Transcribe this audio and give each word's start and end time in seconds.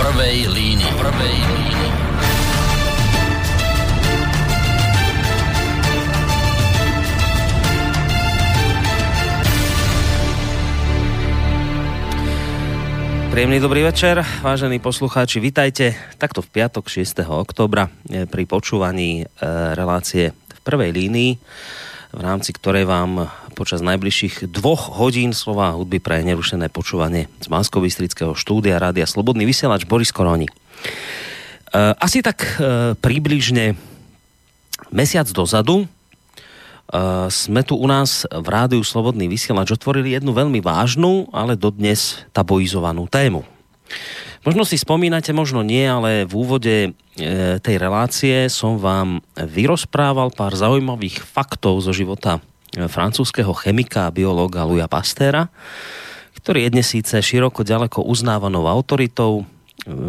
prvej 0.00 0.48
línii. 0.48 0.92
Prvej 0.96 1.36
línii. 1.44 1.88
Príjemný 13.28 13.60
dobrý 13.60 13.84
večer, 13.84 14.24
vážení 14.40 14.80
poslucháči, 14.80 15.36
vitajte 15.38 15.92
takto 16.16 16.40
v 16.40 16.48
piatok 16.48 16.88
6. 16.88 17.20
oktobra 17.28 17.92
eh, 18.08 18.24
pri 18.24 18.48
počúvaní 18.48 19.22
e, 19.22 19.24
relácie 19.76 20.32
v 20.32 20.60
prvej 20.64 20.90
línii, 20.96 21.32
v 22.10 22.20
rámci 22.20 22.50
ktorej 22.50 22.86
vám 22.86 23.30
počas 23.54 23.78
najbližších 23.82 24.50
dvoch 24.50 24.98
hodín 24.98 25.30
slova 25.30 25.74
hudby 25.78 26.02
pre 26.02 26.26
nerušené 26.26 26.66
počúvanie 26.66 27.30
z 27.38 27.46
bansko 27.46 27.78
štúdia 28.34 28.82
Rádia 28.82 29.06
Slobodný 29.06 29.46
vysielač 29.46 29.86
Boris 29.86 30.10
Koroni. 30.10 30.50
E, 30.50 30.52
asi 31.76 32.18
tak 32.22 32.42
e, 32.42 32.94
približne 32.98 33.78
mesiac 34.90 35.26
dozadu 35.30 35.86
Uh, 36.90 37.30
sme 37.30 37.62
tu 37.62 37.78
u 37.78 37.86
nás 37.86 38.26
v 38.26 38.46
rádiu 38.50 38.82
Slobodný 38.82 39.30
vysielač 39.30 39.70
otvorili 39.70 40.10
jednu 40.10 40.34
veľmi 40.34 40.58
vážnu, 40.58 41.30
ale 41.30 41.54
dodnes 41.54 42.26
tabuizovanú 42.34 43.06
tému. 43.06 43.46
Možno 44.42 44.66
si 44.66 44.74
spomínate, 44.74 45.30
možno 45.30 45.62
nie, 45.62 45.86
ale 45.86 46.26
v 46.26 46.32
úvode 46.34 46.76
e, 46.88 46.90
tej 47.60 47.76
relácie 47.76 48.48
som 48.48 48.80
vám 48.80 49.20
vyrozprával 49.36 50.32
pár 50.32 50.56
zaujímavých 50.56 51.20
faktov 51.20 51.84
zo 51.84 51.92
života 51.92 52.40
e, 52.72 52.88
francúzského 52.88 53.52
chemika 53.54 54.08
a 54.08 54.14
biológa 54.14 54.64
Louisa 54.64 54.88
Pastéra, 54.88 55.52
ktorý 56.40 56.66
je 56.66 56.72
dnes 56.72 56.86
síce 56.88 57.20
široko 57.20 57.60
ďaleko 57.62 58.02
uznávanou 58.04 58.64
autoritou, 58.66 59.44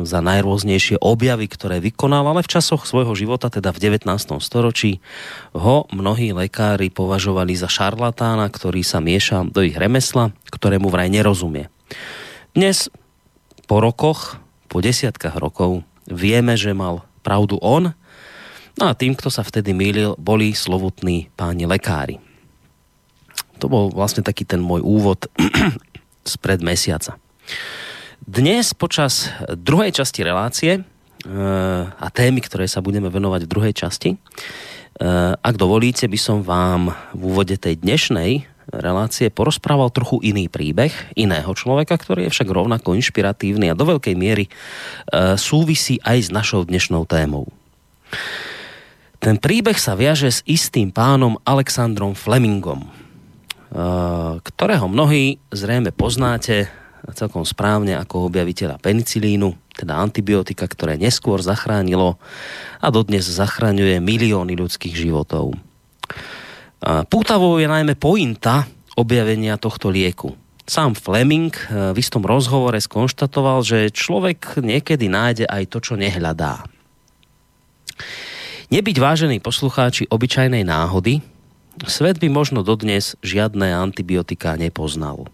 za 0.03 0.19
najrôznejšie 0.19 0.99
objavy, 0.99 1.47
ktoré 1.47 1.79
vykonal, 1.79 2.27
ale 2.27 2.43
v 2.43 2.51
časoch 2.51 2.83
svojho 2.83 3.15
života, 3.15 3.47
teda 3.47 3.71
v 3.71 3.79
19. 3.95 4.03
storočí, 4.43 4.99
ho 5.55 5.87
mnohí 5.95 6.35
lekári 6.35 6.91
považovali 6.91 7.55
za 7.55 7.71
šarlatána, 7.71 8.51
ktorý 8.51 8.83
sa 8.83 8.99
mieša 8.99 9.47
do 9.47 9.63
ich 9.63 9.75
remesla, 9.77 10.35
ktorému 10.51 10.91
vraj 10.91 11.07
nerozumie. 11.07 11.71
Dnes, 12.51 12.91
po 13.67 13.79
rokoch, 13.79 14.43
po 14.67 14.83
desiatkách 14.83 15.39
rokov, 15.39 15.87
vieme, 16.11 16.59
že 16.59 16.75
mal 16.75 17.07
pravdu 17.23 17.57
on, 17.63 17.95
no 18.75 18.83
a 18.85 18.93
tým, 18.93 19.15
kto 19.15 19.31
sa 19.31 19.41
vtedy 19.41 19.71
mýlil, 19.71 20.19
boli 20.19 20.51
slovutní 20.51 21.31
páni 21.39 21.65
lekári. 21.65 22.19
To 23.63 23.69
bol 23.69 23.93
vlastne 23.93 24.25
taký 24.25 24.43
ten 24.43 24.59
môj 24.59 24.81
úvod 24.83 25.29
spred 26.25 26.59
mesiaca. 26.65 27.15
Dnes 28.21 28.73
počas 28.77 29.33
druhej 29.49 29.93
časti 29.97 30.21
relácie 30.21 30.71
e, 30.77 30.81
a 31.89 32.07
témy, 32.13 32.41
ktoré 32.45 32.69
sa 32.69 32.81
budeme 32.81 33.09
venovať 33.09 33.41
v 33.45 33.51
druhej 33.51 33.73
časti, 33.73 34.09
e, 34.13 34.17
ak 35.33 35.55
dovolíte, 35.57 36.05
by 36.05 36.19
som 36.21 36.37
vám 36.45 36.93
v 37.17 37.21
úvode 37.21 37.57
tej 37.57 37.81
dnešnej 37.81 38.50
relácie 38.69 39.33
porozprával 39.33 39.89
trochu 39.89 40.21
iný 40.21 40.45
príbeh 40.45 40.93
iného 41.17 41.49
človeka, 41.57 41.97
ktorý 41.97 42.29
je 42.29 42.33
však 42.37 42.49
rovnako 42.49 42.93
inšpiratívny 42.93 43.73
a 43.73 43.77
do 43.77 43.89
veľkej 43.89 44.13
miery 44.13 44.45
e, 44.45 44.51
súvisí 45.41 45.97
aj 46.05 46.17
s 46.27 46.29
našou 46.29 46.61
dnešnou 46.67 47.09
témou. 47.09 47.49
Ten 49.21 49.37
príbeh 49.37 49.77
sa 49.77 49.97
viaže 49.97 50.29
s 50.33 50.39
istým 50.49 50.89
pánom 50.89 51.37
Alexandrom 51.45 52.17
Flemingom, 52.17 52.89
ktorého 54.41 54.89
mnohí 54.89 55.37
zrejme 55.53 55.93
poznáte 55.93 56.67
celkom 57.13 57.47
správne 57.47 57.97
ako 57.97 58.29
objaviteľa 58.29 58.77
penicilínu, 58.77 59.53
teda 59.73 59.97
antibiotika, 59.97 60.69
ktoré 60.69 60.99
neskôr 60.99 61.41
zachránilo 61.41 62.17
a 62.77 62.87
dodnes 62.93 63.25
zachraňuje 63.25 63.97
milióny 64.01 64.53
ľudských 64.57 64.93
životov. 64.93 65.57
Pútavou 66.81 67.61
je 67.61 67.69
najmä 67.69 67.93
pointa 67.93 68.65
objavenia 68.97 69.61
tohto 69.61 69.93
lieku. 69.93 70.33
Sám 70.65 70.97
Fleming 70.97 71.53
e, 71.53 71.93
v 71.93 71.97
istom 71.97 72.25
rozhovore 72.25 72.77
skonštatoval, 72.77 73.61
že 73.61 73.93
človek 73.93 74.61
niekedy 74.61 75.05
nájde 75.05 75.45
aj 75.45 75.63
to, 75.69 75.77
čo 75.77 75.93
nehľadá. 75.93 76.65
Nebyť 78.71 78.97
vážení 78.97 79.37
poslucháči 79.43 80.07
obyčajnej 80.09 80.63
náhody, 80.63 81.19
svet 81.85 82.17
by 82.17 82.31
možno 82.31 82.63
dodnes 82.63 83.19
žiadne 83.19 83.73
antibiotika 83.77 84.55
nepoznal. 84.55 85.27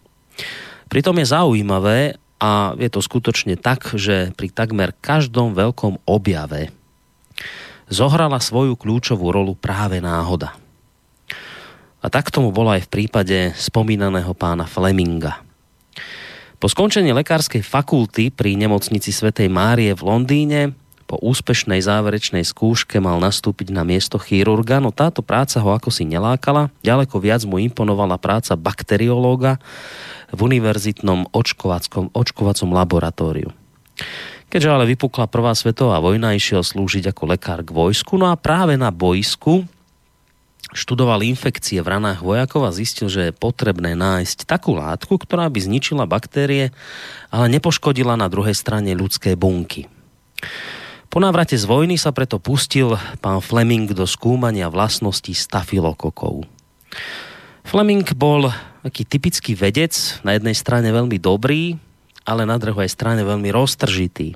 Pritom 0.89 1.15
je 1.21 1.27
zaujímavé, 1.27 1.99
a 2.37 2.77
je 2.77 2.89
to 2.93 3.01
skutočne 3.01 3.57
tak, 3.57 3.97
že 3.97 4.29
pri 4.37 4.53
takmer 4.53 4.93
každom 4.93 5.57
veľkom 5.57 6.05
objave 6.05 6.69
zohrala 7.89 8.37
svoju 8.37 8.77
kľúčovú 8.77 9.33
rolu 9.33 9.57
práve 9.57 9.97
náhoda. 9.97 10.53
A 12.01 12.07
tak 12.13 12.29
tomu 12.29 12.53
bolo 12.53 12.71
aj 12.71 12.85
v 12.85 12.91
prípade 12.93 13.37
spomínaného 13.57 14.31
pána 14.37 14.69
Fleminga. 14.69 15.41
Po 16.57 16.65
skončení 16.65 17.13
lekárskej 17.13 17.61
fakulty 17.61 18.33
pri 18.33 18.57
nemocnici 18.57 19.13
Svetej 19.13 19.49
Márie 19.49 19.93
v 19.93 20.01
Londýne 20.01 20.61
po 21.07 21.15
úspešnej 21.23 21.79
záverečnej 21.79 22.43
skúške 22.43 22.99
mal 22.99 23.15
nastúpiť 23.23 23.71
na 23.71 23.87
miesto 23.87 24.19
chirurga, 24.19 24.83
no 24.83 24.91
táto 24.91 25.23
práca 25.23 25.63
ho 25.63 25.71
ako 25.71 25.87
si 25.87 26.03
nelákala. 26.03 26.67
Ďaleko 26.83 27.15
viac 27.23 27.47
mu 27.47 27.63
imponovala 27.63 28.19
práca 28.19 28.59
bakteriológa, 28.59 29.55
v 30.27 30.39
univerzitnom 30.43 31.31
očkovackom, 31.31 32.11
očkovacom 32.11 32.69
laboratóriu. 32.75 33.55
Keďže 34.51 34.69
ale 34.71 34.91
vypukla 34.91 35.31
prvá 35.31 35.55
svetová 35.55 36.03
vojna, 36.03 36.35
išiel 36.35 36.63
slúžiť 36.63 37.11
ako 37.15 37.23
lekár 37.31 37.63
k 37.63 37.71
vojsku, 37.71 38.19
no 38.19 38.27
a 38.27 38.35
práve 38.35 38.75
na 38.75 38.91
boisku 38.91 39.63
študoval 40.75 41.23
infekcie 41.23 41.79
v 41.79 41.91
ranách 41.95 42.19
vojakov 42.23 42.67
a 42.67 42.75
zistil, 42.75 43.07
že 43.07 43.29
je 43.29 43.35
potrebné 43.35 43.95
nájsť 43.95 44.43
takú 44.47 44.75
látku, 44.75 45.15
ktorá 45.15 45.47
by 45.47 45.59
zničila 45.63 46.09
baktérie, 46.09 46.75
ale 47.31 47.45
nepoškodila 47.53 48.19
na 48.19 48.27
druhej 48.27 48.55
strane 48.55 48.91
ľudské 48.95 49.39
bunky. 49.39 49.87
Po 51.07 51.23
návrate 51.23 51.55
z 51.55 51.63
vojny 51.63 51.95
sa 51.95 52.11
preto 52.11 52.37
pustil 52.37 52.99
pán 53.23 53.39
Fleming 53.39 53.95
do 53.95 54.03
skúmania 54.03 54.67
vlastností 54.67 55.31
stafilokokov. 55.31 56.43
Fleming 57.63 58.07
bol 58.15 58.51
taký 58.83 59.03
typický 59.03 59.51
vedec, 59.55 59.95
na 60.23 60.35
jednej 60.35 60.55
strane 60.55 60.91
veľmi 60.91 61.19
dobrý, 61.19 61.75
ale 62.27 62.43
na 62.43 62.59
druhej 62.59 62.91
strane 62.91 63.23
veľmi 63.23 63.51
roztržitý. 63.51 64.35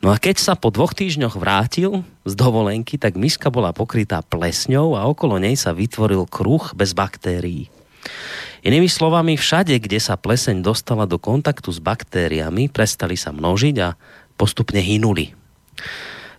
No 0.00 0.08
a 0.08 0.16
keď 0.16 0.40
sa 0.40 0.56
po 0.56 0.72
dvoch 0.72 0.96
týždňoch 0.96 1.36
vrátil 1.36 2.00
z 2.24 2.32
dovolenky, 2.32 2.96
tak 2.96 3.20
miska 3.20 3.52
bola 3.52 3.76
pokrytá 3.76 4.24
plesňou 4.24 4.96
a 4.96 5.04
okolo 5.04 5.36
nej 5.36 5.60
sa 5.60 5.76
vytvoril 5.76 6.24
kruh 6.24 6.72
bez 6.72 6.96
baktérií. 6.96 7.68
Inými 8.64 8.88
slovami, 8.88 9.36
všade, 9.36 9.76
kde 9.76 10.00
sa 10.00 10.16
pleseň 10.16 10.64
dostala 10.64 11.04
do 11.04 11.20
kontaktu 11.20 11.68
s 11.68 11.84
baktériami, 11.84 12.72
prestali 12.72 13.20
sa 13.20 13.28
množiť 13.34 13.76
a 13.84 13.92
postupne 14.40 14.80
hynuli. 14.80 15.36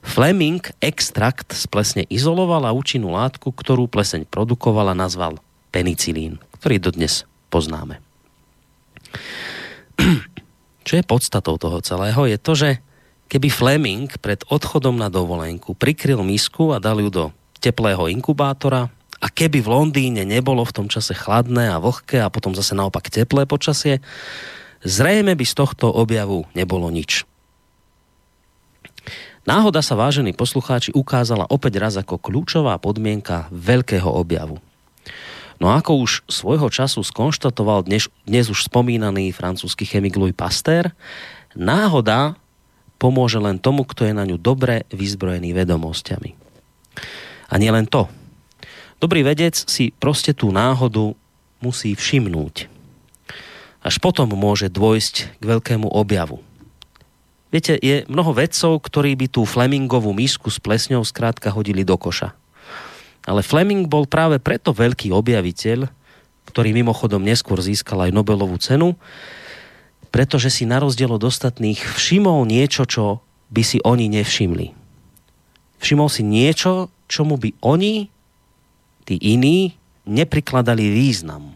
Fleming 0.03 0.59
extrakt 0.83 1.55
z 1.55 1.63
plesne 1.71 2.03
izoloval 2.11 2.67
a 2.67 2.75
účinnú 2.75 3.15
látku, 3.15 3.55
ktorú 3.55 3.87
pleseň 3.87 4.27
produkovala, 4.27 4.91
nazval 4.91 5.39
penicilín, 5.71 6.37
ktorý 6.59 6.77
dodnes 6.77 7.23
poznáme. 7.47 8.03
Čo 10.87 10.93
je 10.99 11.03
podstatou 11.07 11.55
toho 11.55 11.79
celého, 11.79 12.27
je 12.27 12.37
to, 12.37 12.53
že 12.53 12.69
keby 13.31 13.47
Fleming 13.47 14.11
pred 14.19 14.43
odchodom 14.51 14.99
na 14.99 15.07
dovolenku 15.07 15.73
prikryl 15.73 16.19
misku 16.21 16.75
a 16.75 16.83
dal 16.83 16.99
ju 16.99 17.09
do 17.09 17.25
teplého 17.63 18.11
inkubátora 18.11 18.91
a 19.23 19.27
keby 19.31 19.63
v 19.63 19.71
Londýne 19.71 20.27
nebolo 20.27 20.67
v 20.67 20.75
tom 20.75 20.87
čase 20.91 21.15
chladné 21.15 21.71
a 21.71 21.79
vlhké 21.79 22.19
a 22.19 22.27
potom 22.27 22.51
zase 22.51 22.75
naopak 22.75 23.07
teplé 23.07 23.47
počasie, 23.47 24.03
zrejme 24.83 25.31
by 25.31 25.45
z 25.47 25.53
tohto 25.55 25.87
objavu 25.87 26.43
nebolo 26.51 26.91
nič. 26.91 27.23
Náhoda 29.43 29.83
sa, 29.83 29.99
vážení 29.99 30.31
poslucháči, 30.31 30.95
ukázala 30.95 31.43
opäť 31.51 31.83
raz 31.83 31.99
ako 31.99 32.15
kľúčová 32.15 32.79
podmienka 32.79 33.51
veľkého 33.51 34.07
objavu. 34.07 34.63
No 35.59 35.67
ako 35.75 35.99
už 35.99 36.23
svojho 36.31 36.71
času 36.71 37.03
skonštatoval 37.03 37.83
dnes, 37.83 38.07
dnes 38.23 38.47
už 38.47 38.71
spomínaný 38.71 39.35
francúzsky 39.35 39.83
chemik 39.83 40.15
Louis 40.15 40.31
Pasteur, 40.31 40.95
náhoda 41.59 42.39
pomôže 42.95 43.35
len 43.35 43.59
tomu, 43.59 43.83
kto 43.83 44.07
je 44.07 44.15
na 44.15 44.23
ňu 44.23 44.39
dobre 44.39 44.87
vyzbrojený 44.95 45.51
vedomosťami. 45.51 46.39
A 47.51 47.53
nie 47.59 47.67
len 47.67 47.83
to. 47.83 48.07
Dobrý 49.03 49.27
vedec 49.27 49.59
si 49.59 49.91
proste 49.91 50.31
tú 50.31 50.55
náhodu 50.55 51.11
musí 51.59 51.99
všimnúť. 51.99 52.71
Až 53.83 53.99
potom 53.99 54.31
môže 54.31 54.71
dôjsť 54.71 55.35
k 55.35 55.43
veľkému 55.43 55.91
objavu. 55.91 56.39
Viete, 57.53 57.77
je 57.77 58.01
mnoho 58.09 58.33
vedcov, 58.33 58.81
ktorí 58.81 59.13
by 59.13 59.29
tú 59.29 59.45
Flemingovú 59.45 60.09
misku 60.09 60.49
s 60.49 60.57
plesňou 60.57 61.05
skrátka 61.05 61.53
hodili 61.53 61.85
do 61.85 61.93
koša. 61.93 62.33
Ale 63.29 63.45
Fleming 63.45 63.85
bol 63.85 64.09
práve 64.09 64.41
preto 64.41 64.73
veľký 64.73 65.13
objaviteľ, 65.13 65.85
ktorý 66.49 66.73
mimochodom 66.73 67.21
neskôr 67.21 67.61
získal 67.61 68.09
aj 68.09 68.11
Nobelovú 68.11 68.57
cenu, 68.57 68.97
pretože 70.09 70.49
si 70.49 70.65
na 70.65 70.81
rozdiel 70.81 71.13
od 71.13 71.21
ostatných 71.21 71.77
všimol 71.77 72.41
niečo, 72.49 72.89
čo 72.89 73.21
by 73.53 73.61
si 73.61 73.77
oni 73.85 74.09
nevšimli. 74.09 74.73
Všimol 75.77 76.09
si 76.09 76.25
niečo, 76.25 76.89
čomu 77.05 77.37
by 77.37 77.53
oni, 77.61 78.09
tí 79.05 79.15
iní, 79.21 79.77
neprikladali 80.09 80.89
význam. 80.89 81.53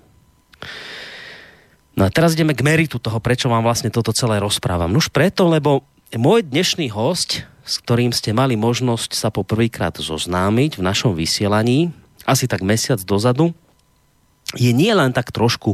No 1.98 2.06
a 2.06 2.14
teraz 2.14 2.38
ideme 2.38 2.54
k 2.54 2.62
meritu 2.62 3.02
toho, 3.02 3.18
prečo 3.18 3.50
vám 3.50 3.66
vlastne 3.66 3.90
toto 3.90 4.14
celé 4.14 4.38
rozprávam. 4.38 4.94
Už 4.94 5.10
preto, 5.10 5.50
lebo 5.50 5.82
môj 6.14 6.46
dnešný 6.46 6.94
host, 6.94 7.42
s 7.66 7.82
ktorým 7.82 8.14
ste 8.14 8.38
mali 8.38 8.54
možnosť 8.54 9.18
sa 9.18 9.34
poprvýkrát 9.34 9.98
zoznámiť 9.98 10.78
v 10.78 10.86
našom 10.86 11.18
vysielaní, 11.18 11.90
asi 12.22 12.46
tak 12.46 12.62
mesiac 12.62 13.02
dozadu, 13.02 13.50
je 14.54 14.70
nie 14.78 14.94
len 14.94 15.10
tak 15.10 15.34
trošku 15.34 15.74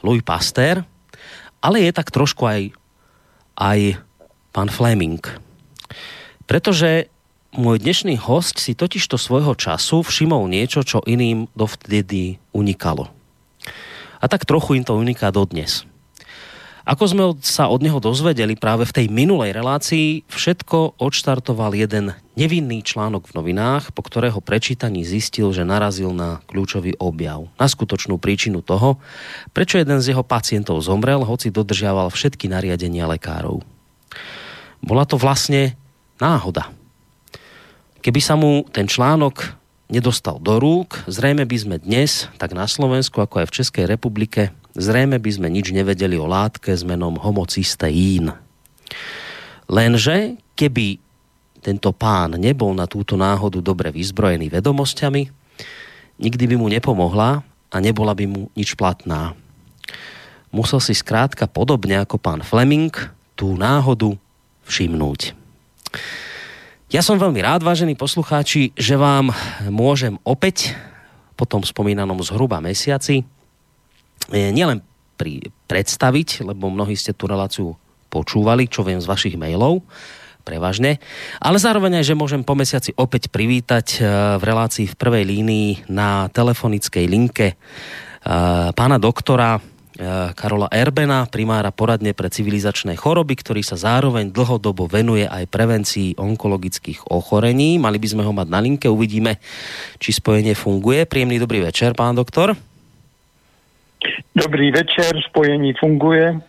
Louis 0.00 0.24
Pasteur, 0.24 0.88
ale 1.60 1.84
je 1.84 1.92
tak 1.92 2.08
trošku 2.08 2.48
aj, 2.48 2.72
aj 3.60 4.00
pán 4.56 4.72
Fleming. 4.72 5.20
Pretože 6.48 7.12
môj 7.52 7.84
dnešný 7.84 8.16
host 8.16 8.56
si 8.56 8.72
totižto 8.72 9.20
svojho 9.20 9.52
času 9.52 10.00
všimol 10.00 10.48
niečo, 10.48 10.80
čo 10.80 11.04
iným 11.04 11.52
dovtedy 11.52 12.40
unikalo. 12.56 13.19
A 14.20 14.28
tak 14.28 14.44
trochu 14.44 14.76
im 14.76 14.84
to 14.84 14.94
uniká 14.94 15.32
dodnes. 15.32 15.88
Ako 16.90 17.04
sme 17.06 17.24
sa 17.44 17.68
od 17.68 17.84
neho 17.84 18.00
dozvedeli 18.00 18.56
práve 18.56 18.88
v 18.88 18.94
tej 18.96 19.06
minulej 19.12 19.52
relácii, 19.52 20.26
všetko 20.26 20.98
odštartoval 20.98 21.76
jeden 21.76 22.16
nevinný 22.34 22.80
článok 22.80 23.30
v 23.30 23.36
novinách, 23.36 23.92
po 23.92 24.00
ktorého 24.00 24.40
prečítaní 24.40 25.04
zistil, 25.04 25.52
že 25.52 25.62
narazil 25.62 26.10
na 26.16 26.40
kľúčový 26.48 26.96
objav, 26.96 27.52
na 27.60 27.68
skutočnú 27.68 28.16
príčinu 28.16 28.64
toho, 28.64 28.96
prečo 29.52 29.76
jeden 29.76 30.00
z 30.00 30.16
jeho 30.16 30.24
pacientov 30.24 30.80
zomrel, 30.80 31.20
hoci 31.22 31.52
dodržiaval 31.52 32.08
všetky 32.10 32.48
nariadenia 32.48 33.06
lekárov. 33.06 33.60
Bola 34.80 35.04
to 35.04 35.20
vlastne 35.20 35.76
náhoda. 36.16 36.72
Keby 38.00 38.20
sa 38.24 38.34
mu 38.40 38.64
ten 38.72 38.88
článok 38.88 39.59
nedostal 39.90 40.38
do 40.38 40.56
rúk, 40.62 41.02
zrejme 41.10 41.42
by 41.44 41.56
sme 41.58 41.76
dnes, 41.82 42.30
tak 42.38 42.54
na 42.54 42.70
Slovensku 42.70 43.18
ako 43.18 43.42
aj 43.42 43.46
v 43.50 43.56
Českej 43.60 43.84
republike, 43.90 44.54
zrejme 44.78 45.18
by 45.18 45.30
sme 45.34 45.48
nič 45.50 45.74
nevedeli 45.74 46.14
o 46.14 46.30
látke 46.30 46.70
s 46.70 46.86
menom 46.86 47.18
homocysteín. 47.18 48.30
Lenže, 49.66 50.38
keby 50.54 51.02
tento 51.60 51.90
pán 51.92 52.38
nebol 52.38 52.72
na 52.72 52.86
túto 52.86 53.18
náhodu 53.18 53.58
dobre 53.60 53.90
vyzbrojený 53.90 54.48
vedomosťami, 54.48 55.22
nikdy 56.22 56.44
by 56.46 56.56
mu 56.56 56.66
nepomohla 56.70 57.42
a 57.70 57.76
nebola 57.82 58.14
by 58.14 58.24
mu 58.30 58.42
nič 58.54 58.78
platná. 58.78 59.34
Musel 60.50 60.82
si 60.82 60.94
skrátka 60.94 61.46
podobne 61.46 61.98
ako 62.02 62.18
pán 62.18 62.42
Fleming 62.42 62.90
tú 63.38 63.54
náhodu 63.54 64.18
všimnúť. 64.66 65.34
Ja 66.90 67.06
som 67.06 67.22
veľmi 67.22 67.38
rád, 67.38 67.62
vážení 67.62 67.94
poslucháči, 67.94 68.74
že 68.74 68.98
vám 68.98 69.30
môžem 69.70 70.18
opäť 70.26 70.74
po 71.38 71.46
tom 71.46 71.62
spomínanom 71.62 72.18
zhruba 72.26 72.58
mesiaci 72.58 73.22
e, 73.22 74.50
nielen 74.50 74.82
pri, 75.14 75.54
predstaviť, 75.70 76.42
lebo 76.42 76.66
mnohí 76.66 76.98
ste 76.98 77.14
tú 77.14 77.30
reláciu 77.30 77.78
počúvali, 78.10 78.66
čo 78.66 78.82
viem 78.82 78.98
z 78.98 79.06
vašich 79.06 79.38
mailov, 79.38 79.86
prevažne, 80.42 80.98
ale 81.38 81.62
zároveň 81.62 82.02
aj, 82.02 82.10
že 82.10 82.18
môžem 82.18 82.42
po 82.42 82.58
mesiaci 82.58 82.90
opäť 82.98 83.30
privítať 83.30 83.86
e, 83.94 83.98
v 84.34 84.42
relácii 84.42 84.90
v 84.90 84.98
prvej 84.98 85.24
línii 85.30 85.94
na 85.94 86.26
telefonickej 86.34 87.06
linke 87.06 87.54
e, 87.54 87.56
pána 88.74 88.98
doktora 88.98 89.62
Eh, 89.62 89.79
Karola 90.32 90.72
Erbena, 90.72 91.28
primára 91.28 91.68
poradne 91.68 92.16
pre 92.16 92.32
civilizačné 92.32 92.96
choroby, 92.96 93.36
ktorý 93.36 93.60
sa 93.60 93.76
zároveň 93.76 94.32
dlhodobo 94.32 94.88
venuje 94.88 95.28
aj 95.28 95.44
prevencii 95.52 96.16
onkologických 96.16 97.12
ochorení. 97.12 97.76
Mali 97.76 98.00
by 98.00 98.08
sme 98.08 98.24
ho 98.24 98.32
mať 98.32 98.48
na 98.48 98.64
linke, 98.64 98.88
uvidíme, 98.88 99.36
či 100.00 100.16
spojenie 100.16 100.56
funguje. 100.56 101.04
Príjemný 101.04 101.36
dobrý 101.36 101.60
večer, 101.60 101.92
pán 101.92 102.16
doktor. 102.16 102.56
Dobrý 104.32 104.72
večer, 104.72 105.12
spojení 105.28 105.76
funguje. 105.76 106.40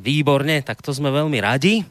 Výborne, 0.00 0.64
tak 0.64 0.80
to 0.80 0.96
sme 0.96 1.12
veľmi 1.12 1.38
radi. 1.44 1.84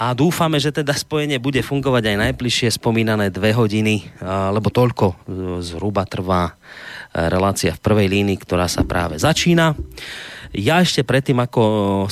A 0.00 0.16
dúfame, 0.16 0.56
že 0.56 0.72
teda 0.72 0.96
spojenie 0.96 1.36
bude 1.36 1.60
fungovať 1.60 2.08
aj 2.08 2.16
najbližšie 2.32 2.80
spomínané 2.80 3.28
dve 3.28 3.52
hodiny, 3.52 4.00
eh, 4.00 4.08
lebo 4.24 4.72
toľko 4.72 5.06
eh, 5.12 5.16
zhruba 5.60 6.08
trvá 6.08 6.56
relácia 7.12 7.76
v 7.76 7.82
prvej 7.84 8.08
línii, 8.08 8.40
ktorá 8.40 8.66
sa 8.66 8.82
práve 8.82 9.20
začína. 9.20 9.76
Ja 10.52 10.84
ešte 10.84 11.00
predtým, 11.00 11.40
ako 11.40 11.62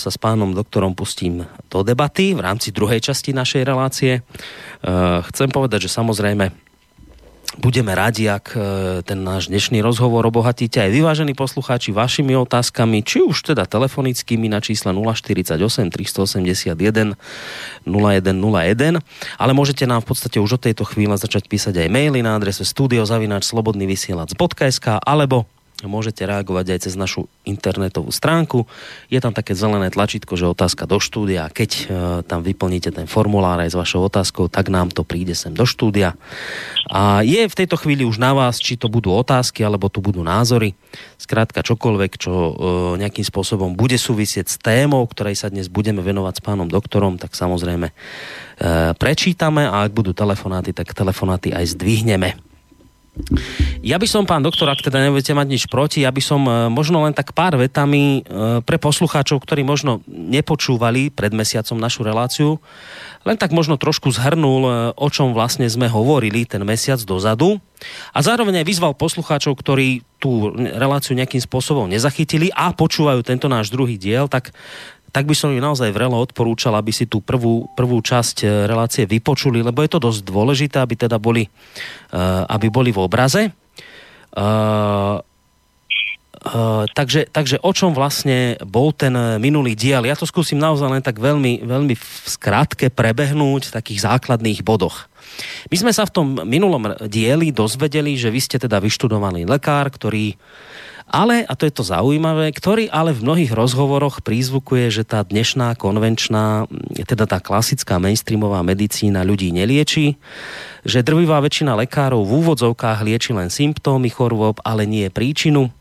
sa 0.01 0.09
s 0.09 0.17
pánom 0.17 0.57
doktorom 0.57 0.97
pustím 0.97 1.45
do 1.69 1.85
debaty 1.85 2.33
v 2.33 2.41
rámci 2.41 2.73
druhej 2.73 3.05
časti 3.05 3.37
našej 3.37 3.63
relácie, 3.69 4.21
eh, 4.21 4.23
chcem 5.29 5.53
povedať, 5.53 5.89
že 5.89 5.93
samozrejme 5.93 6.70
budeme 7.59 7.91
radi, 7.97 8.29
ak 8.31 8.55
e, 8.55 8.59
ten 9.03 9.27
náš 9.27 9.51
dnešný 9.51 9.83
rozhovor 9.83 10.23
obohatíte 10.23 10.79
aj 10.79 10.95
vyvážení 10.95 11.35
poslucháči 11.35 11.91
vašimi 11.91 12.39
otázkami, 12.39 13.03
či 13.03 13.27
už 13.27 13.43
teda 13.55 13.67
telefonickými 13.67 14.47
na 14.47 14.63
čísle 14.63 14.95
048 14.95 15.59
381 15.91 17.19
0101, 17.89 19.01
ale 19.41 19.53
môžete 19.57 19.89
nám 19.91 20.07
v 20.07 20.15
podstate 20.15 20.39
už 20.39 20.63
od 20.63 20.71
tejto 20.71 20.87
chvíle 20.87 21.19
začať 21.19 21.51
písať 21.51 21.83
aj 21.83 21.91
maily 21.91 22.23
na 22.23 22.39
adrese 22.39 22.63
studiozavináčslobodnyvysielac.sk 22.63 25.03
alebo 25.03 25.51
môžete 25.87 26.27
reagovať 26.27 26.67
aj 26.77 26.79
cez 26.85 26.95
našu 26.99 27.31
internetovú 27.47 28.13
stránku. 28.13 28.69
Je 29.09 29.23
tam 29.23 29.33
také 29.33 29.57
zelené 29.57 29.89
tlačítko, 29.89 30.37
že 30.37 30.51
otázka 30.51 30.85
do 30.85 31.01
štúdia. 31.01 31.49
Keď 31.49 31.71
e, 31.71 31.83
tam 32.27 32.45
vyplníte 32.45 32.93
ten 32.93 33.09
formulár 33.09 33.63
aj 33.63 33.73
s 33.73 33.79
vašou 33.79 34.05
otázkou, 34.05 34.51
tak 34.51 34.69
nám 34.69 34.93
to 34.93 35.07
príde 35.07 35.33
sem 35.33 35.55
do 35.55 35.65
štúdia. 35.65 36.19
A 36.91 37.25
je 37.25 37.47
v 37.47 37.55
tejto 37.57 37.79
chvíli 37.81 38.05
už 38.05 38.21
na 38.21 38.37
vás, 38.37 38.59
či 38.59 38.75
to 38.75 38.91
budú 38.91 39.15
otázky, 39.15 39.63
alebo 39.63 39.89
tu 39.89 40.03
budú 40.05 40.21
názory. 40.21 40.75
Skrátka 41.17 41.63
čokoľvek, 41.63 42.13
čo 42.19 42.33
e, 42.33 42.53
nejakým 43.01 43.25
spôsobom 43.25 43.79
bude 43.79 43.97
súvisieť 43.97 44.47
s 44.51 44.57
témou, 44.59 45.07
ktorej 45.07 45.39
sa 45.39 45.49
dnes 45.49 45.71
budeme 45.71 46.03
venovať 46.03 46.41
s 46.41 46.45
pánom 46.45 46.67
doktorom, 46.67 47.17
tak 47.17 47.39
samozrejme 47.39 47.89
e, 47.89 47.95
prečítame 48.99 49.71
a 49.71 49.87
ak 49.87 49.95
budú 49.95 50.11
telefonáty, 50.11 50.75
tak 50.75 50.93
telefonáty 50.93 51.55
aj 51.55 51.79
zdvihneme. 51.79 52.50
Ja 53.81 53.97
by 53.97 54.07
som, 54.09 54.29
pán 54.29 54.45
doktor, 54.45 54.69
ak 54.69 54.85
teda 54.85 55.01
nebudete 55.01 55.33
mať 55.33 55.47
nič 55.49 55.63
proti, 55.71 56.05
ja 56.05 56.13
by 56.13 56.23
som 56.23 56.45
e, 56.45 56.69
možno 56.69 57.01
len 57.05 57.17
tak 57.17 57.33
pár 57.33 57.57
vetami 57.57 58.21
e, 58.21 58.61
pre 58.61 58.77
poslucháčov, 58.77 59.41
ktorí 59.41 59.65
možno 59.65 60.05
nepočúvali 60.09 61.09
pred 61.09 61.33
mesiacom 61.33 61.81
našu 61.81 62.05
reláciu, 62.05 62.61
len 63.25 63.37
tak 63.41 63.53
možno 63.57 63.81
trošku 63.81 64.13
zhrnul, 64.13 64.63
e, 64.65 64.71
o 64.97 65.09
čom 65.09 65.33
vlastne 65.33 65.65
sme 65.69 65.89
hovorili 65.89 66.45
ten 66.45 66.61
mesiac 66.65 67.01
dozadu. 67.05 67.57
A 68.13 68.21
zároveň 68.21 68.61
aj 68.61 68.69
vyzval 68.69 68.93
poslucháčov, 68.93 69.57
ktorí 69.57 70.05
tú 70.21 70.53
reláciu 70.53 71.17
nejakým 71.17 71.41
spôsobom 71.41 71.89
nezachytili 71.89 72.53
a 72.53 72.77
počúvajú 72.77 73.25
tento 73.25 73.49
náš 73.49 73.73
druhý 73.73 73.97
diel, 73.97 74.29
tak 74.29 74.53
tak 75.11 75.27
by 75.27 75.35
som 75.35 75.51
ju 75.51 75.59
naozaj 75.59 75.91
vrelo 75.91 76.19
odporúčal, 76.19 76.75
aby 76.79 76.95
si 76.95 77.11
tú 77.11 77.19
prvú, 77.23 77.67
prvú 77.75 77.99
časť 77.99 78.37
e, 78.43 78.47
relácie 78.67 79.05
vypočuli, 79.07 79.63
lebo 79.63 79.83
je 79.83 79.91
to 79.91 79.99
dosť 79.99 80.21
dôležité, 80.23 80.77
aby 80.79 80.95
teda 80.95 81.19
boli, 81.19 81.47
uh, 81.47 82.47
aby 82.47 82.71
boli 82.71 82.95
v 82.95 83.03
obraze. 83.03 83.51
Uh, 84.31 85.19
takže, 86.95 87.29
takže 87.29 87.61
o 87.61 87.73
čom 87.75 87.93
vlastne 87.93 88.57
bol 88.65 88.97
ten 88.97 89.13
minulý 89.43 89.77
diel? 89.77 90.07
Ja 90.09 90.17
to 90.17 90.25
skúsim 90.25 90.57
naozaj 90.57 90.89
len 90.89 91.05
tak 91.05 91.21
veľmi, 91.21 91.67
veľmi 91.67 91.95
v 91.99 92.07
skratke 92.25 92.89
prebehnúť 92.89 93.69
v 93.69 93.75
takých 93.77 94.01
základných 94.09 94.65
bodoch. 94.65 95.11
My 95.69 95.77
sme 95.77 95.93
sa 95.93 96.09
v 96.09 96.15
tom 96.15 96.27
minulom 96.49 96.97
dieli 97.07 97.53
dozvedeli, 97.53 98.17
že 98.17 98.33
vy 98.33 98.41
ste 98.41 98.57
teda 98.57 98.81
vyštudovaný 98.81 99.45
lekár, 99.45 99.93
ktorý 99.93 100.35
ale, 101.11 101.43
a 101.43 101.59
to 101.59 101.67
je 101.67 101.75
to 101.75 101.83
zaujímavé, 101.83 102.55
ktorý 102.55 102.87
ale 102.87 103.11
v 103.11 103.27
mnohých 103.27 103.51
rozhovoroch 103.51 104.23
prízvukuje, 104.23 104.95
že 104.95 105.03
tá 105.03 105.27
dnešná 105.27 105.75
konvenčná, 105.75 106.71
teda 107.03 107.27
tá 107.27 107.43
klasická 107.43 107.99
mainstreamová 107.99 108.63
medicína 108.63 109.27
ľudí 109.27 109.51
nelieči, 109.51 110.15
že 110.87 111.03
drvivá 111.03 111.43
väčšina 111.43 111.75
lekárov 111.75 112.23
v 112.23 112.33
úvodzovkách 112.47 113.03
lieči 113.03 113.35
len 113.35 113.51
symptómy 113.51 114.07
chorôb, 114.07 114.63
ale 114.63 114.87
nie 114.87 115.11
príčinu. 115.11 115.75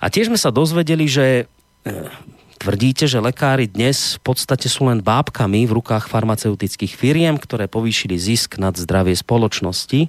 A 0.00 0.08
tiež 0.08 0.32
sme 0.32 0.40
sa 0.40 0.48
dozvedeli, 0.48 1.04
že 1.04 1.44
e, 1.84 2.08
tvrdíte, 2.56 3.04
že 3.04 3.20
lekári 3.20 3.68
dnes 3.68 4.16
v 4.16 4.32
podstate 4.32 4.72
sú 4.72 4.88
len 4.88 5.04
bábkami 5.04 5.68
v 5.68 5.76
rukách 5.76 6.08
farmaceutických 6.08 6.96
firiem, 6.96 7.36
ktoré 7.36 7.68
povýšili 7.68 8.16
zisk 8.16 8.56
nad 8.56 8.72
zdravie 8.72 9.14
spoločnosti. 9.14 10.08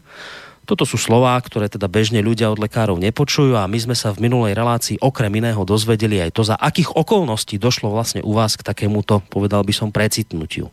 Toto 0.67 0.83
sú 0.83 0.99
slová, 0.99 1.39
ktoré 1.39 1.71
teda 1.71 1.87
bežne 1.87 2.19
ľudia 2.19 2.51
od 2.51 2.59
lekárov 2.59 2.99
nepočujú 2.99 3.55
a 3.55 3.71
my 3.71 3.79
sme 3.79 3.95
sa 3.95 4.11
v 4.11 4.27
minulej 4.27 4.51
relácii 4.51 4.99
okrem 4.99 5.31
iného 5.31 5.63
dozvedeli 5.63 6.19
aj 6.19 6.35
to, 6.35 6.43
za 6.43 6.59
akých 6.59 6.91
okolností 6.91 7.55
došlo 7.55 7.87
vlastne 7.87 8.19
u 8.19 8.35
vás 8.35 8.59
k 8.59 8.67
takémuto, 8.67 9.23
povedal 9.31 9.63
by 9.63 9.71
som, 9.71 9.95
precitnutiu. 9.95 10.67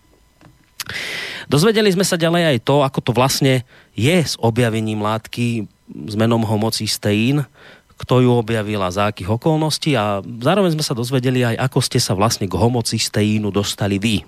Dozvedeli 1.47 1.95
sme 1.95 2.03
sa 2.03 2.19
ďalej 2.19 2.43
aj 2.43 2.59
to, 2.67 2.83
ako 2.83 2.99
to 3.01 3.13
vlastne 3.15 3.63
je 3.95 4.19
s 4.19 4.35
objavením 4.43 4.99
látky 4.99 5.71
s 5.87 6.15
menom 6.19 6.43
homocysteín, 6.43 7.47
kto 7.95 8.27
ju 8.27 8.31
objavil 8.35 8.83
a 8.83 8.91
za 8.91 9.15
akých 9.15 9.39
okolností 9.39 9.95
a 9.95 10.19
zároveň 10.21 10.75
sme 10.75 10.83
sa 10.83 10.99
dozvedeli 10.99 11.47
aj, 11.47 11.71
ako 11.71 11.79
ste 11.79 12.03
sa 12.03 12.19
vlastne 12.19 12.51
k 12.51 12.59
homocysteínu 12.59 13.55
dostali 13.55 14.03
vy. 14.03 14.27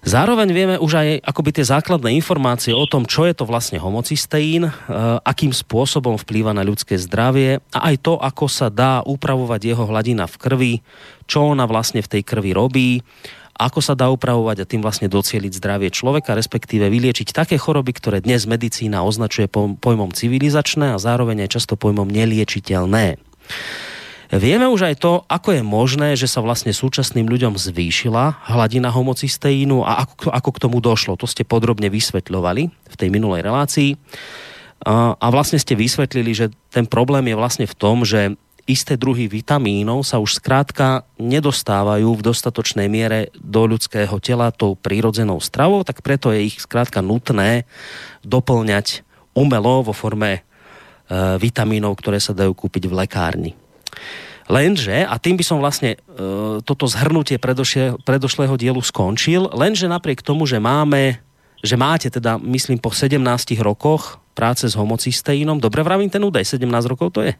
Zároveň 0.00 0.48
vieme 0.48 0.76
už 0.80 0.92
aj 0.96 1.08
akoby 1.28 1.60
tie 1.60 1.64
základné 1.68 2.16
informácie 2.16 2.72
o 2.72 2.88
tom, 2.88 3.04
čo 3.04 3.28
je 3.28 3.36
to 3.36 3.44
vlastne 3.44 3.76
homocysteín, 3.76 4.64
e, 4.64 4.72
akým 5.20 5.52
spôsobom 5.52 6.16
vplýva 6.16 6.56
na 6.56 6.64
ľudské 6.64 6.96
zdravie 6.96 7.60
a 7.68 7.92
aj 7.92 7.96
to, 8.00 8.16
ako 8.16 8.48
sa 8.48 8.72
dá 8.72 9.04
upravovať 9.04 9.60
jeho 9.60 9.84
hladina 9.84 10.24
v 10.24 10.36
krvi, 10.40 10.74
čo 11.28 11.52
ona 11.52 11.68
vlastne 11.68 12.00
v 12.00 12.16
tej 12.16 12.22
krvi 12.24 12.56
robí, 12.56 13.04
ako 13.60 13.84
sa 13.84 13.92
dá 13.92 14.08
upravovať 14.08 14.64
a 14.64 14.68
tým 14.68 14.80
vlastne 14.80 15.12
docieliť 15.12 15.52
zdravie 15.60 15.92
človeka, 15.92 16.32
respektíve 16.32 16.88
vyliečiť 16.88 17.36
také 17.36 17.60
choroby, 17.60 17.92
ktoré 17.92 18.24
dnes 18.24 18.48
medicína 18.48 19.04
označuje 19.04 19.52
pojmom 19.52 20.16
civilizačné 20.16 20.96
a 20.96 21.02
zároveň 21.02 21.44
aj 21.44 21.60
často 21.60 21.76
pojmom 21.76 22.08
neliečiteľné. 22.08 23.20
Vieme 24.30 24.70
už 24.70 24.86
aj 24.86 25.02
to, 25.02 25.26
ako 25.26 25.58
je 25.58 25.62
možné, 25.66 26.14
že 26.14 26.30
sa 26.30 26.38
vlastne 26.38 26.70
súčasným 26.70 27.26
ľuďom 27.26 27.58
zvýšila 27.58 28.46
hladina 28.54 28.86
homocysteínu 28.94 29.82
a 29.82 30.06
ako, 30.06 30.30
ako 30.30 30.50
k 30.54 30.62
tomu 30.62 30.78
došlo. 30.78 31.18
To 31.18 31.26
ste 31.26 31.42
podrobne 31.42 31.90
vysvetľovali 31.90 32.62
v 32.70 32.94
tej 32.94 33.08
minulej 33.10 33.42
relácii. 33.42 33.98
A, 34.86 35.18
vlastne 35.34 35.58
ste 35.58 35.74
vysvetlili, 35.74 36.30
že 36.30 36.46
ten 36.70 36.86
problém 36.86 37.26
je 37.26 37.34
vlastne 37.34 37.66
v 37.66 37.74
tom, 37.74 38.06
že 38.06 38.38
isté 38.70 38.94
druhy 38.94 39.26
vitamínov 39.26 40.06
sa 40.06 40.22
už 40.22 40.38
skrátka 40.38 41.02
nedostávajú 41.18 42.14
v 42.14 42.22
dostatočnej 42.22 42.86
miere 42.86 43.34
do 43.34 43.66
ľudského 43.66 44.14
tela 44.22 44.54
tou 44.54 44.78
prírodzenou 44.78 45.42
stravou, 45.42 45.82
tak 45.82 46.06
preto 46.06 46.30
je 46.30 46.54
ich 46.54 46.62
skrátka 46.62 47.02
nutné 47.02 47.66
doplňať 48.22 49.02
umelo 49.34 49.82
vo 49.82 49.90
forme 49.90 50.38
e, 50.38 50.40
vitamínov, 51.42 51.98
ktoré 51.98 52.22
sa 52.22 52.30
dajú 52.30 52.54
kúpiť 52.54 52.86
v 52.86 52.94
lekárni. 52.94 53.52
Lenže, 54.50 55.06
a 55.06 55.14
tým 55.22 55.38
by 55.38 55.44
som 55.46 55.62
vlastne 55.62 55.94
e, 55.94 55.98
toto 56.66 56.90
zhrnutie 56.90 57.38
predošle, 57.38 58.02
predošlého 58.02 58.58
dielu 58.58 58.82
skončil, 58.82 59.46
lenže 59.54 59.86
napriek 59.86 60.26
tomu, 60.26 60.42
že 60.42 60.58
máme, 60.58 61.22
že 61.62 61.78
máte 61.78 62.10
teda, 62.10 62.34
myslím, 62.42 62.82
po 62.82 62.90
17 62.90 63.22
rokoch 63.62 64.18
práce 64.34 64.66
s 64.66 64.74
homocysteínom, 64.74 65.62
dobre 65.62 65.86
vravím 65.86 66.10
ten 66.10 66.18
údaj, 66.18 66.58
17 66.58 66.66
rokov 66.90 67.14
to 67.14 67.22
je? 67.22 67.38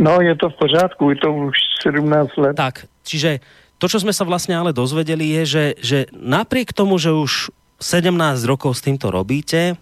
No, 0.00 0.24
je 0.24 0.32
to 0.40 0.48
v 0.48 0.56
pořádku, 0.56 1.12
je 1.12 1.18
to 1.20 1.28
už 1.52 1.56
17 1.84 2.32
let. 2.40 2.56
Tak, 2.56 2.88
čiže 3.04 3.44
to, 3.76 3.84
čo 3.84 4.00
sme 4.00 4.16
sa 4.16 4.24
vlastne 4.24 4.56
ale 4.56 4.72
dozvedeli, 4.72 5.28
je, 5.28 5.42
že, 5.44 5.64
že 5.76 5.98
napriek 6.16 6.72
tomu, 6.72 6.96
že 6.96 7.12
už 7.12 7.52
17 7.84 8.16
rokov 8.48 8.80
s 8.80 8.84
týmto 8.86 9.12
robíte, 9.12 9.76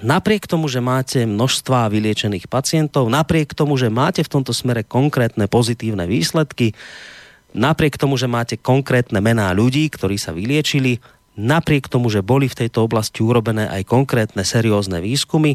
napriek 0.00 0.48
tomu, 0.48 0.66
že 0.66 0.82
máte 0.82 1.28
množstva 1.28 1.92
vyliečených 1.92 2.50
pacientov, 2.50 3.06
napriek 3.12 3.52
tomu, 3.52 3.76
že 3.76 3.92
máte 3.92 4.24
v 4.24 4.32
tomto 4.32 4.50
smere 4.50 4.82
konkrétne 4.82 5.46
pozitívne 5.46 6.08
výsledky, 6.08 6.72
napriek 7.54 8.00
tomu, 8.00 8.18
že 8.18 8.26
máte 8.26 8.58
konkrétne 8.58 9.22
mená 9.22 9.54
ľudí, 9.54 9.86
ktorí 9.92 10.18
sa 10.18 10.34
vyliečili, 10.34 10.98
napriek 11.38 11.86
tomu, 11.86 12.10
že 12.10 12.22
boli 12.22 12.50
v 12.50 12.66
tejto 12.66 12.86
oblasti 12.86 13.22
urobené 13.22 13.70
aj 13.70 13.86
konkrétne 13.86 14.42
seriózne 14.42 14.98
výskumy, 14.98 15.54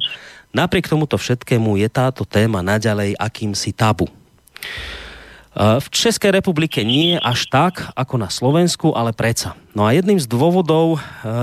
napriek 0.56 0.88
tomuto 0.88 1.20
všetkému 1.20 1.80
je 1.80 1.88
táto 1.92 2.24
téma 2.24 2.64
naďalej 2.64 3.16
akýmsi 3.20 3.76
tabu. 3.76 4.08
V 5.58 5.88
Českej 5.90 6.30
republike 6.30 6.86
nie 6.86 7.18
až 7.18 7.50
tak, 7.50 7.90
ako 7.98 8.22
na 8.22 8.30
Slovensku, 8.30 8.94
ale 8.94 9.18
predsa. 9.18 9.58
No 9.74 9.90
a 9.90 9.98
jedným 9.98 10.22
z 10.22 10.30
dôvodov 10.30 10.98
e, 10.98 10.98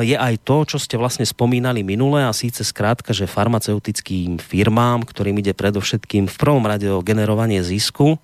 je 0.07 0.17
aj 0.17 0.47
to, 0.47 0.63
čo 0.63 0.79
ste 0.79 0.95
vlastne 0.95 1.27
spomínali 1.27 1.83
minule, 1.83 2.23
a 2.23 2.31
síce 2.31 2.63
skrátka, 2.63 3.11
že 3.11 3.27
farmaceutickým 3.27 4.39
firmám, 4.39 5.03
ktorým 5.03 5.43
ide 5.43 5.59
predovšetkým 5.59 6.31
v 6.31 6.37
prvom 6.39 6.63
rade 6.63 6.87
o 6.87 7.03
generovanie 7.03 7.67
zisku, 7.67 8.23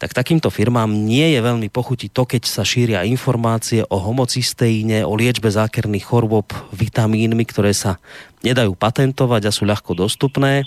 tak 0.00 0.16
takýmto 0.16 0.48
firmám 0.48 0.88
nie 0.88 1.36
je 1.36 1.40
veľmi 1.44 1.68
pochutiť 1.68 2.10
to, 2.10 2.24
keď 2.24 2.42
sa 2.48 2.64
šíria 2.64 3.04
informácie 3.04 3.84
o 3.84 3.96
homocysteíne, 4.00 5.04
o 5.04 5.12
liečbe 5.12 5.52
zákerných 5.52 6.08
chorôb 6.08 6.48
vitamínmi, 6.72 7.44
ktoré 7.44 7.76
sa 7.76 8.00
nedajú 8.40 8.72
patentovať 8.72 9.42
a 9.46 9.54
sú 9.54 9.68
ľahko 9.68 9.94
dostupné 9.94 10.64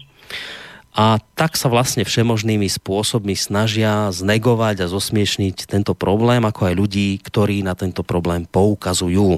a 0.98 1.22
tak 1.38 1.54
sa 1.54 1.70
vlastne 1.70 2.01
všemožnými 2.01 2.66
spôsobmi 2.66 3.38
snažia 3.38 4.10
znegovať 4.10 4.82
a 4.82 4.89
zosmiešniť 4.89 5.70
tento 5.70 5.94
problém, 5.94 6.42
ako 6.42 6.74
aj 6.74 6.74
ľudí, 6.74 7.22
ktorí 7.22 7.62
na 7.62 7.77
tento 7.77 8.01
problém 8.01 8.50
poukazujú. 8.50 9.38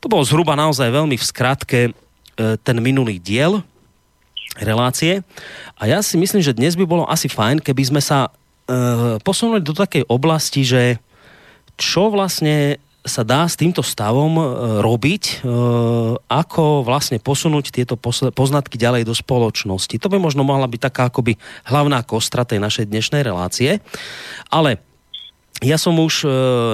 To 0.00 0.06
bol 0.08 0.24
zhruba 0.24 0.56
naozaj 0.56 0.88
veľmi 0.88 1.20
v 1.20 1.28
skratke 1.28 1.80
e, 1.84 1.90
ten 2.64 2.76
minulý 2.80 3.20
diel 3.20 3.60
relácie 4.56 5.20
a 5.76 5.84
ja 5.84 6.00
si 6.00 6.16
myslím, 6.16 6.40
že 6.40 6.56
dnes 6.56 6.72
by 6.72 6.88
bolo 6.88 7.04
asi 7.04 7.28
fajn, 7.28 7.60
keby 7.60 7.82
sme 7.84 8.00
sa 8.00 8.32
e, 8.64 9.20
posunuli 9.20 9.60
do 9.60 9.76
takej 9.76 10.08
oblasti, 10.08 10.64
že 10.64 10.96
čo 11.76 12.08
vlastne 12.08 12.80
sa 13.08 13.24
dá 13.24 13.48
s 13.48 13.56
týmto 13.56 13.80
stavom 13.80 14.36
e, 14.38 14.44
robiť, 14.84 15.24
e, 15.24 15.34
ako 16.28 16.84
vlastne 16.84 17.18
posunúť 17.18 17.72
tieto 17.72 17.96
poznatky 18.32 18.76
ďalej 18.76 19.08
do 19.08 19.16
spoločnosti. 19.16 19.96
To 19.98 20.12
by 20.12 20.20
možno 20.20 20.44
mohla 20.44 20.68
byť 20.68 20.80
taká 20.80 21.08
akoby 21.08 21.40
hlavná 21.66 22.04
kostra 22.04 22.44
tej 22.44 22.60
našej 22.60 22.86
dnešnej 22.86 23.24
relácie. 23.24 23.80
Ale 24.52 24.78
ja 25.64 25.80
som 25.80 25.96
už 25.98 26.22
e, 26.22 26.28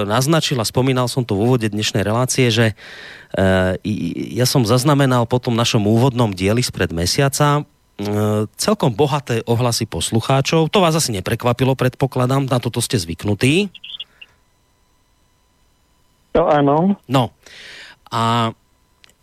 naznačil 0.05 0.59
a 0.61 0.67
spomínal 0.67 1.09
som 1.09 1.23
to 1.23 1.33
v 1.33 1.47
úvode 1.49 1.67
dnešnej 1.71 2.03
relácie, 2.03 2.51
že 2.51 2.77
ja 4.31 4.47
som 4.47 4.63
zaznamenal 4.63 5.27
po 5.27 5.43
tom 5.43 5.59
našom 5.59 5.83
úvodnom 5.83 6.31
dieli 6.31 6.63
spred 6.63 6.95
mesiaca 6.95 7.67
celkom 8.55 8.95
bohaté 8.95 9.43
ohlasy 9.43 9.83
poslucháčov. 9.91 10.71
To 10.71 10.79
vás 10.79 10.95
asi 10.95 11.11
neprekvapilo, 11.11 11.75
predpokladám, 11.75 12.47
na 12.47 12.63
toto 12.63 12.79
ste 12.79 12.95
zvyknutí. 12.95 13.71
To 16.35 16.41
áno. 16.51 16.99
No. 17.07 17.31
A 18.11 18.51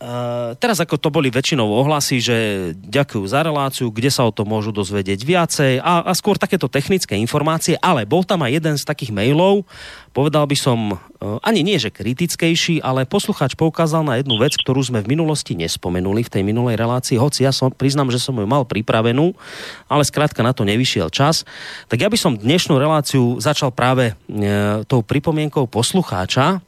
Uh, 0.03 0.59
teraz 0.59 0.83
ako 0.83 0.99
to 0.99 1.15
boli 1.15 1.31
väčšinou 1.31 1.63
ohlasy, 1.63 2.19
že 2.19 2.37
ďakujú 2.75 3.23
za 3.23 3.47
reláciu, 3.47 3.87
kde 3.95 4.11
sa 4.11 4.27
o 4.27 4.35
to 4.35 4.43
môžu 4.43 4.75
dozvedieť 4.75 5.23
viacej 5.23 5.73
a, 5.79 6.03
a 6.03 6.11
skôr 6.19 6.35
takéto 6.35 6.67
technické 6.67 7.15
informácie, 7.15 7.79
ale 7.79 8.03
bol 8.03 8.27
tam 8.27 8.43
aj 8.43 8.51
jeden 8.51 8.75
z 8.75 8.83
takých 8.83 9.15
mailov, 9.15 9.63
povedal 10.11 10.43
by 10.51 10.59
som, 10.59 10.99
uh, 10.99 11.39
ani 11.47 11.63
nie, 11.63 11.79
že 11.79 11.95
kritickejší, 11.95 12.83
ale 12.83 13.07
posluchač 13.07 13.55
poukázal 13.55 14.03
na 14.03 14.19
jednu 14.19 14.43
vec, 14.43 14.59
ktorú 14.59 14.83
sme 14.83 15.07
v 15.07 15.15
minulosti 15.15 15.55
nespomenuli 15.55 16.27
v 16.27 16.33
tej 16.35 16.43
minulej 16.43 16.83
relácii, 16.83 17.15
hoci 17.15 17.47
ja 17.47 17.55
som, 17.55 17.71
priznám, 17.71 18.11
že 18.11 18.19
som 18.19 18.35
ju 18.35 18.43
mal 18.43 18.67
pripravenú, 18.67 19.39
ale 19.87 20.03
skrátka 20.03 20.43
na 20.43 20.51
to 20.51 20.67
nevyšiel 20.67 21.15
čas. 21.15 21.47
Tak 21.87 22.03
ja 22.03 22.11
by 22.11 22.19
som 22.19 22.35
dnešnú 22.35 22.75
reláciu 22.75 23.39
začal 23.39 23.71
práve 23.71 24.19
uh, 24.19 24.83
tou 24.83 25.07
pripomienkou 25.07 25.71
poslucháča, 25.71 26.59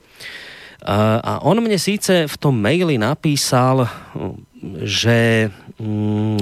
a 0.85 1.40
on 1.40 1.56
mne 1.64 1.80
síce 1.80 2.28
v 2.28 2.37
tom 2.37 2.61
maili 2.61 3.00
napísal, 3.00 3.88
že 4.85 5.49
mm, 5.80 6.37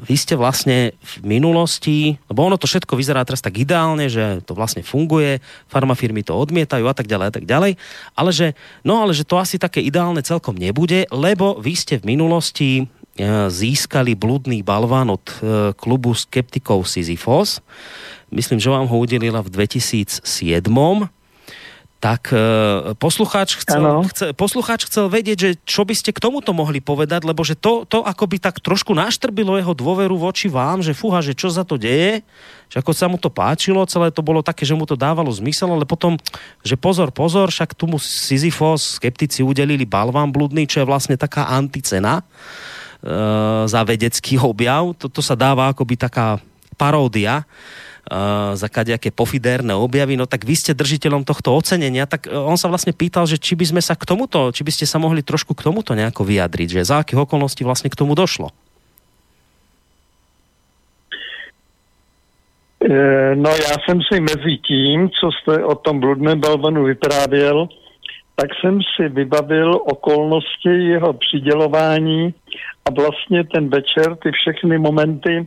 vy 0.00 0.16
ste 0.16 0.32
vlastne 0.32 0.96
v 0.96 1.14
minulosti, 1.24 2.16
lebo 2.28 2.48
ono 2.48 2.56
to 2.56 2.64
všetko 2.64 2.96
vyzerá 2.96 3.20
teraz 3.28 3.44
tak 3.44 3.60
ideálne, 3.60 4.08
že 4.08 4.40
to 4.48 4.56
vlastne 4.56 4.80
funguje, 4.80 5.44
farmafirmy 5.68 6.24
to 6.24 6.32
odmietajú 6.32 6.88
a 6.88 6.96
tak 6.96 7.04
ďalej 7.04 7.26
a 7.28 7.34
tak 7.36 7.44
ďalej, 7.44 7.72
ale 8.16 8.30
že, 8.32 8.56
no 8.80 9.04
ale 9.04 9.12
že 9.12 9.28
to 9.28 9.36
asi 9.36 9.60
také 9.60 9.84
ideálne 9.84 10.24
celkom 10.24 10.56
nebude, 10.56 11.04
lebo 11.12 11.60
vy 11.60 11.76
ste 11.76 12.00
v 12.00 12.16
minulosti 12.16 12.70
e, 12.80 12.84
získali 13.52 14.16
blúdny 14.16 14.64
balván 14.64 15.12
od 15.12 15.24
e, 15.28 15.36
klubu 15.76 16.16
skeptikov 16.16 16.88
Sisyphos. 16.88 17.60
Myslím, 18.32 18.56
že 18.56 18.72
vám 18.72 18.88
ho 18.88 18.96
udelila 18.96 19.44
v 19.44 19.52
2007 19.52 20.24
tak 22.02 22.34
e, 22.34 22.98
poslucháč 22.98 23.62
chcel, 23.62 24.02
chce, 24.10 24.34
poslucháč 24.34 24.90
chcel 24.90 25.06
vedieť, 25.06 25.38
že 25.38 25.50
čo 25.62 25.86
by 25.86 25.94
ste 25.94 26.10
k 26.10 26.18
tomuto 26.18 26.50
mohli 26.50 26.82
povedať, 26.82 27.22
lebo 27.22 27.46
že 27.46 27.54
to, 27.54 27.86
to 27.86 28.02
akoby 28.02 28.42
tak 28.42 28.58
trošku 28.58 28.90
naštrbilo 28.90 29.54
jeho 29.54 29.70
dôveru 29.70 30.18
voči 30.18 30.50
vám, 30.50 30.82
že 30.82 30.98
fúha, 30.98 31.22
že 31.22 31.38
čo 31.38 31.46
za 31.46 31.62
to 31.62 31.78
deje, 31.78 32.26
že 32.66 32.82
ako 32.82 32.90
sa 32.90 33.06
mu 33.06 33.22
to 33.22 33.30
páčilo, 33.30 33.86
celé 33.86 34.10
to 34.10 34.18
bolo 34.18 34.42
také, 34.42 34.66
že 34.66 34.74
mu 34.74 34.82
to 34.82 34.98
dávalo 34.98 35.30
zmysel, 35.30 35.70
ale 35.70 35.86
potom, 35.86 36.18
že 36.66 36.74
pozor, 36.74 37.14
pozor, 37.14 37.54
však 37.54 37.78
tu 37.78 37.86
mu 37.86 38.02
Sisyphos, 38.02 38.98
skeptici 38.98 39.46
udelili 39.46 39.86
balván 39.86 40.34
bludný, 40.34 40.66
čo 40.66 40.82
je 40.82 40.90
vlastne 40.90 41.14
taká 41.14 41.54
anticena 41.54 42.18
e, 42.18 42.24
za 43.70 43.80
vedecký 43.86 44.42
objav. 44.42 44.90
Toto 44.98 45.22
sa 45.22 45.38
dáva 45.38 45.70
akoby 45.70 45.94
taká 45.94 46.42
paródia 46.74 47.46
za 48.52 48.68
kadejaké 48.68 49.14
pofidérne 49.14 49.78
objavy, 49.78 50.18
no 50.18 50.26
tak 50.26 50.42
vy 50.42 50.58
ste 50.58 50.74
držiteľom 50.74 51.22
tohto 51.22 51.54
ocenenia, 51.54 52.10
tak 52.10 52.26
on 52.26 52.58
sa 52.58 52.66
vlastne 52.66 52.90
pýtal, 52.90 53.30
že 53.30 53.38
či 53.38 53.54
by 53.54 53.64
sme 53.72 53.82
sa 53.82 53.94
k 53.94 54.02
tomuto, 54.02 54.50
či 54.50 54.66
by 54.66 54.72
ste 54.74 54.90
sa 54.90 54.98
mohli 54.98 55.22
trošku 55.22 55.54
k 55.54 55.70
tomuto 55.70 55.94
nejako 55.94 56.26
vyjadriť, 56.26 56.68
že 56.82 56.88
za 56.88 57.06
akých 57.06 57.22
okolností 57.24 57.62
vlastne 57.62 57.88
k 57.88 57.98
tomu 57.98 58.18
došlo. 58.18 58.50
E, 62.82 63.36
no 63.36 63.50
já 63.50 63.74
jsem 63.84 64.02
si 64.02 64.20
mezi 64.20 64.58
tím, 64.66 65.10
co 65.10 65.30
jste 65.32 65.64
o 65.64 65.74
tom 65.74 66.00
bludném 66.00 66.40
balvanu 66.40 66.84
vyprávěl, 66.84 67.68
tak 68.36 68.48
jsem 68.60 68.78
si 68.96 69.08
vybavil 69.08 69.74
okolnosti 69.74 70.68
jeho 70.68 71.12
přidělování 71.12 72.34
a 72.84 72.90
vlastně 72.90 73.44
ten 73.44 73.68
večer, 73.68 74.16
ty 74.16 74.30
všechny 74.32 74.78
momenty, 74.78 75.46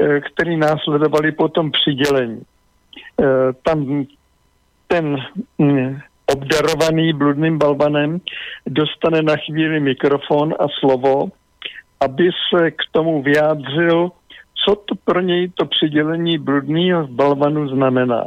e, 0.00 0.20
které 0.20 0.56
následovaly 0.56 1.32
po 1.32 1.48
tom 1.48 1.70
přidělení. 1.70 2.42
E, 2.42 3.24
tam 3.62 4.06
ten 4.86 5.16
mm, 5.58 6.00
obdarovaný 6.26 7.12
bludným 7.12 7.58
balvanem 7.58 8.20
dostane 8.66 9.22
na 9.22 9.36
chvíli 9.36 9.80
mikrofon 9.80 10.54
a 10.58 10.66
slovo, 10.80 11.28
aby 12.00 12.30
se 12.50 12.70
k 12.70 12.82
tomu 12.92 13.22
vyjádřil 13.22 14.10
co 14.64 14.74
to 14.74 14.94
pro 15.04 15.20
něj 15.20 15.48
to 15.48 15.66
přidělení 15.66 16.38
bludného 16.38 17.06
balvanu 17.06 17.68
znamená. 17.68 18.24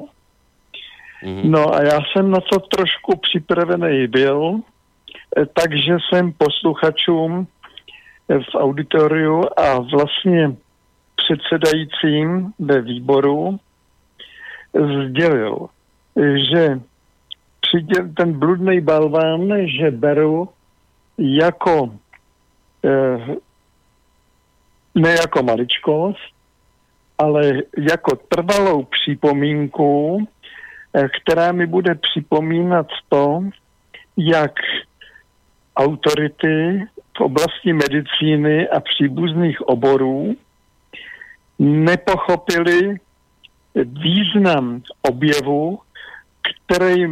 Mm-hmm. 1.23 1.41
No 1.43 1.75
a 1.75 1.83
já 1.83 1.99
jsem 2.01 2.31
na 2.31 2.39
to 2.51 2.59
trošku 2.59 3.17
připravený 3.17 4.07
byl, 4.07 4.59
eh, 5.37 5.45
takže 5.45 5.97
jsem 6.09 6.33
posluchačům 6.37 7.47
v 8.27 8.55
auditoriu 8.55 9.43
a 9.57 9.79
vlastně 9.79 10.55
předsedajícím 11.23 12.53
ve 12.59 12.81
výboru 12.81 13.59
sdělil, 15.07 15.67
že 16.51 16.79
ten 18.17 18.39
bludný 18.39 18.81
balván, 18.81 19.67
že 19.79 19.91
beru 19.91 20.49
jako 21.17 21.89
eh, 22.85 23.35
ne 24.95 25.11
jako 25.11 25.43
maličkost, 25.43 26.19
ale 27.17 27.53
jako 27.77 28.15
trvalou 28.15 28.83
připomínku, 28.83 30.27
eh, 30.93 31.07
která 31.21 31.51
mi 31.51 31.67
bude 31.67 31.95
připomínat 31.95 32.87
to, 33.09 33.43
jak 34.17 34.51
autority 35.77 36.87
v 37.17 37.21
oblasti 37.21 37.73
medicíny 37.73 38.69
a 38.69 38.79
příbuzných 38.79 39.61
oborů 39.61 40.35
nepochopili 41.61 42.95
význam 43.75 44.81
objevu, 45.01 45.79
který 46.41 47.05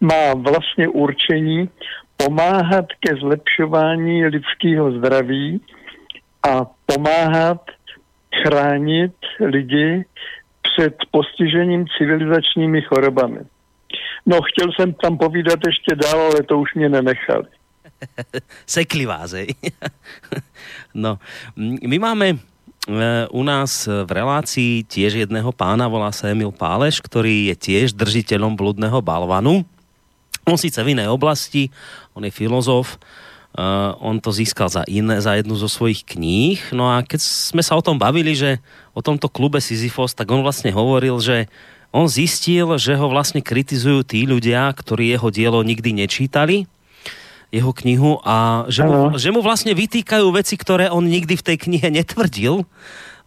má 0.00 0.34
vlastně 0.34 0.88
určení 0.88 1.68
pomáhat 2.16 2.84
ke 3.00 3.16
zlepšování 3.16 4.26
lidského 4.26 4.92
zdraví 4.92 5.60
a 6.42 6.66
pomáhat 6.86 7.60
chránit 8.42 9.14
lidi 9.40 10.04
před 10.62 10.96
postižením 11.10 11.86
civilizačními 11.98 12.82
chorobami. 12.82 13.40
No, 14.26 14.38
chtěl 14.42 14.72
jsem 14.72 14.94
tam 14.94 15.18
povídat 15.18 15.58
ještě 15.66 15.94
dál, 15.94 16.20
ale 16.20 16.42
to 16.42 16.58
už 16.58 16.74
mě 16.74 16.88
nenechali. 16.88 17.44
Sekli 18.66 19.06
vás, 19.06 19.34
No, 20.94 21.18
my 21.86 21.98
máme 21.98 22.38
u 23.32 23.42
nás 23.42 23.88
v 23.88 24.10
relácii 24.10 24.84
tiež 24.84 25.24
jedného 25.24 25.48
pána, 25.56 25.88
volá 25.88 26.12
sa 26.12 26.28
Emil 26.28 26.52
Páleš, 26.52 27.00
ktorý 27.00 27.48
je 27.52 27.56
tiež 27.56 27.96
držiteľom 27.96 28.60
bludného 28.60 29.00
balvanu. 29.00 29.64
On 30.44 30.60
síce 30.60 30.76
v 30.84 30.92
inej 30.92 31.08
oblasti, 31.08 31.72
on 32.12 32.24
je 32.24 32.32
filozof, 32.32 33.00
Uh, 33.54 33.94
on 34.02 34.18
to 34.18 34.34
získal 34.34 34.66
za, 34.66 34.82
iné, 34.90 35.22
za 35.22 35.38
jednu 35.38 35.54
zo 35.54 35.70
svojich 35.70 36.02
kníh. 36.02 36.58
No 36.74 36.90
a 36.90 37.06
keď 37.06 37.22
sme 37.22 37.62
sa 37.62 37.78
o 37.78 37.86
tom 37.86 38.02
bavili, 38.02 38.34
že 38.34 38.58
o 38.90 38.98
tomto 38.98 39.30
klube 39.30 39.62
Sisyphos, 39.62 40.10
tak 40.10 40.26
on 40.34 40.42
vlastne 40.42 40.74
hovoril, 40.74 41.22
že 41.22 41.46
on 41.94 42.10
zistil, 42.10 42.74
že 42.82 42.98
ho 42.98 43.06
vlastne 43.06 43.38
kritizujú 43.38 44.02
tí 44.02 44.26
ľudia, 44.26 44.74
ktorí 44.74 45.14
jeho 45.14 45.30
dielo 45.30 45.62
nikdy 45.62 46.02
nečítali, 46.02 46.66
jeho 47.54 47.70
knihu 47.70 48.18
a 48.26 48.66
že 48.66 48.82
mu, 48.82 49.14
že 49.14 49.30
mu 49.30 49.38
vlastne 49.38 49.70
vytýkajú 49.78 50.26
veci, 50.34 50.58
ktoré 50.58 50.90
on 50.90 51.06
nikdy 51.06 51.38
v 51.38 51.46
tej 51.46 51.56
knihe 51.70 51.86
netvrdil. 51.94 52.66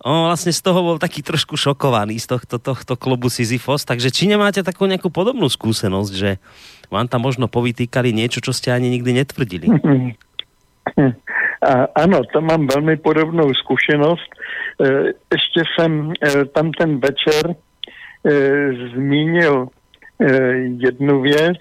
On 0.03 0.29
vlastne 0.29 0.51
z 0.53 0.61
toho 0.61 0.83
bol 0.83 0.97
taký 0.99 1.23
trošku 1.23 1.55
šokovaný 1.55 2.19
z 2.19 2.35
tohto, 2.35 2.59
tohto 2.59 2.93
klubu 2.99 3.31
Sisyphos, 3.31 3.87
takže 3.87 4.11
či 4.11 4.29
nemáte 4.29 4.61
takú 4.61 4.85
nejakú 4.85 5.09
podobnú 5.09 5.49
skúsenosť, 5.49 6.11
že 6.13 6.37
vám 6.91 7.07
tam 7.09 7.25
možno 7.25 7.47
povytýkali 7.49 8.13
niečo, 8.13 8.43
čo 8.43 8.53
ste 8.53 8.75
ani 8.75 8.91
nikdy 8.91 9.23
netvrdili. 9.23 9.67
A, 11.61 11.87
ano, 11.95 12.21
to 12.33 12.41
mám 12.41 12.67
velmi 12.67 12.97
podobnou 12.97 13.53
zkušenost. 13.53 14.29
E, 14.81 15.03
ještě 15.33 15.61
jsem 15.73 16.13
e, 16.21 16.45
tam 16.45 16.71
ten 16.71 16.99
večer 16.99 17.43
e, 17.49 17.53
zmínil 18.93 19.67
jednu 20.77 21.21
věc, 21.21 21.57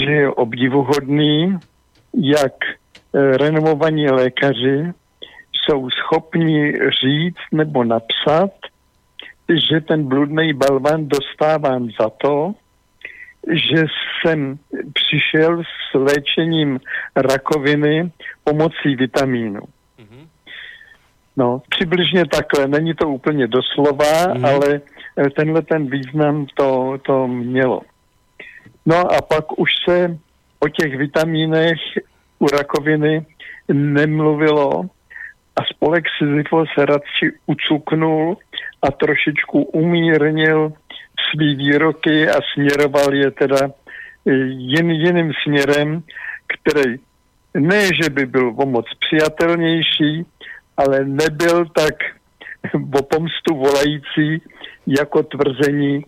že 0.00 0.10
je 0.12 0.30
obdivuhodný, 0.30 1.58
jak 2.14 2.52
renomovaní 3.12 4.10
lékaři 4.10 4.92
jsou 5.52 5.90
schopni 5.90 6.72
říct 6.72 7.46
nebo 7.52 7.84
napsat, 7.84 8.50
že 9.68 9.80
ten 9.80 10.08
bludný 10.08 10.52
balvan 10.52 11.08
dostávám 11.08 11.88
za 12.00 12.10
to, 12.10 12.54
že 13.52 13.84
jsem 14.20 14.58
přišel 14.92 15.62
s 15.62 15.94
léčením 15.94 16.80
rakoviny 17.16 18.10
pomocí 18.44 18.96
vitamínu. 18.96 19.60
Mm-hmm. 19.60 20.26
No, 21.36 21.62
přibližně 21.68 22.24
takhle, 22.26 22.68
není 22.68 22.94
to 22.94 23.08
úplně 23.08 23.46
doslova, 23.46 24.04
mm-hmm. 24.04 24.46
ale 24.48 24.80
eh, 25.18 25.30
tenhle 25.30 25.62
ten 25.62 25.90
význam 25.90 26.46
to, 26.54 26.98
to 27.02 27.28
mělo. 27.28 27.80
No 28.86 29.12
a 29.12 29.22
pak 29.22 29.58
už 29.58 29.70
se 29.88 30.18
o 30.60 30.68
těch 30.68 30.96
vitamínech 30.96 31.78
u 32.38 32.46
rakoviny 32.46 33.26
nemluvilo. 33.72 34.82
A 35.56 35.64
spolek 35.74 36.04
Sisyfo 36.18 36.64
se 36.74 36.86
radši 36.86 37.32
ucuknul 37.46 38.36
a 38.82 38.90
trošičku 38.90 39.62
umírnil 39.62 40.72
svý 41.30 41.56
výroky 41.56 42.28
a 42.28 42.38
směroval 42.54 43.14
je 43.14 43.30
teda 43.30 43.58
eh, 43.66 44.32
jen 44.48 44.90
jiným 44.90 45.32
směrem, 45.42 46.02
který 46.46 46.96
ne, 47.54 47.86
že 48.02 48.10
by 48.10 48.26
byl 48.26 48.54
o 48.56 48.66
moc 48.66 48.86
přijatelnější, 49.00 50.26
ale 50.76 51.04
nebyl 51.04 51.66
tak 51.66 51.94
o 52.94 53.02
pomstu 53.02 53.54
volající 53.54 54.42
jako 54.86 55.22
tvrzení 55.22 56.04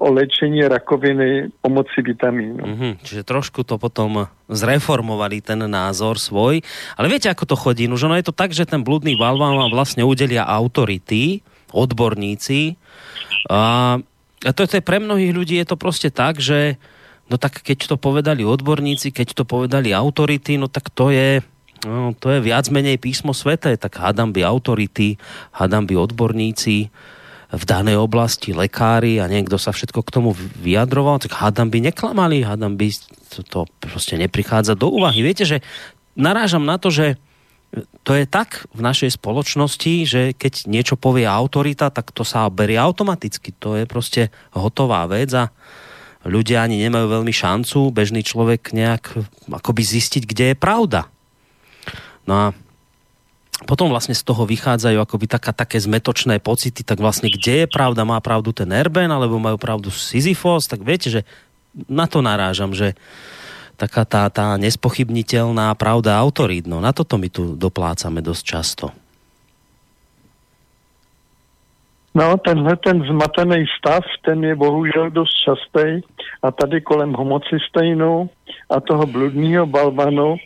o 0.00 0.08
léčení 0.16 0.64
rakoviny 0.64 1.52
pomocí 1.60 2.00
vitamínu. 2.00 2.64
Mm-hmm, 2.64 2.92
čiže 3.04 3.22
trošku 3.22 3.68
to 3.68 3.76
potom 3.76 4.32
zreformovali 4.48 5.44
ten 5.44 5.60
názor 5.68 6.16
svoj. 6.16 6.64
Ale 6.96 7.12
viete, 7.12 7.28
ako 7.28 7.44
to 7.44 7.56
chodí? 7.56 7.84
No, 7.84 8.00
že 8.00 8.08
no 8.08 8.16
je 8.16 8.24
to 8.24 8.32
tak, 8.32 8.56
že 8.56 8.64
ten 8.64 8.80
blúdny 8.80 9.12
balván 9.20 9.60
vám 9.60 9.68
vlastne 9.76 10.08
udelia 10.08 10.48
autority, 10.48 11.44
odborníci, 11.68 12.80
a 13.52 14.00
a 14.44 14.50
to, 14.52 14.68
to 14.68 14.78
je 14.78 14.84
pre 14.84 15.00
mnohých 15.00 15.32
ľudí 15.32 15.54
je 15.58 15.66
to 15.66 15.76
proste 15.80 16.12
tak, 16.12 16.38
že 16.38 16.76
no 17.32 17.40
tak 17.40 17.64
keď 17.64 17.90
to 17.90 17.96
povedali 17.96 18.44
odborníci, 18.44 19.10
keď 19.10 19.42
to 19.42 19.44
povedali 19.48 19.90
autority, 19.96 20.60
no 20.60 20.68
tak 20.68 20.92
to 20.92 21.08
je, 21.08 21.40
no, 21.88 22.12
to 22.14 22.36
je 22.36 22.38
viac 22.44 22.68
menej 22.68 23.00
písmo 23.00 23.32
svete, 23.32 23.72
tak 23.80 23.96
hádam 23.96 24.36
by 24.36 24.44
autority, 24.44 25.16
hádam 25.56 25.88
by 25.88 25.96
odborníci 25.96 26.92
v 27.46 27.64
danej 27.64 28.02
oblasti, 28.02 28.50
lekári 28.50 29.22
a 29.22 29.30
niekto 29.30 29.54
sa 29.54 29.70
všetko 29.70 30.02
k 30.02 30.12
tomu 30.12 30.30
vyjadroval, 30.58 31.22
tak 31.22 31.38
hádam 31.38 31.70
by 31.70 31.78
neklamali, 31.78 32.42
hádam 32.42 32.74
by 32.74 32.90
to, 33.30 33.40
to 33.46 33.60
proste 33.78 34.18
neprichádza 34.18 34.74
do 34.74 34.90
úvahy. 34.90 35.22
Viete, 35.22 35.46
že 35.46 35.62
narážam 36.18 36.66
na 36.66 36.74
to, 36.80 36.90
že 36.90 37.14
to 38.02 38.14
je 38.14 38.24
tak 38.26 38.64
v 38.72 38.80
našej 38.80 39.18
spoločnosti, 39.18 39.94
že 40.06 40.22
keď 40.34 40.70
niečo 40.70 40.94
povie 40.96 41.26
autorita, 41.26 41.90
tak 41.90 42.14
to 42.14 42.22
sa 42.22 42.48
berie 42.48 42.78
automaticky. 42.78 43.52
To 43.62 43.76
je 43.76 43.84
proste 43.84 44.32
hotová 44.54 45.04
vec 45.10 45.30
a 45.34 45.50
ľudia 46.26 46.66
ani 46.66 46.82
nemajú 46.82 47.06
veľmi 47.20 47.34
šancu, 47.34 47.94
bežný 47.94 48.26
človek 48.26 48.74
nejak 48.74 49.14
akoby 49.50 49.82
zistiť, 49.82 50.22
kde 50.26 50.44
je 50.54 50.56
pravda. 50.56 51.10
No 52.26 52.34
a 52.34 52.46
potom 53.64 53.88
vlastne 53.88 54.12
z 54.12 54.20
toho 54.20 54.44
vychádzajú 54.44 55.00
akoby 55.00 55.26
taká, 55.32 55.56
také 55.56 55.80
zmetočné 55.80 56.44
pocity, 56.44 56.84
tak 56.84 57.00
vlastne 57.00 57.32
kde 57.32 57.64
je 57.64 57.66
pravda, 57.66 58.04
má 58.04 58.20
pravdu 58.20 58.52
ten 58.52 58.68
Erben, 58.68 59.08
alebo 59.08 59.40
majú 59.40 59.56
pravdu 59.56 59.88
Sisyphos, 59.88 60.68
tak 60.68 60.84
viete, 60.84 61.08
že 61.08 61.24
na 61.88 62.04
to 62.04 62.20
narážam, 62.20 62.76
že 62.76 62.92
taká 63.80 64.04
tá, 64.04 64.28
tá 64.28 64.60
nespochybniteľná 64.60 65.72
pravda 65.76 66.20
autorít. 66.20 66.68
No 66.68 66.84
na 66.84 66.92
toto 66.92 67.16
my 67.16 67.28
tu 67.32 67.56
doplácame 67.56 68.20
dosť 68.20 68.42
často. 68.44 68.86
No, 72.16 72.36
tenhle 72.40 72.76
ten 72.80 73.04
zmatený 73.04 73.68
stav, 73.76 74.00
ten 74.24 74.40
je 74.44 74.56
bohužel 74.56 75.10
dost 75.10 75.36
častý 75.44 76.00
a 76.42 76.48
tady 76.50 76.80
kolem 76.80 77.12
homocystejnu 77.12 78.30
a 78.70 78.80
toho 78.80 79.06
bludního 79.06 79.66
balvanu 79.66 80.36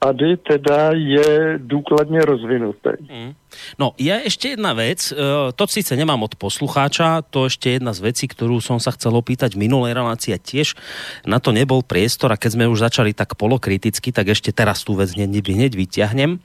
tady 0.00 0.36
teda 0.36 0.90
je 0.92 1.58
důkladně 1.58 2.20
rozvinutý. 2.20 2.88
Mm. 3.00 3.34
No, 3.76 3.92
je 3.98 4.14
ešte 4.24 4.54
jedna 4.54 4.72
vec, 4.72 5.12
e, 5.12 5.14
to 5.52 5.64
síce 5.66 5.92
nemám 5.92 6.22
od 6.22 6.38
poslucháča, 6.38 7.26
to 7.28 7.50
ešte 7.50 7.76
jedna 7.76 7.92
z 7.92 8.00
vecí, 8.08 8.24
ktorú 8.30 8.62
som 8.62 8.80
sa 8.80 8.94
chcel 8.94 9.12
opýtať 9.12 9.58
v 9.58 9.68
minulej 9.68 9.92
relácii 9.92 10.32
a 10.32 10.40
tiež 10.40 10.78
na 11.26 11.42
to 11.42 11.50
nebol 11.50 11.82
priestor 11.84 12.32
a 12.32 12.40
keď 12.40 12.50
sme 12.56 12.70
už 12.70 12.80
začali 12.80 13.12
tak 13.12 13.36
polokriticky, 13.36 14.14
tak 14.14 14.32
ešte 14.32 14.54
teraz 14.54 14.86
tú 14.86 14.96
vec 14.96 15.12
hneď, 15.12 15.44
hneď 15.44 15.72
vyťahnem. 15.76 16.40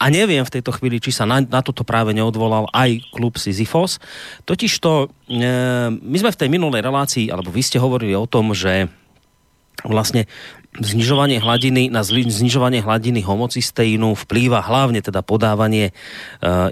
A 0.00 0.04
neviem 0.10 0.42
v 0.42 0.54
tejto 0.58 0.74
chvíli, 0.74 0.98
či 0.98 1.14
sa 1.14 1.28
na, 1.28 1.44
na 1.44 1.60
toto 1.60 1.86
práve 1.86 2.16
neodvolal 2.16 2.66
aj 2.72 3.04
klub 3.14 3.36
Sisyphos. 3.38 4.02
Totižto 4.48 4.90
e, 4.98 5.06
my 5.92 6.16
sme 6.18 6.32
v 6.32 6.40
tej 6.40 6.48
minulej 6.50 6.82
relácii, 6.82 7.30
alebo 7.30 7.52
vy 7.52 7.62
ste 7.62 7.78
hovorili 7.78 8.16
o 8.16 8.26
tom, 8.26 8.56
že 8.56 8.88
vlastne 9.84 10.24
znižovanie 10.80 11.40
hladiny, 11.40 11.88
na 11.88 12.04
znižovanie 12.04 12.84
hladiny 12.84 13.24
homocysteínu 13.24 14.16
vplýva 14.26 14.60
hlavne 14.60 15.00
teda 15.00 15.24
podávanie 15.24 15.90
e, 15.90 15.92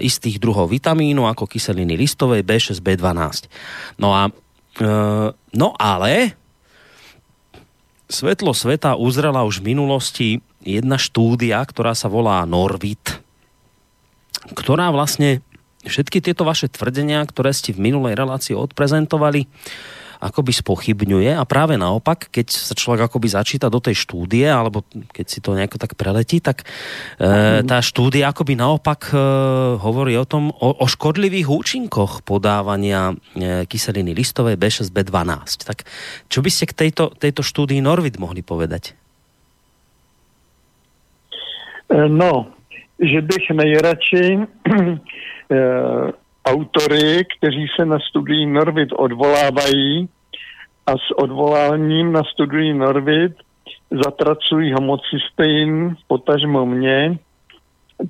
istých 0.01 0.37
druhov 0.37 0.69
vitamínu 0.69 1.25
ako 1.25 1.49
kyseliny 1.49 1.97
listovej, 1.97 2.45
B6, 2.45 2.81
B12. 2.81 3.49
No 3.97 4.13
a 4.13 4.29
e, 4.29 4.91
no 5.33 5.69
ale 5.77 6.37
svetlo 8.09 8.53
sveta 8.53 8.93
uzrela 8.99 9.41
už 9.45 9.61
v 9.61 9.73
minulosti 9.73 10.27
jedna 10.61 10.97
štúdia, 11.01 11.61
ktorá 11.65 11.97
sa 11.97 12.09
volá 12.09 12.45
Norvit, 12.45 13.21
ktorá 14.53 14.93
vlastne 14.93 15.41
všetky 15.85 16.21
tieto 16.21 16.45
vaše 16.45 16.69
tvrdenia, 16.69 17.21
ktoré 17.25 17.53
ste 17.53 17.73
v 17.73 17.89
minulej 17.89 18.17
relácii 18.17 18.57
odprezentovali, 18.57 19.45
akoby 20.25 20.51
spochybňuje 20.51 21.37
a 21.37 21.43
práve 21.45 21.77
naopak, 21.77 22.33
keď 22.33 22.47
sa 22.49 22.73
človek 22.73 23.05
akoby 23.05 23.27
začíta 23.29 23.69
do 23.69 23.77
tej 23.77 23.93
štúdie, 23.93 24.49
alebo 24.49 24.81
keď 25.13 25.25
si 25.29 25.39
to 25.39 25.53
nejako 25.53 25.77
tak 25.77 25.93
preletí, 25.93 26.41
tak 26.41 26.65
e, 27.21 27.61
tá 27.61 27.77
štúdia 27.85 28.33
akoby 28.33 28.57
naopak 28.57 29.13
e, 29.13 29.17
hovorí 29.77 30.17
o 30.17 30.25
tom, 30.25 30.49
o, 30.49 30.69
o 30.81 30.85
škodlivých 30.89 31.45
účinkoch 31.45 32.25
podávania 32.25 33.13
e, 33.13 33.69
kyseliny 33.69 34.17
listovej 34.17 34.57
B6, 34.57 34.89
B12. 34.89 35.61
Tak 35.61 35.85
čo 36.25 36.41
by 36.41 36.49
ste 36.49 36.65
k 36.65 36.73
tejto, 36.73 37.13
tejto 37.13 37.45
štúdii 37.45 37.79
Norvid 37.85 38.17
mohli 38.17 38.41
povedať? 38.41 38.97
E, 41.93 42.09
no, 42.09 42.49
že 42.97 43.21
bych 43.21 43.45
nejradši 43.53 44.25
e, 44.33 45.57
autory, 46.45 47.25
kteří 47.37 47.67
se 47.75 47.85
na 47.85 47.99
studii 47.99 48.45
Norvid 48.45 48.89
odvolávají, 48.93 50.09
a 50.87 50.91
s 50.91 51.11
odvoláním 51.15 52.11
na 52.11 52.23
studii 52.23 52.73
Norvid 52.73 53.33
zatracují 53.91 54.73
homocystein, 54.73 55.95
potažmo 56.07 56.65
mě, 56.65 57.17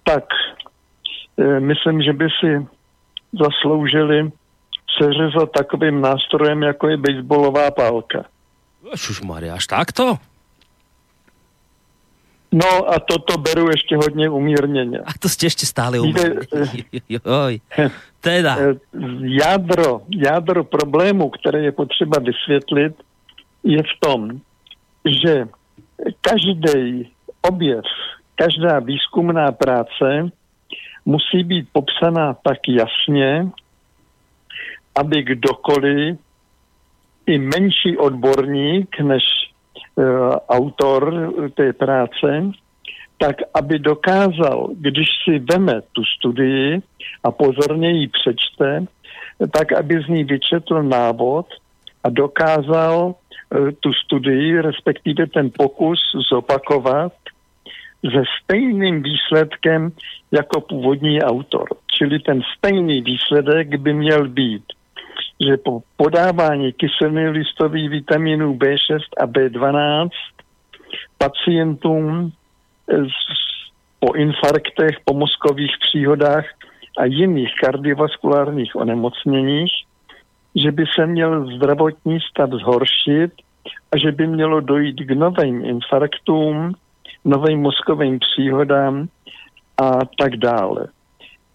tak 0.04 0.24
e, 1.38 1.60
myslím, 1.60 2.02
že 2.02 2.14
by 2.14 2.28
si 2.40 2.68
zasloužili 3.44 4.32
seřezat 5.02 5.52
takovým 5.52 6.02
nástrojem, 6.02 6.62
jako 6.64 6.88
je 6.88 6.98
baseballová 6.98 7.72
pálka. 7.72 8.26
Maria, 9.24 9.54
až 9.54 9.68
takto? 9.68 10.18
No 12.56 12.94
a 12.94 13.00
toto 13.00 13.38
beru 13.38 13.70
ještě 13.70 13.96
hodně 13.96 14.30
umírněně. 14.30 15.00
A 15.00 15.12
to 15.20 15.30
jste 15.30 15.46
ještě 15.46 15.66
stále 15.66 16.00
umírněně. 16.00 16.40
teda. 18.22 18.58
Eh, 18.60 18.76
jádro, 19.22 20.02
jádro 20.10 20.64
problému, 20.64 21.30
které 21.30 21.60
je 21.60 21.72
potřeba 21.72 22.18
vysvětlit, 22.20 22.94
je 23.64 23.84
v 23.84 24.00
tom, 24.00 24.40
že 25.06 25.48
každý 26.22 27.12
objev, 27.42 27.86
každá 28.36 28.80
výzkumná 28.80 29.52
práce 29.52 30.30
musí 31.06 31.44
být 31.44 31.68
popsaná 31.72 32.34
tak 32.34 32.58
jasně, 32.68 33.48
aby 34.96 35.24
kdokoliv, 35.24 36.18
i 37.28 37.38
menší 37.38 37.98
odborník 37.98 39.00
než 39.00 39.24
autor 40.50 41.32
té 41.54 41.74
práce, 41.74 42.52
tak 43.18 43.36
aby 43.54 43.80
dokázal, 43.80 44.70
když 44.74 45.08
si 45.24 45.40
veme 45.40 45.82
tu 45.92 46.04
studii 46.18 46.82
a 47.24 47.32
pozorně 47.32 47.92
ji 47.92 48.08
přečte, 48.08 48.86
tak 49.52 49.72
aby 49.72 50.04
z 50.04 50.08
ní 50.08 50.24
vyčetl 50.24 50.84
návod 50.84 51.46
a 52.04 52.10
dokázal 52.10 53.06
uh, 53.06 53.72
tu 53.80 53.94
studii, 53.94 54.62
respektive 54.62 55.28
ten 55.28 55.52
pokus 55.58 56.00
zopakovat 56.32 57.14
se 58.12 58.24
stejným 58.44 59.04
výsledkem 59.04 59.92
jako 60.32 60.62
původní 60.62 61.22
autor. 61.22 61.68
Čili 61.98 62.20
ten 62.20 62.42
stejný 62.58 63.02
výsledek 63.02 63.76
by 63.76 63.94
měl 63.94 64.28
být, 64.28 64.64
že 65.40 65.58
po 65.58 65.82
podávání 65.98 66.74
kyseliny 66.74 67.30
listových 67.30 67.90
vitaminů 67.90 68.54
B6 68.54 69.00
a 69.18 69.28
B12 69.28 70.10
pacientům 71.18 72.32
po 74.00 74.14
infarktech, 74.14 74.98
po 75.06 75.14
mozkových 75.14 75.72
příhodách 75.88 76.46
a 76.98 77.06
jiných 77.06 77.50
kardiovaskulárních 77.62 78.76
onemocněních, 78.76 79.72
že 80.56 80.72
by 80.72 80.86
se 80.96 81.06
měl 81.06 81.56
zdravotní 81.56 82.20
stav 82.20 82.50
zhoršit 82.50 83.32
a 83.92 83.98
že 83.98 84.12
by 84.12 84.28
mělo 84.28 84.60
dojít 84.60 84.96
k 84.96 85.12
novým 85.12 85.66
infarktům, 85.66 86.74
novým 87.26 87.62
mozkovým 87.62 88.20
příhodám 88.20 89.08
a 89.78 90.00
tak 90.20 90.38
dále. 90.38 90.88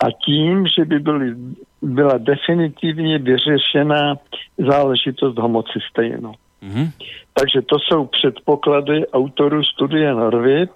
A 0.04 0.10
tím, 0.26 0.66
že 0.66 0.84
by 0.84 0.98
byly, 0.98 1.34
byla 1.82 2.18
definitivně 2.18 3.18
vyřešena 3.18 4.14
záležitost 4.58 5.38
homocysteinu. 5.38 6.32
Mm-hmm. 6.62 6.90
Takže 7.34 7.62
to 7.62 7.76
jsou 7.78 8.06
předpoklady 8.06 9.06
autorů 9.06 9.64
studie 9.64 10.14
Norvit, 10.14 10.70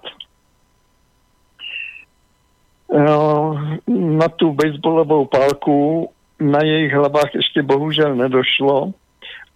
No, 2.93 3.53
na 3.87 4.27
tu 4.29 4.53
baseballovou 4.53 5.25
pálku 5.25 6.09
na 6.39 6.59
jejich 6.63 6.93
hlavách 6.93 7.35
ještě 7.35 7.63
bohužel 7.63 8.15
nedošlo, 8.15 8.91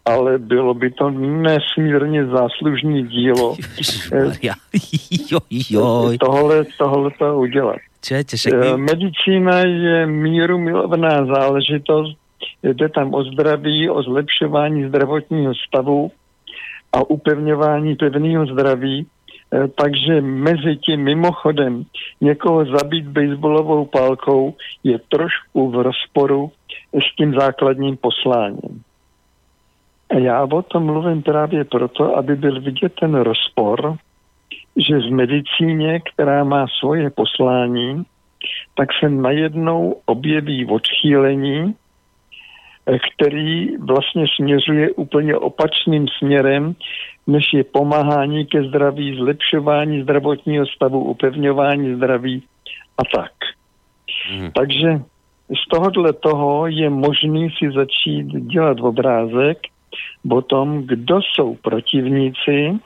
ale 0.06 0.38
bylo 0.38 0.74
by 0.74 0.92
to 0.92 1.10
nesmírně 1.10 2.26
záslužný 2.26 3.08
dílo 3.08 3.56
tohle, 6.20 6.66
tohle 6.78 7.12
to 7.20 7.38
udělat. 7.38 7.78
Eh, 8.74 8.78
medicína 8.78 9.60
je 9.60 10.06
míru 10.06 10.58
milovná 10.58 11.26
záležitost, 11.26 12.18
jde 12.64 12.90
tam 12.90 13.14
o 13.14 13.24
zdraví, 13.24 13.90
o 13.90 14.04
zlepšování 14.04 14.88
zdravotního 14.88 15.54
stavu 15.68 16.12
a 16.94 17.10
upevňování 17.10 17.96
pevného 17.96 18.46
zdraví 18.46 19.08
Eh, 19.54 19.68
takže 19.68 20.22
mezi 20.22 20.76
tím 20.76 21.04
mimochodem 21.04 21.86
někoho 22.22 22.66
zabít 22.66 23.08
baseballovou 23.08 23.86
pálkou 23.86 24.54
je 24.84 25.00
trošku 25.10 25.72
v 25.72 25.76
rozporu 25.76 26.52
s 26.94 27.16
tím 27.16 27.34
základním 27.34 27.98
posláním. 27.98 28.84
A 30.10 30.16
já 30.16 30.44
o 30.44 30.62
tom 30.62 30.84
mluvím 30.84 31.22
právě 31.22 31.64
proto, 31.64 32.18
aby 32.18 32.36
byl 32.36 32.62
vidět 32.62 32.94
ten 33.00 33.16
rozpor, 33.16 33.98
že 34.78 34.98
v 34.98 35.12
medicíně, 35.12 36.00
která 36.14 36.44
má 36.44 36.66
svoje 36.80 37.10
poslání, 37.10 38.04
tak 38.76 38.90
se 39.00 39.10
najednou 39.10 40.02
objeví 40.06 40.66
odchýlení, 40.66 41.76
eh, 42.86 42.98
který 43.00 43.78
vlastně 43.78 44.26
směřuje 44.36 44.92
úplně 44.92 45.36
opačným 45.36 46.08
směrem, 46.18 46.76
než 47.28 47.54
je 47.54 47.64
pomáhání 47.64 48.46
ke 48.46 48.64
zdraví, 48.64 49.18
zlepšování 49.18 50.02
zdravotního 50.02 50.66
stavu, 50.66 51.04
upevňování 51.04 51.96
zdraví 51.96 52.44
a 52.98 53.18
tak. 53.18 53.32
Hmm. 54.30 54.52
Takže 54.52 55.02
z 55.50 55.70
tohohle 55.70 56.14
toho 56.14 56.68
je 56.68 56.90
možný 56.90 57.50
si 57.58 57.72
začít 57.72 58.26
dělat 58.26 58.80
obrázek 58.80 59.58
o 60.32 60.42
tom, 60.42 60.84
kdo 60.88 61.22
jsou 61.22 61.56
protivníci 61.56 62.80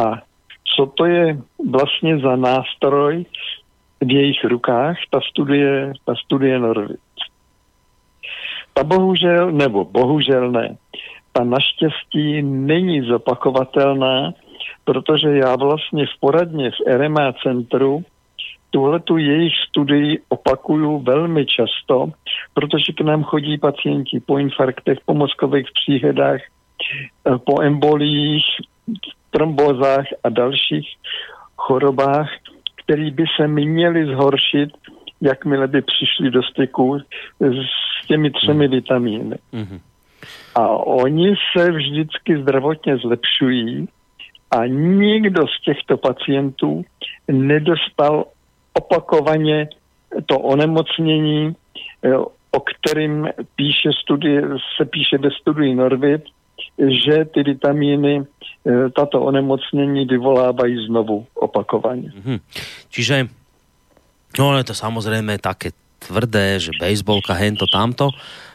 a 0.00 0.29
co 0.76 0.86
to 0.86 1.04
je 1.04 1.38
vlastně 1.70 2.18
za 2.18 2.36
nástroj 2.36 3.26
v 4.00 4.10
jejich 4.12 4.44
rukách, 4.44 4.96
ta 5.10 5.20
studie, 5.20 5.92
ta 6.04 6.14
studie 6.14 6.58
Norvic. 6.58 7.00
Ta 8.74 8.84
bohužel, 8.84 9.52
nebo 9.52 9.84
bohužel 9.84 10.50
ne, 10.50 10.76
ta 11.32 11.44
naštěstí 11.44 12.42
není 12.42 13.00
zopakovatelná, 13.00 14.32
protože 14.84 15.28
já 15.28 15.56
vlastně 15.56 16.06
v 16.06 16.20
poradně 16.20 16.70
v 16.70 16.96
RMA 16.96 17.32
centru 17.42 18.04
tuhle 18.70 19.00
tu 19.00 19.16
jejich 19.16 19.52
studii 19.68 20.22
opakuju 20.28 20.98
velmi 20.98 21.46
často, 21.46 22.10
protože 22.54 22.92
k 22.92 23.00
nám 23.00 23.22
chodí 23.22 23.58
pacienti 23.58 24.20
po 24.26 24.38
infarktech, 24.38 24.98
po 25.04 25.14
mozkových 25.14 25.66
příhedách, 25.74 26.40
eh, 27.26 27.38
po 27.38 27.62
embolích, 27.62 28.44
trombózách 29.30 30.06
a 30.24 30.28
dalších 30.28 30.88
chorobách, 31.56 32.30
které 32.84 33.10
by 33.10 33.24
se 33.36 33.48
měly 33.48 34.06
zhoršit, 34.06 34.70
jakmile 35.20 35.66
by 35.66 35.82
přišli 35.82 36.30
do 36.30 36.42
styku 36.42 36.98
s 37.40 38.06
těmi 38.06 38.30
třemi 38.30 38.68
mm. 38.68 38.72
vitamíny. 38.74 39.36
Mm-hmm. 39.52 39.80
A 40.54 40.68
oni 40.68 41.34
se 41.52 41.72
vždycky 41.72 42.42
zdravotně 42.42 42.96
zlepšují 42.96 43.88
a 44.50 44.66
nikdo 44.66 45.46
z 45.46 45.62
těchto 45.64 45.96
pacientů 45.96 46.84
nedostal 47.28 48.24
opakovaně 48.72 49.68
to 50.26 50.38
onemocnění, 50.38 51.56
eh, 52.04 52.16
o 52.50 52.60
kterým 52.60 53.28
píše 53.56 53.90
studie, 54.02 54.42
se 54.76 54.84
píše 54.84 55.18
ve 55.18 55.30
studii 55.30 55.74
Norvit, 55.74 56.24
že 56.80 57.24
ty 57.28 57.42
vitamíny 57.42 58.24
eh, 58.24 58.90
tato 58.96 59.22
onemocnění 59.22 60.06
vyvolávají 60.06 60.86
znovu 60.86 61.26
opakovaně. 61.34 62.08
Mm-hmm. 62.08 62.38
Čiže, 62.88 63.28
no 64.38 64.50
ale 64.50 64.64
to 64.64 64.72
samozrejme 64.72 65.36
také 65.38 65.76
tvrdé, 66.00 66.56
že 66.56 66.72
bejsbolka, 66.80 67.36
hento, 67.36 67.68
tamto, 67.68 68.08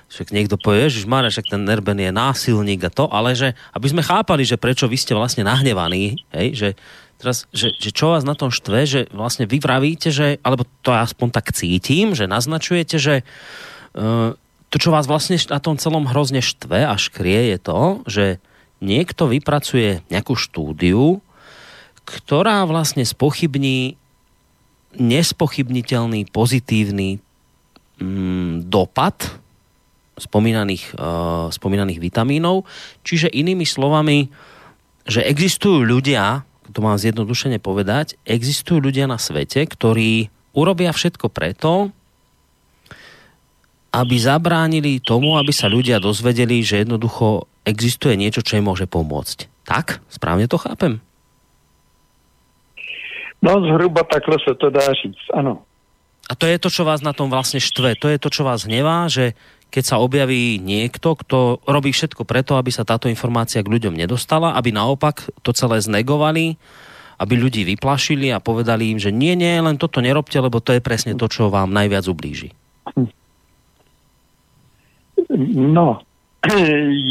však 0.10 0.34
niekto 0.34 0.58
povie, 0.58 0.90
že 0.90 1.06
Mária, 1.10 1.34
však 1.34 1.50
ten 1.50 1.62
Nerben 1.66 1.98
je 1.98 2.14
násilník 2.14 2.82
a 2.86 2.94
to, 2.94 3.06
ale 3.10 3.34
že, 3.34 3.58
aby 3.74 3.88
sme 3.90 4.06
chápali, 4.06 4.46
že 4.46 4.58
prečo 4.58 4.86
vy 4.86 4.98
ste 4.98 5.18
vlastne 5.18 5.46
nahnevaní, 5.46 6.22
hej, 6.34 6.48
že 6.54 6.70
teraz, 7.18 7.50
že, 7.50 7.74
že 7.74 7.90
čo 7.90 8.14
vás 8.14 8.22
na 8.22 8.38
tom 8.38 8.54
štve, 8.54 8.80
že 8.86 9.02
vlastne 9.10 9.50
vy 9.50 9.58
vravíte, 9.58 10.14
že, 10.14 10.38
alebo 10.46 10.66
to 10.86 10.94
aspoň 10.94 11.28
tak 11.34 11.52
cítim, 11.58 12.14
že 12.14 12.30
naznačujete, 12.30 12.96
že 13.02 13.16
uh, 13.98 14.38
to, 14.76 14.84
čo 14.84 14.92
vás 14.92 15.08
vlastne 15.08 15.40
na 15.48 15.64
tom 15.64 15.80
celom 15.80 16.04
hrozne 16.04 16.44
štve 16.44 16.84
a 16.84 17.00
škrie 17.00 17.56
je 17.56 17.58
to, 17.64 17.82
že 18.12 18.26
niekto 18.84 19.32
vypracuje 19.32 20.04
nejakú 20.12 20.36
štúdiu, 20.36 21.24
ktorá 22.04 22.68
vlastne 22.68 23.08
spochybní 23.08 23.96
nespochybniteľný 25.00 26.28
pozitívny 26.28 27.24
mm, 28.04 28.68
dopad 28.68 29.16
spomínaných, 30.20 30.92
uh, 31.00 31.48
spomínaných 31.56 32.04
vitamínov. 32.04 32.68
Čiže 33.08 33.32
inými 33.32 33.64
slovami, 33.64 34.28
že 35.08 35.24
existujú 35.24 35.88
ľudia, 35.88 36.44
to 36.76 36.84
mám 36.84 37.00
zjednodušene 37.00 37.64
povedať, 37.64 38.20
existujú 38.28 38.84
ľudia 38.84 39.08
na 39.08 39.16
svete, 39.16 39.64
ktorí 39.64 40.28
urobia 40.52 40.92
všetko 40.92 41.32
preto, 41.32 41.96
aby 43.96 44.16
zabránili 44.20 45.00
tomu, 45.00 45.40
aby 45.40 45.56
sa 45.56 45.72
ľudia 45.72 46.04
dozvedeli, 46.04 46.60
že 46.60 46.84
jednoducho 46.84 47.48
existuje 47.64 48.20
niečo, 48.20 48.44
čo 48.44 48.60
im 48.60 48.68
môže 48.68 48.92
pomôcť. 48.92 49.48
Tak? 49.64 50.04
Správne 50.12 50.52
to 50.52 50.60
chápem? 50.60 51.00
No 53.40 53.62
zhruba 53.64 54.04
takhle 54.04 54.36
sa 54.44 54.52
to 54.58 54.68
dá 54.68 54.92
říct, 54.92 55.32
ano. 55.32 55.64
A 56.26 56.34
to 56.34 56.50
je 56.50 56.58
to, 56.58 56.74
čo 56.74 56.84
vás 56.84 57.06
na 57.06 57.14
tom 57.14 57.30
vlastne 57.30 57.62
štve. 57.62 57.94
To 58.02 58.10
je 58.10 58.18
to, 58.18 58.34
čo 58.34 58.42
vás 58.42 58.66
hnevá, 58.66 59.06
že 59.06 59.38
keď 59.70 59.84
sa 59.86 60.02
objaví 60.02 60.58
niekto, 60.58 61.14
kto 61.14 61.62
robí 61.70 61.94
všetko 61.94 62.26
preto, 62.26 62.58
aby 62.58 62.74
sa 62.74 62.88
táto 62.88 63.06
informácia 63.06 63.62
k 63.62 63.70
ľuďom 63.70 63.94
nedostala, 63.94 64.58
aby 64.58 64.74
naopak 64.74 65.30
to 65.46 65.54
celé 65.54 65.78
znegovali, 65.80 66.58
aby 67.22 67.34
ľudí 67.38 67.62
vyplašili 67.64 68.34
a 68.34 68.42
povedali 68.42 68.92
im, 68.92 69.00
že 69.00 69.14
nie, 69.14 69.38
nie, 69.38 69.54
len 69.62 69.78
toto 69.78 70.02
nerobte, 70.02 70.36
lebo 70.42 70.58
to 70.58 70.74
je 70.74 70.82
presne 70.82 71.14
to, 71.14 71.30
čo 71.30 71.54
vám 71.54 71.70
najviac 71.70 72.10
ublíži. 72.10 72.52
No, 75.56 76.00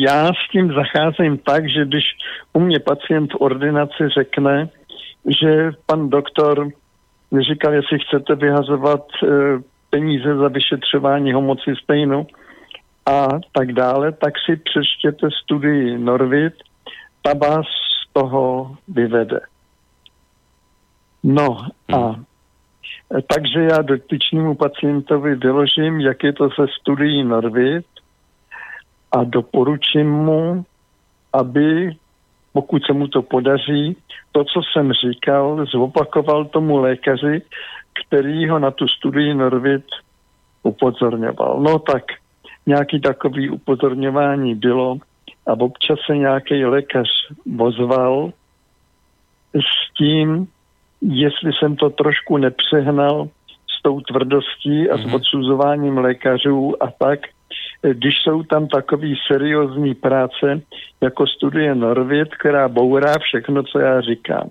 já 0.05 0.27
s 0.27 0.51
tím 0.53 0.73
zacházím 0.73 1.39
tak, 1.39 1.69
že 1.69 1.85
když 1.85 2.05
u 2.53 2.61
mě 2.61 2.79
pacient 2.79 3.33
v 3.33 3.41
ordinaci 3.41 4.09
řekne, 4.15 4.69
že 5.41 5.71
pan 5.87 6.09
doktor 6.09 6.69
říkal, 7.41 7.75
jestli 7.75 7.99
chcete 7.99 8.35
vyhazovat 8.35 9.01
e, 9.23 9.27
peníze 9.91 10.37
za 10.37 10.49
vyšetřování 10.49 11.33
homocystejnu, 11.33 12.27
a 13.07 13.29
tak 13.53 13.73
dále, 13.73 14.13
tak 14.13 14.35
si 14.47 14.57
přečtěte 14.57 15.29
studii 15.43 15.99
Norvit, 15.99 16.55
ta 17.23 17.35
vás 17.35 17.67
z 17.67 18.13
toho 18.13 18.77
vyvede. 18.89 19.41
No 21.23 21.59
a 21.93 22.09
hmm. 22.09 22.25
takže 23.35 23.61
já 23.61 23.83
dotyčnému 23.83 24.55
pacientovi 24.55 25.35
vyložím, 25.35 26.01
jak 26.01 26.25
je 26.25 26.33
to 26.33 26.51
se 26.51 26.67
studií 26.81 27.25
Norvit 27.25 27.87
a 29.15 29.25
doporučím 29.25 30.11
mu, 30.11 30.65
aby, 31.33 31.97
pokud 32.53 32.83
se 32.85 32.93
mu 32.93 33.09
to 33.09 33.23
podaří, 33.23 33.97
to, 34.33 34.45
co 34.45 34.61
jsem 34.63 34.93
říkal, 34.93 35.67
zopakoval 35.73 36.45
tomu 36.45 36.77
lékaři, 36.77 37.43
který 37.95 38.49
ho 38.49 38.59
na 38.59 38.71
tu 38.71 38.89
studii 38.89 39.35
Norvit 39.35 39.85
upozorňoval. 40.63 41.61
No 41.61 41.79
tak 41.79 42.03
nějaký 42.67 43.01
takový 43.01 43.51
upozorňování 43.51 44.55
bylo 44.55 44.97
a 45.47 45.53
občas 45.53 45.99
se 46.07 46.17
nějaký 46.17 46.65
lékař 46.65 47.09
vozval 47.47 48.33
s 49.55 49.95
tím, 49.99 50.47
jestli 51.03 51.53
jsem 51.53 51.77
to 51.77 51.91
trošku 51.91 52.37
nepřehnal 52.37 53.29
s 53.79 53.83
tou 53.83 54.01
tvrdostí 54.01 54.91
a 54.91 54.97
mm-hmm. 54.97 55.03
s 55.03 55.07
mhm. 55.07 55.15
odsuzováním 55.15 55.99
lékařů 55.99 56.83
a 56.83 56.91
tak, 56.99 57.21
když 57.93 58.15
jsou 58.23 58.43
tam 58.43 58.69
takový 58.69 59.15
seriózní 59.33 59.95
práce, 59.95 60.61
jako 61.01 61.27
studie 61.27 61.75
Norvit, 61.75 62.35
která 62.35 62.69
bourá 62.69 63.19
všechno, 63.19 63.63
co 63.63 63.79
já 63.79 64.01
říkám. 64.01 64.49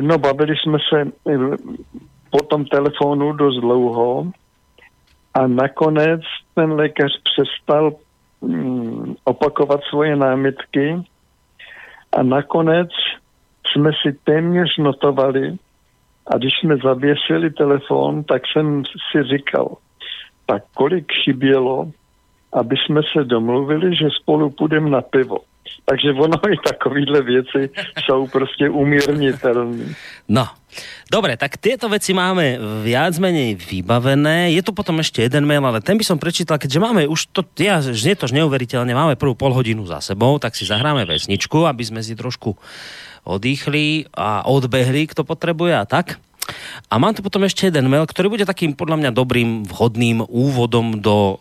No, 0.00 0.18
bavili 0.18 0.54
jsme 0.56 0.78
se 0.88 1.10
po 2.30 2.42
tom 2.42 2.64
telefonu 2.64 3.32
dost 3.32 3.60
dlouho 3.60 4.32
a 5.34 5.46
nakonec 5.46 6.20
ten 6.54 6.72
lékař 6.72 7.12
přestal 7.22 7.92
mm, 8.40 9.14
opakovat 9.24 9.80
svoje 9.90 10.16
námitky 10.16 11.02
a 12.12 12.22
nakonec 12.22 12.88
jsme 13.72 13.90
si 14.02 14.12
téměř 14.24 14.78
notovali 14.78 15.56
a 16.26 16.36
když 16.36 16.52
jsme 16.60 16.76
zavěsili 16.76 17.50
telefon, 17.50 18.24
tak 18.24 18.42
jsem 18.52 18.82
si 18.84 19.22
říkal, 19.22 19.76
tak 20.46 20.62
kolik 20.74 21.12
chybělo, 21.24 21.90
aby 22.52 22.76
jsme 22.76 23.00
se 23.12 23.24
domluvili, 23.24 23.96
že 23.96 24.08
spolu 24.22 24.50
půjdeme 24.50 24.90
na 24.90 25.02
pivo. 25.02 25.38
Takže 25.84 26.12
ono 26.12 26.36
i 26.52 26.56
takovýhle 26.64 27.22
věci 27.22 27.70
jsou 28.04 28.28
prostě 28.28 28.68
umírniteľné. 28.68 29.96
No, 30.28 30.48
dobre, 31.08 31.36
tak 31.36 31.56
tieto 31.56 31.88
veci 31.88 32.12
máme 32.12 32.60
viac 32.84 33.16
menej 33.16 33.56
vybavené. 33.56 34.52
Je 34.52 34.60
tu 34.60 34.76
potom 34.76 35.00
ešte 35.00 35.24
jeden 35.24 35.48
mail, 35.48 35.64
ale 35.64 35.80
ten 35.80 35.96
by 35.96 36.04
som 36.04 36.20
prečítal, 36.20 36.60
keďže 36.60 36.80
máme 36.80 37.08
už 37.08 37.32
to, 37.32 37.44
ja, 37.60 37.80
je 37.80 38.16
to 38.16 38.28
neuveriteľne, 38.28 38.92
máme 38.92 39.16
prvú 39.16 39.36
pol 39.36 39.52
hodinu 39.56 39.84
za 39.88 40.04
sebou, 40.04 40.36
tak 40.36 40.56
si 40.56 40.68
zahráme 40.68 41.04
vesničku, 41.08 41.64
aby 41.64 41.84
sme 41.84 42.00
si 42.04 42.12
trošku 42.16 42.56
odýchli 43.24 44.08
a 44.12 44.44
odbehli, 44.44 45.08
kto 45.08 45.24
potrebuje 45.24 45.80
a 45.80 45.84
tak. 45.88 46.20
A 46.92 47.00
mám 47.00 47.16
tu 47.16 47.24
potom 47.24 47.42
ešte 47.42 47.72
jeden 47.72 47.88
mail, 47.88 48.04
ktorý 48.04 48.28
bude 48.28 48.44
takým 48.44 48.76
podľa 48.76 49.00
mňa 49.00 49.10
dobrým, 49.16 49.64
vhodným 49.64 50.22
úvodom 50.28 51.00
do 51.00 51.16
uh, 51.16 51.36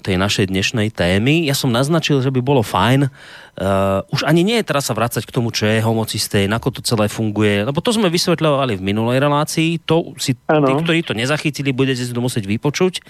tej 0.00 0.16
našej 0.16 0.48
dnešnej 0.48 0.94
témy. 0.94 1.44
Ja 1.44 1.58
som 1.58 1.74
naznačil, 1.74 2.22
že 2.22 2.30
by 2.30 2.40
bolo 2.40 2.62
fajn. 2.62 3.10
Uh, 3.54 4.02
už 4.14 4.26
ani 4.26 4.42
nie 4.46 4.58
je 4.62 4.66
teraz 4.66 4.90
sa 4.90 4.94
vrácať 4.94 5.26
k 5.26 5.34
tomu, 5.34 5.50
čo 5.50 5.66
je 5.66 5.82
homocystén, 5.82 6.50
ako 6.50 6.78
to 6.78 6.80
celé 6.82 7.06
funguje, 7.06 7.66
lebo 7.66 7.78
to 7.78 7.94
sme 7.94 8.10
vysvetľovali 8.10 8.78
v 8.78 8.82
minulej 8.82 9.18
relácii. 9.22 9.82
To 9.86 10.14
si 10.18 10.38
ano. 10.46 10.66
tí, 10.66 10.72
ktorí 10.78 11.00
to 11.06 11.14
nezachytili, 11.14 11.74
budete 11.74 12.02
si 12.02 12.14
to 12.14 12.22
musieť 12.22 12.46
vypočuť. 12.46 13.02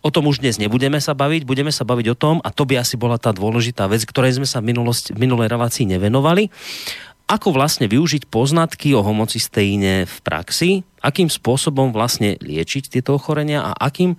O 0.00 0.08
tom 0.08 0.32
už 0.32 0.40
dnes 0.40 0.56
nebudeme 0.56 0.96
sa 0.96 1.12
baviť, 1.12 1.44
budeme 1.44 1.68
sa 1.68 1.84
baviť 1.84 2.06
o 2.12 2.16
tom, 2.16 2.40
a 2.40 2.48
to 2.48 2.64
by 2.64 2.80
asi 2.80 2.96
bola 2.96 3.20
tá 3.20 3.36
dôležitá 3.36 3.84
vec, 3.84 4.00
ktorej 4.08 4.40
sme 4.40 4.48
sa 4.48 4.64
v, 4.64 4.72
minulosti, 4.72 5.12
v 5.12 5.28
minulej 5.28 5.52
relácii 5.52 5.84
nevenovali 5.84 6.48
ako 7.30 7.54
vlastne 7.54 7.86
využiť 7.86 8.26
poznatky 8.26 8.90
o 8.98 9.06
homocysteíne 9.06 10.02
v 10.02 10.16
praxi, 10.26 10.82
akým 10.98 11.30
spôsobom 11.30 11.94
vlastne 11.94 12.34
liečiť 12.42 12.90
tieto 12.90 13.14
ochorenia 13.14 13.70
a 13.70 13.78
akým 13.78 14.18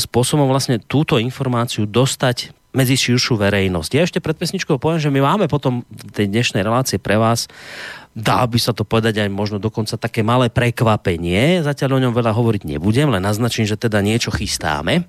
spôsobom 0.00 0.48
vlastne 0.48 0.80
túto 0.80 1.20
informáciu 1.20 1.84
dostať 1.84 2.56
medzi 2.74 2.98
širšiu 2.98 3.38
verejnosť. 3.38 3.90
Ja 3.94 4.02
ešte 4.02 4.18
pred 4.18 4.34
pesničkou 4.34 4.82
poviem, 4.82 4.98
že 4.98 5.12
my 5.12 5.20
máme 5.22 5.46
potom 5.46 5.86
v 5.86 6.10
tej 6.10 6.26
dnešnej 6.26 6.66
relácie 6.66 6.98
pre 6.98 7.20
vás 7.20 7.46
dá 8.14 8.42
by 8.46 8.58
sa 8.58 8.74
to 8.74 8.82
povedať 8.82 9.22
aj 9.22 9.30
možno 9.30 9.62
dokonca 9.62 9.94
také 9.94 10.26
malé 10.26 10.50
prekvapenie. 10.50 11.62
Zatiaľ 11.62 11.98
o 11.98 12.02
ňom 12.08 12.14
veľa 12.14 12.34
hovoriť 12.34 12.62
nebudem, 12.66 13.10
len 13.10 13.22
naznačím, 13.22 13.66
že 13.66 13.78
teda 13.78 14.02
niečo 14.02 14.34
chystáme. 14.34 15.06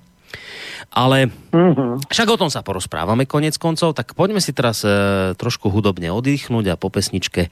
Ale 0.92 1.28
uh-huh. 1.52 2.00
však 2.08 2.28
o 2.30 2.40
tom 2.40 2.48
sa 2.48 2.64
porozprávame 2.64 3.28
konec 3.28 3.60
koncov, 3.60 3.92
tak 3.92 4.16
poďme 4.16 4.40
si 4.40 4.56
teraz 4.56 4.80
e, 4.80 5.32
trošku 5.36 5.68
hudobne 5.68 6.08
oddychnúť 6.08 6.72
a 6.72 6.80
po 6.80 6.88
pesničke 6.88 7.42
e, 7.46 7.50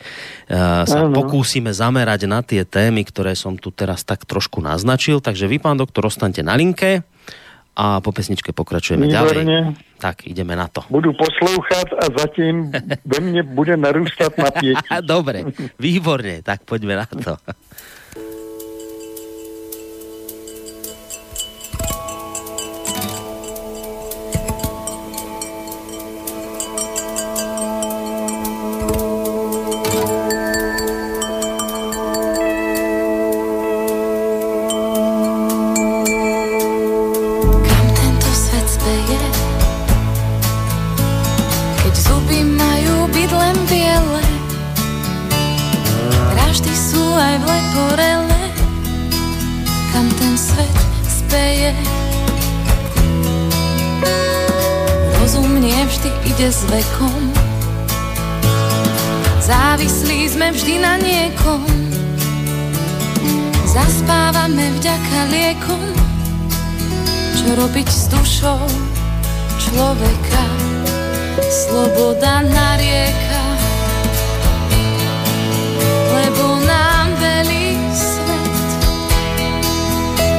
sa 0.84 0.86
uh-huh. 0.86 1.12
pokúsime 1.12 1.74
zamerať 1.74 2.24
na 2.24 2.40
tie 2.40 2.64
témy, 2.64 3.04
ktoré 3.04 3.36
som 3.36 3.60
tu 3.60 3.68
teraz 3.68 4.00
tak 4.06 4.24
trošku 4.24 4.64
naznačil. 4.64 5.20
Takže 5.20 5.44
vy, 5.44 5.60
pán 5.60 5.76
doktor, 5.76 6.08
ostaňte 6.08 6.40
na 6.40 6.56
linke 6.56 7.04
a 7.74 7.98
po 7.98 8.14
pesničke 8.14 8.54
pokračujeme 8.54 9.10
Výborne. 9.10 9.42
ďalej. 9.42 9.74
Tak, 9.98 10.30
ideme 10.30 10.54
na 10.54 10.70
to. 10.70 10.86
Budu 10.86 11.10
poslouchat 11.18 11.90
a 11.90 12.06
zatím 12.14 12.70
ve 13.02 13.18
mne 13.18 13.42
bude 13.42 13.74
narústať 13.74 14.30
napätie. 14.38 14.78
Dobre, 15.02 15.50
výborne, 15.76 16.40
tak 16.46 16.62
poďme 16.62 17.02
na 17.02 17.06
to. 17.10 17.34
vďaka 64.94 65.20
liekom. 65.26 65.82
Čo 67.34 67.46
robiť 67.58 67.88
s 67.90 68.06
dušou 68.14 68.62
človeka, 69.58 70.44
sloboda 71.50 72.46
narieka. 72.46 73.42
Lebo 76.14 76.62
nám 76.62 77.10
velí 77.18 77.74
svet 77.90 78.70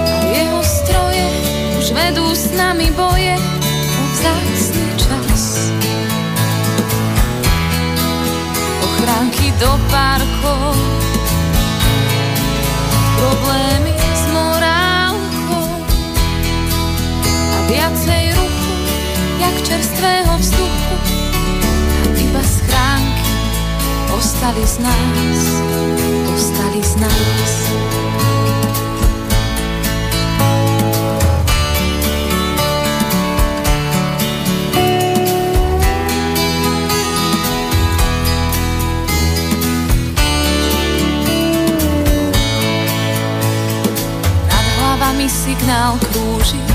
a 0.07 0.17
jeho 0.23 0.61
stroje 0.63 1.27
už 1.75 1.87
vedú 1.91 2.25
s 2.31 2.47
nami 2.55 2.95
boje 2.95 3.35
o 3.35 4.01
vzácný 4.15 4.87
čas. 4.95 5.43
schránky 8.95 9.51
do 9.59 9.67
parkov, 9.91 10.24
vzduchu 20.37 20.95
a 22.03 22.19
iba 22.19 22.43
schránky 22.43 23.33
ostali 24.17 24.67
z 24.67 24.77
nás, 24.79 25.41
ostali 26.35 26.83
z 26.83 26.95
nás. 26.95 27.51
mi 45.15 45.31
signál 45.31 45.95
krúži. 46.11 46.74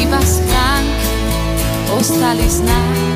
iba 0.00 0.20
schránky 0.24 1.10
ostali 1.92 2.48
z 2.50 2.60
nás, 2.60 3.09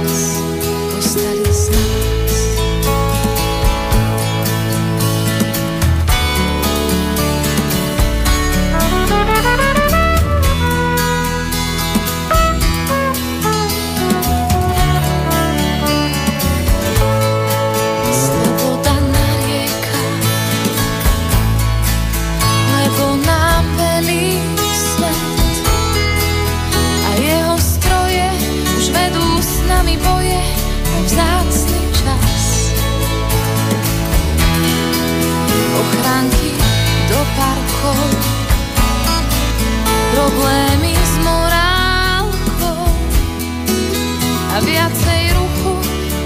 problémy 40.15 40.95
s 40.95 41.15
morálkou 41.27 42.87
a 44.55 44.57
viacej 44.63 45.23
ruchu, 45.35 45.73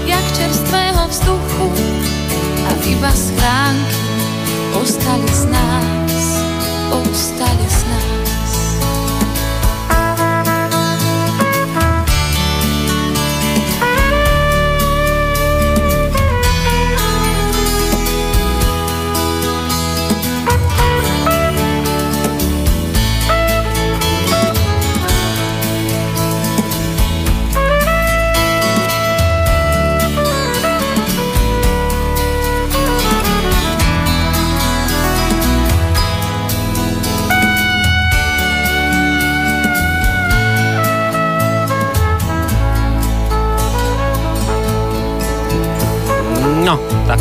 jak 0.05 0.25
čerstvého 0.37 1.09
vzduchu 1.09 1.67
a 2.69 2.71
iba 2.85 3.09
schránky 3.09 3.97
ostali 4.77 5.29
z 5.33 5.43
nás, 5.49 6.23
ostali 6.93 7.58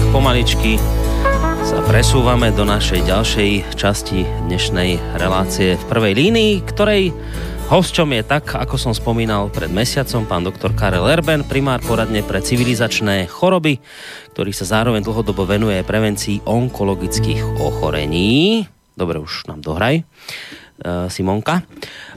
pomaličky 0.08 0.80
sa 1.68 1.84
presúvame 1.84 2.48
do 2.48 2.64
našej 2.64 3.04
ďalšej 3.04 3.50
časti 3.76 4.24
dnešnej 4.48 4.96
relácie 5.20 5.76
v 5.76 5.84
prvej 5.84 6.16
línii, 6.16 6.64
ktorej 6.64 7.12
hosťom 7.68 8.16
je 8.16 8.22
tak, 8.24 8.56
ako 8.56 8.80
som 8.80 8.96
spomínal 8.96 9.52
pred 9.52 9.68
mesiacom, 9.68 10.24
pán 10.24 10.48
doktor 10.48 10.72
Karel 10.72 11.04
Erben, 11.12 11.44
primár 11.44 11.84
poradne 11.84 12.24
pre 12.24 12.40
civilizačné 12.40 13.28
choroby, 13.28 13.84
ktorý 14.32 14.52
sa 14.56 14.80
zároveň 14.80 15.04
dlhodobo 15.04 15.44
venuje 15.44 15.76
prevencii 15.84 16.48
onkologických 16.48 17.60
ochorení. 17.60 18.64
Dobre, 18.96 19.20
už 19.20 19.52
nám 19.52 19.60
dohraj, 19.60 20.00
uh, 20.00 21.12
Simonka. 21.12 21.68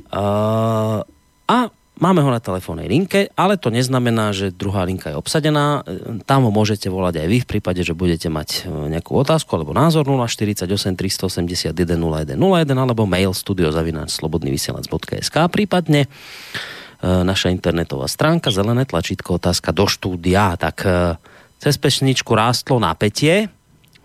Uh, 0.08 1.04
a 1.50 1.58
Máme 2.02 2.26
ho 2.26 2.34
na 2.34 2.42
telefónnej 2.42 2.90
linke, 2.90 3.30
ale 3.38 3.62
to 3.62 3.70
neznamená, 3.70 4.34
že 4.34 4.50
druhá 4.50 4.90
linka 4.90 5.14
je 5.14 5.22
obsadená. 5.22 5.86
Tam 6.26 6.42
ho 6.42 6.50
môžete 6.50 6.90
volať 6.90 7.22
aj 7.22 7.28
vy 7.30 7.46
v 7.46 7.48
prípade, 7.54 7.86
že 7.86 7.94
budete 7.94 8.26
mať 8.26 8.66
e, 8.66 8.90
nejakú 8.98 9.14
otázku 9.22 9.54
alebo 9.54 9.70
názor 9.70 10.10
048 10.10 10.66
381 10.98 11.78
0101 11.78 12.34
alebo 12.74 13.06
mail 13.06 13.38
studiozavináčslobodnyvysielac.sk 13.38 15.36
prípadne 15.54 16.10
e, 16.10 17.06
naša 17.06 17.54
internetová 17.54 18.10
stránka, 18.10 18.50
zelené 18.50 18.90
tlačítko, 18.90 19.38
otázka 19.38 19.70
do 19.70 19.86
štúdia. 19.86 20.58
Tak 20.58 20.82
e, 20.82 21.22
cez 21.62 21.78
pešničku 21.78 22.34
rástlo 22.34 22.82
napätie 22.82 23.54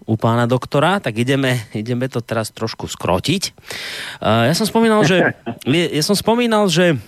u 0.05 0.21
pána 0.21 0.45
doktora, 0.45 1.01
tak 1.01 1.17
ideme, 1.17 1.65
ideme 1.73 2.13
to 2.13 2.21
teraz 2.21 2.53
trošku 2.53 2.93
skrotiť. 2.93 3.57
Ja 4.21 4.53
som 4.53 4.69
spomínal, 4.69 5.01
že, 5.09 5.33
ja 5.97 6.05
som 6.05 6.13
spomínal, 6.13 6.69
že 6.69 7.01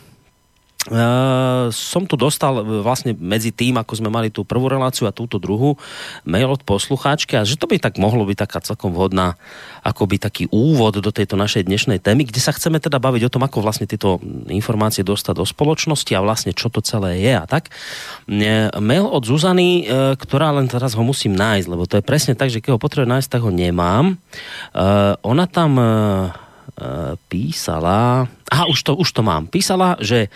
Uh, 0.86 1.74
som 1.74 2.06
tu 2.06 2.14
dostal 2.14 2.62
e, 2.62 2.80
vlastne 2.86 3.10
medzi 3.18 3.50
tým, 3.50 3.76
ako 3.82 3.98
sme 3.98 4.14
mali 4.14 4.30
tú 4.30 4.46
prvú 4.46 4.70
reláciu 4.70 5.10
a 5.10 5.12
túto 5.12 5.42
druhú, 5.42 5.74
mail 6.22 6.46
od 6.48 6.62
poslucháčky 6.62 7.34
a 7.34 7.42
že 7.42 7.58
to 7.58 7.66
by 7.66 7.82
tak 7.82 7.98
mohlo 7.98 8.22
byť 8.22 8.38
taká 8.46 8.62
celkom 8.62 8.94
vhodná 8.94 9.34
akoby 9.82 10.22
taký 10.22 10.46
úvod 10.54 11.02
do 11.02 11.10
tejto 11.10 11.34
našej 11.34 11.66
dnešnej 11.66 11.98
témy, 11.98 12.30
kde 12.30 12.38
sa 12.38 12.54
chceme 12.54 12.78
teda 12.78 13.02
baviť 13.02 13.26
o 13.26 13.32
tom, 13.34 13.42
ako 13.42 13.58
vlastne 13.58 13.90
tieto 13.90 14.22
informácie 14.46 15.02
dostať 15.02 15.34
do 15.42 15.44
spoločnosti 15.44 16.14
a 16.14 16.22
vlastne 16.22 16.54
čo 16.54 16.70
to 16.70 16.78
celé 16.78 17.26
je 17.26 17.34
a 17.34 17.44
tak. 17.44 17.74
Mail 18.78 19.04
od 19.10 19.26
Zuzany, 19.26 19.82
e, 19.82 20.14
ktorá 20.14 20.54
len 20.54 20.70
teraz 20.70 20.94
ho 20.94 21.02
musím 21.02 21.34
nájsť, 21.34 21.66
lebo 21.68 21.90
to 21.90 21.98
je 21.98 22.06
presne 22.06 22.38
tak, 22.38 22.54
že 22.54 22.62
keď 22.62 22.78
ho 22.78 22.80
potrebujem 22.80 23.18
nájsť, 23.18 23.28
tak 23.28 23.42
ho 23.42 23.50
nemám. 23.50 24.14
Ona 25.26 25.44
tam 25.50 25.70
písala, 27.26 28.30
aha, 28.48 28.64
už 28.70 28.78
to, 28.86 28.92
už 28.94 29.10
to 29.10 29.22
mám, 29.26 29.50
písala, 29.50 29.98
že 29.98 30.26
e, 30.26 30.28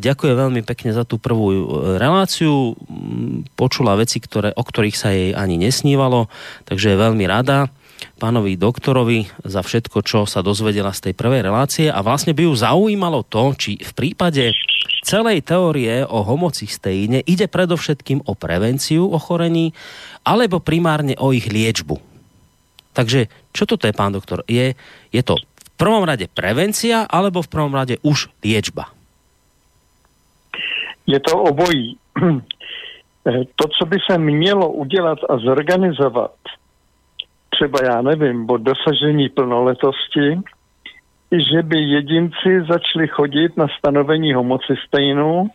ďakuje 0.00 0.32
veľmi 0.32 0.62
pekne 0.64 0.96
za 0.96 1.04
tú 1.04 1.20
prvú 1.20 1.46
e, 1.52 1.60
reláciu, 2.00 2.72
počula 3.54 3.94
veci, 4.00 4.16
ktoré, 4.18 4.56
o 4.56 4.64
ktorých 4.64 4.96
sa 4.96 5.12
jej 5.12 5.36
ani 5.36 5.60
nesnívalo, 5.60 6.32
takže 6.64 6.96
je 6.96 7.02
veľmi 7.04 7.24
rada 7.28 7.68
pánovi 8.16 8.56
doktorovi 8.56 9.28
za 9.44 9.60
všetko, 9.60 10.00
čo 10.04 10.24
sa 10.24 10.40
dozvedela 10.40 10.92
z 10.92 11.10
tej 11.10 11.14
prvej 11.16 11.44
relácie. 11.44 11.86
A 11.88 12.00
vlastne 12.00 12.32
by 12.32 12.48
ju 12.48 12.52
zaujímalo 12.56 13.24
to, 13.28 13.52
či 13.56 13.80
v 13.80 13.92
prípade 13.92 14.56
celej 15.04 15.44
teórie 15.44 16.04
o 16.04 16.24
homocysteíne 16.24 17.24
ide 17.24 17.46
predovšetkým 17.48 18.24
o 18.26 18.32
prevenciu 18.34 19.08
ochorení 19.12 19.76
alebo 20.24 20.64
primárne 20.64 21.14
o 21.20 21.30
ich 21.30 21.48
liečbu. 21.48 22.00
Takže 22.96 23.28
čo 23.56 23.64
toto 23.64 23.88
je, 23.88 23.96
pán 23.96 24.12
doktor? 24.12 24.44
Je, 24.44 24.76
je 25.08 25.22
to 25.24 25.40
v 25.40 25.68
prvom 25.80 26.04
rade 26.04 26.28
prevencia 26.28 27.08
alebo 27.08 27.40
v 27.40 27.48
prvom 27.48 27.72
rade 27.72 27.96
už 28.04 28.28
liečba? 28.44 28.92
Je 31.08 31.16
to 31.20 31.32
obojí. 31.40 31.96
To, 33.26 33.66
co 33.78 33.86
by 33.86 33.96
se 34.10 34.18
mělo 34.18 34.70
udělat 34.72 35.18
a 35.28 35.38
zorganizovat, 35.38 36.30
třeba 37.50 37.78
já 37.84 38.02
nevím, 38.02 38.50
od 38.50 38.62
dosažení 38.62 39.28
plnoletosti, 39.28 40.38
že 41.32 41.62
by 41.62 41.78
jedinci 41.78 42.62
začali 42.70 43.08
chodit 43.08 43.56
na 43.56 43.66
stanovení 43.78 44.34
homocystejnu 44.34 45.50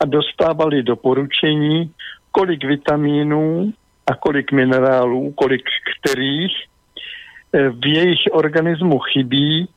a 0.00 0.04
dostávali 0.04 0.82
doporučení, 0.82 1.92
kolik 2.30 2.64
vitamínů 2.64 3.72
a 4.06 4.14
kolik 4.14 4.52
minerálů, 4.52 5.32
kolik 5.32 5.62
kterých 5.98 6.52
v 7.52 7.86
jejich 7.86 8.20
organismu 8.32 8.98
chybí 8.98 9.68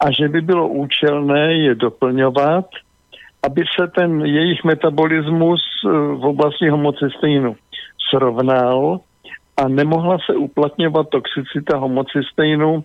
a 0.00 0.10
že 0.10 0.28
by 0.28 0.40
bylo 0.40 0.68
účelné 0.68 1.54
je 1.54 1.74
doplňovat, 1.74 2.66
aby 3.42 3.64
se 3.80 3.86
ten 3.86 4.20
jejich 4.26 4.64
metabolismus 4.64 5.62
eh, 5.84 5.88
v 5.90 6.24
oblasti 6.24 6.68
homocysteinu 6.68 7.56
srovnal 8.10 9.00
a 9.56 9.68
nemohla 9.68 10.18
se 10.26 10.36
uplatňovat 10.36 11.08
toxicita 11.08 11.76
homocysteinu 11.76 12.84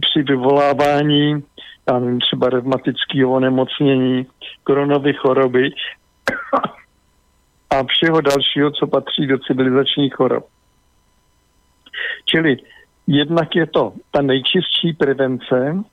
při 0.00 0.22
vyvolávání 0.22 1.42
já 1.88 1.98
nevím, 1.98 2.20
třeba 2.20 2.48
revmatického 2.50 3.32
onemocnění, 3.32 4.26
koronové 4.64 5.12
choroby 5.12 5.70
a 7.70 7.84
všeho 7.84 8.20
dalšího, 8.20 8.70
co 8.70 8.86
patří 8.86 9.26
do 9.26 9.38
civilizačních 9.38 10.14
chorob. 10.14 10.46
Čili 12.24 12.56
jednak 13.08 13.56
je 13.56 13.66
to 13.66 13.92
ta 14.10 14.22
nejčistší 14.22 14.92
prevence 14.92 15.84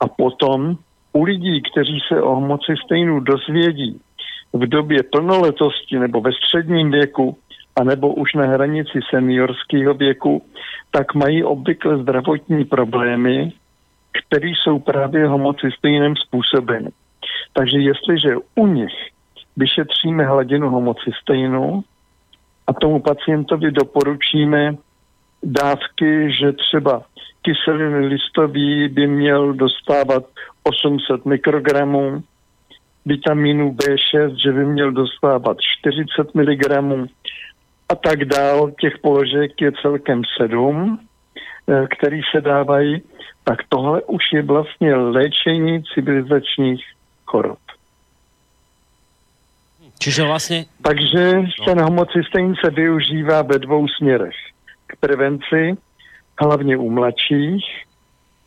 a 0.00 0.08
potom 0.08 0.76
u 1.12 1.24
lidí, 1.24 1.62
kteří 1.72 1.98
se 2.08 2.22
o 2.22 2.34
homocystejnu 2.34 3.20
dozvědí 3.20 4.00
v 4.52 4.66
době 4.66 5.02
plnoletosti 5.02 5.98
nebo 5.98 6.20
ve 6.20 6.32
středním 6.32 6.90
věku, 6.90 7.38
anebo 7.76 8.14
už 8.14 8.34
na 8.34 8.46
hranici 8.46 9.00
seniorského 9.10 9.94
věku, 9.94 10.42
tak 10.90 11.14
mají 11.14 11.44
obvykle 11.44 11.98
zdravotní 11.98 12.64
problémy, 12.64 13.52
které 14.12 14.48
jsou 14.48 14.78
právě 14.78 15.26
homocystejnem 15.26 16.16
způsobeny. 16.16 16.90
Takže 17.52 17.78
jestliže 17.78 18.36
u 18.54 18.66
nich 18.66 18.92
vyšetříme 19.56 20.24
hladinu 20.24 20.70
homocysteinu 20.70 21.84
a 22.66 22.72
tomu 22.72 23.00
pacientovi 23.00 23.70
doporučíme 23.70 24.76
dávky, 25.42 26.32
že 26.40 26.52
třeba 26.52 27.02
kyseliny 27.42 28.06
listový 28.06 28.88
by 28.88 29.06
měl 29.06 29.52
dostávat 29.52 30.24
800 30.62 31.26
mikrogramů, 31.26 32.22
vitamínu 33.06 33.72
B6, 33.72 34.34
že 34.42 34.52
by 34.52 34.64
měl 34.66 34.92
dostávat 34.92 35.56
40 35.60 36.34
mg 36.34 36.70
a 37.88 37.94
tak 37.94 38.24
dál. 38.24 38.70
Těch 38.80 38.98
položek 38.98 39.60
je 39.60 39.72
celkem 39.82 40.22
sedm, 40.36 40.98
eh, 41.68 41.86
který 41.96 42.20
se 42.34 42.40
dávají. 42.40 43.02
Tak 43.44 43.58
tohle 43.68 44.02
už 44.02 44.22
je 44.32 44.42
vlastně 44.42 44.94
léčení 44.94 45.82
civilizačních 45.94 46.84
chorob. 47.26 47.58
Čiže 50.02 50.26
vlastne... 50.26 50.66
Takže 50.82 51.54
ten 51.62 51.78
homocystein 51.78 52.58
se 52.58 52.70
využívá 52.74 53.46
ve 53.46 53.58
dvou 53.62 53.86
směrech. 53.86 54.34
Prevenci, 55.02 55.74
hlavně 56.38 56.76
u 56.76 56.90
mladších, 56.90 57.66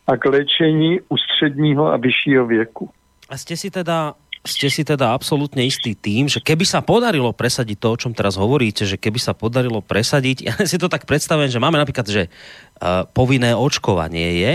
a 0.06 0.16
k 0.16 0.24
léčení 0.24 1.00
u 1.08 1.16
středního 1.16 1.92
a 1.92 1.96
vyššího 1.96 2.46
věku. 2.46 2.90
A 3.28 3.34
ste 3.34 3.58
si 3.58 3.74
teda 3.74 4.14
ste 4.46 4.70
si 4.70 4.86
teda 4.86 5.10
absolútne 5.10 5.66
istý 5.66 5.98
tým, 5.98 6.30
že 6.30 6.38
keby 6.38 6.62
sa 6.62 6.78
podarilo 6.78 7.34
presadiť 7.34 7.82
to, 7.82 7.88
o 7.90 7.98
čom 7.98 8.14
teraz 8.14 8.38
hovoríte, 8.38 8.86
že 8.86 8.94
keby 8.94 9.18
sa 9.18 9.34
podarilo 9.34 9.82
presadiť, 9.82 10.36
ja 10.46 10.54
si 10.62 10.78
to 10.78 10.86
tak 10.86 11.02
predstavujem, 11.10 11.50
že 11.50 11.58
máme 11.58 11.82
napríklad, 11.82 12.06
že 12.06 12.30
uh, 12.30 13.02
povinné 13.10 13.58
očkovanie 13.58 14.38
je, 14.38 14.54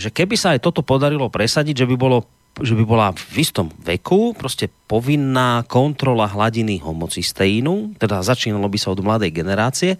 že 0.00 0.08
keby 0.08 0.40
sa 0.40 0.56
aj 0.56 0.64
toto 0.64 0.80
podarilo 0.80 1.28
presadiť, 1.28 1.84
že 1.84 1.88
by 1.92 1.96
bolo 2.00 2.24
že 2.60 2.76
by 2.76 2.84
bola 2.84 3.08
v 3.16 3.40
istom 3.40 3.72
veku 3.80 4.36
proste 4.36 4.68
povinná 4.84 5.64
kontrola 5.64 6.28
hladiny 6.28 6.80
homocysteínu, 6.80 7.96
teda 7.96 8.20
začínalo 8.20 8.68
by 8.68 8.78
sa 8.78 8.92
od 8.92 9.00
mladej 9.00 9.32
generácie, 9.32 9.96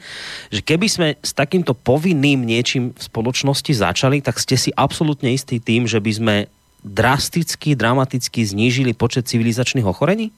že 0.53 0.61
keby 0.61 0.87
sme 0.87 1.09
s 1.21 1.33
takýmto 1.33 1.73
povinným 1.73 2.45
niečím 2.45 2.93
v 2.93 3.01
spoločnosti 3.01 3.73
začali, 3.73 4.21
tak 4.21 4.37
ste 4.37 4.61
si 4.61 4.71
absolútne 4.77 5.33
istý 5.33 5.57
tým, 5.57 5.89
že 5.89 6.01
by 6.01 6.13
sme 6.13 6.37
drasticky, 6.85 7.77
dramaticky 7.77 8.45
znížili 8.45 8.93
počet 8.93 9.29
civilizačných 9.29 9.85
ochorení? 9.85 10.33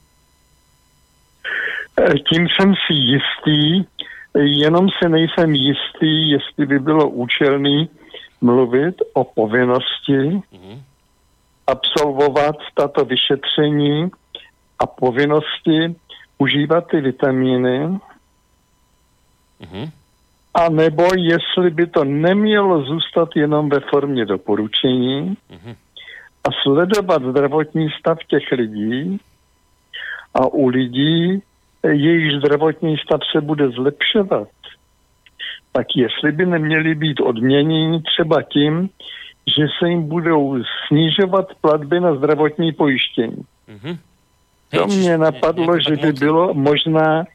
E, 1.99 2.19
tím 2.27 2.47
jsem 2.49 2.75
si 2.87 2.93
jistý, 2.93 3.87
jenom 4.35 4.89
se 4.89 5.09
nejsem 5.09 5.55
jistý, 5.55 6.29
jestli 6.29 6.65
by 6.65 6.79
bylo 6.79 7.09
účelný 7.09 7.89
mluvit 8.41 8.95
o 9.13 9.23
povinnosti 9.23 10.39
mm-hmm 10.39 10.92
absolvovat 11.67 12.55
tato 12.73 13.05
vyšetření 13.05 14.09
a 14.79 14.85
povinnosti 14.85 15.95
užívat 16.37 16.87
ty 16.87 17.01
vitamíny, 17.01 17.87
mm-hmm. 19.61 19.91
a 20.53 20.69
nebo 20.69 21.07
jestli 21.17 21.69
by 21.69 21.87
to 21.87 22.03
nemělo 22.03 22.83
zůstat 22.83 23.29
jenom 23.35 23.69
ve 23.69 23.79
formě 23.79 24.25
doporučení 24.25 25.37
mm-hmm. 25.51 25.75
a 26.43 26.49
sledovat 26.63 27.23
zdravotní 27.23 27.89
stav 27.99 28.17
těch 28.27 28.51
lidí 28.51 29.19
a 30.33 30.47
u 30.47 30.67
lidí, 30.67 31.41
jejich 31.83 32.31
zdravotní 32.37 32.97
stav 32.97 33.19
se 33.31 33.41
bude 33.41 33.69
zlepšovat, 33.69 34.47
tak 35.71 35.87
jestli 35.95 36.31
by 36.31 36.45
neměli 36.45 36.95
být 36.95 37.19
odměněni 37.19 38.01
třeba 38.01 38.41
tím, 38.41 38.89
že 39.47 39.65
se 39.79 39.89
jim 39.89 40.03
budou 40.07 40.57
snižovat 40.87 41.47
platby 41.61 41.99
na 41.99 42.15
zdravotní 42.15 42.71
pojištění. 42.71 43.41
Mhm. 43.67 43.97
To 44.69 44.87
Hej, 44.87 44.97
mě 44.97 45.17
napadlo, 45.17 45.79
že 45.79 45.95
by 45.97 46.11
bylo 46.13 46.53
možná 46.53 47.25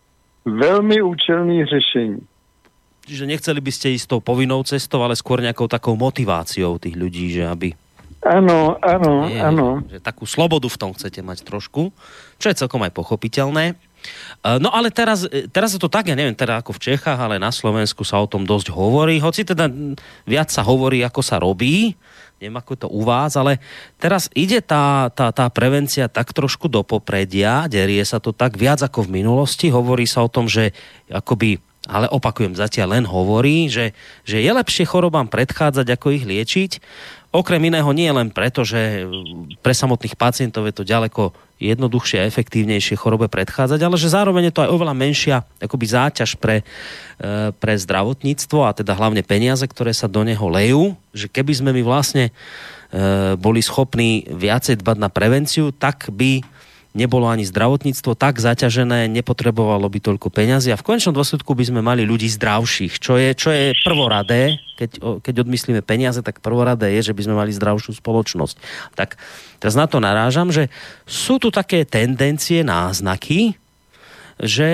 velmi 0.44 1.02
účelné 1.02 1.66
řešení. 1.66 2.18
Čiže 3.08 3.24
nechceli 3.24 3.64
by 3.64 3.72
ste 3.72 3.96
ísť 3.96 4.04
tou 4.04 4.20
povinnou 4.20 4.60
cestou, 4.68 5.00
ale 5.00 5.16
skôr 5.16 5.40
nejakou 5.40 5.64
takou 5.64 5.96
motiváciou 5.96 6.76
tých 6.76 6.92
ľudí, 6.92 7.32
že 7.32 7.48
aby... 7.48 7.72
Nie, 9.32 9.40
ano. 9.40 9.80
Že 9.88 10.04
takú 10.04 10.28
slobodu 10.28 10.68
v 10.68 10.76
tom 10.76 10.90
chcete 10.92 11.24
mať 11.24 11.40
trošku, 11.48 11.88
čo 12.36 12.46
je 12.52 12.58
celkom 12.58 12.84
aj 12.84 12.92
pochopiteľné. 12.92 13.80
E, 14.44 14.58
No 14.58 14.70
ale 14.70 14.90
teraz, 14.90 15.26
e, 15.26 15.50
teraz 15.50 15.74
je 15.74 15.80
to 15.80 15.90
tak, 15.90 16.08
ja 16.10 16.16
neviem, 16.16 16.36
teda 16.36 16.62
ako 16.62 16.76
v 16.76 16.82
Čechách, 16.92 17.18
ale 17.18 17.36
na 17.42 17.50
Slovensku 17.50 18.02
sa 18.02 18.22
o 18.22 18.30
tom 18.30 18.46
dosť 18.46 18.70
hovorí, 18.72 19.18
hoci 19.18 19.42
teda 19.44 19.68
viac 20.24 20.48
sa 20.48 20.62
hovorí, 20.62 21.02
ako 21.02 21.20
sa 21.20 21.42
robí, 21.42 21.98
neviem, 22.38 22.56
ako 22.58 22.70
je 22.74 22.80
to 22.86 22.88
u 22.90 23.02
vás, 23.02 23.34
ale 23.34 23.58
teraz 23.98 24.30
ide 24.32 24.62
tá, 24.62 25.10
tá, 25.10 25.34
tá 25.34 25.50
prevencia 25.50 26.06
tak 26.06 26.30
trošku 26.30 26.70
do 26.70 26.86
popredia, 26.86 27.66
derie 27.66 28.02
sa 28.06 28.22
to 28.22 28.30
tak 28.30 28.54
viac 28.54 28.78
ako 28.78 29.06
v 29.06 29.22
minulosti, 29.22 29.74
hovorí 29.74 30.06
sa 30.06 30.22
o 30.22 30.30
tom, 30.30 30.46
že 30.46 30.70
akoby 31.10 31.58
ale 31.88 32.04
opakujem, 32.12 32.52
zatiaľ 32.52 33.00
len 33.00 33.08
hovorí, 33.08 33.72
že, 33.72 33.96
že 34.28 34.44
je 34.44 34.52
lepšie 34.52 34.84
chorobám 34.84 35.24
predchádzať, 35.24 35.86
ako 35.88 36.06
ich 36.12 36.28
liečiť. 36.28 36.72
Okrem 37.28 37.60
iného 37.68 37.92
nie 37.92 38.08
len 38.08 38.32
preto, 38.32 38.64
že 38.64 39.04
pre 39.60 39.76
samotných 39.76 40.16
pacientov 40.16 40.64
je 40.64 40.74
to 40.80 40.88
ďaleko 40.88 41.36
jednoduchšie 41.60 42.24
a 42.24 42.28
efektívnejšie 42.30 42.96
chorobe 42.96 43.28
predchádzať, 43.28 43.80
ale 43.84 44.00
že 44.00 44.08
zároveň 44.08 44.48
je 44.48 44.54
to 44.54 44.64
aj 44.64 44.72
oveľa 44.72 44.94
menšia 44.96 45.36
akoby 45.60 45.86
záťaž 45.90 46.40
pre, 46.40 46.62
e, 47.20 47.52
pre 47.52 47.74
zdravotníctvo 47.76 48.64
a 48.64 48.72
teda 48.72 48.96
hlavne 48.96 49.20
peniaze, 49.26 49.66
ktoré 49.66 49.92
sa 49.92 50.08
do 50.08 50.24
neho 50.24 50.46
lejú, 50.48 50.96
že 51.12 51.28
keby 51.28 51.52
sme 51.52 51.70
my 51.76 51.82
vlastne 51.84 52.30
e, 52.30 52.32
boli 53.36 53.60
schopní 53.60 54.24
viacej 54.30 54.80
dbať 54.80 54.96
na 54.96 55.10
prevenciu, 55.12 55.74
tak 55.74 56.08
by 56.08 56.40
nebolo 56.96 57.28
ani 57.28 57.44
zdravotníctvo 57.44 58.16
tak 58.16 58.40
zaťažené, 58.40 59.10
nepotrebovalo 59.12 59.88
by 59.92 59.98
toľko 60.00 60.32
peňazí 60.32 60.72
a 60.72 60.80
v 60.80 60.86
konečnom 60.86 61.12
dôsledku 61.12 61.52
by 61.52 61.64
sme 61.68 61.80
mali 61.84 62.08
ľudí 62.08 62.28
zdravších, 62.32 62.96
čo 62.96 63.20
je, 63.20 63.36
čo 63.36 63.52
je 63.52 63.76
prvoradé, 63.84 64.56
keď, 64.80 65.20
keď 65.20 65.34
odmyslíme 65.44 65.82
peniaze, 65.84 66.22
tak 66.24 66.40
prvoradé 66.40 66.96
je, 66.98 67.12
že 67.12 67.16
by 67.16 67.22
sme 67.28 67.34
mali 67.36 67.52
zdravšiu 67.52 67.98
spoločnosť. 67.98 68.56
Tak 68.96 69.20
teraz 69.60 69.74
na 69.76 69.90
to 69.90 70.00
narážam, 70.00 70.48
že 70.48 70.72
sú 71.04 71.36
tu 71.36 71.52
také 71.52 71.84
tendencie, 71.84 72.64
náznaky, 72.64 73.58
že 74.38 74.70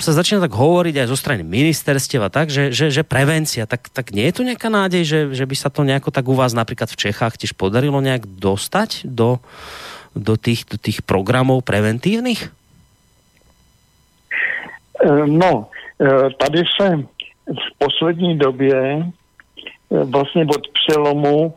sa 0.00 0.16
začína 0.16 0.40
tak 0.40 0.56
hovoriť 0.56 1.04
aj 1.04 1.10
zo 1.12 1.20
strany 1.20 1.44
ministerstiev 1.44 2.24
a 2.24 2.32
tak, 2.32 2.48
že, 2.48 2.72
že, 2.72 2.88
že 2.88 3.04
prevencia, 3.04 3.68
tak, 3.68 3.92
tak 3.92 4.16
nie 4.16 4.24
je 4.32 4.40
tu 4.40 4.42
nejaká 4.42 4.72
nádej, 4.72 5.04
že, 5.04 5.20
že 5.36 5.44
by 5.44 5.52
sa 5.52 5.68
to 5.68 5.84
nejako 5.84 6.08
tak 6.08 6.24
u 6.24 6.32
vás 6.32 6.56
napríklad 6.56 6.88
v 6.88 6.96
Čechách 6.96 7.36
tiež 7.36 7.52
podarilo 7.52 8.00
nejak 8.00 8.24
dostať 8.24 9.04
do, 9.04 9.36
do, 10.16 10.36
tých, 10.36 10.64
do 10.70 10.78
tých 10.78 11.02
programov 11.02 11.64
preventívnych? 11.64 12.50
Eh, 15.04 15.26
No, 15.26 15.68
eh, 16.00 16.30
tady 16.38 16.62
se 16.80 16.96
v 17.46 17.78
poslední 17.78 18.38
době 18.38 19.04
eh, 19.04 20.04
vlastně 20.04 20.44
od 20.44 20.62
přelomu 20.72 21.54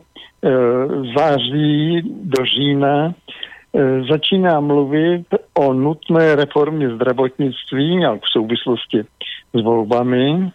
září 1.16 2.02
do 2.22 2.44
října 2.44 3.14
začíná 4.10 4.60
mluvit 4.60 5.26
o 5.54 5.72
nutné 5.72 6.36
reformě 6.36 6.94
zdravotnictví 6.94 7.96
nějak 7.96 8.20
v 8.22 8.32
souvislosti 8.32 9.02
s 9.54 9.62
volbami 9.62 10.50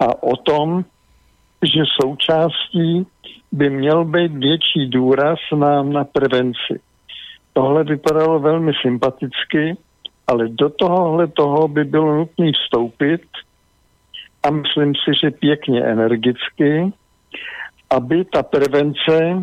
a 0.00 0.22
o 0.22 0.36
tom, 0.36 0.84
že 1.62 1.82
součástí 2.02 3.06
by 3.52 3.70
měl 3.70 4.04
být 4.04 4.32
větší 4.32 4.86
důraz 4.86 5.38
na, 5.54 5.82
na 5.82 6.04
prevenci. 6.04 6.80
Tohle 7.56 7.84
vypadalo 7.84 8.38
velmi 8.38 8.72
sympaticky, 8.82 9.76
ale 10.26 10.48
do 10.48 10.70
tohohle 10.70 11.26
toho 11.26 11.68
by 11.68 11.84
bylo 11.84 12.16
nutné 12.16 12.52
vstoupit 12.52 13.22
a 14.42 14.50
myslím 14.50 14.92
si, 14.94 15.10
že 15.22 15.30
pěkně 15.30 15.84
energicky, 15.84 16.92
aby 17.90 18.24
ta 18.24 18.42
prevence 18.42 19.42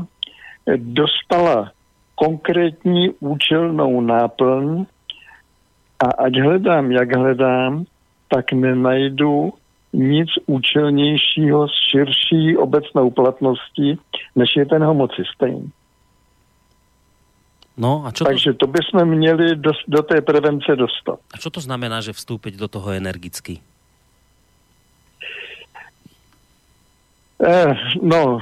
dostala 0.77 1.71
konkrétní 2.15 3.09
účelnou 3.19 4.01
náplň 4.01 4.85
a 5.99 6.23
ať 6.23 6.39
hledám, 6.39 6.91
jak 6.91 7.15
hledám, 7.15 7.85
tak 8.27 8.51
nenajdu 8.51 9.53
nic 9.93 10.29
účelnějšího 10.45 11.67
s 11.67 11.71
širší 11.91 12.57
obecnou 12.57 13.09
platností, 13.09 13.99
než 14.35 14.49
je 14.55 14.65
ten 14.65 14.83
homocystén. 14.83 15.71
No 17.77 18.03
a 18.05 18.11
čo, 18.11 18.23
to, 18.23 18.29
Takže 18.29 18.53
to 18.53 18.67
bychom 18.67 19.05
měli 19.05 19.55
do, 19.55 19.71
do 19.87 20.01
té 20.03 20.21
prevence 20.21 20.75
dostat. 20.75 21.19
a 21.33 21.37
čo 21.37 21.49
to 21.49 21.59
znamená, 21.63 22.01
že 22.01 22.13
vstúpiť 22.13 22.59
do 22.59 22.67
toho 22.67 22.91
energicky? 22.91 23.61
Eh, 27.43 27.73
no, 28.01 28.39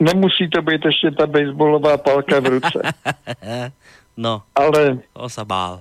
nemusí 0.00 0.48
to 0.50 0.62
být 0.62 0.84
ještě 0.84 1.10
ta 1.10 1.26
baseballová 1.26 1.96
palka 1.98 2.40
v 2.40 2.46
ruce, 2.46 2.80
No, 4.16 4.42
ale, 4.54 4.98
to 5.16 5.28
sa 5.32 5.44
bál. 5.44 5.80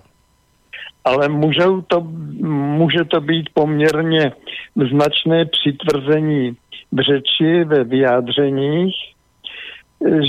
ale 1.04 1.28
můžou 1.30 1.82
to, 1.82 2.02
může 2.80 3.04
to 3.04 3.22
být 3.22 3.50
poměrně 3.54 4.32
značné 4.92 5.46
přitvrzení 5.46 6.56
v 6.92 6.98
řeči, 7.02 7.64
ve 7.64 7.84
vyjádřeních, 7.84 8.96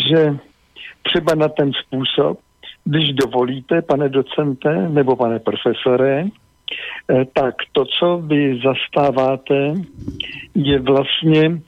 že 0.08 0.34
třeba 1.10 1.34
na 1.34 1.48
ten 1.48 1.72
způsob, 1.72 2.38
když 2.84 3.12
dovolíte, 3.12 3.82
pane 3.82 4.08
docente 4.08 4.88
nebo 4.88 5.16
pane 5.16 5.38
profesore, 5.38 6.24
eh, 6.24 7.24
tak 7.32 7.54
to, 7.72 7.84
co 7.84 8.18
vy 8.18 8.60
zastáváte, 8.64 9.74
je 10.54 10.78
vlastně 10.80 11.60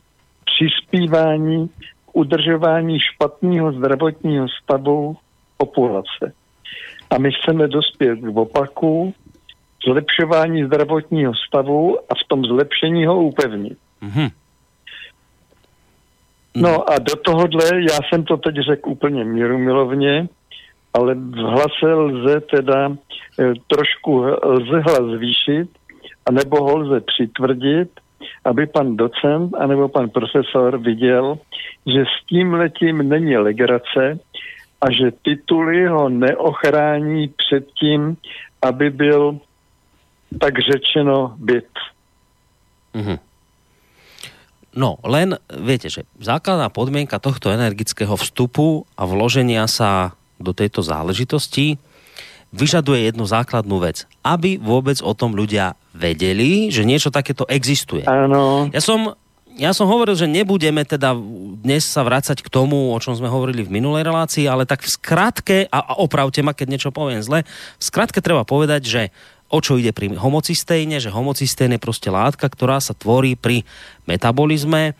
přispívání 0.45 1.68
k 1.68 2.16
udržování 2.16 2.99
špatného 3.01 3.72
zdravotního 3.72 4.47
stavu 4.62 5.16
populace. 5.57 6.32
A 7.11 7.18
my 7.18 7.30
chceme 7.32 7.68
dospět 7.68 8.16
k 8.16 8.36
opaku, 8.36 9.14
zlepšování 9.88 10.64
zdravotního 10.64 11.32
stavu 11.49 11.99
a 12.09 12.14
v 12.14 12.28
tom 12.28 12.45
zlepšení 12.45 13.07
ho 13.07 13.22
upevnit. 13.22 13.78
Mhm. 14.01 14.28
No 16.57 16.90
a 16.90 16.98
do 16.98 17.16
tohohle, 17.16 17.64
já 17.90 17.98
jsem 18.09 18.24
to 18.24 18.36
teď 18.36 18.55
řekl 18.57 18.90
úplně 18.90 19.24
mírumilovně, 19.24 20.28
ale 20.94 21.14
v 21.14 21.36
hlase 21.36 21.94
lze 21.94 22.40
teda 22.40 22.88
e, 22.88 23.53
trošku 23.66 24.24
lze 24.42 24.80
hlas 24.80 25.03
zvýšit, 25.16 25.68
anebo 26.26 26.57
ho 26.57 26.76
lze 26.76 27.00
přitvrdit, 27.00 27.90
aby 28.44 28.66
pan 28.66 28.96
docent 28.96 29.55
anebo 29.55 29.88
pan 29.88 30.11
profesor 30.11 30.78
viděl, 30.78 31.38
že 31.86 32.05
s 32.05 32.26
tím 32.26 32.55
letím 32.55 33.09
není 33.09 33.36
legrace 33.36 34.18
a 34.80 34.92
že 34.92 35.12
tituly 35.22 35.86
ho 35.86 36.09
neochrání 36.09 37.28
před 37.28 37.66
tím, 37.80 38.16
aby 38.62 38.90
byl 38.90 39.38
tak 40.40 40.59
řečeno 40.59 41.34
byt. 41.36 41.68
Mhm. 42.94 43.18
No, 44.73 44.97
len 45.05 45.37
viete, 45.53 45.93
že 45.93 46.09
základná 46.16 46.73
podmienka 46.73 47.20
tohto 47.20 47.53
energického 47.53 48.16
vstupu 48.16 48.89
a 48.97 49.05
vloženia 49.05 49.68
sa 49.68 50.16
do 50.41 50.57
tejto 50.57 50.81
záležitosti 50.81 51.77
vyžaduje 52.53 53.09
jednu 53.09 53.25
základnú 53.25 53.81
vec. 53.81 54.05
Aby 54.25 54.61
vôbec 54.61 55.01
o 55.01 55.12
tom 55.16 55.33
ľudia 55.33 55.77
vedeli, 55.97 56.68
že 56.68 56.89
niečo 56.89 57.12
takéto 57.12 57.49
existuje. 57.49 58.05
Ano, 58.05 58.68
Ja 58.73 58.81
som, 58.81 59.16
ja 59.57 59.77
som 59.77 59.89
hovoril, 59.89 60.16
že 60.16 60.29
nebudeme 60.29 60.85
teda 60.85 61.16
dnes 61.61 61.85
sa 61.85 62.05
vrácať 62.05 62.41
k 62.41 62.53
tomu, 62.53 62.93
o 62.93 62.99
čom 63.01 63.16
sme 63.16 63.29
hovorili 63.29 63.64
v 63.64 63.73
minulej 63.77 64.09
relácii, 64.09 64.49
ale 64.49 64.68
tak 64.68 64.85
v 64.85 64.89
skratke, 64.89 65.59
a, 65.68 65.79
a 65.81 65.93
opravte 66.01 66.41
ma, 66.41 66.57
keď 66.57 66.66
niečo 66.68 66.91
poviem 66.93 67.25
zle, 67.25 67.45
v 67.77 67.83
skratke 67.85 68.25
treba 68.25 68.45
povedať, 68.45 68.83
že 68.85 69.03
o 69.53 69.59
čo 69.61 69.76
ide 69.76 69.92
pri 69.92 70.16
homocysténe, 70.16 70.96
že 70.96 71.12
homocystén 71.12 71.76
je 71.76 71.80
proste 71.80 72.09
látka, 72.09 72.48
ktorá 72.48 72.80
sa 72.80 72.96
tvorí 72.96 73.36
pri 73.36 73.68
metabolizme 74.09 74.82
eh, 74.88 74.94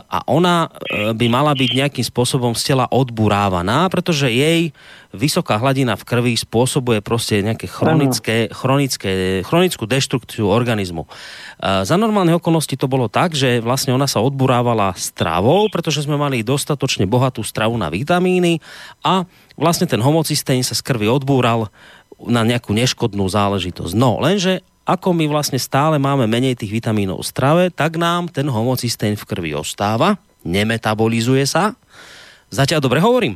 a 0.00 0.18
ona 0.26 0.72
eh, 0.72 1.12
by 1.12 1.26
mala 1.28 1.52
byť 1.52 1.70
nejakým 1.76 2.06
spôsobom 2.08 2.56
z 2.56 2.72
tela 2.72 2.88
odburávaná, 2.88 3.86
pretože 3.92 4.32
jej 4.32 4.72
vysoká 5.14 5.56
hladina 5.60 5.94
v 5.94 6.04
krvi 6.04 6.34
spôsobuje 6.34 7.00
proste 7.00 7.40
nejaké 7.40 7.70
chronické, 7.70 8.50
chronické, 8.52 9.40
chronickú 9.46 9.84
deštrukciu 9.84 10.48
organizmu. 10.48 11.04
Eh, 11.06 11.84
Za 11.84 12.00
normálnych 12.00 12.40
okolností 12.40 12.80
to 12.80 12.88
bolo 12.88 13.12
tak, 13.12 13.36
že 13.36 13.60
vlastne 13.60 13.92
ona 13.92 14.08
sa 14.08 14.24
odburávala 14.24 14.96
stravou, 14.96 15.68
pretože 15.68 16.08
sme 16.08 16.16
mali 16.16 16.40
dostatočne 16.40 17.04
bohatú 17.04 17.44
stravu 17.44 17.76
na 17.76 17.92
vitamíny 17.92 18.58
a 19.04 19.28
vlastne 19.54 19.88
ten 19.88 20.00
homocystén 20.00 20.60
sa 20.64 20.76
z 20.76 20.82
krvi 20.84 21.08
odbúral 21.08 21.68
na 22.16 22.42
nejakú 22.46 22.72
neškodnú 22.72 23.28
záležitosť. 23.28 23.92
No, 23.92 24.18
lenže 24.22 24.64
ako 24.86 25.12
my 25.12 25.26
vlastne 25.26 25.58
stále 25.58 25.98
máme 25.98 26.30
menej 26.30 26.54
tých 26.54 26.70
vitamínov 26.70 27.20
v 27.20 27.28
strave, 27.28 27.64
tak 27.74 27.98
nám 27.98 28.30
ten 28.30 28.46
homocystén 28.46 29.18
v 29.18 29.26
krvi 29.26 29.50
ostáva, 29.52 30.14
nemetabolizuje 30.46 31.42
sa. 31.42 31.74
Zatiaľ 32.54 32.78
dobre 32.78 33.02
hovorím? 33.02 33.34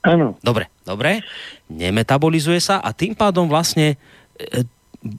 Áno. 0.00 0.38
Dobre, 0.40 0.72
dobre. 0.86 1.20
Nemetabolizuje 1.68 2.62
sa 2.62 2.80
a 2.80 2.94
tým 2.96 3.12
pádom 3.12 3.50
vlastne 3.50 4.00
e, 4.38 4.64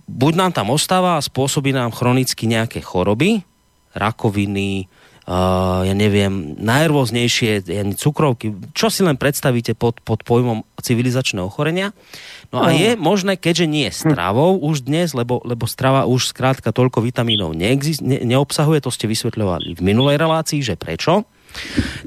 buď 0.07 0.33
nám 0.33 0.51
tam 0.55 0.73
ostáva 0.73 1.19
a 1.19 1.23
spôsobí 1.23 1.75
nám 1.75 1.93
chronicky 1.93 2.49
nejaké 2.49 2.81
choroby, 2.81 3.45
rakoviny, 3.93 4.89
uh, 5.27 5.83
ja 5.83 5.93
neviem, 5.93 6.55
najrôznejšie 6.57 7.51
ja, 7.67 7.83
cukrovky, 7.93 8.55
čo 8.71 8.87
si 8.87 9.03
len 9.03 9.19
predstavíte 9.19 9.75
pod, 9.75 9.99
pod 10.01 10.23
pojmom 10.23 10.63
civilizačného 10.79 11.45
ochorenia. 11.51 11.91
No 12.55 12.63
a 12.63 12.71
je 12.71 12.95
možné, 12.95 13.35
keďže 13.35 13.67
nie 13.67 13.87
stravou 13.91 14.55
už 14.55 14.87
dnes, 14.87 15.11
lebo, 15.11 15.43
lebo 15.43 15.67
strava 15.67 16.07
už 16.07 16.31
skrátka 16.31 16.71
toľko 16.71 17.03
vitamínov 17.03 17.51
neexist, 17.51 17.99
ne, 17.99 18.23
neobsahuje, 18.23 18.87
to 18.87 18.89
ste 18.89 19.11
vysvetľovali 19.11 19.75
v 19.75 19.81
minulej 19.83 20.15
relácii, 20.15 20.63
že 20.63 20.79
prečo, 20.79 21.27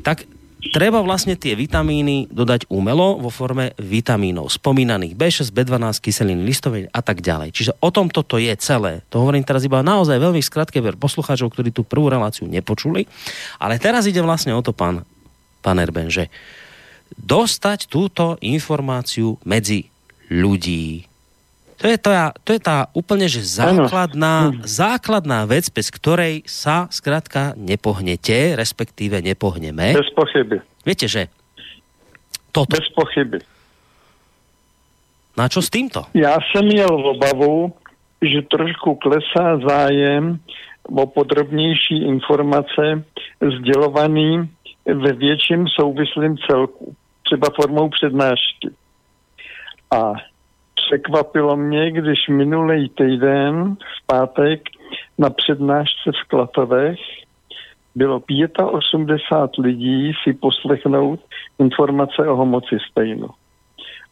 tak 0.00 0.24
treba 0.68 1.00
vlastne 1.00 1.34
tie 1.34 1.56
vitamíny 1.56 2.28
dodať 2.28 2.68
umelo 2.68 3.16
vo 3.16 3.32
forme 3.32 3.72
vitamínov 3.80 4.52
spomínaných 4.52 5.16
B6, 5.16 5.50
B12, 5.50 6.04
kyseliny 6.04 6.44
listovej 6.44 6.92
a 6.92 7.00
tak 7.00 7.24
ďalej. 7.24 7.56
Čiže 7.56 7.72
o 7.80 7.88
tom 7.88 8.12
toto 8.12 8.36
je 8.36 8.52
celé. 8.60 9.00
To 9.08 9.24
hovorím 9.24 9.42
teraz 9.42 9.64
iba 9.64 9.80
naozaj 9.80 10.20
veľmi 10.20 10.44
skratke 10.44 10.78
ver 10.84 11.00
poslucháčov, 11.00 11.50
ktorí 11.50 11.72
tú 11.72 11.82
prvú 11.82 12.12
reláciu 12.12 12.44
nepočuli. 12.46 13.08
Ale 13.56 13.80
teraz 13.80 14.04
ide 14.06 14.20
vlastne 14.20 14.52
o 14.52 14.60
to, 14.60 14.76
pán, 14.76 15.02
pán 15.64 15.80
Erben, 15.80 16.12
že 16.12 16.28
dostať 17.16 17.90
túto 17.90 18.38
informáciu 18.38 19.40
medzi 19.42 19.90
ľudí, 20.30 21.09
to 21.80 21.88
je, 21.88 21.96
tá, 21.96 22.36
to 22.44 22.52
je 22.52 22.60
tá 22.60 22.92
úplne 22.92 23.24
že 23.24 23.40
základná, 23.40 24.52
základná 24.68 25.48
vec, 25.48 25.72
bez 25.72 25.88
ktorej 25.88 26.44
sa 26.44 26.84
skrátka 26.92 27.56
nepohnete, 27.56 28.52
respektíve 28.52 29.24
nepohneme. 29.24 29.96
Bez 29.96 30.12
pochyby. 30.12 30.60
Viete, 30.84 31.08
že 31.08 31.32
toto. 32.52 32.76
Bez 32.76 32.84
pochyby. 32.92 33.40
Na 35.40 35.48
čo 35.48 35.64
s 35.64 35.72
týmto? 35.72 36.04
Já 36.12 36.36
jsem 36.36 36.68
měl 36.68 36.90
obavu, 36.90 37.72
že 38.20 38.42
trošku 38.42 38.94
klesá 39.00 39.56
zájem 39.64 40.36
o 40.84 41.06
podrobnější 41.06 42.04
informace 42.04 43.04
sdělovaný 43.40 44.50
ve 44.84 45.12
větším 45.12 45.68
souvislým 45.68 46.36
celku, 46.50 46.94
třeba 47.22 47.48
formou 47.56 47.88
přednášky. 47.88 48.68
A 49.90 50.12
překvapilo 50.90 51.56
mě, 51.56 51.90
když 51.90 52.28
minulý 52.28 52.88
týden 52.88 53.74
v 53.74 54.06
pátek 54.06 54.60
na 55.18 55.30
přednášce 55.30 56.10
v 56.10 56.28
Klatovech 56.28 56.98
bylo 57.94 58.22
85 58.72 59.64
lidí 59.64 60.12
si 60.22 60.32
poslechnout 60.32 61.20
informace 61.58 62.28
o 62.28 62.36
homocystejnu. 62.36 63.28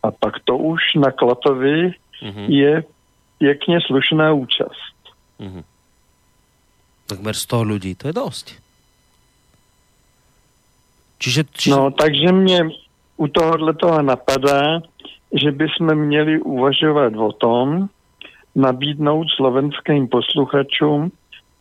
A 0.02 0.10
pak 0.10 0.34
to 0.44 0.56
už 0.56 0.80
na 0.96 1.10
Klatovi 1.10 1.90
mm-hmm. 2.22 2.46
je 2.48 2.84
pěkně 3.38 3.78
slušná 3.86 4.32
účast. 4.32 4.98
Mm-hmm. 5.40 5.64
Takmer 7.06 7.34
100 7.34 7.64
ľudí, 7.64 7.96
to 7.96 8.12
je 8.12 8.14
dosť. 8.14 8.46
Čiže, 11.18 11.42
čiže... 11.56 11.72
No, 11.72 11.90
takže 11.90 12.32
mě 12.32 12.60
u 13.16 13.26
tohohle 13.26 13.74
toho 13.74 14.02
napadá, 14.02 14.84
že 15.32 15.52
bychom 15.52 15.94
měli 15.94 16.40
uvažovat 16.40 17.12
o 17.16 17.32
tom, 17.32 17.88
nabídnout 18.54 19.26
slovenským 19.36 20.08
posluchačům 20.08 21.12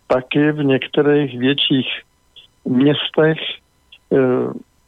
taky 0.08 0.52
v 0.52 0.64
některých 0.64 1.40
větších 1.40 1.88
městech 2.66 3.38
e, 3.38 4.18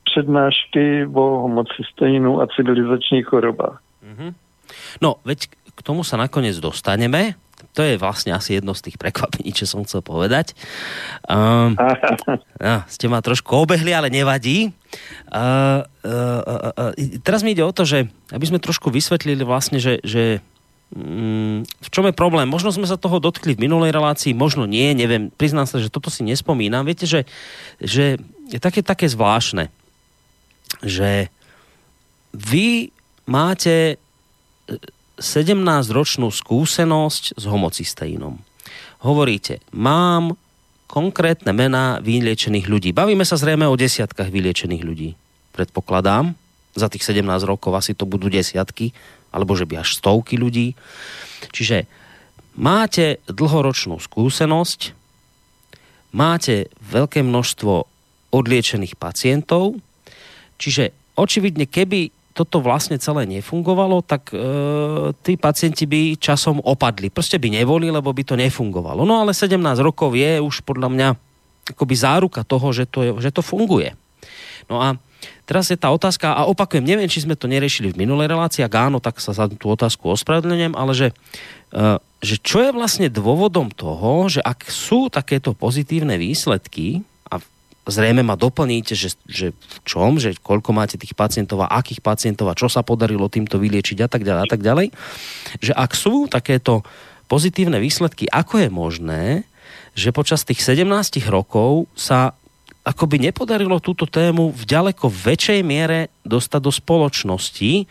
přednášky 0.04 1.06
o 1.14 1.22
homocysténu 1.22 2.42
a 2.42 2.48
civilizačních 2.48 3.26
chorobách. 3.26 3.82
Mm-hmm. 4.04 4.34
No, 5.02 5.16
veď 5.26 5.40
k 5.76 5.80
tomu 5.82 6.04
sa 6.04 6.18
nakoniec 6.18 6.58
dostaneme. 6.60 7.34
To 7.80 7.88
je 7.88 7.96
vlastne 7.96 8.36
asi 8.36 8.60
jedno 8.60 8.76
z 8.76 8.92
tých 8.92 9.00
prekvapení, 9.00 9.56
čo 9.56 9.64
som 9.64 9.88
chcel 9.88 10.04
povedať. 10.04 10.52
Um, 11.30 11.78
no, 12.58 12.82
ste 12.90 13.06
ma 13.06 13.22
trošku 13.22 13.54
obehli, 13.54 13.94
ale 13.94 14.10
nevadí. 14.10 14.74
Uh, 15.30 15.86
uh, 16.02 16.42
uh, 16.42 16.90
uh, 16.90 16.94
teraz 17.22 17.46
mi 17.46 17.54
ide 17.54 17.62
o 17.62 17.70
to, 17.70 17.86
že 17.86 18.10
aby 18.34 18.50
sme 18.50 18.58
trošku 18.58 18.90
vysvetlili 18.90 19.46
vlastne, 19.46 19.78
že, 19.78 20.02
že 20.02 20.42
um, 20.90 21.62
v 21.62 21.90
čom 21.94 22.10
je 22.10 22.18
problém. 22.18 22.50
Možno 22.50 22.74
sme 22.74 22.90
sa 22.90 22.98
toho 22.98 23.22
dotkli 23.22 23.54
v 23.54 23.62
minulej 23.62 23.94
relácii, 23.94 24.34
možno 24.34 24.66
nie, 24.66 24.90
neviem. 24.98 25.30
Priznám 25.30 25.70
sa, 25.70 25.78
že 25.78 25.94
toto 25.94 26.10
si 26.10 26.26
nespomínam. 26.26 26.82
Viete, 26.82 27.06
že, 27.06 27.30
že 27.78 28.18
je 28.50 28.58
také, 28.58 28.82
také 28.82 29.06
zvláštne, 29.06 29.70
že 30.82 31.30
vy 32.34 32.90
máte 33.30 34.02
17-ročnú 35.20 36.32
skúsenosť 36.32 37.38
s 37.38 37.44
homocystéinom. 37.44 38.40
Hovoríte, 39.04 39.64
mám 39.72 40.36
konkrétne 40.90 41.54
mená 41.54 42.02
vyliečených 42.02 42.66
ľudí. 42.66 42.90
Bavíme 42.92 43.24
sa 43.24 43.38
zrejme 43.38 43.70
o 43.70 43.78
desiatkách 43.78 44.34
vyliečených 44.34 44.84
ľudí. 44.84 45.10
Predpokladám. 45.54 46.34
Za 46.74 46.90
tých 46.90 47.06
17 47.06 47.24
rokov 47.46 47.76
asi 47.78 47.94
to 47.94 48.10
budú 48.10 48.32
desiatky, 48.32 48.96
alebo 49.30 49.54
že 49.54 49.70
by 49.70 49.86
až 49.86 50.02
stovky 50.02 50.40
ľudí. 50.40 50.74
Čiže 51.54 51.86
máte 52.58 53.22
dlhoročnú 53.30 54.02
skúsenosť, 54.02 54.98
máte 56.16 56.74
veľké 56.82 57.22
množstvo 57.22 57.74
odliečených 58.34 58.98
pacientov, 58.98 59.78
čiže 60.58 60.94
očividne, 61.18 61.66
keby 61.66 62.19
toto 62.40 62.64
vlastne 62.64 62.96
celé 62.96 63.28
nefungovalo, 63.28 64.00
tak 64.00 64.32
e, 64.32 64.40
tí 65.20 65.36
pacienti 65.36 65.84
by 65.84 66.16
časom 66.16 66.64
opadli. 66.64 67.12
Proste 67.12 67.36
by 67.36 67.52
neboli, 67.52 67.92
lebo 67.92 68.16
by 68.16 68.24
to 68.24 68.40
nefungovalo. 68.40 69.04
No 69.04 69.20
ale 69.20 69.36
17 69.36 69.60
rokov 69.84 70.16
je 70.16 70.40
už 70.40 70.64
podľa 70.64 70.88
mňa 70.88 71.08
akoby 71.76 71.96
záruka 72.00 72.48
toho, 72.48 72.72
že 72.72 72.88
to, 72.88 73.00
je, 73.04 73.12
že 73.20 73.36
to 73.36 73.44
funguje. 73.44 73.92
No 74.72 74.80
a 74.80 74.96
teraz 75.44 75.68
je 75.68 75.76
tá 75.76 75.92
otázka, 75.92 76.32
a 76.32 76.48
opakujem, 76.48 76.88
neviem, 76.88 77.12
či 77.12 77.28
sme 77.28 77.36
to 77.36 77.52
neriešili 77.52 77.92
v 77.92 78.08
minulej 78.08 78.32
relácii, 78.32 78.64
ak 78.64 78.88
áno, 78.88 79.04
tak 79.04 79.20
sa 79.20 79.36
za 79.36 79.52
tú 79.52 79.68
otázku 79.68 80.08
ospravedlňujem, 80.16 80.80
ale 80.80 80.96
že, 80.96 81.08
e, 81.76 82.00
že 82.24 82.36
čo 82.40 82.64
je 82.64 82.72
vlastne 82.72 83.12
dôvodom 83.12 83.68
toho, 83.68 84.32
že 84.32 84.40
ak 84.40 84.72
sú 84.72 85.12
takéto 85.12 85.52
pozitívne 85.52 86.16
výsledky, 86.16 87.04
zrejme 87.88 88.26
ma 88.26 88.36
doplníte, 88.36 88.98
že, 88.98 89.16
že 89.26 89.56
v 89.56 89.78
čom, 89.88 90.20
že 90.20 90.36
koľko 90.36 90.76
máte 90.76 91.00
tých 91.00 91.16
pacientov 91.16 91.64
a 91.64 91.72
akých 91.80 92.04
pacientov 92.04 92.52
a 92.52 92.58
čo 92.58 92.68
sa 92.68 92.84
podarilo 92.84 93.32
týmto 93.32 93.62
vyliečiť 93.62 94.04
a 94.04 94.10
tak 94.12 94.28
ďalej 94.28 94.42
a 94.46 94.50
tak 94.50 94.62
ďalej. 94.62 94.88
Že 95.64 95.74
ak 95.74 95.92
sú 95.96 96.16
takéto 96.28 96.84
pozitívne 97.32 97.80
výsledky, 97.80 98.28
ako 98.28 98.66
je 98.66 98.70
možné, 98.70 99.24
že 99.94 100.16
počas 100.16 100.44
tých 100.44 100.60
17 100.62 100.84
rokov 101.30 101.88
sa 101.96 102.36
akoby 102.84 103.22
nepodarilo 103.30 103.78
túto 103.84 104.10
tému 104.10 104.50
v 104.56 104.64
ďaleko 104.66 105.12
väčšej 105.12 105.62
miere 105.62 106.10
dostať 106.26 106.62
do 106.64 106.72
spoločnosti, 106.74 107.86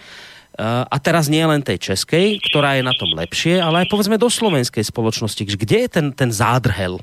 a 0.67 0.97
teraz 0.99 1.31
nie 1.31 1.47
len 1.47 1.63
tej 1.63 1.79
českej, 1.79 2.43
ktorá 2.51 2.75
je 2.75 2.83
na 2.83 2.91
tom 2.91 3.15
lepšie, 3.15 3.63
ale 3.63 3.87
aj 3.87 3.95
povedzme 3.95 4.19
do 4.19 4.27
slovenskej 4.27 4.83
spoločnosti. 4.83 5.47
Kde 5.47 5.87
je 5.87 5.89
ten, 5.89 6.07
ten 6.11 6.35
zádrhel, 6.35 6.99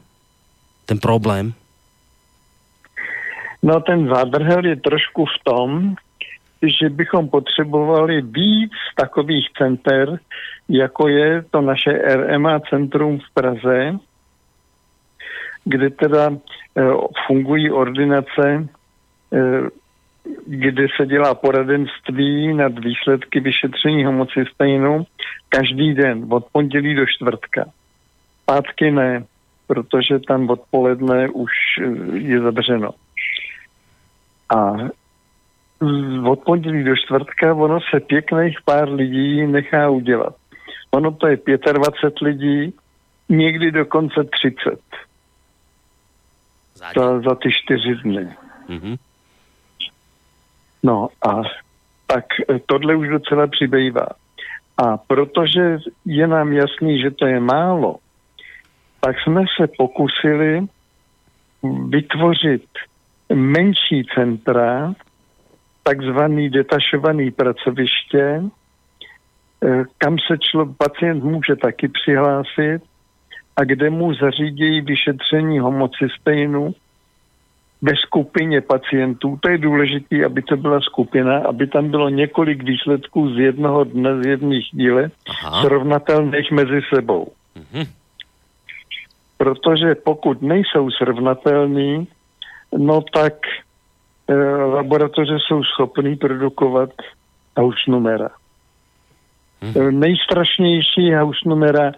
ten 0.83 0.99
problém? 0.99 1.55
No 3.65 3.81
ten 3.81 4.07
zádrhel 4.07 4.65
je 4.65 4.75
trošku 4.75 5.25
v 5.25 5.43
tom, 5.43 5.95
že 6.61 6.89
bychom 6.89 7.29
potřebovali 7.29 8.21
víc 8.21 8.71
takových 8.95 9.49
center, 9.57 10.19
jako 10.69 11.07
je 11.07 11.43
to 11.51 11.61
naše 11.61 11.91
RMA 11.91 12.59
centrum 12.59 13.19
v 13.19 13.33
Praze, 13.33 13.97
kde 15.65 15.89
teda 15.89 16.29
e, 16.29 16.37
fungují 17.27 17.71
ordinace, 17.71 18.45
e, 18.45 18.65
kde 20.45 20.87
se 20.97 21.05
dělá 21.05 21.35
poradenství 21.35 22.53
nad 22.53 22.79
výsledky 22.79 23.39
vyšetření 23.39 24.05
homocystejnu 24.05 25.05
každý 25.49 25.93
den, 25.93 26.25
od 26.29 26.45
pondělí 26.51 26.95
do 26.95 27.05
čtvrtka. 27.05 27.65
Pátky 28.45 28.91
ne, 28.91 29.25
protože 29.67 30.19
tam 30.19 30.49
odpoledne 30.49 31.29
už 31.29 31.51
e, 31.81 32.17
je 32.17 32.39
zavřeno. 32.41 32.89
A 34.49 34.73
od 36.23 36.43
pondělí 36.43 36.83
do 36.83 36.95
čtvrtka 36.95 37.53
ono 37.53 37.79
se 37.81 37.99
pěkných 37.99 38.57
pár 38.65 38.89
lidí 38.89 39.47
nechá 39.47 39.89
udělat. 39.89 40.35
Ono 40.91 41.11
to 41.11 41.27
je 41.27 41.37
25 41.73 42.21
lidí, 42.21 42.73
někdy 43.29 43.71
dokonce 43.71 44.23
30. 44.23 44.79
Za, 46.75 47.19
za 47.21 47.35
ty 47.35 47.49
čtyři 47.51 47.95
dny. 48.03 48.35
Mm-hmm. 48.69 48.97
No 50.83 51.07
a 51.29 51.41
tak 52.07 52.25
tohle 52.65 52.95
už 52.95 53.07
docela 53.07 53.47
přibývá. 53.47 54.07
A 54.77 54.97
protože 54.97 55.77
je 56.05 56.27
nám 56.27 56.53
jasný, 56.53 57.01
že 57.01 57.11
to 57.11 57.25
je 57.25 57.39
málo, 57.39 57.95
tak 58.99 59.15
jsme 59.19 59.43
se 59.57 59.67
pokusili 59.77 60.67
vytvořit 61.87 62.65
menší 63.33 64.05
centra, 64.15 64.93
takzvaný 65.83 66.49
detašovaný 66.49 67.31
pracoviště, 67.31 68.41
eh, 69.63 69.83
kam 69.97 70.17
se 70.27 70.37
člo, 70.37 70.65
pacient 70.77 71.23
může 71.23 71.55
taky 71.55 71.87
přihlásit 71.87 72.81
a 73.55 73.63
kde 73.63 73.89
mu 73.89 74.13
zařídí 74.13 74.81
vyšetření 74.81 75.59
homocystejnu 75.59 76.73
ve 77.81 77.95
skupině 77.95 78.61
pacientů. 78.61 79.37
To 79.41 79.49
je 79.49 79.57
důležité, 79.57 80.25
aby 80.25 80.41
to 80.41 80.57
byla 80.57 80.81
skupina, 80.81 81.37
aby 81.37 81.67
tam 81.67 81.89
bylo 81.91 82.09
několik 82.09 82.63
výsledků 82.63 83.29
z 83.29 83.39
jednoho 83.39 83.83
dne, 83.83 84.23
z 84.23 84.25
jedných 84.25 84.65
díle, 84.71 85.11
Aha. 85.29 85.61
srovnatelných 85.61 86.51
mezi 86.51 86.81
sebou. 86.95 87.31
Mhm. 87.55 87.85
Protože 89.37 89.95
pokud 89.95 90.41
nejsou 90.41 90.91
srovnatelný, 90.91 92.07
no 92.77 93.01
tak 93.01 93.33
e, 94.27 94.35
laboratoře 94.65 95.37
jsou 95.39 95.63
schopný 95.63 96.15
produkovat 96.15 96.89
house 97.57 97.91
numera. 97.91 98.29
E, 99.75 99.91
nejstrašnější 99.91 101.13
house 101.13 101.39
numera 101.45 101.91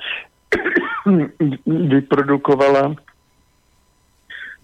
vyprodukovala 1.66 2.96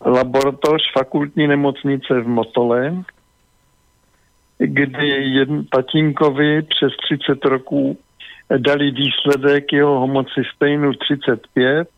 laboratoř 0.05 0.82
fakultní 0.93 1.47
nemocnice 1.47 2.22
v 2.22 2.28
Motole, 2.28 3.03
kdy 4.57 5.07
jedn, 5.07 5.59
tatínkovi 5.72 6.61
přes 6.61 6.93
30 7.07 7.45
roků 7.45 7.97
dali 8.57 8.91
výsledek 8.91 9.74
jeho 9.74 9.99
homocystejnu 9.99 10.93
35 10.93 11.89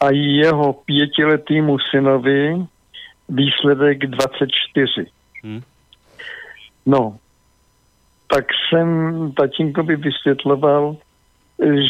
a 0.00 0.10
jeho 0.10 0.72
pětiletýmu 0.72 1.78
synovi 1.78 2.66
výsledek 3.28 4.06
24. 4.06 5.06
Hmm. 5.42 5.60
No, 6.86 7.16
tak 8.34 8.44
jsem 8.68 8.88
tatínkovi 9.32 9.96
vysvětloval, 9.96 10.96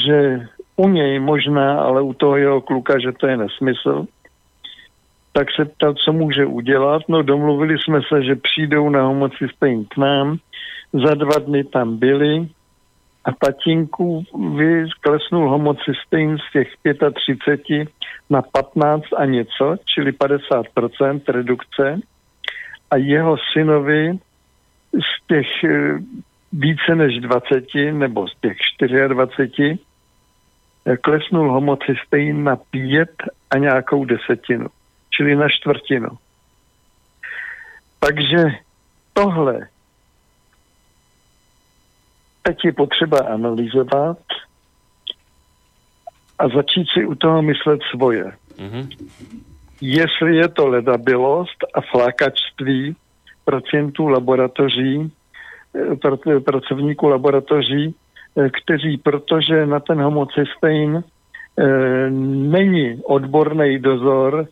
že 0.06 0.48
u 0.76 0.88
něj 0.88 1.20
možná, 1.20 1.80
ale 1.80 2.02
u 2.02 2.12
toho 2.12 2.36
jeho 2.36 2.60
kluka, 2.60 2.98
že 2.98 3.12
to 3.12 3.26
je 3.26 3.36
nesmysl, 3.36 4.06
tak 5.32 5.48
se 5.56 5.64
ptal, 5.64 5.94
co 5.94 6.12
může 6.12 6.46
udělat. 6.46 7.02
No 7.08 7.22
domluvili 7.22 7.78
jsme 7.78 8.00
se, 8.08 8.22
že 8.22 8.36
přijdou 8.36 8.90
na 8.90 9.02
homocystejn 9.02 9.84
k 9.84 9.96
nám, 9.96 10.36
za 10.92 11.14
dva 11.14 11.38
dny 11.38 11.64
tam 11.64 11.96
byli 11.96 12.48
a 13.26 13.32
tatínku 13.32 14.24
klesnul 15.00 15.50
homocystejn 15.50 16.38
z 16.38 16.52
těch 16.52 16.68
35 17.24 17.88
na 18.30 18.42
15 18.42 19.04
a 19.16 19.24
něco, 19.24 19.76
čili 19.84 20.12
50% 20.12 21.20
redukce 21.28 22.00
a 22.90 22.96
jeho 22.96 23.36
synovi 23.52 24.18
z 24.92 25.26
těch 25.26 25.64
eh, 25.64 25.98
více 26.52 26.94
než 26.94 27.20
20 27.20 27.64
nebo 27.92 28.28
z 28.28 28.40
těch 28.40 28.56
24 29.08 29.78
eh, 30.86 30.96
klesnul 30.96 31.52
homocystein 31.52 32.44
na 32.44 32.56
5 32.56 33.10
a 33.50 33.58
nějakou 33.58 34.04
desetinu, 34.04 34.66
čili 35.10 35.36
na 35.36 35.48
čtvrtinu. 35.48 36.08
Takže 38.00 38.44
tohle 39.12 39.68
teď 42.46 42.64
je 42.64 42.72
potřeba 42.72 43.18
analyzovat 43.18 44.18
a 46.38 46.48
začít 46.48 46.86
si 46.94 47.06
u 47.06 47.14
toho 47.14 47.42
myslet 47.42 47.80
svoje. 47.90 48.32
Mhm. 48.58 48.88
Jestli 49.80 50.36
je 50.36 50.48
to 50.48 50.66
ledabilost 50.66 51.64
a 51.74 51.80
flákačství 51.80 52.96
pacientů 53.44 54.08
laboratoří, 54.08 55.12
eh, 55.74 55.94
pr- 55.94 56.40
pracovníků 56.40 57.08
laboratoří, 57.08 57.94
eh, 58.36 58.50
kteří, 58.50 58.96
protože 58.96 59.66
na 59.66 59.80
ten 59.80 60.00
homocystein 60.00 61.04
e, 61.58 62.10
není 62.10 63.00
odborný 63.04 63.78
dozor 63.78 64.46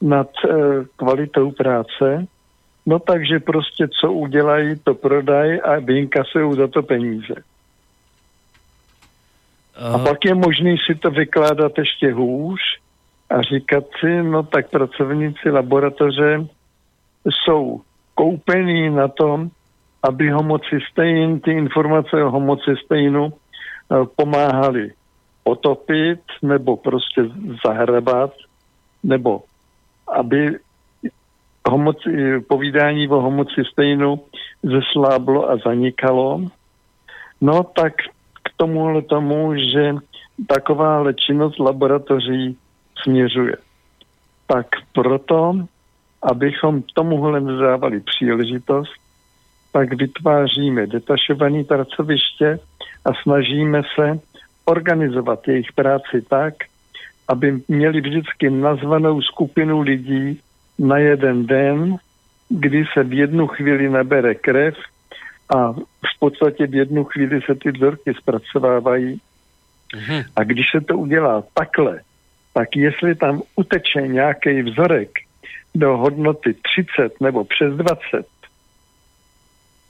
nad 0.00 0.28
e, 0.44 0.48
kvalitou 0.96 1.50
práce, 1.50 2.26
no 2.86 2.98
takže 2.98 3.40
prostě 3.40 3.88
co 4.00 4.12
udělají, 4.12 4.76
to 4.84 4.94
prodají 4.94 5.60
a 5.60 5.78
vyinkasují 5.78 6.56
za 6.56 6.68
to 6.68 6.82
peníze. 6.82 7.34
A 9.76 9.96
Uh, 9.96 10.04
pak 10.04 10.24
je 10.24 10.34
možný 10.34 10.76
si 10.86 10.94
to 10.94 11.10
vykládat 11.10 11.78
ještě 11.78 12.12
hůř 12.12 12.60
a 13.30 13.42
říkat 13.42 13.84
si, 14.00 14.22
no 14.22 14.42
tak 14.42 14.70
pracovníci 14.70 15.50
laboratoře 15.50 16.46
jsou 17.24 17.80
koupení 18.14 18.90
na 18.90 19.08
tom, 19.08 19.50
aby 20.02 20.30
homocystein, 20.30 21.40
ty 21.40 21.50
informace 21.50 22.24
o 22.24 22.30
homocysteinu 22.30 23.32
eh, 23.32 23.96
pomáhali 24.16 24.92
potopit 25.44 26.20
nebo 26.42 26.76
prostě 26.76 27.22
zahrabat, 27.66 28.32
nebo 29.02 29.42
aby 30.08 30.58
homoci, 31.70 32.40
povídání 32.48 33.08
o 33.08 33.20
homocysteinu 33.20 34.20
zesláblo 34.62 35.50
a 35.50 35.56
zanikalo, 35.56 36.40
no 37.40 37.62
tak 37.62 37.92
k 38.42 38.48
tomuhle 38.56 39.02
tomu, 39.02 39.54
že 39.56 39.94
takováhle 40.46 41.14
činnost 41.14 41.58
laboratoří 41.58 42.56
směřuje. 43.02 43.56
Tak 44.46 44.66
proto, 44.92 45.52
abychom 46.22 46.82
tomuhle 46.94 47.40
nedávali 47.40 48.00
příležitost, 48.00 48.92
tak 49.72 49.94
vytváříme 49.94 50.86
detašované 50.86 51.64
pracoviště 51.64 52.58
a 53.04 53.10
snažíme 53.22 53.82
se 53.94 54.20
organizovat 54.64 55.48
jejich 55.48 55.72
práci 55.72 56.22
tak, 56.28 56.54
aby 57.28 57.62
měli 57.68 58.00
vždycky 58.00 58.50
nazvanou 58.50 59.22
skupinu 59.22 59.80
lidí 59.80 60.40
na 60.78 60.98
jeden 60.98 61.46
den, 61.46 61.96
kdy 62.48 62.84
se 62.92 63.04
v 63.04 63.12
jednu 63.12 63.46
chvíli 63.46 63.88
nabere 63.88 64.34
krev 64.34 64.74
a 65.56 65.72
v 65.72 66.18
podstatě 66.18 66.66
v 66.66 66.74
jednu 66.74 67.04
chvíli 67.04 67.40
se 67.42 67.54
ty 67.54 67.70
vzorky 67.70 68.14
zpracovávají. 68.14 69.20
mhm. 69.96 70.22
A 70.36 70.44
když 70.44 70.66
se 70.70 70.80
to 70.80 70.98
udělá 70.98 71.44
takhle, 71.54 72.00
tak 72.52 72.76
jestli 72.76 73.14
tam 73.14 73.42
uteče 73.56 74.00
nějaký 74.00 74.62
vzorek 74.62 75.10
do 75.74 75.96
hodnoty 75.96 76.54
30 76.54 77.20
nebo 77.20 77.44
přes 77.44 77.74
20, 77.74 78.26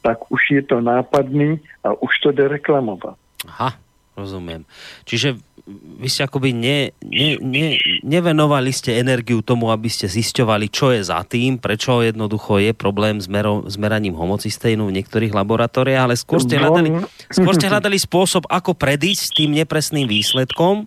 tak 0.03 0.31
už 0.33 0.41
je 0.51 0.63
to 0.63 0.81
nápadný 0.81 1.61
a 1.85 2.03
už 2.03 2.19
to 2.23 2.33
jde 2.33 2.49
reklamovat. 2.49 3.17
Aha, 3.49 3.77
rozumiem. 4.17 4.65
Čiže 5.05 5.37
vy 5.73 6.09
ste 6.13 6.29
akoby 6.29 6.53
ne, 6.53 6.93
ne, 7.01 7.41
ne, 7.41 7.81
nevenovali 8.05 8.69
ste 8.69 9.01
energiu 9.01 9.41
tomu, 9.41 9.73
aby 9.73 9.89
ste 9.89 10.05
zisťovali, 10.13 10.69
čo 10.69 10.93
je 10.93 11.01
za 11.01 11.25
tým, 11.25 11.57
prečo 11.57 12.05
jednoducho 12.05 12.61
je 12.61 12.77
problém 12.77 13.17
s, 13.17 13.33
mero, 13.33 13.65
s 13.65 13.81
meraním 13.81 14.13
homocysténu 14.13 14.85
v 14.85 15.01
niektorých 15.01 15.33
laboratóriách, 15.33 16.05
ale 16.05 16.17
skôr 16.21 16.45
ste, 16.45 16.61
hľadali, 16.61 17.09
skôr 17.33 17.57
ste 17.57 17.69
hľadali 17.73 17.97
spôsob, 17.97 18.45
ako 18.53 18.77
predísť 18.77 19.23
s 19.25 19.33
tým 19.33 19.57
nepresným 19.57 20.05
výsledkom. 20.05 20.85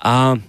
A 0.00 0.40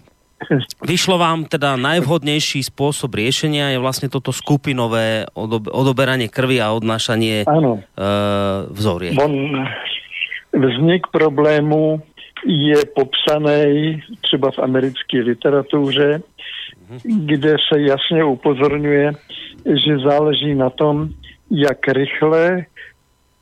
vyšlo 0.80 1.20
vám 1.20 1.44
teda 1.44 1.76
najvhodnejší 1.76 2.64
spôsob 2.72 3.20
riešenia 3.20 3.76
je 3.76 3.84
vlastne 3.84 4.08
toto 4.08 4.32
skupinové 4.32 5.28
odob- 5.36 5.68
odoberanie 5.68 6.32
krvi 6.32 6.64
a 6.64 6.72
odnášanie 6.72 7.44
e, 7.44 7.46
Ano, 7.52 7.84
vzoriek. 8.72 9.20
on, 9.20 9.68
vznik 10.56 11.12
problému 11.12 12.00
je 12.46 12.76
popsaný 12.96 14.02
třeba 14.22 14.52
v 14.52 14.60
americké 14.60 15.18
literatuře, 15.20 16.22
kde 17.04 17.56
se 17.74 17.82
jasně 17.82 18.24
upozorňuje, 18.24 19.12
že 19.66 19.98
záleží 19.98 20.56
na 20.56 20.70
tom, 20.70 21.10
jak 21.52 21.88
rychle 21.88 22.66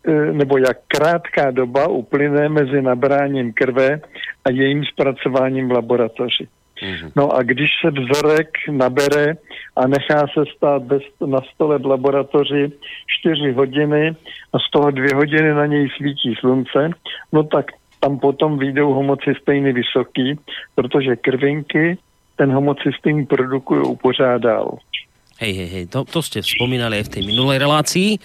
eh, 0.07 0.11
nebo 0.31 0.57
jak 0.57 0.77
krátká 0.87 1.51
doba 1.51 1.87
uplyne 1.87 2.49
mezi 2.49 2.81
nabráním 2.81 3.53
krve 3.53 4.01
a 4.45 4.49
jejím 4.51 4.83
zpracováním 4.85 5.67
v 5.67 5.71
laboratoři. 5.71 6.47
Mhm. 6.83 7.11
No 7.15 7.35
a 7.35 7.43
když 7.43 7.69
se 7.81 7.91
vzorek 7.91 8.49
nabere 8.71 9.33
a 9.75 9.87
nechá 9.87 10.27
se 10.33 10.43
stát 10.55 10.83
bez, 10.83 11.03
na 11.25 11.39
stole 11.53 11.77
v 11.79 11.85
laboratoři 11.85 12.71
4 13.21 13.51
hodiny 13.51 14.15
a 14.53 14.59
z 14.59 14.71
toho 14.71 14.91
dvě 14.91 15.15
hodiny 15.15 15.53
na 15.53 15.65
něj 15.65 15.89
svítí 15.97 16.35
slunce, 16.39 16.89
no 17.31 17.43
tak 17.43 17.65
tam 17.99 18.19
potom 18.19 18.57
vyjdou 18.57 18.93
homocystejny 18.93 19.73
vysoký, 19.73 20.39
protože 20.75 21.15
krvinky 21.15 21.97
ten 22.35 22.51
homocystein 22.51 23.25
produkují 23.25 23.97
pořád 23.97 24.41
dál. 24.41 24.77
Hej, 25.37 25.53
hej, 25.53 25.69
hej, 25.69 25.85
to, 25.93 26.01
to 26.01 26.25
ste 26.25 26.41
spomínali 26.41 26.97
aj 26.97 27.13
v 27.13 27.13
tej 27.13 27.23
minulej 27.29 27.61
relácii. 27.61 28.17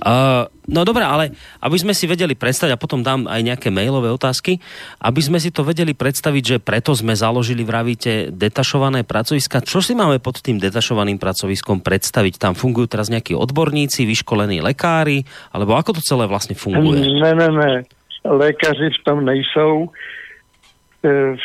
Uh, 0.00 0.48
no 0.64 0.80
dobré, 0.88 1.04
ale 1.04 1.36
aby 1.60 1.76
sme 1.76 1.92
si 1.92 2.08
vedeli 2.08 2.32
predstaviť, 2.32 2.72
a 2.72 2.80
potom 2.80 3.04
dám 3.04 3.28
aj 3.28 3.40
nejaké 3.44 3.68
mailové 3.68 4.08
otázky, 4.08 4.64
aby 5.04 5.20
sme 5.20 5.36
si 5.36 5.52
to 5.52 5.60
vedeli 5.60 5.92
predstaviť, 5.92 6.56
že 6.56 6.64
preto 6.64 6.96
sme 6.96 7.12
založili, 7.12 7.68
vravíte, 7.68 8.32
detašované 8.32 9.04
pracoviska. 9.04 9.60
Čo 9.60 9.84
si 9.84 9.92
máme 9.92 10.24
pod 10.24 10.40
tým 10.40 10.56
detašovaným 10.56 11.20
pracoviskom 11.20 11.84
predstaviť? 11.84 12.40
Tam 12.40 12.56
fungujú 12.56 12.96
teraz 12.96 13.12
nejakí 13.12 13.36
odborníci, 13.36 14.08
vyškolení 14.08 14.64
lekári, 14.64 15.28
alebo 15.52 15.76
ako 15.76 16.00
to 16.00 16.02
celé 16.04 16.24
vlastne 16.24 16.56
funguje? 16.56 17.12
Ne, 17.20 17.32
ne, 17.36 17.48
ne. 17.52 17.72
Lékaři 18.24 18.90
v 19.00 19.04
tom 19.04 19.24
nejsou. 19.24 19.88
E, 21.04 21.36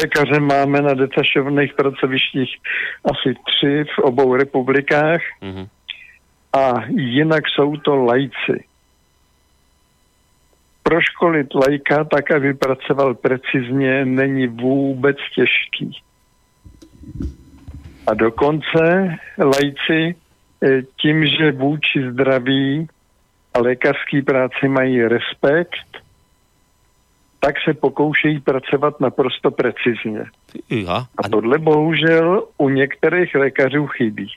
lékaře 0.00 0.40
máme 0.40 0.82
na 0.82 0.94
detašovaných 0.94 1.74
pracovištích 1.74 2.56
asi 3.04 3.34
tři 3.46 3.84
v 3.94 3.98
obou 3.98 4.36
republikách 4.36 5.20
Mhm. 5.42 5.66
a 6.52 6.74
jinak 6.88 7.44
jsou 7.48 7.76
to 7.76 7.96
lajci. 7.96 8.64
Proškolit 10.82 11.54
lajka 11.54 12.04
tak, 12.04 12.30
aby 12.30 12.54
pracoval 12.54 13.14
precizně, 13.14 14.04
není 14.04 14.46
vůbec 14.46 15.16
těžký. 15.34 16.00
A 18.06 18.14
dokonce 18.14 19.16
lajci 19.38 20.14
eh, 20.62 20.82
tím, 21.02 21.26
že 21.26 21.52
vůči 21.52 22.10
zdraví 22.12 22.88
a 23.54 23.58
lékařské 23.58 24.22
práci 24.22 24.68
mají 24.68 25.02
respekt, 25.02 25.90
tak 27.40 27.54
se 27.64 27.74
pokoušejí 27.74 28.40
pracovat 28.40 29.00
naprosto 29.00 29.50
precizně. 29.50 30.24
Iha. 30.68 31.08
A 31.16 31.28
tohle 31.28 31.58
bohužel 31.58 32.44
u 32.58 32.68
některých 32.68 33.34
lékařů 33.34 33.86
chybí. 33.86 34.28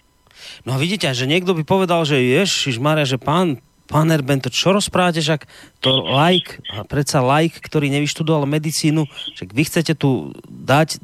No 0.66 0.74
a 0.74 0.82
vidíte, 0.82 1.14
že 1.14 1.30
niekto 1.30 1.54
by 1.54 1.62
povedal, 1.62 2.02
že 2.10 2.18
ježiš 2.18 2.82
Maria, 2.82 3.06
že 3.06 3.22
pán, 3.22 3.62
pán 3.86 4.10
Erben, 4.10 4.42
to 4.42 4.50
čo 4.50 4.74
rozprávate, 4.74 5.22
však 5.22 5.46
to 5.78 5.94
like, 6.10 6.58
a 6.74 6.82
predsa 6.82 7.22
like, 7.22 7.62
ktorý 7.62 7.94
nevyštudoval 7.94 8.50
medicínu, 8.50 9.06
však 9.38 9.50
vy 9.54 9.64
chcete 9.70 9.94
tu 9.94 10.34
dať 10.50 10.98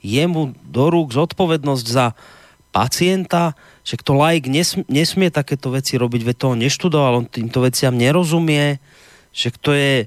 jemu 0.00 0.56
do 0.64 0.84
rúk 0.88 1.12
zodpovednosť 1.12 1.86
za 1.86 2.16
pacienta, 2.70 3.52
však 3.82 4.00
to 4.06 4.12
like 4.14 4.46
nesmie, 4.46 4.86
nesmie 4.86 5.28
takéto 5.30 5.74
veci 5.74 5.98
robiť, 5.98 6.22
veď 6.22 6.36
to 6.38 6.46
on 6.54 6.58
neštudoval, 6.62 7.12
on 7.20 7.26
týmto 7.26 7.62
veciam 7.66 7.94
nerozumie, 7.94 8.78
však 9.34 9.54
to 9.58 9.70
je, 9.74 10.06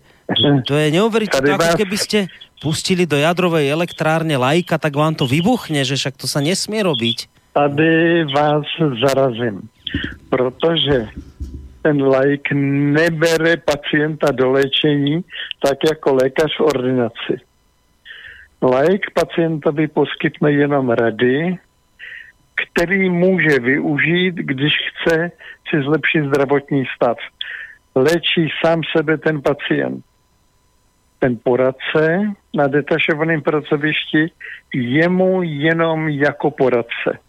to 0.68 0.74
je 0.76 0.88
neuveriteľné, 0.96 1.56
ako 1.56 1.80
keby 1.80 1.98
ste 2.00 2.20
pustili 2.64 3.04
do 3.04 3.20
jadrovej 3.20 3.68
elektrárne 3.68 4.40
lajka, 4.40 4.80
tak 4.80 4.96
vám 4.96 5.16
to 5.16 5.28
vybuchne, 5.28 5.84
že 5.84 6.00
však 6.00 6.16
to 6.16 6.28
sa 6.32 6.40
nesmie 6.40 6.80
robiť. 6.80 7.28
Tady 7.54 8.24
vás 8.32 8.66
zarazím, 9.04 9.70
protože 10.32 11.12
ten 11.84 12.00
laik 12.02 12.48
nebere 12.96 13.58
pacienta 13.58 14.32
do 14.32 14.52
léčení 14.52 15.24
tak 15.60 15.78
jako 15.84 16.16
lékař 16.16 16.52
v 16.58 16.62
ordinaci. 16.62 17.34
Laik 18.64 19.12
pacientovi 19.12 19.88
poskytne 19.88 20.52
jenom 20.52 20.90
rady, 20.90 21.60
který 22.56 23.10
může 23.10 23.60
využít, 23.60 24.36
když 24.36 24.74
chce 24.90 25.32
si 25.70 25.84
zlepšit 25.84 26.24
zdravotní 26.28 26.84
stav. 26.96 27.18
Léčí 27.96 28.50
sám 28.66 28.82
sebe 28.98 29.18
ten 29.18 29.42
pacient. 29.42 30.06
Ten 31.20 31.38
poradce 31.44 32.34
na 32.54 32.68
detašovaném 32.68 33.42
pracovišti 33.42 34.32
jemu 34.74 35.44
jenom 35.44 36.10
jako 36.10 36.52
poradce. 36.52 37.20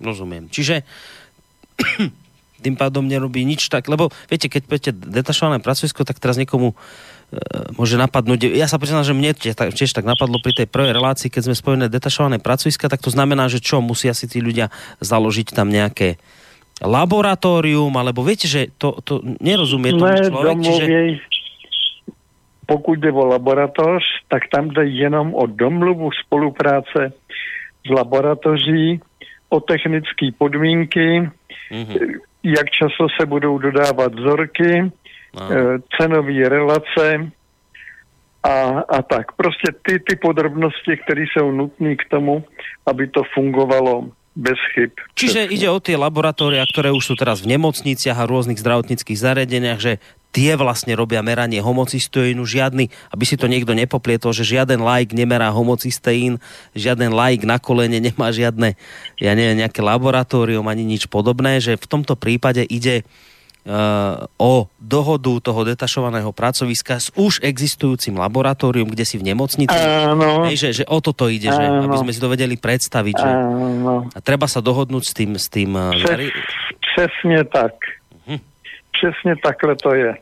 Rozumiem. 0.00 0.48
Čiže 0.48 0.82
tým 2.64 2.74
pádom 2.76 3.04
nerobí 3.04 3.44
nič 3.44 3.68
tak, 3.68 3.88
lebo 3.88 4.08
viete, 4.32 4.48
keď 4.48 4.62
poviete 4.64 4.92
detašované 4.92 5.60
pracovisko, 5.60 6.04
tak 6.04 6.20
teraz 6.20 6.40
niekomu 6.40 6.72
môže 7.78 7.94
napadnúť. 7.94 8.50
Ja 8.58 8.66
sa 8.66 8.78
priznám, 8.82 9.06
že 9.06 9.14
mne 9.14 9.30
tiež 9.34 9.90
tak, 9.94 10.02
napadlo 10.02 10.42
pri 10.42 10.62
tej 10.62 10.66
prvej 10.66 10.92
relácii, 10.94 11.30
keď 11.30 11.42
sme 11.46 11.54
spojené 11.54 11.86
detašované 11.86 12.42
pracoviska, 12.42 12.90
tak 12.90 13.02
to 13.02 13.10
znamená, 13.10 13.46
že 13.46 13.62
čo, 13.62 13.78
musia 13.78 14.10
si 14.14 14.26
tí 14.26 14.42
ľudia 14.42 14.74
založiť 14.98 15.54
tam 15.54 15.70
nejaké 15.70 16.18
laboratórium, 16.82 17.92
alebo 17.94 18.24
viete, 18.24 18.48
že 18.48 18.72
to, 18.80 18.98
to 19.04 19.22
nerozumie 19.38 19.94
tomu 19.94 20.10
Ne, 20.10 20.26
človek, 20.26 20.56
čiže... 20.64 20.84
pokud 22.66 22.98
jde 22.98 23.12
o 23.12 23.24
laboratoř, 23.26 24.02
tak 24.28 24.48
tam 24.48 24.68
jde 24.70 24.86
jenom 24.86 25.34
o 25.34 25.46
domluvu 25.46 26.10
spolupráce 26.26 27.12
s 27.86 27.88
laboratoří, 27.90 29.00
o 29.48 29.60
technické 29.60 30.30
podmínky, 30.38 31.30
Mhm. 31.70 31.94
jak 32.42 32.70
často 32.70 33.06
se 33.20 33.26
budou 33.26 33.58
dodávat 33.58 34.14
vzorky, 34.14 34.90
cenové 35.96 36.48
relace 36.48 37.30
a, 38.42 38.54
a 38.88 39.02
tak. 39.02 39.32
Prostě 39.32 39.72
ty, 39.82 40.00
ty 40.00 40.16
podrobnosti, 40.16 40.96
které 41.04 41.22
jsou 41.22 41.52
nutné 41.52 41.96
k 41.96 42.04
tomu, 42.10 42.44
aby 42.86 43.06
to 43.08 43.22
fungovalo 43.34 44.10
bez 44.36 44.56
chyb. 44.74 44.94
Čiže 45.18 45.50
ide 45.50 45.66
o 45.66 45.82
tie 45.82 45.98
laboratória, 45.98 46.62
ktoré 46.62 46.94
už 46.94 47.02
sú 47.02 47.14
teraz 47.18 47.42
v 47.42 47.50
nemocniciach 47.58 48.14
a 48.14 48.28
rôznych 48.30 48.62
zdravotníckých 48.62 49.18
zariadeniach, 49.18 49.80
že 49.82 49.98
tie 50.30 50.54
vlastne 50.54 50.94
robia 50.94 51.18
meranie 51.20 51.58
homocysteínu, 51.58 52.46
žiadny, 52.46 52.88
aby 53.10 53.24
si 53.26 53.34
to 53.34 53.50
niekto 53.50 53.74
nepoplietol, 53.74 54.30
že 54.30 54.46
žiaden 54.46 54.86
like 54.86 55.10
nemerá 55.10 55.50
homocysteín, 55.50 56.38
žiaden 56.78 57.10
like 57.10 57.42
na 57.42 57.58
kolene 57.58 57.98
nemá 57.98 58.30
žiadne, 58.30 58.78
ja 59.18 59.32
neviem, 59.34 59.66
nejaké 59.66 59.82
laboratórium 59.82 60.64
ani 60.70 60.86
nič 60.86 61.10
podobné, 61.10 61.58
že 61.58 61.74
v 61.74 61.86
tomto 61.90 62.14
prípade 62.14 62.62
ide 62.62 63.02
o 64.40 64.52
dohodu 64.80 65.32
toho 65.40 65.60
detašovaného 65.68 66.32
pracoviska 66.32 66.96
s 66.96 67.12
už 67.12 67.44
existujúcim 67.44 68.16
laboratórium, 68.16 68.88
kde 68.88 69.04
si 69.04 69.20
v 69.20 69.28
nemocnici. 69.30 69.76
Áno, 69.76 70.48
Hej, 70.48 70.56
že, 70.56 70.68
že 70.82 70.84
o 70.88 70.98
toto 71.04 71.28
ide, 71.28 71.52
že, 71.52 71.60
Áno. 71.60 71.84
aby 71.84 71.96
sme 72.00 72.12
si 72.16 72.20
to 72.20 72.32
vedeli 72.32 72.56
predstaviť. 72.56 73.16
Že, 73.20 73.30
áno. 73.30 74.08
a 74.08 74.18
treba 74.24 74.48
sa 74.48 74.64
dohodnúť 74.64 75.04
s 75.04 75.12
tým, 75.12 75.30
s 75.36 75.46
tým 75.52 75.70
Přes, 75.76 76.20
přesně 76.80 77.44
tak. 77.44 77.72
Mhm. 78.26 78.40
Přesně 78.92 79.34
takhle 79.44 79.76
to 79.76 79.94
je. 79.94 80.14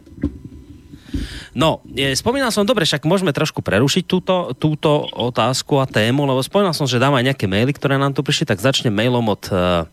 No, 1.56 1.80
je, 1.88 2.12
spomínal 2.14 2.52
som, 2.52 2.68
dobre, 2.68 2.84
však 2.84 3.08
môžeme 3.08 3.32
trošku 3.32 3.64
prerušiť 3.64 4.04
túto, 4.04 4.52
túto 4.54 5.08
otázku 5.10 5.80
a 5.80 5.88
tému, 5.88 6.28
lebo 6.28 6.44
spomínal 6.44 6.76
som, 6.76 6.84
že 6.84 7.00
dám 7.00 7.16
aj 7.16 7.32
nejaké 7.32 7.48
maily, 7.48 7.72
ktoré 7.72 7.96
nám 7.96 8.12
tu 8.12 8.20
prišli, 8.20 8.44
tak 8.44 8.60
začne 8.60 8.92
mailom 8.92 9.24
od 9.24 9.42
uh, 9.48 9.88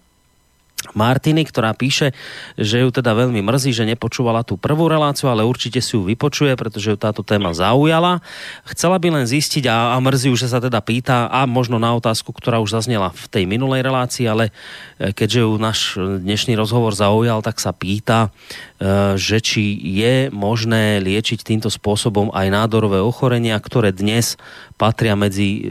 Martiny, 0.96 1.44
ktorá 1.44 1.76
píše, 1.76 2.16
že 2.56 2.82
ju 2.82 2.90
teda 2.90 3.12
veľmi 3.12 3.44
mrzí, 3.44 3.76
že 3.76 3.84
nepočúvala 3.84 4.48
tú 4.48 4.56
prvú 4.56 4.88
reláciu, 4.88 5.28
ale 5.28 5.44
určite 5.44 5.84
si 5.84 6.00
ju 6.00 6.08
vypočuje, 6.08 6.56
pretože 6.56 6.96
ju 6.96 6.98
táto 6.98 7.22
téma 7.22 7.52
zaujala. 7.52 8.24
Chcela 8.72 8.98
by 8.98 9.22
len 9.22 9.26
zistiť 9.28 9.68
a, 9.68 9.94
a 9.94 9.98
mrzí 10.00 10.32
ju, 10.32 10.36
že 10.40 10.48
sa 10.48 10.64
teda 10.64 10.80
pýta 10.80 11.28
a 11.28 11.44
možno 11.44 11.76
na 11.78 11.92
otázku, 11.94 12.32
ktorá 12.32 12.64
už 12.64 12.72
zaznela 12.80 13.12
v 13.12 13.26
tej 13.28 13.44
minulej 13.44 13.84
relácii, 13.84 14.26
ale 14.26 14.56
e, 14.96 15.12
keďže 15.12 15.40
ju 15.44 15.52
náš 15.60 15.80
dnešný 16.00 16.56
rozhovor 16.56 16.96
zaujal, 16.96 17.44
tak 17.44 17.60
sa 17.60 17.76
pýta, 17.76 18.32
e, 18.80 19.20
že 19.20 19.44
či 19.44 19.76
je 19.76 20.32
možné 20.32 21.04
liečiť 21.04 21.44
týmto 21.44 21.68
spôsobom 21.68 22.32
aj 22.32 22.48
nádorové 22.48 23.04
ochorenia, 23.04 23.60
ktoré 23.60 23.92
dnes 23.92 24.40
patria 24.80 25.20
medzi 25.20 25.48
e, 25.48 25.62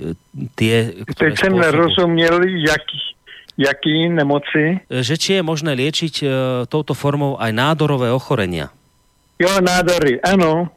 tie, 0.55 0.93
ktoré 1.09 1.33
Teď 1.33 1.39
jsem 1.41 1.53
spôsobujú- 1.53 1.65
nerozuměl, 1.65 2.35
jaký, 2.45 3.14
jaký 3.59 4.09
nemoci. 4.09 4.81
že 4.91 5.15
či 5.17 5.39
je 5.39 5.43
možné 5.43 5.75
liečiť 5.75 6.15
e, 6.23 6.27
touto 6.67 6.95
formou 6.95 7.39
aj 7.39 7.53
nádorové 7.55 8.11
ochorenia. 8.11 8.71
Jo, 9.39 9.61
nádory, 9.61 10.21
ano. 10.23 10.71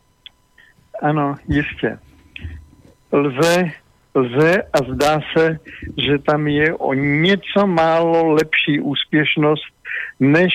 Ano, 1.02 1.36
jistě. 1.48 1.98
Lze, 3.12 3.72
lze 4.16 4.54
a 4.74 4.78
zdá 4.94 5.20
se, 5.38 5.60
že 5.98 6.18
tam 6.18 6.48
je 6.48 6.74
o 6.74 6.94
něco 6.94 7.68
málo 7.68 8.34
lepší 8.34 8.82
úspěšnost 8.82 9.64
než 10.20 10.54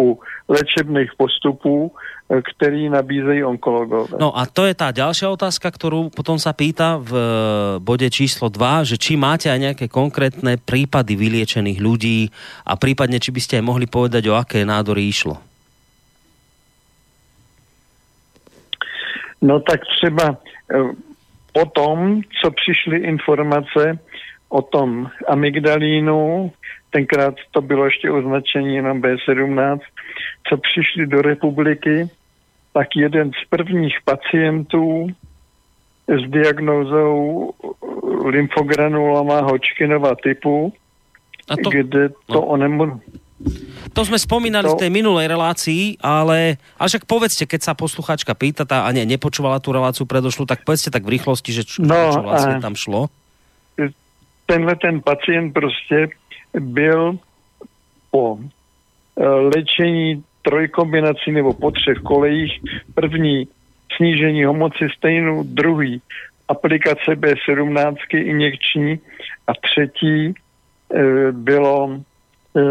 u 0.00 0.20
léčebných 0.48 1.10
postupů, 1.16 1.92
který 2.26 2.88
nabízejí 2.88 3.44
onkologové. 3.44 4.18
No 4.18 4.34
a 4.34 4.50
to 4.50 4.66
je 4.66 4.74
tá 4.74 4.90
ďalšia 4.90 5.30
otázka, 5.30 5.70
ktorú 5.70 6.10
potom 6.10 6.42
sa 6.42 6.50
pýta 6.50 6.98
v 6.98 7.12
e, 7.14 7.24
bode 7.78 8.10
číslo 8.10 8.50
2, 8.50 8.82
že 8.82 8.96
či 8.98 9.14
máte 9.14 9.46
aj 9.46 9.60
nejaké 9.62 9.86
konkrétne 9.86 10.58
prípady 10.58 11.14
vyliečených 11.14 11.78
ľudí 11.78 12.34
a 12.66 12.74
prípadne, 12.74 13.22
či 13.22 13.30
by 13.30 13.40
ste 13.40 13.54
aj 13.62 13.64
mohli 13.70 13.86
povedať, 13.86 14.26
o 14.26 14.34
aké 14.34 14.66
nádory 14.66 15.06
išlo. 15.06 15.38
No 19.42 19.60
tak 19.60 19.80
třeba 19.86 20.34
eh, 20.34 20.82
potom, 21.52 22.20
co 22.42 22.50
přišly 22.50 22.96
informace 22.96 23.98
o 24.48 24.62
tom 24.62 25.10
amygdalínu, 25.28 26.52
tenkrát 26.90 27.34
to 27.50 27.60
bylo 27.60 27.84
ještě 27.84 28.10
označení 28.10 28.76
jenom 28.76 29.02
B17, 29.02 29.78
co 30.48 30.56
přišli 30.56 31.06
do 31.06 31.22
republiky, 31.22 32.08
tak 32.76 32.92
jeden 32.96 33.32
z 33.32 33.40
prvních 33.48 33.96
pacientů 34.04 35.08
s 36.04 36.22
diagnózou 36.30 37.08
lymfogranulama 38.24 39.40
Hodgkinova 39.40 40.12
typu, 40.20 40.72
A 41.48 41.56
to, 41.56 41.70
kde 41.72 42.08
to 42.28 42.36
no. 42.36 42.52
onemo... 42.52 43.00
to 43.96 44.00
sme 44.04 44.18
spomínali 44.20 44.68
to- 44.68 44.76
v 44.76 44.80
tej 44.82 44.90
minulej 44.92 45.24
relácii, 45.30 45.82
ale, 46.04 46.60
ale 46.76 46.86
však 46.90 47.08
povedzte, 47.08 47.48
keď 47.48 47.60
sa 47.64 47.72
posluchačka 47.72 48.36
pýta 48.36 48.68
tá, 48.68 48.84
a 48.84 48.92
nie, 48.92 49.08
nepočúvala 49.08 49.56
tú 49.62 49.72
reláciu 49.72 50.04
predošlu, 50.04 50.44
tak 50.44 50.66
povedzte 50.68 50.92
tak 50.92 51.06
v 51.08 51.16
rýchlosti, 51.16 51.50
že 51.56 51.62
čo, 51.64 51.80
No, 51.80 52.12
čo 52.12 52.20
vlastne 52.20 52.60
tam 52.60 52.76
šlo. 52.76 53.08
tenhle 54.46 54.76
ten 54.76 55.00
pacient 55.00 55.52
prostě 55.52 56.08
byl 56.60 57.18
po 58.10 58.38
eh, 59.16 59.24
léčení 60.46 60.68
trojkombinací 60.68 61.32
nebo 61.32 61.52
po 61.54 61.70
třech 61.70 61.98
kolejích. 61.98 62.52
První 62.94 63.48
snížení 63.96 64.44
homocysteinu, 64.44 65.42
druhý 65.42 66.02
aplikace 66.48 67.10
B17 67.16 67.96
injekční. 68.12 69.00
A 69.46 69.52
třetí 69.54 70.34
eh, 70.94 71.32
bylo 71.32 72.00
eh, 72.56 72.62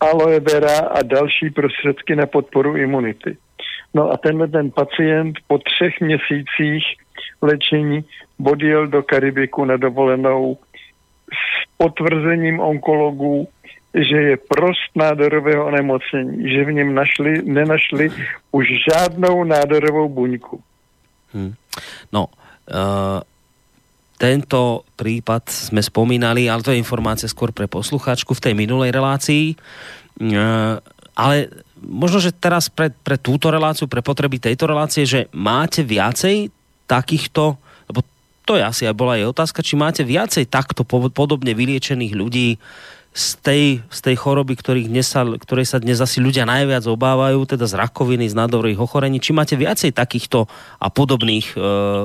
aloe 0.00 0.40
vera 0.40 0.78
a 0.78 1.02
další 1.02 1.50
prostředky 1.50 2.16
na 2.16 2.26
podporu 2.26 2.76
imunity. 2.76 3.36
No 3.94 4.10
a 4.10 4.16
tenhle 4.16 4.48
ten 4.48 4.70
pacient 4.70 5.36
po 5.46 5.58
třech 5.58 6.00
měsících 6.00 6.84
léčení 7.42 8.04
odjel 8.44 8.86
do 8.86 9.02
Karibiku 9.02 9.64
na 9.64 9.76
dovolenou 9.76 10.58
s 11.32 11.68
potvrzením 11.76 12.60
onkologů, 12.60 13.48
že 13.94 14.16
je 14.16 14.36
prost 14.36 14.92
nádorového 14.94 15.66
onemocnění, 15.66 16.50
že 16.52 16.64
v 16.64 16.72
něm 16.72 16.94
našli, 16.94 17.42
nenašli 17.42 18.10
už 18.52 18.66
žádnou 18.92 19.44
nádorovou 19.44 20.08
buňku. 20.08 20.60
Hm. 21.34 21.54
No, 22.12 22.28
uh, 22.28 23.20
tento 24.18 24.84
prípad 24.96 25.48
sme 25.48 25.80
spomínali, 25.80 26.50
ale 26.50 26.64
to 26.64 26.72
je 26.72 26.80
informácia 26.80 27.30
skôr 27.30 27.52
pre 27.52 27.70
poslucháčku 27.70 28.34
v 28.34 28.44
tej 28.44 28.54
minulej 28.56 28.92
relácii. 28.92 29.56
Uh, 30.20 30.82
ale 31.16 31.48
možno, 31.80 32.20
že 32.20 32.34
teraz 32.34 32.68
pre, 32.68 32.90
pre 32.90 33.16
túto 33.16 33.48
reláciu, 33.48 33.88
pre 33.88 34.04
potreby 34.04 34.38
tejto 34.42 34.68
relácie, 34.68 35.08
že 35.08 35.32
máte 35.32 35.80
viacej 35.86 36.50
takýchto, 36.86 37.56
lebo 37.88 38.00
to 38.48 38.56
je 38.56 38.64
asi 38.64 38.82
aj 38.88 38.96
bola 38.96 39.20
jej 39.20 39.28
otázka, 39.28 39.60
či 39.60 39.76
máte 39.76 40.02
viacej 40.02 40.48
takto 40.48 40.82
po- 40.82 41.12
podobne 41.12 41.52
vyliečených 41.52 42.14
ľudí 42.16 42.48
z 43.18 43.34
tej, 43.42 43.64
z 43.90 43.98
tej 43.98 44.14
choroby, 44.14 44.54
ktorých 44.54 44.86
dnes 44.86 45.10
sa, 45.10 45.26
ktorej 45.26 45.66
sa 45.66 45.82
dnes 45.82 45.98
asi 45.98 46.22
ľudia 46.22 46.46
najviac 46.46 46.86
obávajú, 46.86 47.42
teda 47.50 47.66
z 47.66 47.74
rakoviny, 47.74 48.30
z 48.30 48.38
nádorových 48.38 48.78
ochorení. 48.78 49.18
Či 49.18 49.34
máte 49.34 49.58
viacej 49.58 49.90
takýchto 49.90 50.46
a 50.78 50.86
podobných 50.86 51.46
e, 51.50 51.54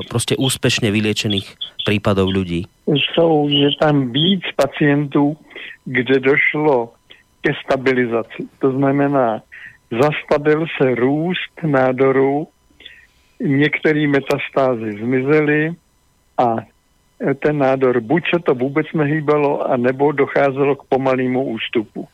proste 0.10 0.34
úspešne 0.34 0.90
vyliečených 0.90 1.78
prípadov 1.86 2.34
ľudí? 2.34 2.66
Jsou, 2.90 3.46
je 3.48 3.70
tam 3.78 4.10
víc 4.10 4.42
pacientů, 4.58 5.38
kde 5.86 6.20
došlo 6.20 6.98
ke 7.46 7.54
stabilizaci. 7.62 8.50
To 8.60 8.72
znamená, 8.72 9.42
zastavil 9.92 10.66
se 10.82 10.96
růst 10.96 11.54
nádoru, 11.64 12.48
některé 13.40 14.08
metastázy 14.08 14.98
zmizely 14.98 15.76
a 16.38 16.56
ten 17.40 17.58
nádor 17.58 18.02
buď 18.02 18.24
se 18.34 18.40
to 18.40 18.56
vůbec 18.56 18.88
nehýbalo, 18.94 19.72
anebo 19.72 20.12
docházelo 20.12 20.76
k 20.76 20.84
pomalému 20.84 21.44
ústupu. 21.44 22.08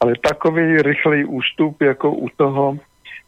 Ale 0.00 0.12
takový 0.22 0.82
rychlý 0.82 1.24
ústup, 1.24 1.82
jako 1.82 2.12
u 2.12 2.28
toho 2.36 2.78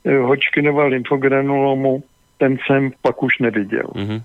eh, 0.04 0.18
Hodgkinova 0.18 0.84
lymfogranulomu, 0.84 2.02
ten 2.38 2.56
jsem 2.66 2.90
pak 3.02 3.22
už 3.22 3.38
neviděl. 3.38 3.88
Mhm. 3.94 4.22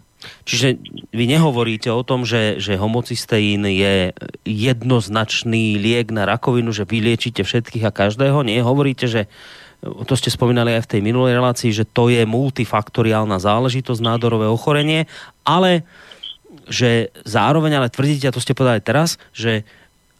Čiže 0.48 0.80
vy 1.12 1.26
nehovoríte 1.28 1.92
o 1.92 2.04
tom, 2.04 2.24
že, 2.24 2.56
že 2.56 2.80
homocysteín 2.80 3.68
je 3.68 4.16
jednoznačný 4.48 5.76
liek 5.76 6.16
na 6.16 6.24
rakovinu, 6.24 6.72
že 6.72 6.88
vyliečite 6.88 7.44
všetkých 7.44 7.84
a 7.84 7.92
každého. 7.92 8.40
Nie, 8.48 8.64
hovoríte, 8.64 9.12
že 9.12 9.28
to 9.84 10.16
ste 10.16 10.32
spomínali 10.32 10.80
aj 10.80 10.88
v 10.88 10.92
tej 10.96 11.02
minulej 11.04 11.36
relácii, 11.36 11.76
že 11.76 11.84
to 11.84 12.08
je 12.08 12.24
multifaktoriálna 12.24 13.36
záležitosť, 13.36 14.00
nádorové 14.00 14.48
ochorenie, 14.48 15.12
ale 15.44 15.84
že 16.72 17.12
zároveň, 17.28 17.76
ale 17.76 17.92
tvrdíte, 17.92 18.32
a 18.32 18.36
to 18.36 18.40
ste 18.40 18.56
povedali 18.56 18.80
teraz, 18.80 19.20
že 19.36 19.68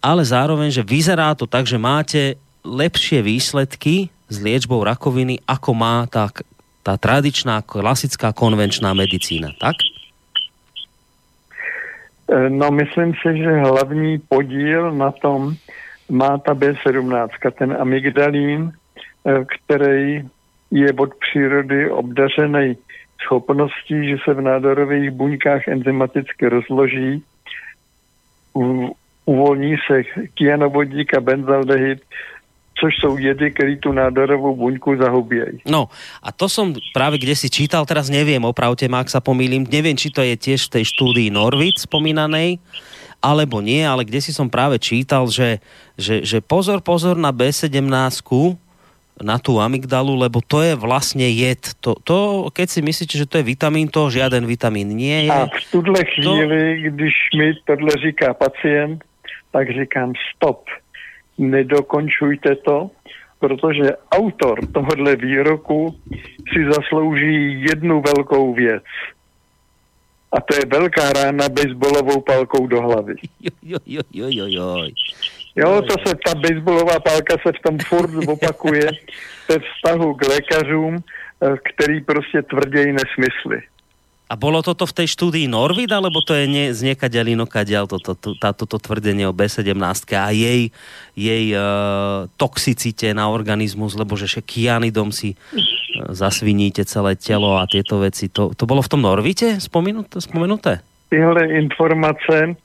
ale 0.04 0.28
zároveň, 0.28 0.68
že 0.68 0.84
vyzerá 0.84 1.32
to 1.32 1.48
tak, 1.48 1.64
že 1.64 1.80
máte 1.80 2.36
lepšie 2.68 3.24
výsledky 3.24 4.12
s 4.28 4.36
liečbou 4.44 4.84
rakoviny, 4.84 5.40
ako 5.48 5.72
má 5.72 6.04
tá, 6.12 6.28
tá 6.84 7.00
tradičná, 7.00 7.64
klasická, 7.64 8.36
konvenčná 8.36 8.92
medicína, 8.92 9.56
tak? 9.56 9.80
E, 12.28 12.52
No, 12.52 12.68
myslím 12.72 13.16
si, 13.24 13.30
že 13.40 13.64
hlavní 13.64 14.20
podíl 14.28 14.92
na 14.92 15.16
tom 15.24 15.56
má 16.12 16.36
ta 16.44 16.52
B17, 16.52 17.08
ten 17.56 17.72
amygdalín, 17.72 18.76
který 19.24 20.24
je 20.72 20.94
od 20.94 21.12
přírody 21.16 21.90
obdařený 21.90 22.78
schopností, 23.24 24.10
že 24.10 24.18
se 24.26 24.34
v 24.34 24.42
nádorových 24.42 25.12
buňkách 25.12 25.68
enzymaticky 25.68 26.50
rozloží, 26.50 27.24
uvolní 29.26 29.76
se 29.88 30.04
kyanovodík 30.34 31.14
a 31.14 31.22
benzaldehyd, 31.22 32.02
což 32.80 32.96
jsou 33.00 33.18
jedy, 33.18 33.52
které 33.52 33.76
tu 33.76 33.92
nádorovou 33.92 34.56
buňku 34.56 34.98
zahubějí. 34.98 35.64
No 35.70 35.88
a 36.24 36.32
to 36.32 36.50
som 36.50 36.74
práve 36.92 37.22
kde 37.22 37.38
si 37.38 37.48
čítal, 37.48 37.86
teraz 37.86 38.10
neviem, 38.10 38.42
opravte 38.44 38.90
ma, 38.90 39.06
ak 39.06 39.14
sa 39.14 39.22
pomýlim, 39.22 39.64
neviem, 39.70 39.96
či 39.96 40.10
to 40.10 40.26
je 40.26 40.36
tiež 40.36 40.68
v 40.68 40.82
tej 40.82 40.84
štúdii 40.92 41.30
Norvit 41.32 41.80
spomínanej, 41.80 42.58
alebo 43.24 43.64
nie, 43.64 43.88
ale 43.88 44.04
kde 44.04 44.20
si 44.20 44.36
som 44.36 44.52
práve 44.52 44.82
čítal, 44.84 45.30
že, 45.32 45.64
že, 45.96 46.28
že 46.28 46.44
pozor, 46.44 46.84
pozor 46.84 47.16
na 47.16 47.32
B17, 47.32 47.88
na 49.22 49.38
tú 49.38 49.62
amygdalu, 49.62 50.18
lebo 50.18 50.42
to 50.42 50.66
je 50.66 50.74
vlastne 50.74 51.26
jed. 51.30 51.62
To, 51.86 51.94
to, 52.02 52.50
keď 52.50 52.68
si 52.70 52.80
myslíte, 52.82 53.16
že 53.18 53.30
to 53.30 53.38
je 53.38 53.46
vitamín, 53.46 53.86
to 53.86 54.10
žiaden 54.10 54.50
vitamín 54.50 54.90
nie 54.90 55.30
je. 55.30 55.34
A 55.34 55.46
v 55.46 55.66
tuhle 55.72 56.02
chvíli, 56.06 56.90
když 56.90 57.14
mi 57.38 57.54
tohle 57.66 57.94
říká 58.02 58.34
pacient, 58.34 59.04
tak 59.52 59.70
říkám 59.70 60.14
stop, 60.34 60.66
nedokončujte 61.38 62.56
to, 62.56 62.90
protože 63.40 63.98
autor 64.12 64.60
tohohle 64.74 65.16
výroku 65.16 65.96
si 66.54 66.66
zaslouží 66.66 67.62
jednu 67.70 68.02
velkou 68.02 68.54
věc. 68.54 68.84
A 70.32 70.42
to 70.42 70.56
je 70.56 70.66
velká 70.66 71.14
rána 71.14 71.50
baseballovou 71.50 72.22
palkou 72.22 72.68
do 72.68 72.82
hlavy. 72.82 73.16
Jo, 73.64 73.78
jo, 73.86 74.02
jo, 74.12 74.28
jo, 74.30 74.46
jo, 74.48 74.88
jo. 75.56 75.82
To 75.82 75.96
se, 76.06 76.16
ta 76.26 76.34
baseballová 76.36 77.00
pálka 77.00 77.38
se 77.44 77.52
v 77.52 77.62
tom 77.62 77.80
furt 77.80 78.28
opakuje 78.28 78.92
ve 79.50 79.58
vztahu 79.60 80.14
k 80.14 80.28
lékařům, 80.28 80.98
eh, 80.98 81.56
který 81.74 82.02
prostě 82.02 82.42
tvrdějí 82.42 82.92
nesmysly. 82.94 83.62
A 84.30 84.40
bolo 84.40 84.66
toto 84.66 84.90
v 84.90 84.98
tej 84.98 85.08
štúdii 85.14 85.46
Norvid, 85.46 85.94
alebo 85.94 86.18
to 86.26 86.34
je 86.34 86.50
nie, 86.50 86.74
z 86.74 86.90
niekaďal 86.90 87.38
inokadiaľ 87.38 87.86
toto 87.86 88.18
to, 88.18 88.34
tá, 88.34 88.50
toto 88.50 88.82
tvrdenie 88.82 89.30
o 89.30 89.36
B17 89.36 89.78
a 90.18 90.34
jej, 90.34 90.74
jej 91.14 91.46
uh, 91.54 92.26
toxicite 92.34 93.14
na 93.14 93.30
organizmus, 93.30 93.94
lebo 93.94 94.18
že 94.18 94.42
kianidom 94.42 95.14
si 95.14 95.38
uh, 95.38 96.10
zasviníte 96.18 96.82
celé 96.88 97.14
telo 97.14 97.62
a 97.62 97.70
tieto 97.70 98.02
veci. 98.02 98.26
To, 98.34 98.58
to 98.58 98.66
bolo 98.66 98.82
v 98.82 98.90
tom 98.90 99.06
Norvite 99.06 99.62
spomenuté? 99.62 100.82
tyhle 101.14 101.46
informace, 101.46 102.56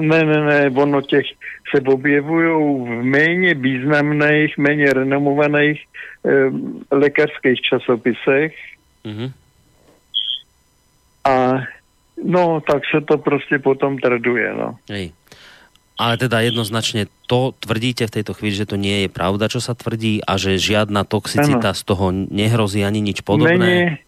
ne, 0.00 0.24
ne, 0.24 0.38
ne, 0.44 0.70
ono 0.70 1.02
těch 1.02 1.26
se 1.72 1.80
objevují 1.80 2.52
v 2.84 3.02
méně 3.02 3.54
významných, 3.54 4.58
méně 4.58 4.92
renomovaných 4.92 5.80
eh, 5.80 6.52
lékařských 6.92 7.60
časopisech 7.60 8.52
Uh-huh. 9.02 9.34
a 11.24 11.66
no, 12.24 12.60
tak 12.60 12.82
se 12.94 13.00
to 13.00 13.18
prostě 13.18 13.58
potom 13.58 13.98
traduje, 13.98 14.54
no. 14.54 14.78
Hej. 14.90 15.10
Ale 15.98 16.16
teda 16.18 16.40
jednoznačne 16.40 17.06
to 17.28 17.54
tvrdíte 17.62 18.06
v 18.06 18.14
tejto 18.14 18.32
chvíli, 18.34 18.54
že 18.58 18.66
to 18.66 18.80
nie 18.80 19.06
je 19.06 19.08
pravda, 19.12 19.46
čo 19.46 19.60
sa 19.62 19.76
tvrdí 19.76 20.24
a 20.24 20.34
že 20.40 20.58
žiadna 20.58 21.04
toxicita 21.04 21.74
z 21.74 21.82
toho 21.82 22.10
nehrozí 22.10 22.82
ani 22.82 23.02
nič 23.04 23.22
podobné. 23.22 23.98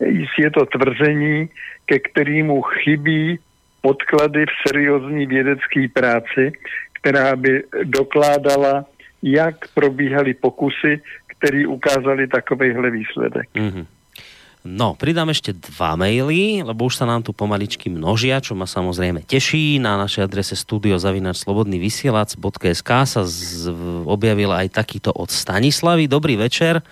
Není, 0.00 0.24
je 0.38 0.50
to 0.52 0.62
tvrzení, 0.72 1.48
ke 1.88 1.98
kterému 1.98 2.62
chybí 2.62 3.40
podklady 3.86 4.50
v 4.50 4.54
seriózní 4.66 5.26
vědecké 5.26 5.86
práci, 5.94 6.52
která 6.92 7.36
by 7.36 7.62
dokládala, 7.84 8.84
jak 9.22 9.54
probíhaly 9.74 10.34
pokusy, 10.34 11.00
které 11.38 11.66
ukázaly 11.66 12.26
takovýhle 12.26 12.90
výsledek. 12.90 13.48
Mhm. 13.54 13.86
No, 14.66 14.98
pridám 14.98 15.30
ešte 15.30 15.54
dva 15.54 15.94
maily, 15.94 16.66
lebo 16.66 16.90
už 16.90 16.98
sa 16.98 17.06
nám 17.06 17.22
tu 17.22 17.30
pomaličky 17.30 17.86
množia, 17.86 18.42
čo 18.42 18.58
ma 18.58 18.66
samozrejme 18.66 19.22
teší. 19.22 19.78
Na 19.78 19.94
našej 19.94 20.26
adrese 20.26 20.58
studiozavinačslobodnyvysielac.sk 20.58 22.90
sa 23.06 23.22
z, 23.22 23.70
objavil 24.02 24.50
aj 24.50 24.74
takýto 24.74 25.14
od 25.14 25.30
Stanislavy. 25.30 26.10
Dobrý 26.10 26.34
večer. 26.34 26.82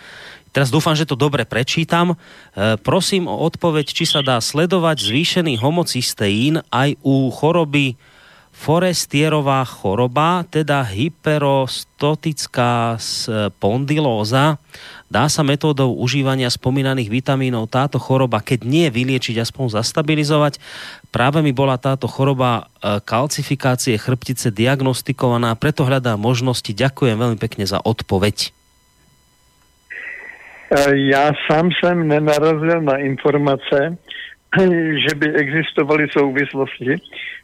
Teraz 0.55 0.70
dúfam, 0.70 0.94
že 0.94 1.02
to 1.02 1.18
dobre 1.18 1.42
prečítam. 1.42 2.14
E, 2.14 2.78
prosím 2.78 3.26
o 3.26 3.42
odpoveď, 3.42 3.90
či 3.90 4.07
sa 4.07 4.22
dá 4.22 4.38
sledovať 4.38 5.02
zvýšený 5.02 5.59
homocysteín 5.59 6.62
aj 6.70 6.94
u 7.02 7.26
choroby 7.34 7.98
forestierová 8.55 9.66
choroba, 9.66 10.46
teda 10.46 10.86
hyperostotická 10.86 13.02
spondylóza. 13.02 14.62
Dá 15.11 15.26
sa 15.26 15.42
metódou 15.42 15.98
užívania 15.98 16.46
spomínaných 16.46 17.11
vitamínov 17.11 17.66
táto 17.66 17.98
choroba, 17.98 18.38
keď 18.38 18.62
nie 18.62 18.86
vyliečiť, 18.94 19.42
aspoň 19.42 19.82
zastabilizovať. 19.82 20.62
Práve 21.11 21.42
mi 21.42 21.50
bola 21.50 21.82
táto 21.82 22.07
choroba 22.07 22.70
e, 22.78 23.02
kalcifikácie 23.02 23.98
chrbtice 23.98 24.55
diagnostikovaná, 24.55 25.59
preto 25.59 25.82
hľadá 25.82 26.14
možnosti. 26.14 26.70
Ďakujem 26.70 27.18
veľmi 27.18 27.42
pekne 27.42 27.66
za 27.66 27.82
odpoveď. 27.82 28.55
E, 30.77 30.97
já 30.97 31.33
sám 31.51 31.70
jsem 31.72 32.09
nenarazil 32.09 32.83
na 32.83 32.97
informace, 32.97 33.97
že 35.09 35.14
by 35.14 35.35
existovaly 35.35 36.09
souvislosti 36.11 36.97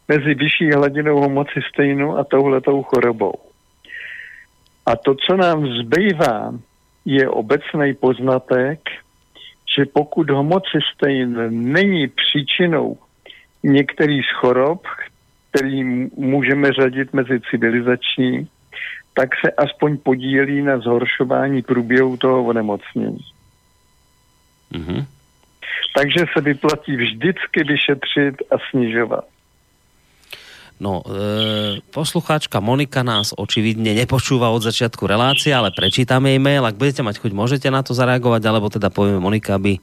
mezi 0.07 0.33
vyšší 0.33 0.71
hladinou 0.71 1.19
homocysteinu 1.19 2.17
a 2.17 2.23
touhletou 2.23 2.83
chorobou. 2.83 3.33
A 4.85 4.95
to, 4.95 5.15
co 5.15 5.37
nám 5.37 5.67
zbývá, 5.67 6.53
je 7.05 7.29
obecný 7.29 7.93
poznatek, 7.93 8.79
že 9.77 9.85
pokud 9.85 10.29
homocystein 10.29 11.37
není 11.71 12.07
příčinou 12.07 12.97
některých 13.63 14.25
chorob, 14.33 14.81
který 15.51 15.83
můžeme 16.17 16.71
řadit 16.73 17.13
mezi 17.13 17.39
civilizační, 17.51 18.47
tak 19.13 19.29
se 19.45 19.51
aspoň 19.51 19.97
podílí 19.97 20.61
na 20.61 20.79
zhoršování 20.79 21.61
průběhu 21.61 22.17
toho 22.17 22.43
onemocnění. 22.43 23.25
Mm-hmm. 24.73 25.05
Takže 25.95 26.25
se 26.33 26.41
vyplatí 26.41 26.95
vždycky 26.95 27.63
vyšetřit 27.63 28.35
a 28.51 28.55
snižovat. 28.69 29.25
No, 30.81 31.05
e, 31.05 31.77
poslucháčka 31.93 32.57
Monika 32.57 33.05
nás 33.05 33.37
očividne 33.37 33.93
nepočúva 33.93 34.49
od 34.49 34.65
začiatku 34.65 35.05
relácie, 35.05 35.53
ale 35.53 35.69
prečítam 35.69 36.25
jej 36.25 36.41
mail. 36.41 36.65
Ak 36.65 36.73
budete 36.73 37.05
mať 37.05 37.21
chuť, 37.21 37.37
môžete 37.37 37.69
na 37.69 37.85
to 37.85 37.93
zareagovať, 37.93 38.41
alebo 38.49 38.65
teda 38.65 38.89
povieme 38.89 39.21
Monika, 39.21 39.61
aby 39.61 39.77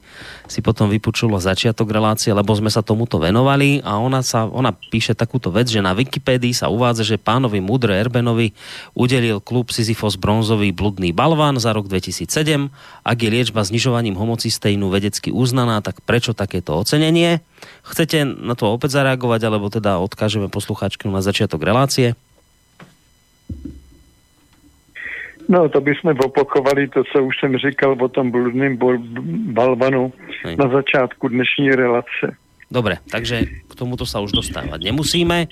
si 0.51 0.59
potom 0.59 0.91
vypočula 0.91 1.39
začiatok 1.39 1.87
relácie, 1.95 2.35
lebo 2.35 2.51
sme 2.51 2.67
sa 2.67 2.83
tomuto 2.83 3.15
venovali 3.15 3.79
a 3.79 3.95
ona, 3.95 4.19
sa, 4.19 4.43
ona 4.43 4.75
píše 4.75 5.15
takúto 5.15 5.55
vec, 5.55 5.71
že 5.71 5.79
na 5.79 5.95
Wikipédii 5.95 6.51
sa 6.51 6.67
uvádza, 6.67 7.07
že 7.07 7.15
pánovi 7.15 7.63
Mudre 7.63 7.95
Erbenovi 7.95 8.51
udelil 8.91 9.39
klub 9.39 9.71
Sisyfos 9.71 10.19
bronzový 10.19 10.75
bludný 10.75 11.15
balván 11.15 11.63
za 11.63 11.71
rok 11.71 11.87
2007. 11.87 12.27
Ak 13.07 13.17
je 13.23 13.29
liečba 13.31 13.63
znižovaním 13.63 14.19
homocysteínu 14.19 14.91
vedecky 14.91 15.31
uznaná, 15.31 15.79
tak 15.79 16.03
prečo 16.03 16.35
takéto 16.35 16.75
ocenenie? 16.75 17.39
Chcete 17.83 18.25
na 18.25 18.53
to 18.53 18.69
opäť 18.69 19.01
zareagovať, 19.01 19.41
alebo 19.47 19.67
teda 19.71 19.97
odkážeme 19.99 20.47
poslucháčku 20.51 21.09
na 21.09 21.23
začiatok 21.23 21.63
relácie? 21.65 22.13
No, 25.49 25.65
to 25.65 25.81
by 25.81 25.97
sme 25.97 26.13
opakovali 26.13 26.93
to, 26.93 27.01
co 27.09 27.25
už 27.25 27.33
jsem 27.41 27.57
říkal 27.57 27.97
o 27.97 28.07
tom 28.07 28.29
bludným 28.29 28.77
balvanu 29.49 30.13
Hej. 30.45 30.61
na 30.61 30.69
začátku 30.69 31.27
dnešní 31.27 31.73
relace. 31.73 32.37
Dobre, 32.69 33.01
takže 33.09 33.65
k 33.65 33.73
tomuto 33.73 34.05
sa 34.05 34.21
už 34.21 34.29
dostávať 34.29 34.85
nemusíme. 34.85 35.49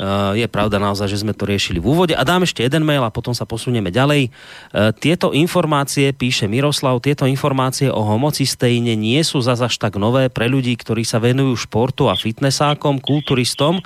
Eh, 0.00 0.40
je 0.40 0.48
pravda 0.48 0.80
naozaj, 0.80 1.12
že 1.12 1.20
sme 1.20 1.36
to 1.36 1.44
riešili 1.44 1.76
v 1.76 1.92
úvode. 1.92 2.16
A 2.16 2.24
dám 2.24 2.48
ešte 2.48 2.64
jeden 2.64 2.88
mail 2.88 3.04
a 3.04 3.12
potom 3.12 3.36
sa 3.36 3.44
posunieme 3.44 3.92
ďalej. 3.92 4.32
Eh, 4.32 4.96
tieto 4.96 5.36
informácie, 5.36 6.16
píše 6.16 6.48
Miroslav, 6.48 7.04
tieto 7.04 7.28
informácie 7.28 7.92
o 7.92 8.00
homocysteíne 8.00 8.96
nie 8.96 9.20
sú 9.20 9.44
zase 9.44 9.68
tak 9.76 10.00
nové 10.00 10.32
pre 10.32 10.48
ľudí, 10.48 10.72
ktorí 10.72 11.04
sa 11.04 11.20
venujú 11.20 11.68
športu 11.68 12.08
a 12.08 12.16
fitnessákom, 12.16 12.96
kulturistom, 12.96 13.84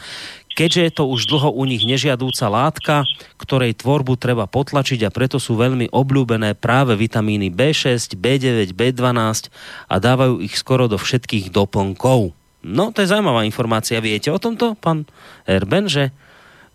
keďže 0.54 0.80
je 0.86 0.92
to 0.94 1.04
už 1.10 1.26
dlho 1.26 1.50
u 1.50 1.66
nich 1.66 1.82
nežiadúca 1.82 2.46
látka, 2.46 3.02
ktorej 3.34 3.74
tvorbu 3.74 4.14
treba 4.14 4.46
potlačiť 4.46 5.02
a 5.02 5.10
preto 5.10 5.42
sú 5.42 5.58
veľmi 5.58 5.90
obľúbené 5.90 6.54
práve 6.54 6.94
vitamíny 6.94 7.50
B6, 7.50 8.14
B9, 8.14 8.70
B12 8.70 9.50
a 9.90 9.94
dávajú 9.98 10.38
ich 10.46 10.54
skoro 10.54 10.86
do 10.86 10.94
všetkých 10.94 11.50
doplnkov. 11.50 12.43
No, 12.64 12.88
to 12.96 13.04
je 13.04 13.12
zaujímavá 13.12 13.44
informácia. 13.44 14.00
Viete 14.00 14.32
o 14.32 14.40
tomto, 14.40 14.72
pán 14.80 15.04
Erben, 15.44 15.84
že, 15.84 16.08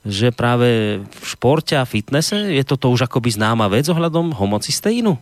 že 0.06 0.30
práve 0.30 1.02
v 1.02 1.26
športe 1.26 1.74
a 1.74 1.90
fitnesse 1.90 2.54
je 2.54 2.62
toto 2.62 2.94
už 2.94 3.10
akoby 3.10 3.34
známa 3.34 3.66
vec 3.66 3.90
ohľadom 3.90 4.38
homocysteínu? 4.38 5.18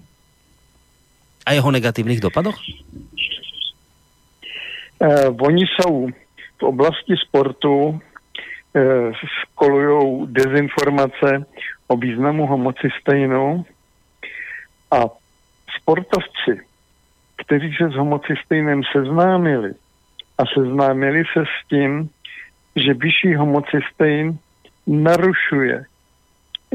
A 1.47 1.55
jeho 1.55 1.71
negatívnych 1.71 2.19
dopadoch? 2.19 2.59
Uh, 4.99 5.31
oni 5.39 5.63
jsou 5.63 6.09
v 6.59 6.63
oblasti 6.63 7.15
sportu 7.15 7.73
uh, 7.87 7.99
školují 9.15 10.27
dezinformace 10.27 11.47
o 11.87 11.97
významu 11.97 12.47
homocysteinu 12.47 13.65
a 14.91 14.99
sportovci, 15.81 16.65
kteří 17.35 17.75
se 17.77 17.89
s 17.89 17.95
homocysteinem 17.95 18.81
seznámili, 18.91 19.73
a 20.37 20.43
seznámili 20.53 21.23
se 21.33 21.43
s 21.45 21.67
tím, 21.69 22.09
že 22.75 22.93
vyšší 22.93 23.35
homocystein 23.35 24.39
narušuje 24.87 25.85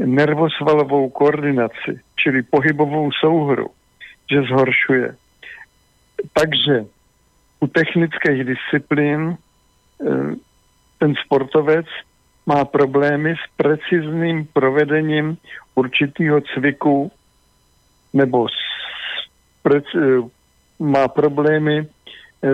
nervosvalovou 0.05 1.09
koordinaci, 1.09 1.99
čili 2.15 2.43
pohybovou 2.43 3.11
souhru, 3.11 3.69
že 4.31 4.41
zhoršuje. 4.41 5.15
Takže 6.33 6.85
u 7.59 7.67
technických 7.67 8.43
disciplín 8.43 9.37
eh, 9.37 10.35
ten 10.99 11.13
sportovec 11.25 11.85
má 12.45 12.65
problémy 12.65 13.35
s 13.35 13.43
precizným 13.55 14.47
provedením 14.53 15.37
určitého 15.75 16.41
cviku 16.41 17.11
nebo 18.13 18.47
s, 18.49 18.59
prec, 19.63 19.85
eh, 19.95 20.21
má 20.79 21.07
problémy 21.07 21.87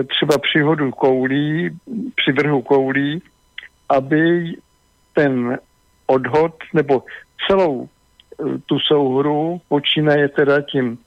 třeba 0.04 0.38
při 0.38 0.60
hodu 0.60 0.90
koulí, 0.90 1.70
při 2.14 2.32
vrhu 2.32 2.62
koulí, 2.62 3.22
aby 3.88 4.54
ten 5.14 5.58
odhod 6.06 6.54
nebo 6.74 7.02
celou 7.46 7.88
eh, 7.88 8.58
tu 8.66 8.78
souhru 8.78 9.60
počínaje 9.68 10.28
teda 10.28 10.60
tím 10.62 10.98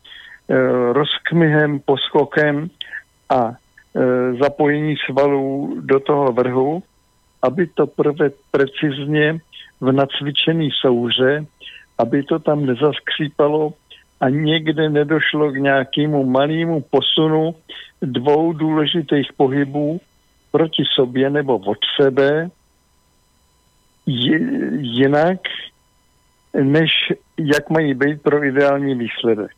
e, 0.49 0.55
rozkmihem, 0.93 1.79
poskokem 1.79 2.67
a 3.29 3.51
e, 3.51 3.53
zapojení 4.33 4.95
svalů 5.05 5.77
do 5.81 5.99
toho 5.99 6.31
vrhu, 6.31 6.83
aby 7.41 7.67
to 7.67 7.87
prve 7.87 8.29
precizně 8.51 9.39
v 9.81 9.91
nacvičený 9.91 10.69
souře, 10.81 11.45
aby 11.97 12.23
to 12.23 12.39
tam 12.39 12.65
nezaskřípalo 12.65 13.73
a 14.21 14.29
někde 14.29 14.89
nedošlo 14.89 15.51
k 15.51 15.55
nějakému 15.55 16.25
malému 16.25 16.81
posunu 16.81 17.55
dvou 18.01 18.53
důležitých 18.53 19.33
pohybů 19.33 20.01
proti 20.51 20.83
sobě 20.95 21.29
nebo 21.29 21.57
od 21.57 21.77
sebe 22.01 22.49
jinak, 24.05 25.39
než 26.63 26.91
jak 27.37 27.69
mají 27.69 27.93
být 27.93 28.21
pro 28.21 28.43
ideální 28.43 28.95
výsledek. 28.95 29.55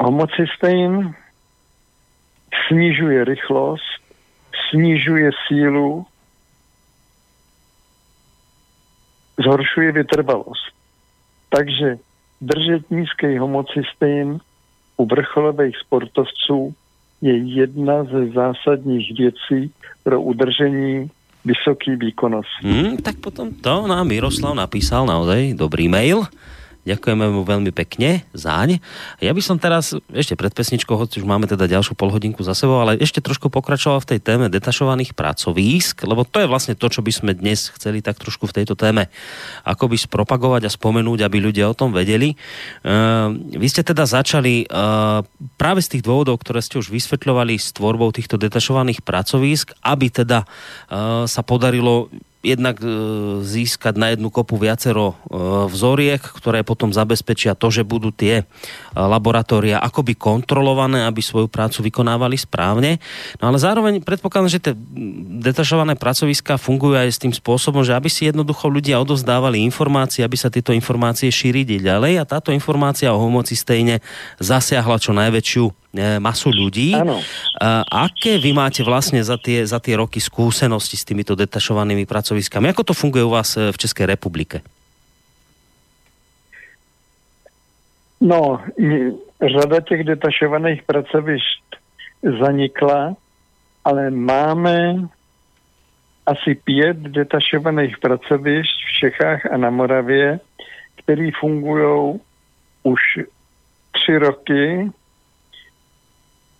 Homocystein 0.00 1.14
snižuje 2.68 3.24
rychlost, 3.24 4.00
snižuje 4.70 5.30
sílu, 5.46 6.06
zhoršuje 9.38 9.92
vytrvalost. 9.92 10.72
Takže 11.48 11.96
držet 12.40 12.90
nízký 12.90 13.38
homocystein 13.38 14.38
u 14.96 15.06
vrcholových 15.06 15.76
sportovců 15.76 16.74
je 17.20 17.36
jedna 17.36 18.04
ze 18.04 18.26
zásadních 18.26 19.18
věcí 19.18 19.72
pro 20.02 20.22
udržení 20.22 21.10
vysoký 21.44 21.96
výkonnosti. 21.96 22.66
Hmm, 22.66 22.96
tak 22.96 23.16
potom 23.16 23.54
to 23.54 23.86
nám 23.86 24.08
Miroslav 24.08 24.54
napísal 24.54 25.06
naozaj 25.06 25.54
dobrý 25.54 25.88
mail. 25.88 26.26
Ďakujeme 26.86 27.26
mu 27.34 27.42
veľmi 27.42 27.74
pekne 27.74 28.22
záň. 28.30 28.78
Ja 29.18 29.34
by 29.34 29.42
som 29.42 29.58
teraz 29.58 29.98
ešte 30.14 30.38
pred 30.38 30.54
pesničkou, 30.54 30.94
hoci 30.94 31.18
už 31.18 31.26
máme 31.26 31.50
teda 31.50 31.66
ďalšiu 31.66 31.98
polhodinku 31.98 32.46
za 32.46 32.54
sebou, 32.54 32.78
ale 32.78 32.94
ešte 33.02 33.18
trošku 33.18 33.50
pokračoval 33.50 34.06
v 34.06 34.14
tej 34.14 34.20
téme 34.22 34.46
detašovaných 34.46 35.18
pracovísk, 35.18 36.06
lebo 36.06 36.22
to 36.22 36.38
je 36.38 36.46
vlastne 36.46 36.78
to, 36.78 36.86
čo 36.86 37.02
by 37.02 37.10
sme 37.10 37.34
dnes 37.34 37.74
chceli 37.74 38.06
tak 38.06 38.22
trošku 38.22 38.46
v 38.46 38.62
tejto 38.62 38.78
téme 38.78 39.10
akoby 39.66 39.98
spropagovať 39.98 40.70
a 40.70 40.74
spomenúť, 40.74 41.26
aby 41.26 41.42
ľudia 41.42 41.66
o 41.66 41.74
tom 41.74 41.90
vedeli. 41.90 42.38
Uh, 42.86 43.34
vy 43.34 43.66
ste 43.66 43.82
teda 43.82 44.06
začali 44.06 44.70
uh, 44.70 45.26
práve 45.58 45.82
z 45.82 45.98
tých 45.98 46.06
dôvodov, 46.06 46.38
ktoré 46.38 46.62
ste 46.62 46.78
už 46.78 46.94
vysvetľovali 46.94 47.58
s 47.58 47.74
tvorbou 47.74 48.14
týchto 48.14 48.38
detašovaných 48.38 49.02
pracovísk, 49.02 49.74
aby 49.82 50.06
teda 50.06 50.46
uh, 50.46 51.26
sa 51.26 51.42
podarilo 51.42 52.14
jednak 52.46 52.78
e, 52.78 52.86
získať 53.42 53.98
na 53.98 54.14
jednu 54.14 54.30
kopu 54.30 54.54
viacero 54.54 55.12
e, 55.12 55.14
vzoriek, 55.66 56.22
ktoré 56.22 56.62
potom 56.62 56.94
zabezpečia 56.94 57.58
to, 57.58 57.74
že 57.74 57.82
budú 57.82 58.14
tie 58.14 58.42
e, 58.42 58.44
laboratória 58.94 59.82
akoby 59.82 60.14
kontrolované, 60.14 61.02
aby 61.10 61.18
svoju 61.18 61.50
prácu 61.50 61.82
vykonávali 61.82 62.38
správne. 62.38 63.02
No 63.42 63.50
ale 63.50 63.58
zároveň 63.58 63.98
predpokladám, 64.06 64.52
že 64.54 64.62
tie 64.62 64.74
detašované 65.42 65.98
pracoviska 65.98 66.54
fungujú 66.54 66.94
aj 66.94 67.10
s 67.10 67.18
tým 67.18 67.34
spôsobom, 67.34 67.82
že 67.82 67.98
aby 67.98 68.06
si 68.06 68.30
jednoducho 68.30 68.70
ľudia 68.70 69.02
odovzdávali 69.02 69.58
informácie, 69.66 70.22
aby 70.22 70.38
sa 70.38 70.46
tieto 70.46 70.70
informácie 70.70 71.28
šírili 71.34 71.82
ďalej 71.82 72.22
a 72.22 72.28
táto 72.28 72.54
informácia 72.54 73.10
o 73.10 73.18
homocysténe 73.18 73.98
zasiahla 74.38 75.02
čo 75.02 75.10
najväčšiu 75.10 75.85
masu 76.20 76.52
ľudí. 76.52 76.92
Ano. 76.94 77.18
Aké 77.88 78.36
vy 78.36 78.52
máte 78.52 78.84
vlastne 78.84 79.24
za 79.24 79.40
tie, 79.40 79.64
za 79.64 79.80
tie 79.80 79.96
roky 79.96 80.20
skúsenosti 80.20 80.96
s 80.96 81.04
týmito 81.08 81.32
detašovanými 81.32 82.04
pracoviskami? 82.04 82.70
Ako 82.70 82.92
to 82.92 82.94
funguje 82.94 83.24
u 83.24 83.32
vás 83.32 83.56
e, 83.56 83.72
v 83.72 83.76
Českej 83.80 84.06
republike? 84.06 84.60
No, 88.20 88.60
řada 89.40 89.80
těch 89.80 90.04
detašovaných 90.04 90.82
pracovišť 90.82 91.62
zanikla, 92.40 93.14
ale 93.84 94.10
máme 94.10 95.08
asi 96.26 96.54
pět 96.54 96.96
detašovaných 96.96 97.98
pracovišť 97.98 98.76
v 98.88 98.92
Čechách 99.00 99.40
a 99.46 99.56
na 99.56 99.70
Moravě, 99.70 100.40
které 100.96 101.30
fungují 101.40 102.20
už 102.82 103.00
tři 103.92 104.18
roky 104.18 104.90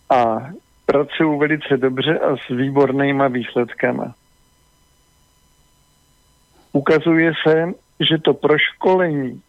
a 0.09 0.49
pracují 0.85 1.39
velice 1.39 1.77
dobře 1.77 2.19
a 2.19 2.37
s 2.37 2.49
výbornýma 2.49 3.27
výsledkama. 3.27 4.15
Ukazuje 6.73 7.33
se, 7.47 7.73
že 7.99 8.17
to 8.17 8.33
proškolení, 8.33 9.41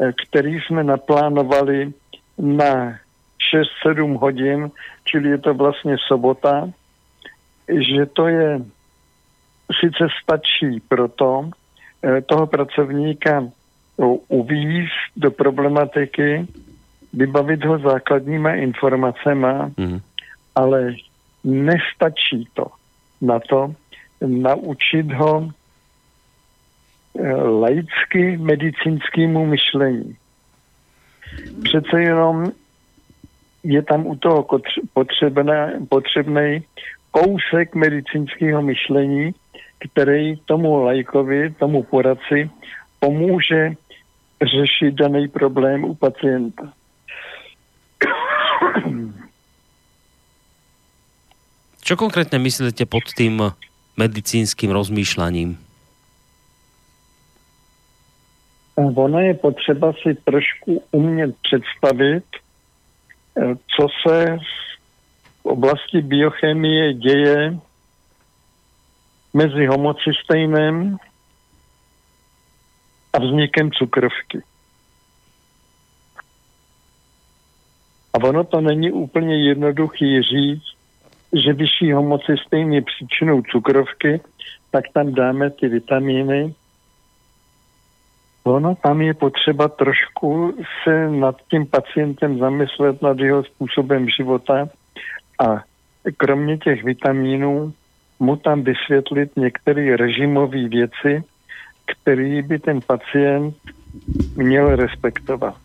eh, 0.00 0.12
který 0.12 0.60
jsme 0.60 0.84
naplánovali 0.84 1.92
na 2.38 2.98
6-7 3.38 4.14
hodin, 4.16 4.70
čili 5.04 5.28
je 5.28 5.38
to 5.38 5.54
vlastně 5.54 5.96
sobota, 6.08 6.70
že 7.68 8.06
to 8.06 8.28
je 8.28 8.60
sice 9.80 10.04
stačí 10.22 10.80
pro 10.88 11.08
to, 11.08 11.50
eh, 12.02 12.20
toho 12.20 12.46
pracovníka 12.46 13.48
uvízt 14.28 15.14
do 15.16 15.30
problematiky, 15.30 16.46
vybavit 17.16 17.64
ho 17.64 17.78
základníma 17.78 18.54
informacema, 18.54 19.70
mm. 19.76 20.00
ale 20.54 20.94
nestačí 21.44 22.48
to 22.54 22.66
na 23.20 23.40
to 23.40 23.74
naučit 24.26 25.12
ho 25.12 25.48
eh, 27.18 27.32
laicky 27.34 28.36
medicínskému 28.36 29.46
myšlení. 29.46 30.16
Přece 31.64 32.00
jenom 32.00 32.52
je 33.62 33.82
tam 33.82 34.06
u 34.06 34.16
toho 34.16 34.46
potřebný 35.88 36.64
kousek 37.10 37.74
medicínského 37.74 38.62
myšlení, 38.62 39.34
který 39.90 40.36
tomu 40.36 40.82
lajkovi, 40.82 41.54
tomu 41.58 41.82
poradci 41.82 42.50
pomůže 43.00 43.70
řešit 44.42 44.94
daný 44.94 45.28
problém 45.28 45.84
u 45.84 45.94
pacienta. 45.94 46.72
Čo 51.84 52.00
konkrétne 52.00 52.40
myslíte 52.40 52.88
pod 52.88 53.04
tým 53.12 53.52
medicínským 54.00 54.72
rozmýšľaním? 54.72 55.60
Ono 58.76 59.18
je 59.20 59.34
potřeba 59.34 59.92
si 60.02 60.14
trošku 60.14 60.82
umět 60.90 61.36
představit, 61.42 62.24
eh, 62.34 63.54
co 63.76 63.88
se 64.02 64.38
v 65.42 65.46
oblasti 65.46 66.02
biochemie 66.02 66.94
děje 66.94 67.58
mezi 69.34 69.66
homocystejnem 69.66 70.96
a 73.12 73.18
vznikem 73.18 73.70
cukrovky. 73.72 74.42
A 78.14 78.24
ono 78.24 78.44
to 78.44 78.60
není 78.60 78.92
úplně 78.92 79.48
jednoduchý 79.48 80.22
říct, 80.22 80.62
že 81.32 81.52
vyšší 81.52 81.92
homocystým 81.92 82.72
je 82.72 82.82
příčinou 82.82 83.42
cukrovky, 83.42 84.20
tak 84.70 84.84
tam 84.94 85.14
dáme 85.14 85.50
ty 85.50 85.68
vitamíny. 85.68 86.54
Ono 88.44 88.74
tam 88.74 89.00
je 89.00 89.14
potřeba 89.14 89.68
trošku 89.68 90.54
se 90.82 91.10
nad 91.10 91.36
tím 91.50 91.66
pacientem 91.66 92.38
zamyslet, 92.38 93.02
nad 93.02 93.18
jeho 93.18 93.44
způsobem 93.44 94.08
života 94.08 94.68
a 95.46 95.62
kromě 96.16 96.58
těch 96.58 96.84
vitamínů 96.84 97.72
mu 98.18 98.36
tam 98.36 98.62
vysvětlit 98.62 99.36
některé 99.36 99.96
režimové 99.96 100.68
věci, 100.68 101.22
které 101.86 102.42
by 102.42 102.58
ten 102.58 102.80
pacient 102.80 103.56
měl 104.36 104.76
respektovat. 104.76 105.63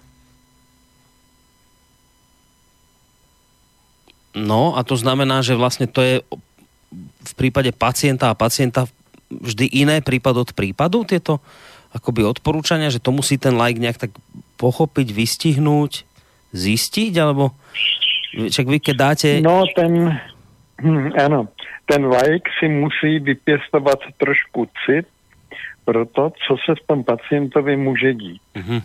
No 4.40 4.80
a 4.80 4.88
to 4.88 4.96
znamená, 4.96 5.44
že 5.44 5.60
vlastne 5.60 5.86
to 5.86 6.00
je 6.00 6.16
v 7.20 7.34
prípade 7.36 7.76
pacienta 7.76 8.32
a 8.32 8.40
pacienta 8.40 8.88
vždy 9.30 9.84
iné 9.84 10.02
prípad 10.02 10.48
od 10.48 10.50
prípadu, 10.56 11.06
tieto 11.06 11.44
akoby 11.94 12.26
odporúčania, 12.26 12.94
že 12.94 13.02
to 13.02 13.14
musí 13.14 13.38
ten 13.38 13.58
like 13.58 13.78
nejak 13.78 14.00
tak 14.00 14.12
pochopiť, 14.58 15.08
vystihnúť, 15.14 16.06
zistiť, 16.54 17.14
alebo 17.18 17.54
však 18.34 18.66
vy 18.66 18.78
keď 18.82 18.96
dáte... 18.96 19.28
No 19.42 19.66
ten, 19.74 20.18
hm, 20.82 21.14
ten 21.86 22.02
like 22.06 22.46
si 22.60 22.68
musí 22.70 23.20
vypěstovat 23.20 24.00
trošku 24.18 24.70
cit 24.86 25.06
pro 25.86 26.06
to, 26.06 26.32
co 26.48 26.56
se 26.66 26.76
v 26.76 26.88
tom 26.88 27.04
pacientovi 27.04 27.78
může 27.78 28.14
dít. 28.14 28.42
Mm-hmm. 28.56 28.82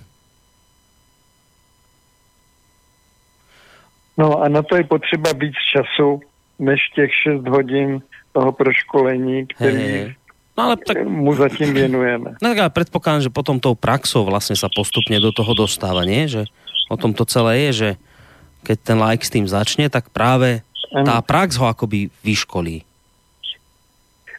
No 4.19 4.43
a 4.43 4.49
na 4.49 4.63
to 4.63 4.77
je 4.77 4.85
potřeba 4.85 5.33
víc 5.33 5.55
času, 5.73 6.21
než 6.59 6.81
těch 6.95 7.11
6 7.15 7.49
hodin 7.49 8.03
toho 8.33 8.53
proškolení, 8.53 9.47
který 9.47 9.77
hey. 9.77 10.15
No 10.59 10.65
ale 10.65 10.77
tak, 10.87 11.03
mu 11.07 11.35
zatím 11.35 11.75
věnujeme. 11.75 12.39
No 12.39 12.47
tak 12.49 12.59
ale 12.59 12.71
predpokladám, 12.71 13.27
že 13.27 13.35
potom 13.35 13.59
tou 13.59 13.75
praxou 13.75 14.23
vlastne 14.23 14.55
sa 14.55 14.71
postupne 14.71 15.19
do 15.19 15.35
toho 15.35 15.51
dostáva, 15.51 16.07
nie? 16.07 16.31
Že 16.31 16.47
o 16.87 16.97
tom 16.97 17.11
to 17.11 17.27
celé 17.27 17.67
je, 17.67 17.71
že 17.73 17.91
keď 18.63 18.77
ten 18.87 18.99
like 19.03 19.27
s 19.27 19.35
tým 19.35 19.51
začne, 19.51 19.91
tak 19.91 20.15
práve 20.15 20.63
tá 20.95 21.19
prax 21.27 21.59
ho 21.59 21.67
akoby 21.67 22.07
vyškolí. 22.23 22.87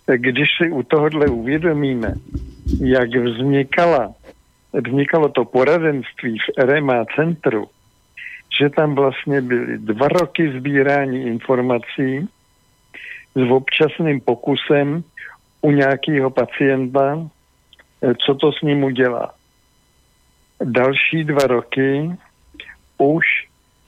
Když 0.07 0.47
si 0.55 0.71
u 0.71 0.87
tohohle 0.87 1.27
uvědomíme, 1.27 2.15
jak 2.79 3.11
vznikala, 3.11 4.15
vznikalo 4.71 5.29
to 5.29 5.45
poradenství 5.45 6.39
v 6.39 6.47
RMA 6.63 7.05
centru, 7.15 7.67
že 8.59 8.69
tam 8.69 8.95
vlastně 8.95 9.41
byly 9.41 9.77
dva 9.77 10.07
roky 10.07 10.59
sbírání 10.59 11.25
informací 11.25 12.29
s 13.35 13.51
občasným 13.51 14.21
pokusem 14.21 15.03
u 15.61 15.71
nějakého 15.71 16.29
pacienta, 16.29 17.29
eh, 18.01 18.13
co 18.25 18.35
to 18.35 18.51
s 18.51 18.61
ním 18.61 18.83
udělá. 18.83 19.33
Další 20.63 21.23
dva 21.23 21.47
roky 21.47 22.11
už 22.97 23.25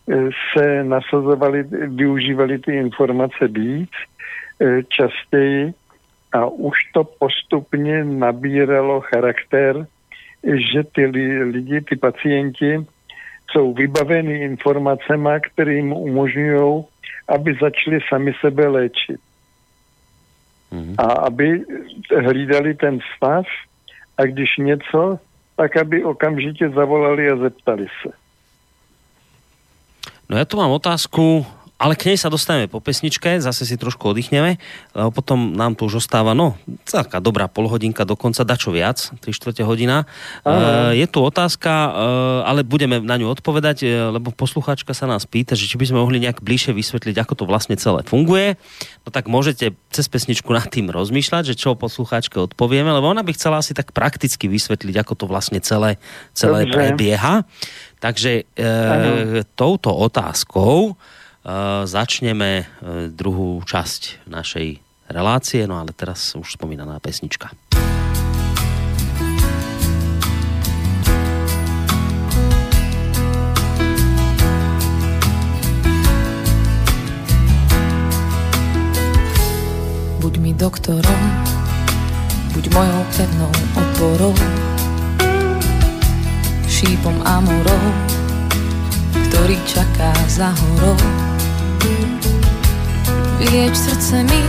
eh, 0.10 0.30
se 0.54 0.84
nasazovali, 0.84 1.64
využívali 1.88 2.60
ty 2.60 2.76
informace 2.76 3.48
víc, 3.48 3.92
eh, 4.62 4.84
častěji 4.84 5.74
a 6.34 6.46
už 6.46 6.78
to 6.94 7.04
postupně 7.04 8.04
nabíralo 8.04 9.02
charakter, 9.02 9.88
že 10.44 10.84
ty 10.84 11.06
lidi, 11.44 11.82
ty 11.82 11.96
pacienti 11.96 12.86
jsou 13.58 13.74
vybaveny 13.74 14.46
informacemi, 14.46 15.30
které 15.42 15.74
jim 15.74 15.94
umožňují, 15.94 16.86
aby 17.28 17.58
začali 17.62 18.00
sami 18.10 18.32
sebe 18.42 18.68
léčit. 18.68 19.18
Mm-hmm. 20.72 20.96
A 20.98 21.04
aby 21.26 21.66
hlídali 22.26 22.74
ten 22.74 23.00
stav 23.16 23.46
a 24.18 24.22
když 24.26 24.58
něco, 24.58 25.20
tak 25.56 25.78
aby 25.78 26.04
okamžitě 26.04 26.70
zavolali 26.70 27.30
a 27.30 27.36
zeptali 27.36 27.88
se. 28.02 28.14
No 30.30 30.36
ja 30.36 30.44
tu 30.44 30.60
mám 30.60 30.76
otázku 30.76 31.48
ale 31.78 31.94
k 31.94 32.10
nej 32.10 32.18
sa 32.18 32.34
dostaneme 32.34 32.66
po 32.66 32.82
pesničke, 32.82 33.38
zase 33.38 33.62
si 33.62 33.78
trošku 33.78 34.10
oddychneme, 34.10 34.58
lebo 34.98 35.10
potom 35.14 35.54
nám 35.54 35.78
tu 35.78 35.86
už 35.86 36.02
ostáva, 36.02 36.34
no, 36.34 36.58
taká 36.90 37.22
dobrá 37.22 37.46
polhodinka 37.46 38.02
dokonca, 38.02 38.42
dačo 38.42 38.74
viac, 38.74 39.14
3 39.22 39.30
čtvrte 39.30 39.62
hodina. 39.62 40.10
Uh, 40.42 40.90
je 40.98 41.06
tu 41.06 41.22
otázka, 41.22 41.70
uh, 41.70 41.90
ale 42.50 42.66
budeme 42.66 42.98
na 42.98 43.22
ňu 43.22 43.30
odpovedať, 43.30 43.78
uh, 43.86 43.90
lebo 44.10 44.34
poslucháčka 44.34 44.98
sa 44.98 45.06
nás 45.06 45.30
pýta, 45.30 45.54
že 45.54 45.70
či 45.70 45.78
by 45.78 45.86
sme 45.94 46.02
mohli 46.02 46.18
nejak 46.18 46.42
bližšie 46.42 46.74
vysvetliť, 46.74 47.14
ako 47.22 47.34
to 47.38 47.46
vlastne 47.46 47.78
celé 47.78 48.02
funguje. 48.02 48.58
No 49.06 49.14
tak 49.14 49.30
môžete 49.30 49.78
cez 49.94 50.10
pesničku 50.10 50.50
nad 50.50 50.66
tým 50.66 50.90
rozmýšľať, 50.90 51.54
že 51.54 51.60
čo 51.62 51.78
poslucháčke 51.78 52.42
odpovieme, 52.42 52.90
lebo 52.90 53.06
ona 53.06 53.22
by 53.22 53.38
chcela 53.38 53.62
asi 53.62 53.78
tak 53.78 53.94
prakticky 53.94 54.50
vysvetliť, 54.50 54.98
ako 54.98 55.14
to 55.14 55.26
vlastne 55.30 55.62
celé, 55.62 56.02
celé 56.34 56.66
prebieha. 56.66 57.46
Takže 58.02 58.50
uh, 58.58 59.46
touto 59.54 59.94
otázkou 59.94 60.98
začneme 61.88 62.52
eh, 62.60 62.66
druhú 63.08 63.64
časť 63.64 64.28
našej 64.28 64.84
relácie, 65.08 65.64
no 65.64 65.80
ale 65.80 65.96
teraz 65.96 66.36
už 66.36 66.60
spomínaná 66.60 67.00
pesnička. 67.00 67.56
Buď 80.20 80.44
mi 80.44 80.52
doktorom, 80.52 81.24
buď 82.52 82.66
mojou 82.76 83.02
pevnou 83.16 83.54
oporou, 83.80 84.36
šípom 86.68 87.16
amorov, 87.24 87.84
ktorý 89.32 89.56
čaká 89.64 90.12
za 90.28 90.52
horou 90.52 91.27
Vylieč 93.38 93.76
srdce 93.78 94.24
mi, 94.24 94.42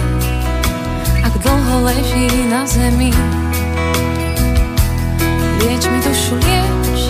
ak 1.23 1.35
dlho 1.45 1.77
leží 1.85 2.27
na 2.51 2.65
zemi. 2.67 3.13
Lieč 5.61 5.85
mi 5.87 5.99
dušu, 6.03 6.35
lieč, 6.41 7.01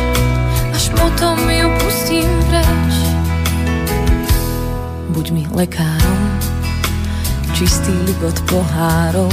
až 0.75 0.85
potom 0.93 1.39
ju 1.49 1.69
pustím 1.81 2.31
preč. 2.51 2.93
Buď 5.15 5.27
mi 5.31 5.43
lekárom, 5.55 6.23
čistý 7.55 7.95
ligot 8.07 8.37
pohárov. 8.51 9.31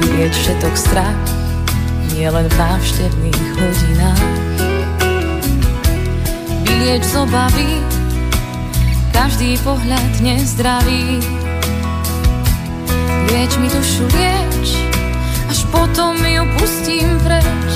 Vylieč 0.00 0.32
všetok 0.32 0.74
strach, 0.76 1.20
nie 2.12 2.26
len 2.26 2.48
v 2.48 2.54
návštevných 2.56 3.42
hodinách. 3.56 4.28
Vylieč 6.66 7.04
z 7.04 7.14
obavy, 7.20 7.80
každý 9.20 9.60
pohľad 9.60 10.24
nezdravý. 10.24 11.20
Lieč 13.28 13.52
mi 13.60 13.68
dušu, 13.68 14.08
lieč, 14.16 14.80
až 15.44 15.60
potom 15.68 16.16
ju 16.16 16.40
pustím 16.56 17.20
preč. 17.20 17.72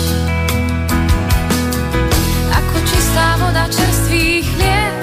Ako 2.48 2.76
čistá 2.88 3.36
voda 3.44 3.68
čerstvý 3.68 4.40
chlieb, 4.40 4.96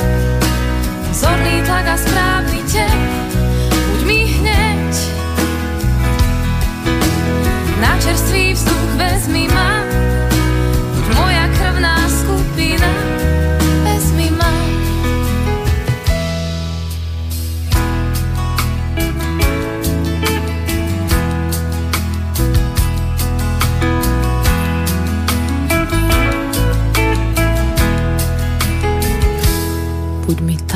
zorný 1.13 1.61
tlak 1.61 1.85
a 1.93 1.95
správny 2.01 2.59
tep, 2.65 3.29
buď 3.69 4.01
mi 4.09 4.19
hneď. 4.41 4.93
Na 7.85 7.93
čerstvý 8.01 8.57
vzduch 8.57 8.91
vezmi 8.97 9.45
ma, 9.45 9.80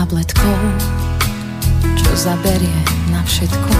tabletkou, 0.06 0.58
čo 1.98 2.10
zaberie 2.14 2.82
na 3.10 3.26
všetko. 3.26 3.74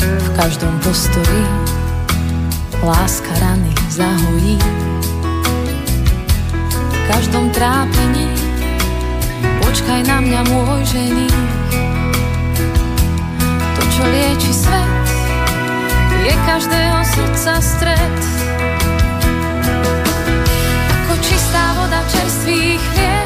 V 0.00 0.28
každom 0.32 0.72
postoji 0.80 1.44
láska 2.80 3.28
rany 3.36 3.68
zahojí. 3.92 4.56
V 6.72 7.00
každom 7.04 7.52
trápení 7.52 8.24
počkaj 9.60 10.08
na 10.08 10.24
mňa 10.24 10.40
môj 10.48 10.80
ženich. 10.88 11.40
To, 13.76 13.82
čo 13.92 14.02
lieči 14.08 14.52
svet, 14.56 15.04
je 16.24 16.34
každého 16.48 16.98
srdca 17.12 17.52
stred. 17.60 18.16
Ako 20.96 21.12
čistá 21.20 21.76
voda 21.76 22.00
čerstvých 22.08 22.80
chlieb, 22.80 23.23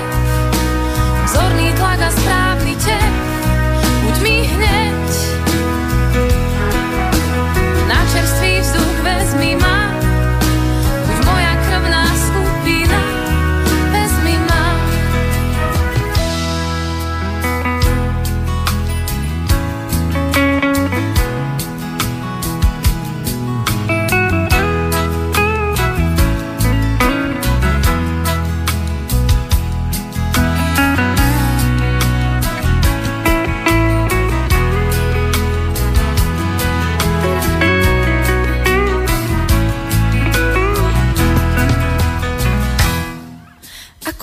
zorný 1.39 1.71
tlak 1.79 2.01
a 2.03 2.11
správny 2.11 2.68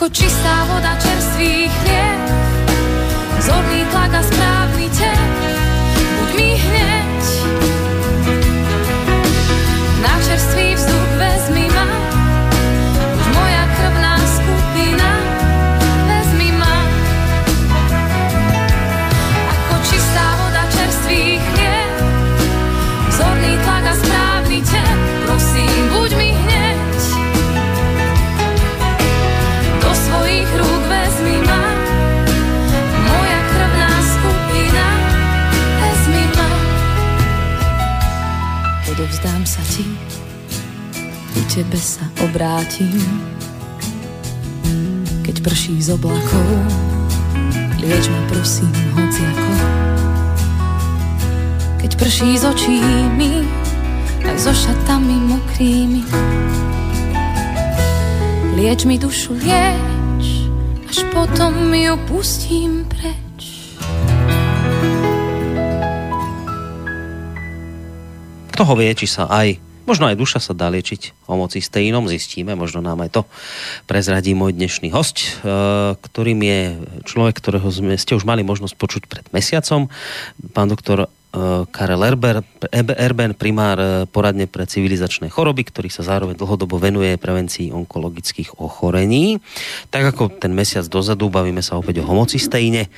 Ako 0.06 0.14
čistá 0.14 0.69
voda 0.69 0.94
čerstvý 1.02 1.65
chlieb, 1.65 2.22
zorný 3.41 3.85
tebe 41.56 41.80
sa 41.80 42.03
obrátim. 42.19 42.99
Keď 45.23 45.40
prší 45.40 45.80
z 45.80 45.95
oblakov, 45.95 46.52
lieč 47.80 48.11
ma 48.11 48.22
prosím 48.27 48.76
hociako. 48.91 49.52
Keď 51.80 51.91
prší 51.95 52.30
z 52.36 52.44
očí 52.44 52.76
mi, 53.15 53.48
aj 54.27 54.36
so 54.36 54.52
šatami 54.52 55.15
mokrými. 55.32 56.03
Lieč 58.60 58.84
mi 58.84 58.99
dušu, 58.99 59.40
lieč, 59.40 60.52
až 60.91 61.07
potom 61.15 61.72
ju 61.72 61.95
pustím 62.03 62.84
preč. 62.84 63.80
Kto 68.52 68.61
ho 68.68 68.76
vie, 68.76 68.91
či 68.91 69.07
sa 69.07 69.32
aj 69.32 69.65
Možno 69.86 70.10
aj 70.10 70.18
duša 70.18 70.41
sa 70.41 70.57
dá 70.57 70.66
liečiť 70.74 71.30
homocystéinom, 71.30 72.10
zistíme, 72.10 72.57
možno 72.57 72.82
nám 72.82 73.06
aj 73.06 73.10
to 73.14 73.22
prezradí 73.86 74.34
môj 74.34 74.57
dnešný 74.57 74.90
host, 74.90 75.22
e, 75.22 75.94
ktorým 75.94 76.41
je 76.41 76.60
človek, 77.06 77.38
ktorého 77.38 77.70
sme, 77.70 77.94
ste 77.94 78.18
už 78.18 78.26
mali 78.26 78.41
možnosť 78.41 78.74
počuť 78.74 79.03
pred 79.06 79.26
mesiacom, 79.30 79.94
pán 80.57 80.68
doktor 80.74 81.06
Karel 81.70 82.02
Erber, 82.07 82.41
Erben, 82.72 83.36
primár 83.36 83.78
e, 83.78 83.88
poradne 84.07 84.48
pre 84.48 84.64
civilizačné 84.64 85.28
choroby, 85.28 85.68
ktorý 85.68 85.91
sa 85.91 86.07
zároveň 86.07 86.40
dlhodobo 86.40 86.80
venuje 86.80 87.20
prevencii 87.20 87.76
onkologických 87.76 88.57
ochorení. 88.64 89.44
Tak 89.91 90.16
ako 90.16 90.40
ten 90.40 90.56
mesiac 90.56 90.88
dozadu, 90.88 91.28
bavíme 91.28 91.60
sa 91.60 91.76
opäť 91.76 92.02
o 92.02 92.07
homocysteíne. 92.07 92.88
E, 92.88 92.90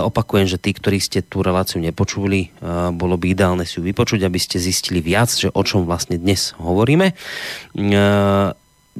opakujem, 0.00 0.48
že 0.48 0.56
tí, 0.56 0.72
ktorí 0.72 0.96
ste 0.98 1.20
tú 1.20 1.44
reláciu 1.44 1.78
nepočuli, 1.82 2.50
bolo 2.94 3.20
by 3.20 3.26
ideálne 3.32 3.64
si 3.68 3.78
ju 3.78 3.82
vypočuť, 3.84 4.24
aby 4.24 4.38
ste 4.40 4.56
zistili 4.56 5.04
viac, 5.04 5.28
že 5.28 5.52
o 5.52 5.62
čom 5.62 5.84
vlastne 5.84 6.16
dnes 6.16 6.56
hovoríme. 6.56 7.12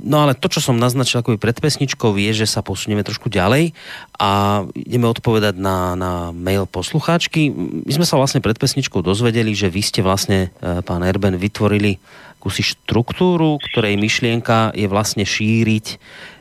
No 0.02 0.22
ale 0.22 0.38
to, 0.38 0.46
čo 0.46 0.62
som 0.62 0.78
naznačil 0.78 1.20
ako 1.20 1.38
pred 1.38 1.58
pesničkou, 1.58 2.14
je, 2.14 2.44
že 2.44 2.46
sa 2.46 2.62
posunieme 2.62 3.02
trošku 3.02 3.26
ďalej 3.30 3.74
a 4.18 4.62
ideme 4.72 5.10
odpovedať 5.10 5.58
na, 5.58 5.98
na 5.98 6.12
mail 6.30 6.64
poslucháčky. 6.64 7.50
My 7.86 7.92
sme 7.94 8.06
sa 8.06 8.18
vlastne 8.18 8.42
pred 8.42 8.58
pesničkou 8.58 9.02
dozvedeli, 9.02 9.52
že 9.52 9.72
vy 9.72 9.82
ste 9.82 10.00
vlastne, 10.02 10.54
e, 10.58 10.84
pán 10.86 11.02
Erben, 11.02 11.36
vytvorili 11.36 11.98
kusy 12.38 12.62
štruktúru, 12.62 13.58
ktorej 13.58 13.98
myšlienka 13.98 14.72
je 14.78 14.86
vlastne 14.86 15.26
šíriť 15.26 15.98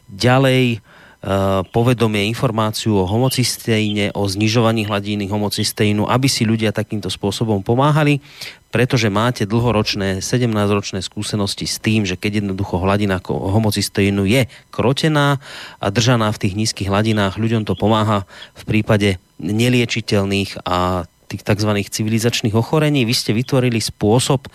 ďalej 0.07 0.85
Eh, 1.17 1.61
povedomie, 1.73 2.29
informáciu 2.29 2.93
o 2.93 3.09
homocysteíne, 3.09 4.13
o 4.13 4.29
znižovaní 4.29 4.85
hladiny 4.85 5.25
homocysteínu, 5.25 6.05
aby 6.05 6.29
si 6.29 6.45
ľudia 6.45 6.69
takýmto 6.69 7.09
spôsobom 7.09 7.65
pomáhali, 7.65 8.21
pretože 8.69 9.07
máte 9.07 9.47
dlhoročné, 9.47 10.19
17-ročné 10.19 10.99
skúsenosti 10.99 11.65
s 11.65 11.79
tým, 11.79 12.03
že 12.03 12.19
keď 12.19 12.43
jednoducho 12.43 12.77
hladina 12.83 13.23
homocysteínu 13.23 14.27
je 14.27 14.45
krotená 14.69 15.39
a 15.79 15.87
držaná 15.87 16.29
v 16.35 16.41
tých 16.45 16.53
nízkych 16.53 16.91
hladinách, 16.91 17.39
ľuďom 17.39 17.63
to 17.63 17.73
pomáha 17.79 18.27
v 18.53 18.63
prípade 18.67 19.09
neliečiteľných 19.39 20.61
a 20.67 21.07
tých 21.27 21.43
tzv. 21.43 21.71
civilizačných 21.83 22.55
ochorení. 22.55 23.03
Vy 23.03 23.13
ste 23.13 23.31
vytvorili 23.35 23.83
spôsob 23.83 24.47
e, 24.47 24.51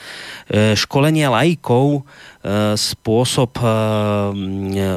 školenia 0.72 1.28
lajkov, 1.28 2.00
e, 2.00 2.74
spôsob 2.74 3.60
e, 3.60 3.64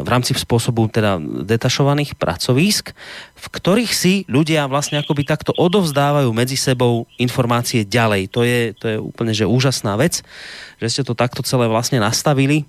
v 0.02 0.08
rámci 0.08 0.32
spôsobu 0.36 0.88
teda 0.88 1.20
detašovaných 1.44 2.16
pracovísk, 2.16 2.96
v 3.36 3.46
ktorých 3.52 3.92
si 3.92 4.14
ľudia 4.32 4.72
vlastne 4.72 5.04
akoby 5.04 5.28
takto 5.28 5.52
odovzdávajú 5.56 6.32
medzi 6.32 6.56
sebou 6.56 7.06
informácie 7.20 7.84
ďalej. 7.84 8.32
To 8.32 8.42
je, 8.48 8.72
to 8.74 8.86
je 8.96 8.98
úplne 8.98 9.36
že 9.36 9.44
úžasná 9.44 10.00
vec, 10.00 10.24
že 10.80 10.88
ste 10.88 11.04
to 11.04 11.12
takto 11.12 11.44
celé 11.44 11.68
vlastne 11.68 12.00
nastavili 12.00 12.64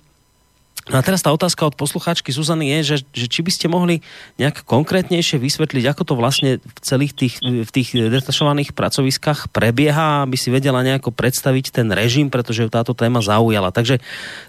No 0.86 1.02
a 1.02 1.02
teraz 1.02 1.18
tá 1.18 1.34
otázka 1.34 1.66
od 1.66 1.74
poslucháčky 1.74 2.30
Zuzany 2.30 2.70
je, 2.78 2.94
že, 2.94 2.96
že 3.10 3.26
či 3.26 3.42
by 3.42 3.50
ste 3.50 3.66
mohli 3.66 4.06
nejak 4.38 4.62
konkrétnejšie 4.62 5.42
vysvetliť, 5.42 5.82
ako 5.82 6.02
to 6.06 6.14
vlastne 6.14 6.62
v 6.62 6.78
celých 6.78 7.10
tých, 7.10 7.42
v 7.42 7.66
tých 7.66 7.90
detašovaných 7.90 8.70
pracoviskách 8.70 9.50
prebieha, 9.50 10.22
aby 10.22 10.38
si 10.38 10.54
vedela 10.54 10.86
nejako 10.86 11.10
predstaviť 11.10 11.74
ten 11.74 11.90
režim, 11.90 12.30
pretože 12.30 12.62
ju 12.62 12.70
táto 12.70 12.94
téma 12.94 13.18
zaujala. 13.18 13.74
Takže 13.74 13.98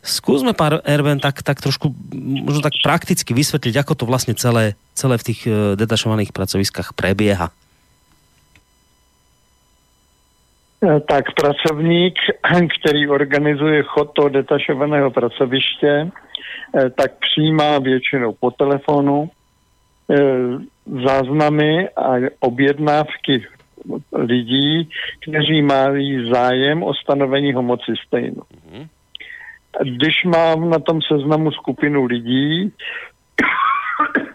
skúsme, 0.05 0.53
pár 0.53 0.85
Erben, 0.85 1.18
tak, 1.18 1.41
tak 1.41 1.57
trošku 1.57 1.89
možno 2.14 2.61
tak 2.61 2.77
prakticky 2.85 3.34
vysvetliť, 3.34 3.73
ako 3.81 3.97
to 3.97 4.05
vlastne 4.05 4.38
celé, 4.38 4.77
celé 4.93 5.18
v 5.18 5.26
tých 5.34 5.41
e, 5.49 5.73
detašovaných 5.73 6.38
pracoviskách 6.38 6.93
prebieha. 6.93 7.49
E, 10.85 11.01
tak 11.01 11.34
pracovník, 11.34 12.14
který 12.77 13.09
organizuje 13.09 13.81
chod 13.89 14.14
toho 14.14 14.30
detašovaného 14.30 15.09
pracoviště, 15.09 16.14
tak 16.95 17.11
přijímá 17.19 17.80
většinou 17.80 18.34
po 18.39 18.51
telefonu 18.51 19.30
eh, 20.11 20.15
záznamy 21.05 21.89
a 21.89 22.14
objednávky 22.39 23.45
lidí, 24.14 24.89
kteří 25.22 25.61
mají 25.61 26.30
zájem 26.31 26.84
o 26.84 26.93
stanovení 26.93 27.53
homocystejnu. 27.53 28.41
Mhm. 28.72 28.88
Když 29.84 30.23
mám 30.23 30.69
na 30.69 30.80
tom 30.80 31.01
seznamu 31.01 31.51
skupinu 31.51 32.05
lidí, 32.05 32.73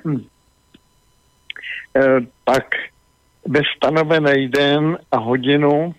eh, 1.96 2.20
tak 2.44 2.64
ve 3.48 3.60
stanovený 3.76 4.48
den 4.48 4.98
a 5.12 5.16
hodinu, 5.18 5.94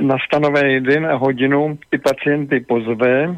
na 0.00 0.16
stanovený 0.26 0.80
den 0.80 1.06
a 1.06 1.14
hodinu 1.14 1.78
ty 1.90 1.98
pacienty 1.98 2.60
pozve 2.60 3.36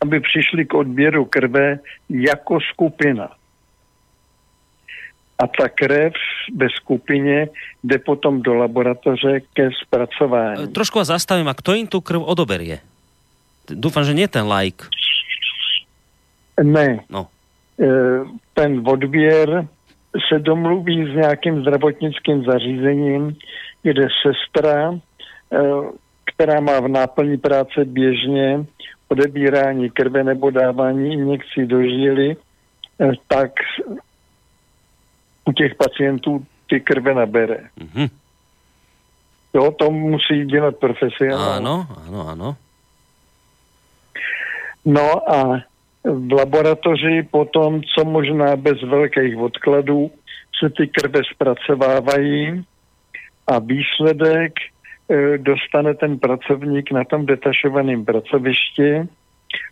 aby 0.00 0.20
přišli 0.20 0.66
k 0.66 0.74
odběru 0.74 1.24
krve 1.24 1.78
jako 2.10 2.60
skupina. 2.60 3.28
A 5.38 5.46
ta 5.46 5.68
krev 5.68 6.12
ve 6.56 6.66
skupině 6.70 7.48
jde 7.84 7.98
potom 7.98 8.42
do 8.42 8.54
laboratoře 8.54 9.40
ke 9.54 9.70
zpracování. 9.82 10.64
E, 10.64 10.66
trošku 10.66 10.98
vás 10.98 11.08
zastavím, 11.08 11.48
a 11.48 11.54
kto 11.54 11.74
im 11.74 11.86
tu 11.86 12.00
krv 12.00 12.22
odoberie? 12.22 12.78
Dúfam, 13.68 14.02
že 14.04 14.16
nie 14.16 14.28
ten 14.28 14.48
like. 14.48 14.88
Ne. 16.62 17.04
No. 17.10 17.28
E, 17.78 17.86
ten 18.54 18.82
odběr 18.82 19.68
se 20.28 20.38
domluví 20.38 21.12
s 21.12 21.14
nějakým 21.14 21.60
zdravotnickým 21.60 22.44
zařízením, 22.44 23.36
kde 23.82 24.08
sestra, 24.22 24.92
e, 24.92 24.98
která 26.24 26.60
má 26.60 26.80
v 26.80 26.88
náplní 26.88 27.38
práce 27.38 27.84
běžně 27.84 28.64
odebírání 29.08 29.90
krve 29.90 30.24
nebo 30.24 30.50
dávání 30.50 31.12
injekcí 31.12 31.66
do 31.66 31.82
žíly, 31.82 32.36
tak 33.28 33.50
u 35.44 35.52
těch 35.52 35.74
pacientů 35.74 36.46
ty 36.68 36.80
krve 36.80 37.14
nabere. 37.14 37.60
Mm-hmm. 37.80 38.08
Jo, 39.54 39.70
to 39.70 39.90
musí 39.90 40.44
dělat 40.44 40.76
profesionál. 40.76 41.52
Ano, 41.52 41.86
ano, 42.06 42.28
ano. 42.28 42.56
No 44.84 45.32
a 45.32 45.62
v 46.04 46.32
laboratoři 46.32 47.28
potom, 47.30 47.82
co 47.82 48.04
možná 48.04 48.56
bez 48.56 48.82
velkých 48.82 49.36
odkladů, 49.36 50.10
se 50.60 50.70
ty 50.70 50.88
krve 50.88 51.20
zpracovávají 51.34 52.64
a 53.46 53.58
výsledek 53.58 54.52
dostane 55.36 55.94
ten 55.94 56.18
pracovník 56.18 56.92
na 56.92 57.04
tom 57.04 57.26
detašovaném 57.26 58.04
pracovišti, 58.04 59.08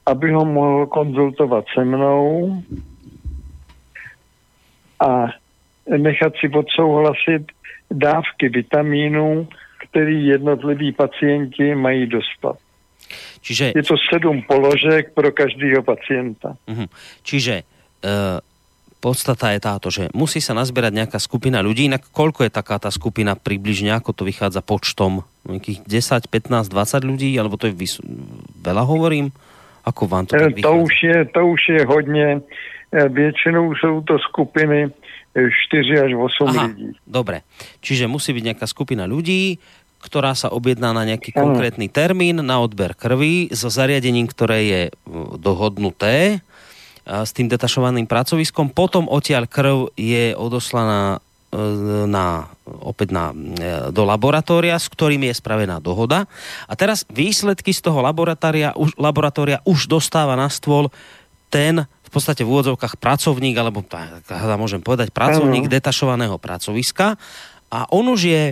aby 0.06 0.32
ho 0.32 0.44
mohl 0.44 0.86
konzultovat 0.86 1.64
se 1.74 1.84
mnou 1.84 2.62
a 5.00 5.26
nechat 5.96 6.32
si 6.40 6.48
odsouhlasit 6.48 7.52
dávky 7.90 8.48
vitamínů, 8.48 9.48
který 9.88 10.26
jednotliví 10.26 10.92
pacienti 10.92 11.74
mají 11.74 12.06
dostat. 12.06 12.56
Čiže... 13.40 13.72
Je 13.76 13.82
to 13.82 13.94
sedm 14.12 14.42
položek 14.42 15.14
pro 15.14 15.32
každého 15.32 15.82
pacienta. 15.82 16.56
Uh-huh. 16.66 16.88
Čiže 17.22 17.62
uh, 18.04 18.10
podstata 19.06 19.54
je 19.54 19.60
táto, 19.62 19.86
že 19.86 20.10
musí 20.10 20.42
sa 20.42 20.50
nazbierať 20.50 20.90
nejaká 20.90 21.18
skupina 21.22 21.62
ľudí, 21.62 21.86
inak 21.86 22.10
koľko 22.10 22.42
je 22.42 22.50
taká 22.50 22.82
tá 22.82 22.90
skupina 22.90 23.38
približne, 23.38 23.94
ako 23.94 24.10
to 24.10 24.22
vychádza 24.26 24.66
počtom? 24.66 25.22
Nejakých 25.46 25.86
10, 25.86 26.26
15, 26.26 26.74
20 26.74 27.06
ľudí, 27.06 27.30
alebo 27.38 27.54
to 27.54 27.70
je 27.70 27.74
vys- 27.78 28.02
veľa 28.66 28.82
hovorím? 28.82 29.30
Ako 29.86 30.10
vám 30.10 30.26
to 30.26 30.34
tak 30.34 30.58
to 30.58 30.72
už, 30.82 30.94
je, 31.06 31.18
to 31.30 31.40
už 31.46 31.62
je 31.78 31.80
hodně. 31.86 32.42
E, 32.92 33.08
většinou 33.08 33.74
jsou 33.74 34.00
to 34.00 34.18
skupiny 34.18 34.90
4 35.34 35.94
e, 35.94 36.02
až 36.02 36.12
8 36.42 36.48
Aha, 36.50 36.66
ľudí. 36.66 36.98
Dobre, 37.06 37.46
čiže 37.78 38.10
musí 38.10 38.34
byť 38.34 38.42
nejaká 38.42 38.66
skupina 38.66 39.06
ľudí, 39.06 39.62
ktorá 40.02 40.34
sa 40.34 40.50
objedná 40.50 40.90
na 40.90 41.06
nejaký 41.06 41.34
ano. 41.34 41.50
konkrétny 41.50 41.86
termín 41.90 42.42
na 42.42 42.58
odber 42.58 42.94
krvi 42.98 43.50
so 43.54 43.70
zariadením, 43.70 44.26
ktoré 44.26 44.58
je 44.66 44.82
dohodnuté 45.38 46.42
s 47.06 47.30
tým 47.30 47.46
detašovaným 47.46 48.10
pracoviskom. 48.10 48.74
Potom 48.74 49.06
odtiaľ 49.06 49.46
krv 49.46 49.94
je 49.94 50.34
odoslaná 50.34 51.22
e, 51.54 51.58
na, 52.10 52.50
opäť 52.66 53.14
na, 53.14 53.30
e, 53.30 53.94
do 53.94 54.02
laboratória, 54.02 54.74
s 54.74 54.90
ktorým 54.90 55.22
je 55.30 55.38
spravená 55.38 55.78
dohoda. 55.78 56.26
A 56.66 56.74
teraz 56.74 57.06
výsledky 57.06 57.70
z 57.70 57.86
toho 57.86 58.02
laboratória, 58.02 58.74
už, 58.74 58.98
laboratória 58.98 59.62
už 59.62 59.86
dostáva 59.86 60.34
na 60.34 60.50
stôl 60.50 60.90
ten 61.46 61.86
v 61.86 62.10
podstate 62.10 62.42
v 62.42 62.50
úvodzovkách 62.50 62.98
pracovník, 62.98 63.54
alebo 63.54 63.82
tak 63.82 64.26
môžem 64.58 64.82
povedať, 64.82 65.10
pracovník 65.10 65.66
uh-huh. 65.66 65.76
detašovaného 65.78 66.38
pracoviska. 66.38 67.18
A 67.70 67.78
on 67.90 68.06
už 68.06 68.30
je, 68.30 68.42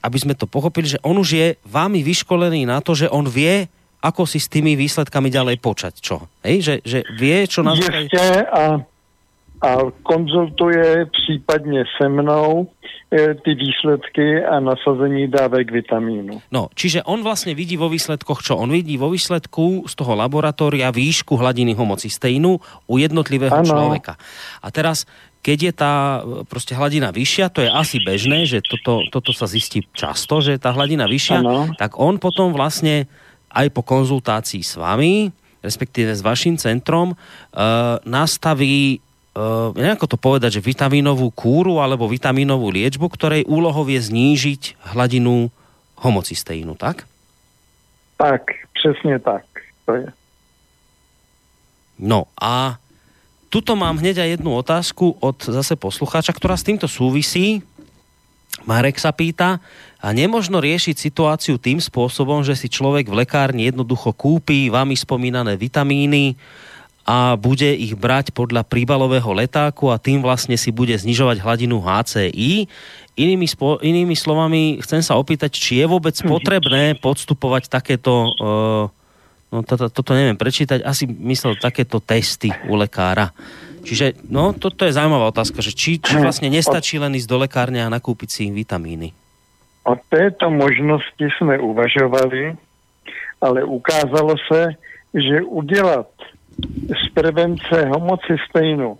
aby 0.00 0.18
sme 0.18 0.32
to 0.32 0.48
pochopili, 0.48 0.96
že 0.96 0.98
on 1.04 1.16
už 1.20 1.28
je 1.36 1.48
vámi 1.68 2.00
vyškolený 2.00 2.64
na 2.64 2.80
to, 2.80 2.96
že 2.96 3.12
on 3.12 3.28
vie, 3.28 3.68
ako 3.98 4.30
si 4.30 4.38
s 4.38 4.46
tými 4.46 4.78
výsledkami 4.78 5.26
ďalej 5.26 5.56
počať, 5.58 5.94
čo? 5.98 6.30
Hej, 6.46 6.56
že, 6.62 6.74
že 6.86 6.98
vie, 7.18 7.46
čo 7.50 7.66
nás... 7.66 7.78
Ještě 7.78 8.46
a, 8.46 8.78
a 9.62 9.70
konzultuje 10.02 11.06
případně 11.06 11.84
se 11.98 12.08
mnou 12.08 12.70
e, 13.10 13.34
ty 13.34 13.54
výsledky 13.54 14.44
a 14.44 14.60
nasazení 14.60 15.26
dávek 15.26 15.72
vitamínu. 15.72 16.38
No, 16.54 16.70
čiže 16.78 17.02
on 17.02 17.26
vlastne 17.26 17.58
vidí 17.58 17.74
vo 17.74 17.90
výsledkoch 17.90 18.38
čo? 18.38 18.54
On 18.54 18.70
vidí 18.70 18.94
vo 18.94 19.10
výsledku 19.10 19.82
z 19.90 19.94
toho 19.98 20.14
laboratória 20.14 20.94
výšku 20.94 21.34
hladiny 21.34 21.74
homocysteínu 21.74 22.50
u 22.86 22.94
jednotlivého 23.02 23.58
ano. 23.58 23.66
človeka. 23.66 24.14
A 24.62 24.70
teraz 24.70 25.10
keď 25.42 25.58
je 25.58 25.72
tá 25.72 25.94
proste 26.50 26.74
hladina 26.74 27.14
vyššia, 27.14 27.46
to 27.48 27.62
je 27.62 27.70
asi 27.70 28.02
bežné, 28.02 28.44
že 28.44 28.58
toto, 28.58 29.06
toto 29.08 29.30
sa 29.30 29.46
zistí 29.46 29.86
často, 29.94 30.42
že 30.42 30.58
tá 30.58 30.74
hladina 30.74 31.06
vyššia, 31.06 31.38
ano. 31.40 31.72
tak 31.78 31.96
on 31.96 32.18
potom 32.18 32.52
vlastne 32.52 33.06
aj 33.50 33.66
po 33.72 33.82
konzultácii 33.82 34.62
s 34.62 34.76
vami, 34.76 35.32
respektíve 35.64 36.14
s 36.14 36.22
vašim 36.22 36.54
centrom, 36.54 37.12
e, 37.12 37.16
nastaví 38.06 39.02
uh, 39.38 39.74
nejako 39.74 40.06
to 40.06 40.16
povedať, 40.18 40.58
že 40.58 40.66
vitamínovú 40.66 41.30
kúru 41.30 41.78
alebo 41.78 42.10
vitamínovú 42.10 42.70
liečbu, 42.74 43.06
ktorej 43.10 43.42
úlohou 43.46 43.86
je 43.86 43.98
znížiť 44.02 44.94
hladinu 44.94 45.50
homocysteínu, 45.98 46.74
tak? 46.74 47.06
Tak, 48.18 48.42
přesně 48.74 49.18
tak. 49.18 49.44
To 49.86 49.94
je. 49.94 50.06
No 51.98 52.30
a 52.38 52.78
tuto 53.50 53.74
mám 53.74 53.98
hneď 53.98 54.22
aj 54.22 54.28
jednu 54.38 54.54
otázku 54.54 55.18
od 55.18 55.38
zase 55.42 55.74
poslucháča, 55.74 56.30
ktorá 56.30 56.54
s 56.54 56.66
týmto 56.66 56.86
súvisí. 56.86 57.62
Marek 58.66 59.02
sa 59.02 59.10
pýta, 59.10 59.58
a 59.98 60.14
nemožno 60.14 60.62
riešiť 60.62 60.94
situáciu 60.94 61.58
tým 61.58 61.82
spôsobom, 61.82 62.46
že 62.46 62.54
si 62.54 62.70
človek 62.70 63.10
v 63.10 63.26
lekárni 63.26 63.66
jednoducho 63.66 64.14
kúpi 64.14 64.70
vami 64.70 64.94
spomínané 64.94 65.58
vitamíny, 65.58 66.38
a 67.08 67.40
bude 67.40 67.72
ich 67.72 67.96
brať 67.96 68.36
podľa 68.36 68.68
príbalového 68.68 69.32
letáku 69.32 69.88
a 69.88 69.96
tým 69.96 70.20
vlastne 70.20 70.60
si 70.60 70.68
bude 70.68 70.92
znižovať 70.92 71.40
hladinu 71.40 71.80
HCI. 71.80 72.68
Inými, 73.16 73.48
spo, 73.48 73.80
inými 73.80 74.12
slovami, 74.12 74.76
chcem 74.84 75.00
sa 75.00 75.16
opýtať, 75.16 75.56
či 75.56 75.80
je 75.80 75.88
vôbec 75.88 76.12
potrebné 76.20 77.00
podstupovať 77.00 77.72
takéto, 77.72 78.12
uh, 78.36 78.84
no 79.48 79.58
toto, 79.64 79.88
toto 79.88 80.12
neviem 80.12 80.36
prečítať, 80.36 80.84
asi 80.84 81.08
myslel 81.08 81.56
takéto 81.56 81.96
testy 81.96 82.52
u 82.68 82.76
lekára. 82.76 83.32
Čiže, 83.88 84.28
no, 84.28 84.52
toto 84.52 84.84
je 84.84 84.92
zaujímavá 84.92 85.32
otázka, 85.32 85.64
že 85.64 85.72
či, 85.72 85.96
či 85.96 86.20
vlastne 86.20 86.52
nestačí 86.52 87.00
len 87.00 87.16
ísť 87.16 87.24
do 87.24 87.40
lekárne 87.40 87.80
a 87.80 87.88
nakúpiť 87.88 88.28
si 88.28 88.44
vitamíny. 88.52 89.16
O 89.88 89.96
této 90.08 90.50
možnosti 90.50 91.28
jsme 91.36 91.58
uvažovali, 91.58 92.56
ale 93.40 93.64
ukázalo 93.64 94.34
se, 94.52 94.68
že 95.14 95.42
udělat 95.42 96.08
z 96.88 97.08
prevence 97.14 97.86
homocystejnu 97.88 98.98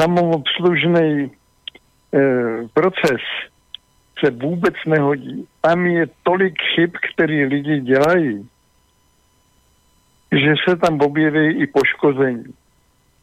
samoobslužný 0.00 1.10
e, 1.10 1.30
proces 2.74 3.20
se 4.24 4.30
vůbec 4.30 4.74
nehodí. 4.86 5.46
Tam 5.60 5.86
je 5.86 6.06
tolik 6.22 6.54
chyb, 6.74 6.90
které 7.12 7.46
lidi 7.46 7.80
dělají, 7.80 8.48
že 10.32 10.54
se 10.68 10.76
tam 10.76 11.00
objeví 11.00 11.62
i 11.62 11.66
poškození. 11.66 12.44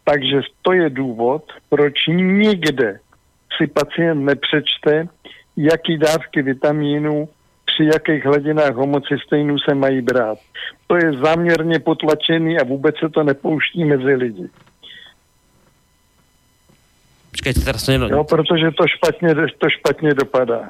Takže 0.03 0.41
to 0.61 0.73
je 0.73 0.89
důvod, 0.89 1.43
proč 1.69 2.07
nikde 2.07 2.99
si 3.57 3.67
pacient 3.67 4.25
nepřečte, 4.25 5.07
jaký 5.59 5.97
dávky 5.97 6.41
vitamínů 6.41 7.29
při 7.65 7.85
jakých 7.93 8.25
hladinách 8.25 8.75
homocysteinů 8.75 9.55
se 9.59 9.75
mají 9.75 10.01
brát. 10.01 10.37
To 10.87 10.95
je 10.95 11.13
záměrně 11.13 11.79
potlačený 11.79 12.57
a 12.59 12.63
vůbec 12.63 12.95
se 12.99 13.09
to 13.09 13.23
nepouští 13.23 13.85
mezi 13.85 14.15
lidi. 14.15 14.49
Počkajte, 17.31 17.59
teraz 17.59 17.85
to 17.85 17.97
No, 17.97 18.23
protože 18.23 18.71
to 18.77 18.87
špatně, 18.87 19.35
to 19.35 19.69
špatně 19.69 20.13
dopadá. 20.13 20.69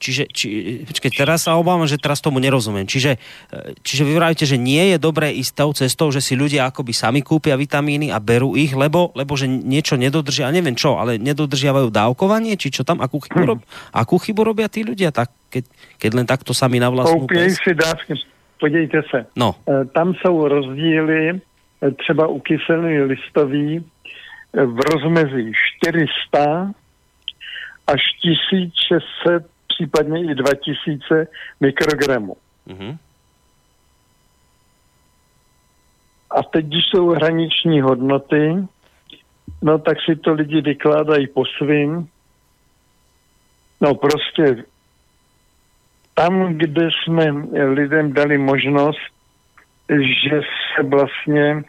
Čiže, 0.00 0.32
či, 0.32 0.48
počkej, 0.88 1.12
teraz 1.12 1.44
sa 1.44 1.60
obávam, 1.60 1.84
že 1.84 2.00
teraz 2.00 2.24
tomu 2.24 2.40
nerozumiem. 2.40 2.88
Čiže, 2.88 3.20
čiže 3.84 4.08
vy 4.08 4.12
vravíte, 4.16 4.48
že 4.48 4.56
nie 4.56 4.96
je 4.96 4.96
dobré 4.96 5.28
ísť 5.36 5.52
tou 5.52 5.70
cestou, 5.76 6.08
že 6.08 6.24
si 6.24 6.40
ľudia 6.40 6.72
akoby 6.72 6.96
sami 6.96 7.20
kúpia 7.20 7.52
vitamíny 7.52 8.08
a 8.08 8.16
berú 8.16 8.56
ich, 8.56 8.72
lebo, 8.72 9.12
lebo 9.12 9.36
že 9.36 9.44
niečo 9.44 10.00
nedodržia, 10.00 10.48
neviem 10.48 10.72
čo, 10.72 10.96
ale 10.96 11.20
nedodržiavajú 11.20 11.92
dávkovanie, 11.92 12.56
či 12.56 12.72
čo 12.72 12.80
tam, 12.80 13.04
akú 13.04 13.20
chybu, 13.20 13.44
rob, 13.44 13.60
akú 13.92 14.16
chybu 14.16 14.40
robia 14.40 14.72
tí 14.72 14.88
ľudia, 14.88 15.12
tak, 15.12 15.28
keď, 15.52 15.68
keď 16.00 16.10
len 16.16 16.24
takto 16.24 16.56
sami 16.56 16.80
na 16.80 16.88
vlastnú 16.88 17.28
si 17.60 17.72
dávky, 17.76 18.16
podívejte 18.56 19.02
se. 19.10 19.26
No. 19.36 19.54
E, 19.68 19.84
tam 19.84 20.14
jsou 20.14 20.48
rozdíly, 20.48 21.28
e, 21.28 21.90
třeba 21.90 22.26
u 22.26 22.40
kyseliny 22.40 23.02
listový, 23.02 23.76
e, 23.76 24.64
v 24.64 24.78
rozmezí 24.80 25.52
400 25.84 26.72
až 27.86 28.02
1600 28.22 29.59
případně 29.80 30.32
i 30.32 30.34
2000 30.34 31.26
mikrogramů. 31.60 32.36
Mm-hmm. 32.68 32.98
A 36.30 36.42
teď, 36.42 36.66
když 36.66 36.84
jsou 36.84 37.08
hraniční 37.08 37.80
hodnoty, 37.80 38.54
no 39.62 39.78
tak 39.78 39.96
si 40.04 40.16
to 40.16 40.32
lidi 40.32 40.60
vykládají 40.60 41.26
po 41.26 41.44
svým. 41.44 42.08
No 43.80 43.94
prostě 43.94 44.64
tam, 46.14 46.54
kde 46.54 46.88
jsme 46.90 47.24
lidem 47.64 48.12
dali 48.12 48.38
možnost, 48.38 49.10
že 50.24 50.40
se 50.40 50.82
vlastně, 50.82 51.62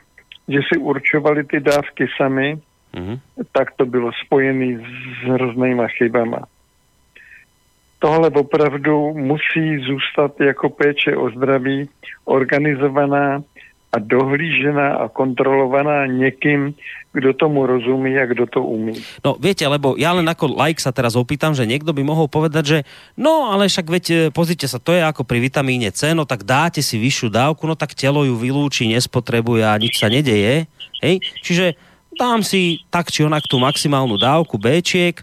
že 0.47 0.59
si 0.73 0.79
určovali 0.79 1.43
ty 1.43 1.59
dávky 1.59 2.07
sami, 2.17 2.59
mm-hmm. 2.93 3.19
tak 3.51 3.71
to 3.75 3.85
bylo 3.85 4.11
spojené 4.25 4.83
s 4.83 5.27
hroznýma 5.27 5.87
chybama 5.87 6.39
tohle 8.01 8.29
opravdu 8.29 9.13
musí 9.13 9.77
zůstat 9.85 10.39
jako 10.39 10.69
péče 10.69 11.15
o 11.15 11.29
zdraví 11.29 11.89
organizovaná 12.25 13.43
a 13.91 13.99
dohlížená 13.99 15.03
a 15.03 15.07
kontrolovaná 15.07 16.05
někým, 16.05 16.73
kdo 17.13 17.33
tomu 17.33 17.65
rozumí 17.67 18.17
a 18.17 18.25
kdo 18.25 18.47
to 18.47 18.63
umí. 18.63 18.95
No 19.19 19.35
viete, 19.35 19.67
lebo 19.67 19.99
ja 19.99 20.15
len 20.15 20.23
ako 20.23 20.47
like 20.47 20.79
sa 20.79 20.95
teraz 20.95 21.19
opýtam, 21.19 21.51
že 21.51 21.67
niekto 21.67 21.91
by 21.91 21.99
mohol 21.99 22.31
povedať, 22.31 22.63
že 22.63 22.77
no 23.19 23.51
ale 23.51 23.67
však 23.67 23.85
veď, 23.91 24.05
e, 24.07 24.15
pozrite 24.31 24.63
sa, 24.71 24.79
to 24.79 24.95
je 24.95 25.03
ako 25.03 25.27
pri 25.27 25.43
vitamíne 25.43 25.91
C, 25.91 26.15
no 26.15 26.23
tak 26.23 26.47
dáte 26.47 26.79
si 26.79 26.95
vyššiu 26.95 27.27
dávku, 27.35 27.67
no 27.67 27.75
tak 27.75 27.91
telo 27.91 28.23
ju 28.23 28.39
vylúči, 28.39 28.87
nespotrebuje 28.95 29.63
a 29.67 29.75
nič 29.75 29.99
sa 29.99 30.07
nedeje. 30.07 30.71
Hej? 31.03 31.19
Čiže 31.43 31.75
dám 32.15 32.47
si 32.47 32.87
tak 32.87 33.11
či 33.11 33.27
onak 33.27 33.43
tú 33.43 33.59
maximálnu 33.59 34.15
dávku 34.15 34.55
Bčiek, 34.55 35.19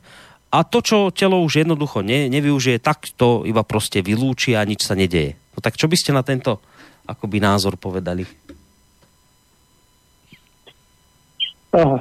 a 0.49 0.65
to, 0.65 0.81
čo 0.81 0.97
telo 1.12 1.45
už 1.45 1.61
jednoducho 1.65 2.01
ne, 2.01 2.33
nevyužije, 2.33 2.81
tak 2.81 3.05
to 3.20 3.45
iba 3.45 3.61
proste 3.61 4.01
vylúči 4.01 4.57
a 4.57 4.65
nič 4.65 4.81
sa 4.81 4.97
nedeje. 4.97 5.37
No 5.53 5.61
tak 5.61 5.77
čo 5.77 5.85
by 5.85 5.97
ste 5.97 6.16
na 6.16 6.25
tento 6.25 6.65
akoby 7.05 7.37
názor 7.41 7.77
povedali? 7.77 8.25
Aha. 11.73 12.01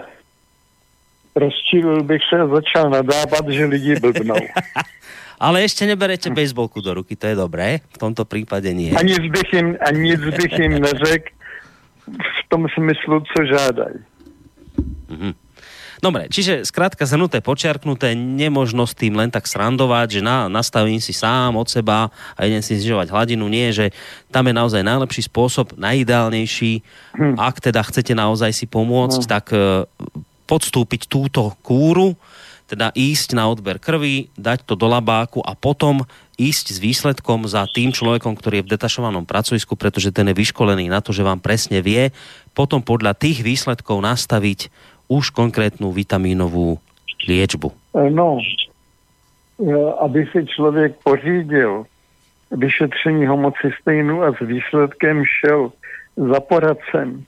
Rozčílil 1.35 2.03
bych 2.03 2.21
se 2.29 2.35
a 2.39 2.47
začal 2.47 2.89
nadávat, 2.89 3.45
že 3.49 3.65
lidi 3.65 3.95
blbnou. 3.99 4.41
Ale 5.37 5.61
ešte 5.61 5.85
neberete 5.85 6.33
bejsbolku 6.33 6.81
do 6.81 6.97
ruky, 6.97 7.13
to 7.13 7.29
je 7.29 7.37
dobré. 7.37 7.85
V 7.93 7.97
tomto 8.01 8.25
prípade 8.25 8.73
nie. 8.73 8.89
A 8.97 9.05
nic 9.05 9.21
bych 9.21 9.53
im, 9.53 9.77
a 9.77 9.93
nic 9.93 10.17
bych 10.17 10.53
im 10.57 10.81
neřekl 10.81 11.29
v 12.09 12.41
tom 12.49 12.65
smyslu, 12.73 13.21
co 13.21 13.45
žádají. 13.45 13.99
Mm-hmm. 15.13 15.33
Dobre, 15.97 16.29
čiže 16.29 16.61
skrátka 16.61 17.09
zhrnuté, 17.09 17.41
počiarknuté, 17.41 18.13
nemožno 18.13 18.85
s 18.85 18.93
tým 18.93 19.17
len 19.17 19.33
tak 19.33 19.49
srandovať, 19.49 20.19
že 20.19 20.21
na, 20.21 20.45
nastavím 20.45 21.01
si 21.01 21.09
sám 21.09 21.57
od 21.57 21.65
seba 21.65 22.13
a 22.37 22.39
idem 22.45 22.61
si 22.61 22.77
znižovať 22.77 23.09
hladinu. 23.09 23.49
Nie, 23.49 23.73
že 23.73 23.89
tam 24.29 24.45
je 24.45 24.53
naozaj 24.53 24.85
najlepší 24.85 25.25
spôsob, 25.25 25.73
najideálnejší. 25.73 26.85
Hm. 27.17 27.35
Ak 27.41 27.57
teda 27.57 27.81
chcete 27.81 28.13
naozaj 28.13 28.53
si 28.53 28.69
pomôcť, 28.69 29.21
hm. 29.25 29.29
tak 29.29 29.45
uh, 29.57 29.89
podstúpiť 30.45 31.09
túto 31.09 31.57
kúru, 31.65 32.13
teda 32.67 32.91
ísť 32.91 33.31
na 33.33 33.47
odber 33.47 33.79
krvi, 33.79 34.27
dať 34.35 34.67
to 34.67 34.75
do 34.75 34.91
labáku 34.91 35.39
a 35.39 35.55
potom 35.55 36.03
ísť 36.35 36.75
s 36.75 36.79
výsledkom 36.83 37.47
za 37.47 37.63
tým 37.71 37.95
človekom, 37.95 38.35
ktorý 38.35 38.61
je 38.61 38.65
v 38.67 38.71
detašovanom 38.75 39.23
pracovisku, 39.23 39.79
pretože 39.79 40.11
ten 40.11 40.27
je 40.29 40.35
vyškolený 40.35 40.91
na 40.91 40.99
to, 40.99 41.15
že 41.15 41.23
vám 41.23 41.39
presne 41.39 41.79
vie 41.79 42.11
potom 42.51 42.83
podľa 42.83 43.15
tých 43.15 43.41
výsledkov 43.41 44.03
nastaviť 44.03 44.67
už 45.07 45.29
konkrétnu 45.31 45.91
vitamínovú 45.91 46.79
liečbu? 47.27 47.71
No, 47.95 48.39
e, 48.39 49.73
aby 49.99 50.25
si 50.31 50.45
člověk 50.45 50.95
pořídil 51.03 51.85
vyšetření 52.51 53.25
homocysteinu 53.25 54.23
a 54.23 54.31
s 54.31 54.39
výsledkem 54.39 55.23
šel 55.25 55.71
za 56.17 56.39
poradcem, 56.39 57.23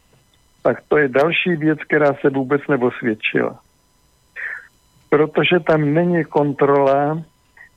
tak 0.63 0.81
to 0.87 0.97
je 0.97 1.07
další 1.07 1.55
věc, 1.55 1.79
která 1.87 2.13
se 2.21 2.29
vůbec 2.29 2.61
neosvědčila. 2.69 3.59
Protože 5.09 5.59
tam 5.59 5.93
není 5.93 6.23
kontrola, 6.23 7.23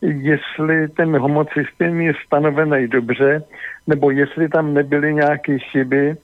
jestli 0.02 0.88
ten 0.88 1.18
homocystein 1.18 2.00
je 2.00 2.12
stanovený 2.26 2.88
dobře, 2.88 3.42
nebo 3.86 4.10
jestli 4.10 4.48
tam 4.48 4.74
nebyly 4.74 5.14
nějaké 5.14 5.58
chyby, 5.58 6.16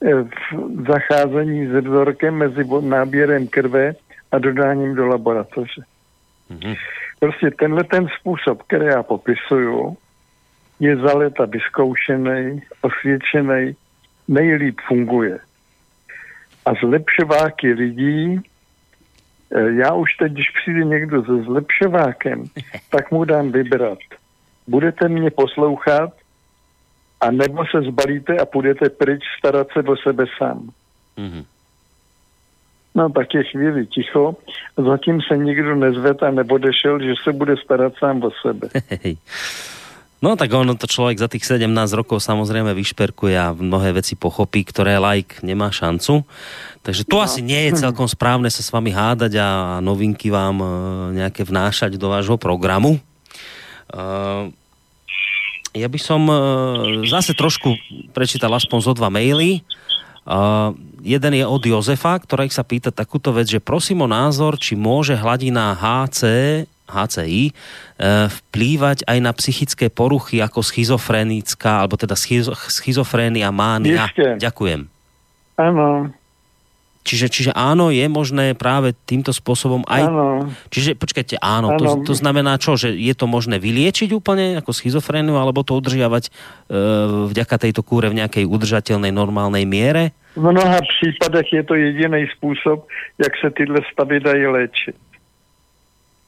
v 0.00 0.86
zacházení 0.88 1.66
se 1.66 1.80
vzorkem 1.80 2.34
mezi 2.34 2.64
náběrem 2.80 3.46
krve 3.46 3.92
a 4.32 4.38
dodáním 4.38 4.94
do 4.94 5.06
laboratoře. 5.06 5.84
Mm-hmm. 6.50 6.76
Prostě 7.20 7.50
tenhle 7.50 7.84
ten 7.84 8.08
způsob, 8.20 8.62
který 8.62 8.86
já 8.86 9.02
popisuju, 9.02 9.96
je 10.80 10.96
za 10.96 11.16
leta 11.16 11.44
vyzkoušený, 11.44 12.62
osvědčený, 12.82 13.76
nejlíp 14.28 14.80
funguje. 14.88 15.38
A 16.66 16.74
zlepšováky 16.74 17.72
lidí 17.72 18.42
E, 19.52 19.72
Já 19.72 19.92
už 19.92 20.14
teď, 20.14 20.32
když 20.32 20.50
přijde 20.50 20.84
někdo 20.84 21.24
se 21.24 21.42
zlepšovákem, 21.42 22.44
tak 22.90 23.10
mu 23.10 23.24
dám 23.24 23.52
vybrat. 23.52 23.98
Budete 24.66 25.08
mě 25.08 25.30
poslouchat, 25.30 26.12
a 27.20 27.30
nebo 27.30 27.64
se 27.66 27.82
zbalíte 27.82 28.36
a 28.36 28.46
půjdete 28.46 28.90
pryč 28.90 29.22
starat 29.38 29.66
se 29.72 29.80
o 29.80 29.96
sebe 29.96 30.24
sám. 30.38 30.70
Mhm. 31.16 31.44
No 32.96 33.10
tak 33.12 33.34
je 33.34 33.44
chvíli 33.44 33.86
ticho. 33.86 34.36
Zatím 34.76 35.20
se 35.20 35.36
nikdo 35.36 35.76
nezvedl 35.76 36.24
a 36.24 36.30
nebodešel, 36.30 36.98
že 37.00 37.14
se 37.24 37.32
bude 37.32 37.56
starat 37.56 37.92
sám 37.98 38.22
o 38.24 38.30
sebe. 38.42 38.68
Hej. 39.04 39.16
No 40.24 40.32
tak 40.32 40.48
ono 40.48 40.72
to 40.80 40.88
človek 40.88 41.20
za 41.20 41.28
tých 41.28 41.44
17 41.44 41.68
rokov 41.92 42.24
samozrejme 42.24 42.72
vyšperkuje 42.72 43.36
a 43.36 43.52
mnohé 43.52 43.92
veci 43.92 44.16
pochopí, 44.16 44.64
ktoré 44.64 44.96
like 44.96 45.44
nemá 45.44 45.68
šancu. 45.68 46.24
Takže 46.80 47.04
to 47.04 47.20
asi 47.20 47.44
nie 47.44 47.68
je 47.68 47.84
celkom 47.84 48.08
správne 48.08 48.48
sa 48.48 48.64
s 48.64 48.72
vami 48.72 48.96
hádať 48.96 49.36
a 49.36 49.48
novinky 49.84 50.32
vám 50.32 50.56
e, 50.56 50.66
nejaké 51.20 51.44
vnášať 51.44 52.00
do 52.00 52.08
vášho 52.08 52.40
programu. 52.40 52.96
E, 52.96 53.00
ja 55.76 55.88
by 55.88 56.00
som 56.00 56.24
e, 56.26 56.36
zase 57.06 57.36
trošku 57.36 57.76
prečítal 58.16 58.50
aspoň 58.56 58.78
zo 58.80 58.92
dva 58.96 59.12
maily. 59.12 59.60
Uh, 60.26 60.74
jeden 61.06 61.38
je 61.38 61.46
od 61.46 61.62
Jozefa, 61.62 62.18
ktorý 62.18 62.50
sa 62.50 62.66
pýta 62.66 62.90
takúto 62.90 63.30
vec, 63.30 63.46
že 63.46 63.62
prosím 63.62 64.02
o 64.02 64.10
názor, 64.10 64.58
či 64.58 64.74
môže 64.74 65.14
hladina 65.14 65.70
HC, 65.78 66.66
HCI 66.90 67.54
uh, 67.54 68.26
vplývať 68.26 69.06
aj 69.06 69.18
na 69.22 69.30
psychické 69.30 69.86
poruchy 69.86 70.42
ako 70.42 70.66
schizofrenická, 70.66 71.86
alebo 71.86 71.94
teda 71.94 72.18
schizo, 72.18 72.58
schizofrénia, 72.58 73.54
mánia. 73.54 74.10
Ešte. 74.10 74.42
Ďakujem. 74.42 74.90
Áno, 75.62 76.10
Čiže, 77.06 77.26
čiže 77.30 77.50
áno, 77.54 77.94
je 77.94 78.02
možné 78.10 78.58
práve 78.58 78.98
týmto 79.06 79.30
spôsobom 79.30 79.86
aj... 79.86 80.02
áno. 80.10 80.50
Čiže 80.74 80.98
počkajte, 80.98 81.38
áno, 81.38 81.78
to, 81.78 81.84
Áno. 81.86 82.02
to 82.02 82.14
znamená 82.18 82.58
čo, 82.58 82.74
že 82.74 82.90
je 82.90 83.14
to 83.14 83.30
možné 83.30 83.62
vyliečiť 83.62 84.10
úplne 84.10 84.58
ako 84.58 84.74
schizofréniu, 84.74 85.38
alebo 85.38 85.62
to 85.62 85.78
udržiavať 85.78 86.26
e, 86.26 86.30
vďaka 87.30 87.56
tejto 87.62 87.86
kúre 87.86 88.10
v 88.10 88.18
nejakej 88.18 88.44
udržateľnej 88.50 89.14
normálnej 89.14 89.62
miere? 89.62 90.10
V 90.34 90.42
mnoha 90.42 90.82
případech 90.82 91.48
je 91.52 91.62
to 91.62 91.74
jediný 91.74 92.26
způsob, 92.36 92.84
jak 93.22 93.32
se 93.40 93.50
tyhle 93.50 93.80
stavy 93.92 94.20
dají 94.20 94.46
léčit. 94.46 94.96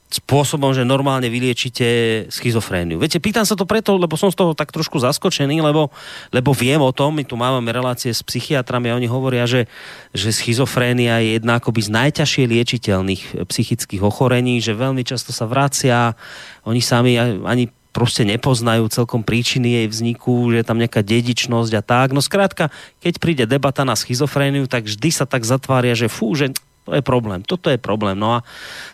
Spôsobom, 0.09 0.72
že 0.72 0.89
normálne 0.89 1.28
vyliečite 1.28 1.86
schizofréniu. 2.32 2.97
Viete, 2.97 3.20
pýtam 3.20 3.44
sa 3.44 3.52
to 3.52 3.68
preto, 3.68 4.01
lebo 4.01 4.16
som 4.16 4.32
z 4.32 4.40
toho 4.40 4.56
tak 4.56 4.72
trošku 4.72 4.97
zaskočený, 4.97 5.60
lebo, 5.60 5.93
lebo 6.32 6.51
viem 6.56 6.80
o 6.80 6.97
tom, 6.97 7.12
my 7.12 7.28
tu 7.28 7.36
máme 7.36 7.68
relácie 7.68 8.09
s 8.09 8.24
psychiatrami 8.24 8.89
a 8.89 8.97
oni 8.97 9.05
hovoria, 9.05 9.44
že, 9.44 9.68
že 10.16 10.32
schizofrénia 10.32 11.20
je 11.20 11.36
jedna 11.36 11.60
akoby 11.60 11.80
z 11.85 11.90
najťažšie 11.93 12.44
liečiteľných 12.48 13.22
e, 13.22 13.44
psychických 13.44 14.01
ochorení, 14.01 14.64
že 14.64 14.72
veľmi 14.72 15.05
často 15.05 15.28
sa 15.36 15.44
vracia, 15.44 16.16
oni 16.64 16.80
sami 16.80 17.20
ani 17.44 17.68
proste 17.93 18.22
nepoznajú 18.22 18.86
celkom 18.93 19.26
príčiny 19.26 19.82
jej 19.82 19.86
vzniku, 19.90 20.55
že 20.55 20.62
je 20.62 20.68
tam 20.68 20.78
nejaká 20.78 21.02
dedičnosť 21.02 21.72
a 21.74 21.82
tak. 21.82 22.14
No 22.14 22.22
skrátka, 22.22 22.70
keď 23.02 23.14
príde 23.18 23.44
debata 23.48 23.82
na 23.82 23.98
schizofréniu, 23.98 24.70
tak 24.70 24.86
vždy 24.86 25.10
sa 25.10 25.26
tak 25.26 25.43
zatvária, 25.43 25.98
že 25.98 26.06
fú, 26.06 26.30
že 26.39 26.55
to 26.89 26.97
je 26.97 27.05
problém, 27.05 27.44
toto 27.44 27.69
je 27.69 27.77
problém. 27.77 28.16
No 28.16 28.40
a 28.40 28.47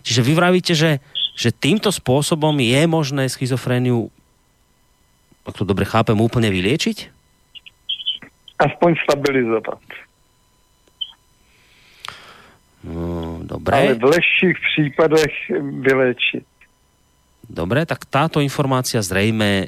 čiže 0.02 0.26
vy 0.26 0.34
vravíte, 0.34 0.74
že, 0.74 0.98
že 1.38 1.54
týmto 1.54 1.94
spôsobom 1.94 2.58
je 2.58 2.82
možné 2.90 3.30
schizofréniu, 3.30 4.10
ak 5.46 5.54
to 5.54 5.62
dobre 5.62 5.86
chápem, 5.86 6.18
úplne 6.18 6.50
vyliečiť? 6.50 7.14
Aspoň 8.58 8.90
stabilizovat. 9.06 9.82
No, 12.84 13.40
Ale 13.40 13.48
dobre, 13.48 13.94
v 13.96 14.04
lehčích 14.12 14.56
případech 14.60 15.34
vyléčit. 15.80 16.44
dobre, 17.48 17.86
tak 17.88 18.04
táto 18.04 18.44
informácia 18.44 19.00
zrejme 19.00 19.50
e, 19.64 19.66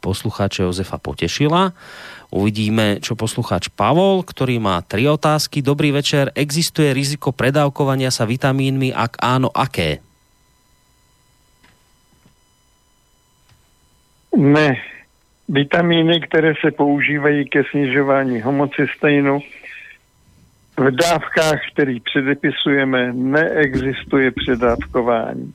poslucháče 0.00 0.64
Jozefa 0.64 0.96
potešila. 0.96 1.76
Uvidíme, 2.30 2.98
čo 2.98 3.14
poslucháč 3.14 3.70
Pavol, 3.70 4.26
ktorý 4.26 4.58
má 4.58 4.82
tri 4.82 5.06
otázky. 5.06 5.62
Dobrý 5.62 5.94
večer. 5.94 6.34
Existuje 6.34 6.90
riziko 6.90 7.30
predávkovania 7.30 8.10
sa 8.10 8.26
vitamínmi? 8.26 8.90
Ak 8.90 9.18
áno, 9.22 9.48
aké? 9.54 10.02
Ne. 14.36 14.76
Vitamíny, 15.48 16.20
které 16.20 16.54
se 16.60 16.70
používají 16.70 17.46
ke 17.46 17.62
snižování 17.70 18.42
homocysteinu, 18.42 19.40
v 20.76 20.90
dávkách, 20.90 21.60
který 21.72 22.00
předepisujeme, 22.00 23.12
neexistuje 23.12 24.30
předávkování. 24.30 25.54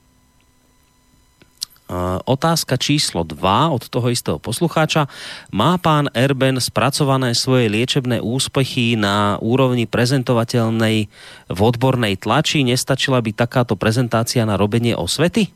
Uh, 1.91 2.23
Otázka 2.23 2.79
číslo 2.79 3.27
2 3.27 3.43
od 3.67 3.91
toho 3.91 4.07
istého 4.07 4.39
poslucháča. 4.39 5.11
Má 5.51 5.75
pán 5.75 6.07
Erben 6.15 6.55
spracované 6.63 7.35
svoje 7.35 7.67
liečebné 7.67 8.23
úspechy 8.23 8.95
na 8.95 9.35
úrovni 9.43 9.83
prezentovateľnej 9.91 11.11
v 11.51 11.59
odbornej 11.59 12.15
tlači? 12.15 12.63
Nestačila 12.63 13.19
by 13.19 13.35
takáto 13.35 13.75
prezentácia 13.75 14.47
na 14.47 14.55
robenie 14.55 14.95
osvety? 14.95 15.51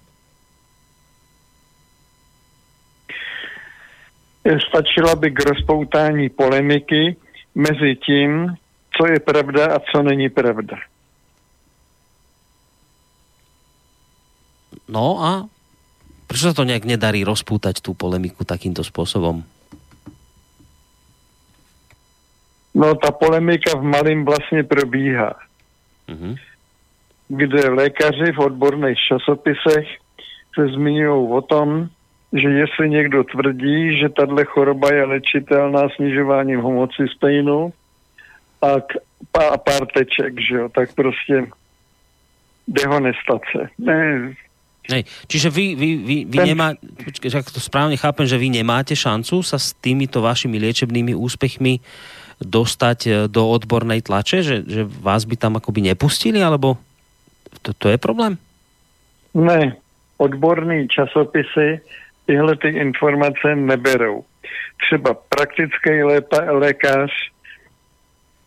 Stačila 4.44 5.16
by 5.16 5.32
k 5.32 5.40
rozpoutání 5.56 6.36
polemiky 6.36 7.16
mezi 7.56 7.96
tím, 8.04 8.60
co 8.92 9.08
je 9.08 9.24
pravda 9.24 9.76
a 9.76 9.80
co 9.80 10.04
není 10.04 10.28
pravda. 10.28 10.76
No 14.92 15.24
a 15.24 15.55
prečo 16.28 16.52
sa 16.52 16.58
to 16.58 16.68
nejak 16.68 16.86
nedarí 16.86 17.24
rozpútať 17.24 17.82
tú 17.82 17.94
polemiku 17.94 18.44
takýmto 18.44 18.84
spôsobom? 18.84 19.44
No 22.76 22.96
ta 22.96 23.12
polemika 23.12 23.78
v 23.78 23.84
malém 23.84 24.26
vlastně 24.26 24.64
probíhá. 24.64 25.36
Mhm. 26.08 26.36
kde 27.28 27.70
lékaři 27.70 28.32
v 28.32 28.40
odborných 28.40 28.98
časopisech 28.98 29.88
se 30.56 30.68
zmiňují 30.68 31.30
o 31.30 31.42
tom, 31.42 31.90
že 32.34 32.50
jestli 32.50 32.90
někdo 32.90 33.24
tvrdí, 33.24 33.98
že 33.98 34.10
tahle 34.10 34.46
choroba 34.46 34.94
je 34.94 35.06
léčitelná 35.06 35.90
snižováním 35.96 36.62
homocysteinu 36.62 37.74
a, 38.62 38.82
k, 38.82 38.94
a 39.34 39.58
pár 39.58 39.86
teček, 39.94 40.40
že 40.42 40.56
jo, 40.56 40.70
tak 40.70 40.94
prostě 40.94 41.48
dehonestace. 42.68 43.70
Ne, 43.78 44.34
Hej, 44.86 45.04
čiže 45.26 45.50
vy, 45.50 45.74
vy, 45.74 45.90
vy, 45.98 46.16
vy 46.30 46.38
Ten- 46.38 46.50
nemá, 46.54 46.68
počkaj, 46.78 47.30
že 47.32 47.40
ak 47.42 47.50
to 47.50 47.62
správne 47.64 47.98
chápem, 47.98 48.30
že 48.30 48.38
vy 48.38 48.54
nemáte 48.54 48.94
šancu 48.94 49.42
sa 49.42 49.58
s 49.58 49.74
týmito 49.78 50.22
vašimi 50.22 50.62
liečebnými 50.62 51.18
úspechmi 51.18 51.82
dostať 52.38 53.00
e, 53.06 53.10
do 53.32 53.50
odbornej 53.50 54.06
tlače, 54.06 54.44
že, 54.46 54.56
že 54.68 54.82
vás 54.86 55.26
by 55.26 55.36
tam 55.40 55.58
akoby 55.58 55.90
nepustili, 55.90 56.44
alebo 56.44 56.78
to, 57.66 57.74
to 57.74 57.90
je 57.90 57.98
problém? 57.98 58.38
ne, 59.36 59.76
odborný 60.18 60.88
časopisy 60.88 61.80
tyhle 62.26 62.56
ty 62.56 62.70
informace 62.70 63.56
neberou. 63.56 64.24
Třeba 64.88 65.14
praktický 65.14 66.04
lépa, 66.04 66.38
lékař 66.52 67.12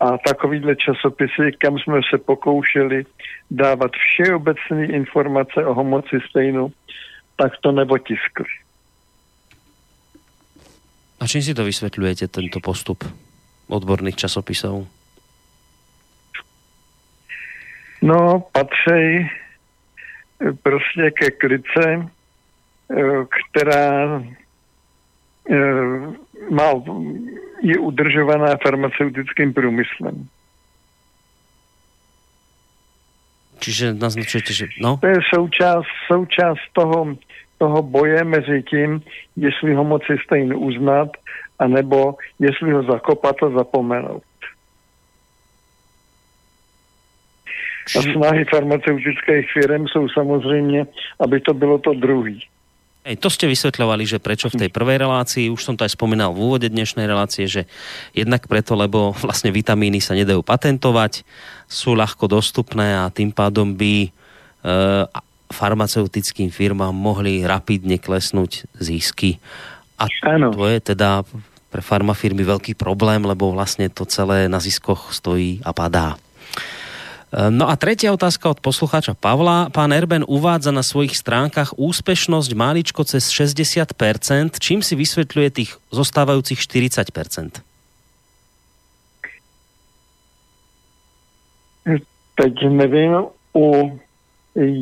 a 0.00 0.18
takovýhle 0.18 0.76
časopisy, 0.76 1.52
kam 1.58 1.78
jsme 1.78 2.00
se 2.10 2.18
pokoušeli 2.18 3.04
dávat 3.50 3.90
všeobecné 3.92 4.86
informace 4.86 5.66
o 5.66 5.74
homocysteinu, 5.74 6.72
tak 7.36 7.52
to 7.60 7.72
neotiskli. 7.72 8.46
A 11.18 11.26
čím 11.26 11.42
si 11.42 11.50
to 11.50 11.66
vysvetľujete, 11.66 12.30
tento 12.30 12.62
postup 12.62 13.02
odborných 13.66 14.16
časopisov? 14.22 14.86
No, 18.02 18.46
patří 18.52 19.26
eh, 19.26 20.52
prostě 20.62 21.10
ke 21.10 21.30
klice, 21.30 22.10
eh, 22.90 23.24
která 23.26 24.22
eh, 25.50 25.98
má, 26.50 26.72
je 27.62 27.78
udržovaná 27.78 28.56
farmaceutickým 28.62 29.52
průmyslem. 29.52 30.28
Čiže 33.58 33.94
naznačujete, 33.94 34.52
že 34.54 34.66
no? 34.80 34.96
To 35.02 35.06
je 35.06 35.20
součást, 35.34 35.90
součást 36.06 36.62
toho, 36.72 37.16
toho 37.58 37.82
boje 37.82 38.24
mezi 38.24 38.62
tím, 38.62 39.02
jestli 39.36 39.74
homocystein 39.74 40.54
uznat, 40.54 41.08
anebo 41.58 42.14
jestli 42.38 42.72
ho 42.72 42.82
zakopat 42.82 43.36
a 43.42 43.50
zapomenout. 43.50 44.22
A 47.98 48.02
snahy 48.02 48.44
farmaceutických 48.44 49.52
firm 49.52 49.88
jsou 49.88 50.08
samozřejmě, 50.08 50.86
aby 51.20 51.40
to 51.40 51.54
bylo 51.54 51.78
to 51.78 51.92
druhý. 51.94 52.40
Hej, 53.08 53.16
to 53.16 53.32
ste 53.32 53.48
vysvetľovali, 53.48 54.04
že 54.04 54.20
prečo 54.20 54.52
v 54.52 54.66
tej 54.66 54.70
prvej 54.70 55.00
relácii, 55.00 55.48
už 55.48 55.64
som 55.64 55.74
to 55.74 55.88
aj 55.88 55.96
spomínal 55.96 56.36
v 56.36 56.44
úvode 56.44 56.68
dnešnej 56.68 57.08
relácie, 57.08 57.48
že 57.48 57.64
jednak 58.12 58.44
preto, 58.44 58.76
lebo 58.76 59.10
vlastne 59.24 59.48
vitamíny 59.48 60.04
sa 60.04 60.12
nedajú 60.12 60.44
patentovať, 60.44 61.24
sú 61.64 61.96
ľahko 61.96 62.28
dostupné 62.28 63.00
a 63.00 63.08
tým 63.08 63.32
pádom 63.32 63.72
by 63.72 64.12
farmaceutickým 65.48 66.52
firmám 66.52 66.92
mohli 66.92 67.44
rapidne 67.44 67.96
klesnúť 67.96 68.68
zisky. 68.76 69.40
A 69.98 70.06
ano. 70.28 70.54
to 70.54 70.68
je 70.68 70.94
teda 70.94 71.24
pre 71.68 71.82
farmafirmy 71.84 72.44
veľký 72.44 72.78
problém, 72.78 73.24
lebo 73.24 73.52
vlastne 73.52 73.90
to 73.92 74.08
celé 74.08 74.48
na 74.48 74.60
ziskoch 74.60 75.12
stojí 75.12 75.60
a 75.64 75.74
padá. 75.74 76.16
No 77.28 77.68
a 77.68 77.76
tretia 77.76 78.08
otázka 78.16 78.56
od 78.56 78.64
poslucháča 78.64 79.12
Pavla. 79.12 79.68
Pán 79.68 79.92
Erben 79.92 80.24
uvádza 80.24 80.72
na 80.72 80.80
svojich 80.80 81.12
stránkach 81.12 81.76
úspešnosť 81.76 82.50
máličko 82.56 83.04
cez 83.04 83.28
60%. 83.28 83.92
Čím 84.56 84.80
si 84.80 84.96
vysvetľuje 84.96 85.48
tých 85.52 85.70
zostávajúcich 85.92 86.56
40%? 86.56 87.60
Teď 92.38 92.54
nevím, 92.70 93.28
u 93.52 93.98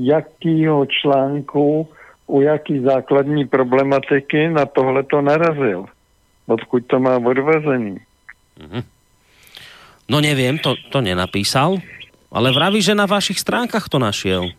jakého 0.06 0.86
článku, 0.86 1.88
u 2.26 2.36
jaký 2.40 2.80
základní 2.80 3.46
problematiky 3.46 4.48
na 4.48 4.66
tohle 4.66 5.02
to 5.02 5.22
narazil. 5.22 5.86
Odkud 6.46 6.86
to 6.86 7.00
má 7.02 7.18
odvezený. 7.18 7.98
Mm-hmm. 8.60 8.82
No 10.06 10.22
neviem, 10.22 10.62
to, 10.62 10.78
to 10.94 11.02
nenapísal, 11.02 11.82
ale 12.32 12.52
vraví, 12.52 12.82
že 12.82 12.94
na 12.94 13.06
vašich 13.06 13.40
stránkach 13.40 13.88
to 13.88 13.98
našiel. 13.98 14.50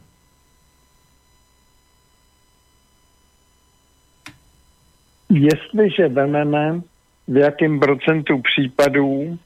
Jestliže 5.30 6.08
vememe, 6.08 6.82
v 7.28 7.38
jakém 7.38 7.80
procentu 7.80 8.42
případů 8.42 9.22
e, 9.32 9.38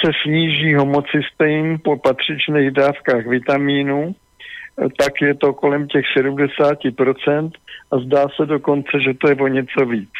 se 0.00 0.10
sníží 0.22 0.74
homocystein 0.74 1.78
po 1.84 1.96
patřičných 1.96 2.70
dávkách 2.70 3.26
vitamínu, 3.26 4.14
tak 4.98 5.12
je 5.22 5.34
to 5.34 5.52
kolem 5.52 5.88
těch 5.88 6.04
70% 6.16 7.50
a 7.90 7.98
zdá 7.98 8.26
se 8.36 8.46
dokonce, 8.46 9.00
že 9.04 9.14
to 9.14 9.28
je 9.28 9.34
o 9.34 9.48
něco 9.48 9.86
víc. 9.86 10.12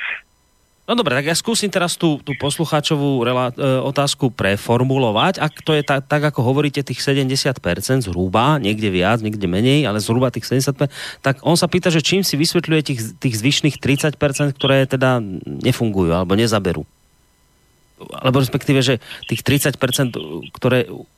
No 0.86 0.94
dobre, 0.94 1.18
tak 1.18 1.26
ja 1.26 1.34
skúsim 1.34 1.66
teraz 1.66 1.98
tú, 1.98 2.22
tú 2.22 2.30
poslucháčovú 2.38 3.26
relá, 3.26 3.50
e, 3.50 3.58
otázku 3.82 4.30
preformulovať. 4.30 5.42
Ak 5.42 5.58
to 5.66 5.74
je 5.74 5.82
ta, 5.82 5.98
tak, 5.98 6.22
ako 6.30 6.46
hovoríte, 6.46 6.86
tých 6.86 7.02
70% 7.02 7.58
zhruba, 8.06 8.62
niekde 8.62 8.94
viac, 8.94 9.18
niekde 9.18 9.50
menej, 9.50 9.82
ale 9.82 9.98
zhruba 9.98 10.30
tých 10.30 10.46
70%, 10.46 10.86
tak 11.26 11.42
on 11.42 11.58
sa 11.58 11.66
pýta, 11.66 11.90
že 11.90 12.06
čím 12.06 12.22
si 12.22 12.38
vysvetľuje 12.38 12.80
tých, 12.86 13.00
tých 13.18 13.34
zvyšných 13.34 13.82
30%, 13.82 14.14
ktoré 14.54 14.86
teda 14.86 15.18
nefungujú 15.44 16.14
alebo 16.14 16.38
nezaberú 16.38 16.86
alebo 17.96 18.44
respektíve, 18.44 18.84
že 18.84 19.00
tých 19.24 19.40
30%, 19.40 20.12
ktoré 20.52 20.84
u, 20.92 21.08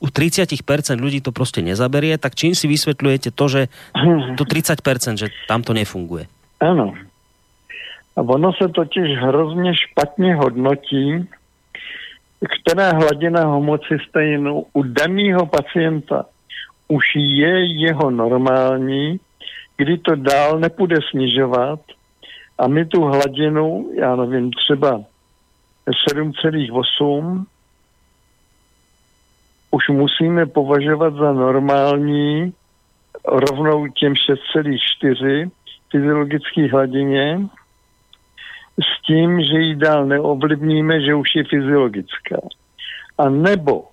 u 0.00 0.06
30% 0.08 0.56
ľudí 0.96 1.20
to 1.20 1.30
proste 1.30 1.60
nezaberie, 1.60 2.16
tak 2.16 2.32
čím 2.32 2.56
si 2.56 2.64
vysvetľujete 2.68 3.36
to, 3.36 3.44
že 3.48 3.62
to 4.40 4.44
30%, 4.48 5.20
že 5.20 5.28
tam 5.44 5.60
to 5.60 5.76
nefunguje? 5.76 6.24
Áno. 6.64 6.96
Ono 8.16 8.52
se 8.52 8.68
totiž 8.68 9.18
hrozně 9.18 9.72
špatně 9.76 10.34
hodnotí, 10.34 11.28
která 12.60 12.90
hladina 12.90 13.44
homocysteinu 13.44 14.66
u 14.72 14.82
daného 14.82 15.46
pacienta 15.46 16.24
už 16.88 17.04
je 17.14 17.64
jeho 17.64 18.10
normální, 18.10 19.20
kdy 19.76 19.98
to 19.98 20.16
dál 20.16 20.58
nepůjde 20.58 20.96
snižovat. 21.10 21.80
A 22.58 22.68
my 22.68 22.86
tu 22.86 23.02
hladinu, 23.02 23.90
já 23.94 24.16
nevím, 24.16 24.50
třeba 24.52 25.00
7,8 26.14 27.44
už 29.70 29.88
musíme 29.88 30.46
považovat 30.46 31.14
za 31.14 31.32
normální 31.32 32.52
rovnou 33.24 33.86
těm 33.86 34.12
6,4 34.12 35.50
fyziologické 35.90 36.68
hladině 36.68 37.40
s 38.80 39.06
tím, 39.06 39.40
že 39.40 39.58
ji 39.58 39.76
dál 39.76 40.06
neovlivníme, 40.06 41.00
že 41.00 41.14
už 41.14 41.28
je 41.36 41.44
fyziologická. 41.44 42.36
A 43.18 43.28
nebo, 43.28 43.84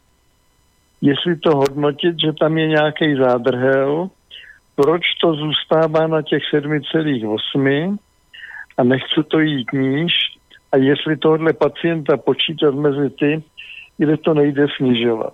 jestli 1.02 1.36
to 1.36 1.56
hodnotit, 1.56 2.20
že 2.20 2.34
tam 2.40 2.58
je 2.58 2.68
nějaký 2.68 3.16
zádrhel, 3.16 4.10
proč 4.76 5.02
to 5.22 5.34
zůstává 5.34 6.08
na 6.08 6.22
těch 6.22 6.44
7,8 6.54 7.98
a 8.78 8.84
nechce 8.84 9.24
to 9.28 9.40
jít 9.40 9.74
níž, 9.74 10.14
a 10.72 10.78
jestli 10.78 11.18
tohle 11.18 11.54
pacienta 11.54 12.18
počítat 12.18 12.76
mezi 12.76 13.10
ty, 13.10 13.44
kde 13.98 14.18
to 14.18 14.34
nejde 14.34 14.68
snižovat. 14.78 15.34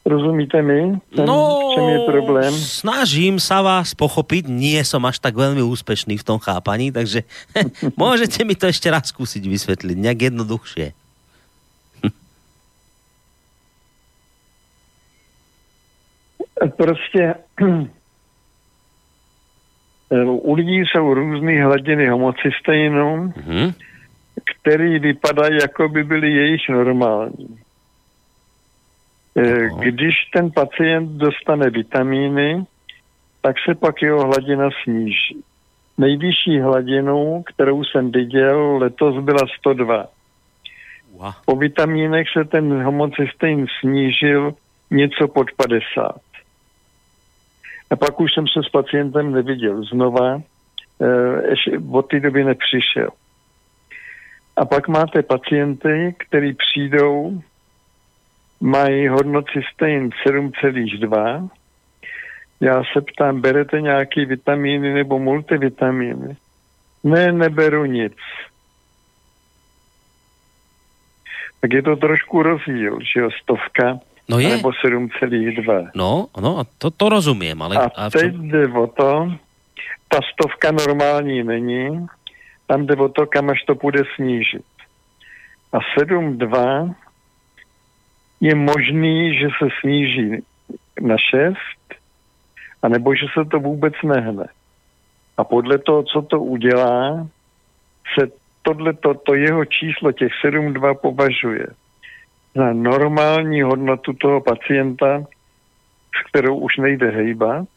Rozumíte 0.00 0.62
mi? 0.62 0.96
Ten, 1.12 1.28
no, 1.28 1.36
v 1.60 1.74
čem 1.76 1.88
je 1.88 1.98
problém? 2.08 2.52
snažím 2.56 3.36
sa 3.36 3.60
vás 3.60 3.92
pochopiť, 3.92 4.48
nie 4.48 4.80
som 4.80 5.04
až 5.04 5.20
tak 5.20 5.36
veľmi 5.36 5.60
úspešný 5.60 6.16
v 6.16 6.24
tom 6.24 6.40
chápaní, 6.40 6.88
takže 6.88 7.28
môžete 8.00 8.40
mi 8.48 8.56
to 8.56 8.64
ešte 8.72 8.88
raz 8.88 9.12
skúsiť 9.12 9.44
vysvetliť, 9.44 9.96
nejak 10.00 10.32
jednoduchšie. 10.32 10.92
Prostě 16.76 17.34
u 20.26 20.54
lidí 20.54 20.80
jsou 20.80 21.14
různé 21.14 21.64
hladiny 21.64 22.08
homocysteinu, 22.08 23.28
mm-hmm. 23.28 23.74
který 24.44 24.98
vypadají, 24.98 25.58
jako 25.60 25.88
by 25.88 26.04
byly 26.04 26.32
jejich 26.32 26.68
normální. 26.68 27.58
Eh, 29.36 29.68
když 29.78 30.14
ten 30.32 30.50
pacient 30.50 31.08
dostane 31.10 31.70
vitamíny, 31.70 32.64
tak 33.40 33.56
se 33.68 33.74
pak 33.74 34.02
jeho 34.02 34.24
hladina 34.26 34.68
sníží. 34.82 35.42
Nejvyšší 35.98 36.60
hladinu, 36.60 37.42
kterou 37.46 37.84
jsem 37.84 38.10
viděl, 38.10 38.76
letos 38.76 39.24
byla 39.24 39.46
102. 39.58 40.06
Po 41.44 41.56
vitamínech 41.56 42.28
se 42.32 42.44
ten 42.44 42.82
homocystein 42.82 43.66
snížil 43.80 44.54
něco 44.90 45.28
pod 45.28 45.46
50. 45.56 46.20
A 47.90 47.96
pak 47.96 48.20
už 48.20 48.34
jsem 48.34 48.48
se 48.48 48.62
s 48.62 48.68
pacientem 48.68 49.32
neviděl 49.32 49.84
znova, 49.84 50.42
ještě 51.50 51.78
od 51.90 52.02
té 52.02 52.20
doby 52.20 52.44
nepřišel. 52.44 53.08
A 54.56 54.64
pak 54.64 54.88
máte 54.88 55.22
pacienty, 55.22 56.14
který 56.18 56.54
přijdou, 56.54 57.40
mají 58.60 59.08
hodnoty 59.08 59.62
stejn 59.74 60.10
7,2. 60.26 61.48
Já 62.60 62.82
se 62.92 63.00
ptám, 63.00 63.40
berete 63.40 63.80
nějaký 63.80 64.24
vitamíny 64.24 64.94
nebo 64.94 65.18
multivitamíny? 65.18 66.36
Ne, 67.04 67.32
neberu 67.32 67.84
nic. 67.84 68.16
Tak 71.60 71.72
je 71.72 71.82
to 71.82 71.96
trošku 71.96 72.42
rozdíl, 72.42 72.98
že 73.14 73.20
jo, 73.20 73.30
stovka 73.42 74.00
No 74.30 74.38
je. 74.38 74.48
Nebo 74.48 74.70
7,2. 74.70 75.90
No, 75.94 76.26
no, 76.40 76.62
to, 76.78 76.90
to 76.90 77.08
rozumím. 77.08 77.62
Ale, 77.62 77.76
a, 77.76 77.90
a 77.96 78.10
teď 78.10 78.32
čom... 78.32 78.48
jde 78.48 78.68
o 78.68 78.86
to, 78.86 79.32
ta 80.08 80.18
stovka 80.32 80.70
normální 80.70 81.42
není, 81.42 82.06
tam 82.66 82.86
jde 82.86 82.96
o 82.96 83.08
to, 83.08 83.26
kam 83.26 83.50
až 83.50 83.62
to 83.62 83.74
půjde 83.74 84.02
snížit. 84.14 84.64
A 85.72 85.78
7,2 85.98 86.94
je 88.40 88.54
možný, 88.54 89.38
že 89.38 89.48
se 89.58 89.68
sníží 89.80 90.30
na 91.00 91.16
6, 91.18 91.56
anebo 92.82 93.14
že 93.14 93.26
se 93.34 93.44
to 93.44 93.58
vůbec 93.58 93.94
nehne. 94.04 94.46
A 95.36 95.44
podle 95.44 95.78
toho, 95.78 96.02
co 96.02 96.22
to 96.22 96.40
udělá, 96.40 97.28
se 98.18 98.26
tohleto, 98.62 99.14
to 99.14 99.34
jeho 99.34 99.64
číslo 99.64 100.12
těch 100.12 100.32
7,2 100.44 100.94
považuje 100.94 101.66
za 102.54 102.72
normální 102.72 103.62
hodnotu 103.62 104.12
toho 104.12 104.40
pacienta, 104.40 105.24
s 106.20 106.28
kterou 106.28 106.58
už 106.58 106.76
nejde 106.76 107.10
hejbat, 107.10 107.68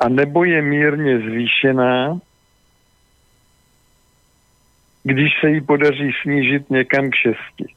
a 0.00 0.08
nebo 0.08 0.44
je 0.44 0.62
mírně 0.62 1.18
zvýšená, 1.18 2.18
když 5.04 5.32
se 5.40 5.50
jí 5.50 5.60
podaří 5.60 6.10
snížit 6.22 6.70
někam 6.70 7.10
k 7.10 7.14
šesti. 7.14 7.75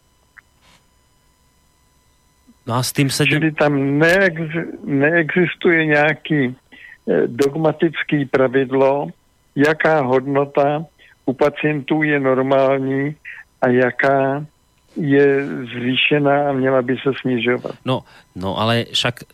No 2.69 2.75
a 2.75 2.83
s 2.85 2.93
tím 2.93 3.09
se... 3.09 3.25
Čili 3.25 3.51
tam 3.51 3.73
neex- 3.97 4.77
neexistuje 4.85 5.85
nějaký 5.85 6.53
eh, 6.53 7.27
dogmatický 7.27 8.25
pravidlo, 8.29 9.09
jaká 9.55 10.05
hodnota 10.05 10.85
u 11.25 11.33
pacientů 11.33 12.03
je 12.03 12.19
normální 12.19 13.15
a 13.61 13.69
jaká 13.69 14.45
je 14.95 15.45
zvýšená 15.73 16.49
a 16.49 16.53
měla 16.53 16.81
by 16.81 16.97
se 16.97 17.11
snižovat. 17.21 17.73
No, 17.85 18.05
no 18.35 18.57
ale 18.57 18.85
však, 18.93 19.25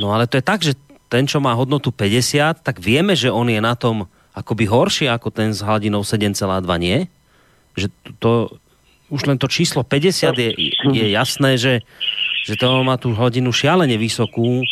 no 0.00 0.12
ale 0.12 0.26
to 0.26 0.36
je 0.36 0.44
tak, 0.44 0.60
že 0.62 0.72
ten, 1.08 1.24
čo 1.24 1.40
má 1.40 1.56
hodnotu 1.56 1.90
50, 1.90 2.60
tak 2.60 2.76
vieme, 2.76 3.16
že 3.16 3.32
on 3.32 3.48
je 3.48 3.60
na 3.60 3.72
tom 3.72 4.04
akoby 4.36 4.68
horšie 4.68 5.08
ako 5.08 5.32
ten 5.32 5.56
s 5.56 5.64
hladinou 5.64 6.04
7,2, 6.04 6.60
nie? 6.76 7.08
Že 7.74 7.86
to, 8.20 8.52
už 9.10 9.26
len 9.26 9.40
to 9.40 9.48
číslo 9.48 9.82
50 9.82 10.38
je, 10.38 10.50
je 10.92 11.06
jasné, 11.10 11.58
že, 11.58 11.82
že 12.44 12.56
to 12.56 12.84
má 12.84 12.96
tú 12.96 13.12
hladinu 13.12 13.52
šialene 13.52 13.96
vysokú 14.00 14.64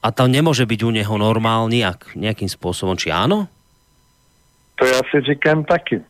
a 0.00 0.08
to 0.08 0.24
nemôže 0.24 0.64
byť 0.64 0.80
u 0.84 0.90
neho 0.90 1.14
normál 1.20 1.68
nejak, 1.68 2.16
nejakým 2.16 2.48
spôsobom. 2.48 2.96
Či 2.96 3.12
áno? 3.12 3.48
To 4.80 4.86
já 4.86 5.00
si 5.10 5.20
říkám 5.20 5.64
taky. 5.64 6.00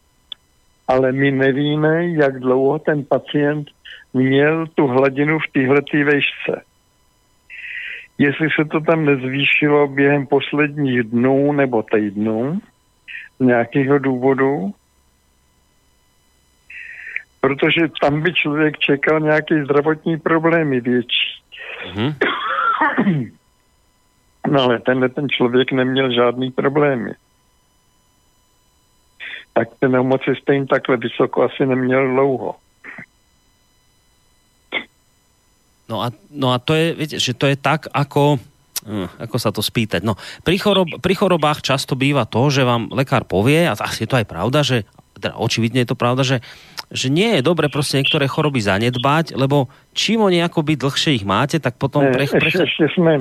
Ale 0.88 1.12
my 1.12 1.30
nevíme, 1.30 2.06
jak 2.06 2.40
dlouho 2.40 2.78
ten 2.78 3.04
pacient 3.04 3.68
měl 4.14 4.66
tu 4.66 4.86
hladinu 4.86 5.38
v 5.38 5.52
téhletý 5.52 6.02
vejšce. 6.02 6.62
Jestli 8.18 8.48
se 8.60 8.64
to 8.64 8.80
tam 8.80 9.04
nezvýšilo 9.04 9.88
během 9.88 10.26
posledních 10.26 11.02
dnů 11.02 11.52
nebo 11.52 11.82
týdnů 11.82 12.60
z 13.40 13.44
nějakého 13.44 13.98
důvodu, 13.98 14.74
protože 17.40 17.88
tam 18.00 18.22
by 18.22 18.34
člověk 18.34 18.78
čekal 18.78 19.20
nějaký 19.20 19.54
zdravotní 19.64 20.18
problémy 20.18 20.80
větší. 20.80 21.30
Mhm. 21.94 22.14
No 24.50 24.62
ale 24.62 24.80
tenhle 24.80 25.08
ten 25.08 25.28
člověk 25.28 25.72
neměl 25.72 26.12
žádný 26.14 26.50
problémy. 26.50 27.12
Tak 29.52 29.68
ten 29.78 29.96
homocystým 29.96 30.66
takhle 30.66 30.96
vysoko 30.96 31.42
asi 31.42 31.66
neměl 31.66 32.08
dlouho. 32.08 32.56
No 35.90 36.02
a, 36.02 36.14
no 36.30 36.54
a 36.54 36.62
to 36.62 36.74
je, 36.78 36.94
viete, 36.94 37.18
že 37.18 37.34
to 37.34 37.50
je 37.50 37.58
tak, 37.58 37.90
ako, 37.90 38.38
hm, 38.86 39.10
ako 39.18 39.36
sa 39.42 39.50
to 39.50 39.58
spýtať. 39.58 40.06
No, 40.06 40.14
pri, 40.46 40.54
chorob, 40.62 40.86
pri 41.02 41.14
chorobách 41.18 41.66
často 41.66 41.98
býva 41.98 42.30
to, 42.30 42.46
že 42.46 42.62
vám 42.62 42.94
lekár 42.94 43.26
povie, 43.26 43.66
a 43.66 43.74
asi 43.74 44.06
je 44.06 44.10
to 44.14 44.22
aj 44.22 44.26
pravda, 44.30 44.62
že 44.62 44.86
teda 45.18 45.34
očividne 45.34 45.82
je 45.82 45.90
to 45.90 45.98
pravda, 45.98 46.22
že, 46.22 46.36
že 46.90 47.06
nie 47.06 47.38
je 47.38 47.42
dobre 47.46 47.70
proste 47.70 48.02
niektoré 48.02 48.26
choroby 48.26 48.58
zanedbať, 48.58 49.38
lebo 49.38 49.70
čím 49.94 50.26
oni 50.26 50.42
akoby 50.42 50.74
dlhšie 50.74 51.22
ich 51.22 51.24
máte, 51.24 51.62
tak 51.62 51.78
potom 51.78 52.02
Ne, 52.02 52.10
prech, 52.10 52.34
ešte, 52.34 52.42
prech... 52.42 52.54
ešte, 52.66 52.84
sme, 52.98 53.12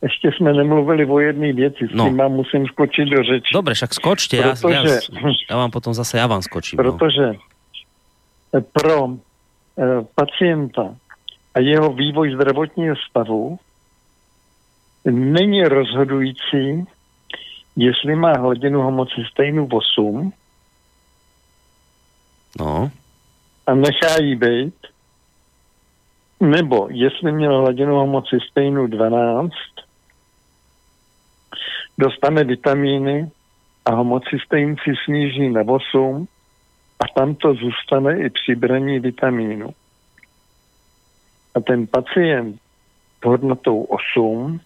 ešte 0.00 0.30
sme 0.38 0.54
nemluvili 0.54 1.02
o 1.10 1.18
jednej 1.18 1.50
věci, 1.52 1.90
s 1.90 1.92
No. 1.92 2.06
tím 2.06 2.16
vám 2.22 2.32
musím 2.38 2.62
skočiť 2.70 3.06
do 3.10 3.20
řeči. 3.26 3.50
Dobre, 3.50 3.74
však 3.74 3.90
skočte, 3.90 4.34
ja, 4.38 4.54
ja, 4.54 4.54
Protože- 4.54 5.10
ja 5.50 5.56
vám 5.58 5.70
potom 5.74 5.90
zase 5.90 6.22
ja 6.22 6.30
vám 6.30 6.42
skočím. 6.42 6.78
No. 6.78 6.94
Protože 6.94 7.34
pro 8.72 9.18
eh, 9.78 10.06
pacienta 10.14 10.94
a 11.54 11.58
jeho 11.60 11.90
vývoj 11.92 12.34
zdravotního 12.34 12.94
stavu 13.10 13.58
není 15.10 15.64
rozhodující, 15.64 16.86
jestli 17.76 18.14
má 18.16 18.32
hladinu 18.38 18.82
homocystejnu 18.82 19.66
8 19.66 20.32
no. 22.58 22.90
A 23.66 23.74
nechá 23.74 24.22
jí 24.22 24.36
být, 24.36 24.74
nebo 26.40 26.88
jestli 26.90 27.32
měl 27.32 27.60
hladinu 27.60 27.94
homocystejnu 27.94 28.86
12, 28.86 29.52
dostane 31.98 32.44
vitamíny 32.44 33.30
a 33.84 33.94
homocystejn 33.94 34.76
si 34.84 34.92
sníží 35.04 35.48
na 35.48 35.62
8 35.66 36.28
a 37.00 37.04
tam 37.20 37.34
to 37.34 37.54
zůstane 37.54 38.18
i 38.18 38.30
při 38.30 38.54
braní 38.54 39.00
vitamínu. 39.00 39.68
A 41.54 41.60
ten 41.60 41.86
pacient 41.86 42.56
s 43.22 43.26
hodnotou 43.26 43.82
8, 43.82 44.60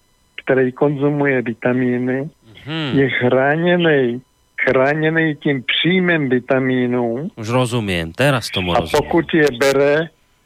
který 0.44 0.72
konzumuje 0.72 1.42
vitamíny, 1.42 2.30
Hm, 2.66 2.98
je 2.98 3.10
chráněný, 3.10 4.22
chráněný 4.64 5.36
tím 5.36 5.62
příjmem 5.62 6.28
vitamínů 6.28 7.28
už 7.36 7.48
rozumiem, 7.48 8.12
teraz 8.12 8.48
tomu 8.48 8.72
a 8.72 8.80
rozumiem. 8.80 9.02
pokud 9.04 9.26
je 9.34 9.46
bere, 9.60 9.94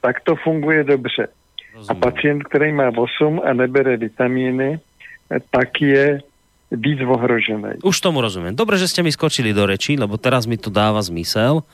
tak 0.02 0.20
to 0.26 0.36
funguje 0.36 0.84
dobře. 0.84 1.26
A 1.26 1.76
rozumiem. 1.78 2.00
pacient, 2.00 2.40
který 2.44 2.72
má 2.72 2.90
8 2.90 3.40
a 3.44 3.52
nebere 3.54 3.96
vitamíny, 3.96 4.78
tak 5.50 5.80
je 5.80 6.18
víc 6.70 7.00
ohrožený. 7.00 7.80
Už 7.80 7.96
tomu 8.00 8.20
rozumiem. 8.20 8.52
Dobre, 8.52 8.76
že 8.76 8.88
ste 8.90 9.00
mi 9.00 9.08
skočili 9.08 9.56
do 9.56 9.64
reči, 9.64 9.96
lebo 9.96 10.20
teraz 10.20 10.44
mi 10.44 10.60
to 10.60 10.68
dáva 10.68 11.00
zmysel, 11.00 11.62
e, 11.62 11.64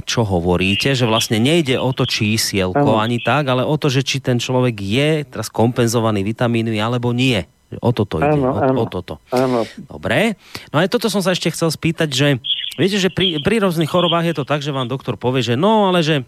čo 0.00 0.24
hovoríte, 0.24 0.96
že 0.96 1.04
vlastne 1.04 1.36
nejde 1.36 1.76
o 1.76 1.92
to 1.92 2.08
čísielko 2.08 2.96
Áno. 2.96 3.02
ani 3.02 3.20
tak, 3.20 3.48
ale 3.52 3.68
o 3.68 3.76
to, 3.76 3.92
že 3.92 4.00
či 4.00 4.24
ten 4.24 4.40
človek 4.40 4.76
je 4.80 5.10
teraz 5.28 5.52
kompenzovaný 5.52 6.24
vitamínmi 6.24 6.80
alebo 6.80 7.12
nie. 7.12 7.44
O 7.82 7.90
toto 7.90 8.22
ide. 8.22 8.30
Áno, 8.30 8.54
o, 8.54 8.62
áno. 8.62 8.78
o 8.82 8.86
toto. 8.86 9.18
Áno, 9.34 9.66
Dobre. 9.90 10.38
No 10.70 10.78
aj 10.78 10.86
toto 10.86 11.10
som 11.10 11.18
sa 11.18 11.34
ešte 11.34 11.50
chcel 11.50 11.66
spýtať, 11.66 12.08
že 12.14 12.28
viete, 12.78 12.94
že 12.94 13.10
pri, 13.10 13.42
pri 13.42 13.58
rôznych 13.58 13.90
chorobách 13.90 14.30
je 14.30 14.36
to 14.38 14.44
tak, 14.46 14.62
že 14.62 14.70
vám 14.70 14.86
doktor 14.86 15.18
povie, 15.18 15.42
že 15.42 15.58
no, 15.58 15.90
ale 15.90 16.06
že 16.06 16.22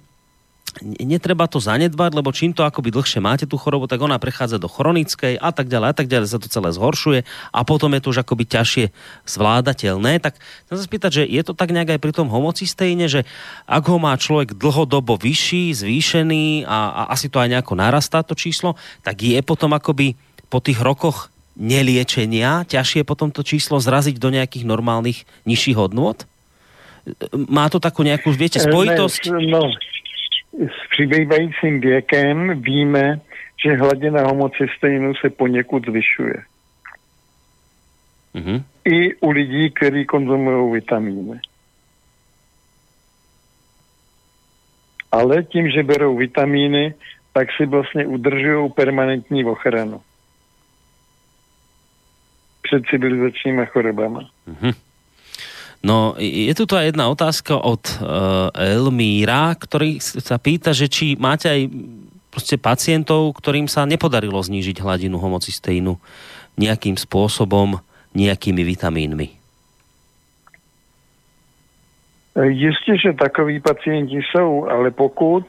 ne- 0.83 1.17
netreba 1.17 1.47
to 1.47 1.63
zanedbať, 1.63 2.11
lebo 2.15 2.35
čím 2.35 2.51
to 2.51 2.67
akoby 2.67 2.91
dlhšie 2.91 3.23
máte 3.23 3.47
tú 3.47 3.55
chorobu, 3.55 3.87
tak 3.87 4.03
ona 4.03 4.19
prechádza 4.19 4.59
do 4.59 4.67
chronickej 4.67 5.39
a 5.39 5.51
tak 5.55 5.71
ďalej 5.71 5.89
a 5.91 5.95
tak 5.95 6.07
ďalej, 6.11 6.27
sa 6.27 6.43
to 6.43 6.51
celé 6.51 6.75
zhoršuje 6.75 7.23
a 7.55 7.61
potom 7.63 7.91
je 7.95 8.01
to 8.03 8.11
už 8.11 8.23
akoby 8.23 8.45
ťažšie 8.47 8.85
zvládateľné. 9.27 10.19
Tak 10.19 10.39
chcem 10.39 10.77
sa 10.77 10.85
spýtať, 10.85 11.11
že 11.11 11.23
je 11.23 11.43
to 11.47 11.53
tak 11.55 11.71
nejak 11.71 11.99
aj 11.99 12.01
pri 12.03 12.13
tom 12.15 12.29
homocysténe, 12.31 13.07
že 13.07 13.23
ak 13.67 13.85
ho 13.89 13.99
má 14.03 14.15
človek 14.19 14.55
dlhodobo 14.55 15.19
vyšší, 15.19 15.71
zvýšený 15.75 16.67
a, 16.67 16.79
a 17.07 17.15
asi 17.15 17.31
to 17.31 17.39
aj 17.39 17.49
nejako 17.59 17.79
narastá 17.79 18.23
to 18.23 18.35
číslo, 18.35 18.75
tak 19.03 19.23
je 19.23 19.39
potom 19.43 19.73
akoby 19.75 20.19
po 20.49 20.59
tých 20.65 20.81
rokoch 20.81 21.29
neliečenia 21.59 22.63
ťažšie 22.65 23.03
potom 23.03 23.35
to 23.35 23.43
číslo 23.43 23.83
zraziť 23.83 24.17
do 24.17 24.31
nejakých 24.31 24.65
normálnych 24.65 25.27
nižších 25.45 25.77
hodnôt? 25.77 26.17
Má 27.35 27.67
to 27.73 27.83
takú 27.83 28.07
nejakú, 28.07 28.31
viete, 28.31 28.63
spojitosť? 28.63 29.33
Ne, 29.35 29.51
no, 29.51 29.63
s 30.55 30.79
přibývajícím 30.91 31.81
věkem 31.81 32.63
víme, 32.63 33.21
že 33.65 33.77
hladina 33.77 34.23
homocystejnu 34.23 35.15
se 35.15 35.31
poněkud 35.31 35.87
zvyšuje. 35.87 36.39
Mhm. 38.35 38.65
I 38.85 39.15
u 39.15 39.31
lidí, 39.31 39.71
kteří 39.71 40.05
konzumují 40.07 40.73
vitamíny. 40.73 41.41
Ale 45.13 45.43
tím, 45.43 45.71
že 45.71 45.83
berou 45.83 46.17
vitamíny, 46.17 46.95
tak 47.33 47.49
si 47.57 47.67
vlastně 47.67 48.07
udržují 48.07 48.71
permanentní 48.73 49.45
ochranu 49.45 50.01
před 52.69 52.85
civilizačními 52.93 53.67
chorobama. 53.73 54.29
Mhm. 54.47 54.77
No, 55.79 56.19
je 56.19 56.51
tu 56.59 56.67
aj 56.75 56.91
jedna 56.91 57.07
otázka 57.07 57.55
od 57.55 57.79
uh, 58.03 58.51
Elmíra, 58.51 59.55
ktorý 59.55 60.03
sa 60.03 60.35
pýta, 60.35 60.75
že 60.75 60.91
či 60.91 61.15
máte 61.15 61.47
aj 61.47 61.71
proste 62.35 62.59
pacientov, 62.59 63.31
ktorým 63.39 63.71
sa 63.71 63.87
nepodarilo 63.87 64.43
znížiť 64.43 64.83
hladinu 64.83 65.23
homocysteínu 65.23 65.95
nejakým 66.59 66.99
spôsobom, 66.99 67.79
nejakými 68.11 68.63
vitamínmi. 68.67 69.39
E, 72.35 72.47
Jistě, 72.51 72.99
že 72.99 73.13
takoví 73.13 73.61
pacienti 73.61 74.19
jsou, 74.23 74.67
ale 74.67 74.91
pokud 74.91 75.47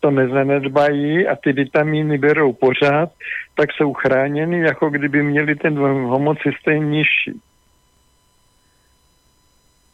to 0.00 0.10
nezanedbají 0.10 1.26
a 1.26 1.36
ty 1.36 1.52
vitamíny 1.52 2.18
berou 2.18 2.52
pořád, 2.52 3.10
tak 3.54 3.72
jsou 3.72 3.94
chráněni, 3.94 4.60
jako 4.60 4.90
kdyby 4.90 5.22
měli 5.22 5.54
ten 5.56 5.78
homocystén 5.78 6.90
nižší. 6.90 7.40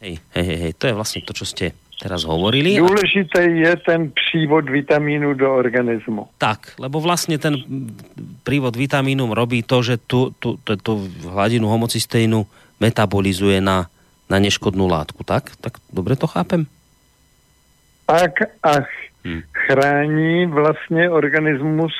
Hej, 0.04 0.18
hej, 0.36 0.44
hej, 0.44 0.72
to 0.76 0.84
je 0.84 0.92
vlastne 0.92 1.24
to, 1.24 1.32
čo 1.32 1.48
ste 1.48 1.72
teraz 1.96 2.28
hovorili. 2.28 2.76
A, 2.76 2.84
Důležité 2.84 3.40
je 3.48 3.72
ten 3.80 4.12
přívod 4.12 4.68
vitamínu 4.68 5.32
do 5.32 5.48
organismu. 5.48 6.28
tak, 6.36 6.76
lebo 6.76 7.00
vlastne 7.00 7.40
ten 7.40 7.56
prívod 8.44 8.76
vitamínu 8.76 9.32
robí 9.32 9.64
to, 9.64 9.80
že 9.80 9.96
tú, 9.96 10.36
tú, 10.36 10.60
tú, 10.60 10.76
tú 10.76 10.92
hladinu 11.24 11.72
homocysteínu 11.72 12.44
metabolizuje 12.84 13.64
na, 13.64 13.88
na 14.28 14.36
neškodnú 14.36 14.84
látku, 14.84 15.24
tak? 15.24 15.56
Tak 15.64 15.80
dobre 15.88 16.20
to 16.20 16.28
chápem? 16.28 16.68
Tak 18.04 18.60
a 18.60 18.84
Hm. 19.26 19.40
chrání 19.52 20.46
vlastně 20.46 21.10
organismus 21.10 21.92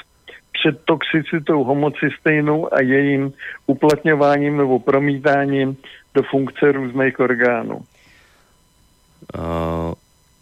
před 0.52 0.84
toxicitou 0.84 1.64
homocystejnu 1.64 2.74
a 2.74 2.80
jejím 2.80 3.32
uplatňováním 3.66 4.56
nebo 4.56 4.78
promítáním 4.78 5.76
do 6.14 6.22
funkce 6.22 6.72
různých 6.72 7.20
orgánů. 7.20 7.76
Uh, 9.38 9.94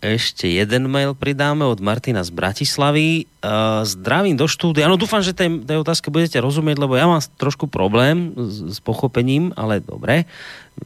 ešte 0.02 0.50
jeden 0.50 0.90
mail 0.90 1.14
pridáme 1.14 1.62
od 1.62 1.78
Martina 1.78 2.26
z 2.26 2.34
Bratislavy. 2.34 3.30
Uh, 3.38 3.86
zdravím 3.86 4.34
do 4.34 4.50
štúdia. 4.50 4.90
Áno, 4.90 4.98
dúfam, 4.98 5.22
že 5.22 5.30
tej, 5.30 5.62
tej 5.62 5.78
otázke 5.78 6.10
budete 6.10 6.42
rozumieť, 6.42 6.82
lebo 6.82 6.98
ja 6.98 7.06
mám 7.06 7.22
trošku 7.38 7.70
problém 7.70 8.34
s, 8.34 8.76
s 8.76 8.78
pochopením, 8.82 9.54
ale 9.54 9.78
dobre. 9.78 10.26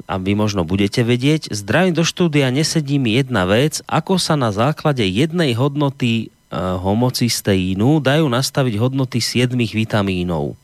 A 0.05 0.21
vy 0.21 0.37
možno 0.37 0.69
budete 0.69 1.01
vedieť. 1.01 1.49
Zdravím 1.49 1.97
do 1.97 2.05
štúdia, 2.05 2.53
nesedí 2.53 3.01
mi 3.01 3.17
jedna 3.17 3.49
vec. 3.49 3.81
Ako 3.89 4.21
sa 4.21 4.37
na 4.37 4.53
základe 4.53 5.01
jednej 5.09 5.57
hodnoty 5.57 6.29
uh, 6.53 6.77
homocysteínu 6.77 8.05
dajú 8.05 8.29
nastaviť 8.29 8.77
hodnoty 8.77 9.25
siedmých 9.25 9.73
vitamínov? 9.73 10.61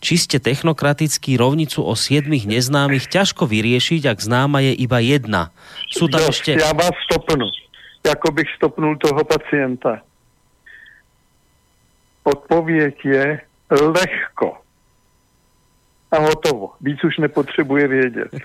Čiste 0.00 0.40
technokraticky 0.40 1.36
rovnicu 1.36 1.84
o 1.84 1.92
siedmých 1.92 2.48
neznámych 2.48 3.08
ťažko 3.08 3.48
vyriešiť, 3.48 4.08
ak 4.08 4.18
známa 4.20 4.64
je 4.64 4.72
iba 4.80 5.00
jedna. 5.00 5.52
Sú 5.92 6.08
tam 6.08 6.24
Dosť, 6.24 6.32
ešte... 6.32 6.50
Já 6.56 6.72
vás 6.72 6.92
stopnu. 7.08 7.48
Jako 8.06 8.30
bych 8.30 8.48
stopnul 8.56 8.96
toho 8.96 9.24
pacienta. 9.24 10.02
Odpověď 12.24 13.04
je 13.04 13.40
lehko. 13.70 14.58
A 16.10 16.18
hotovo. 16.18 16.72
Víc 16.80 17.04
už 17.04 17.18
nepotřebuje 17.18 17.88
vědět. 17.88 18.30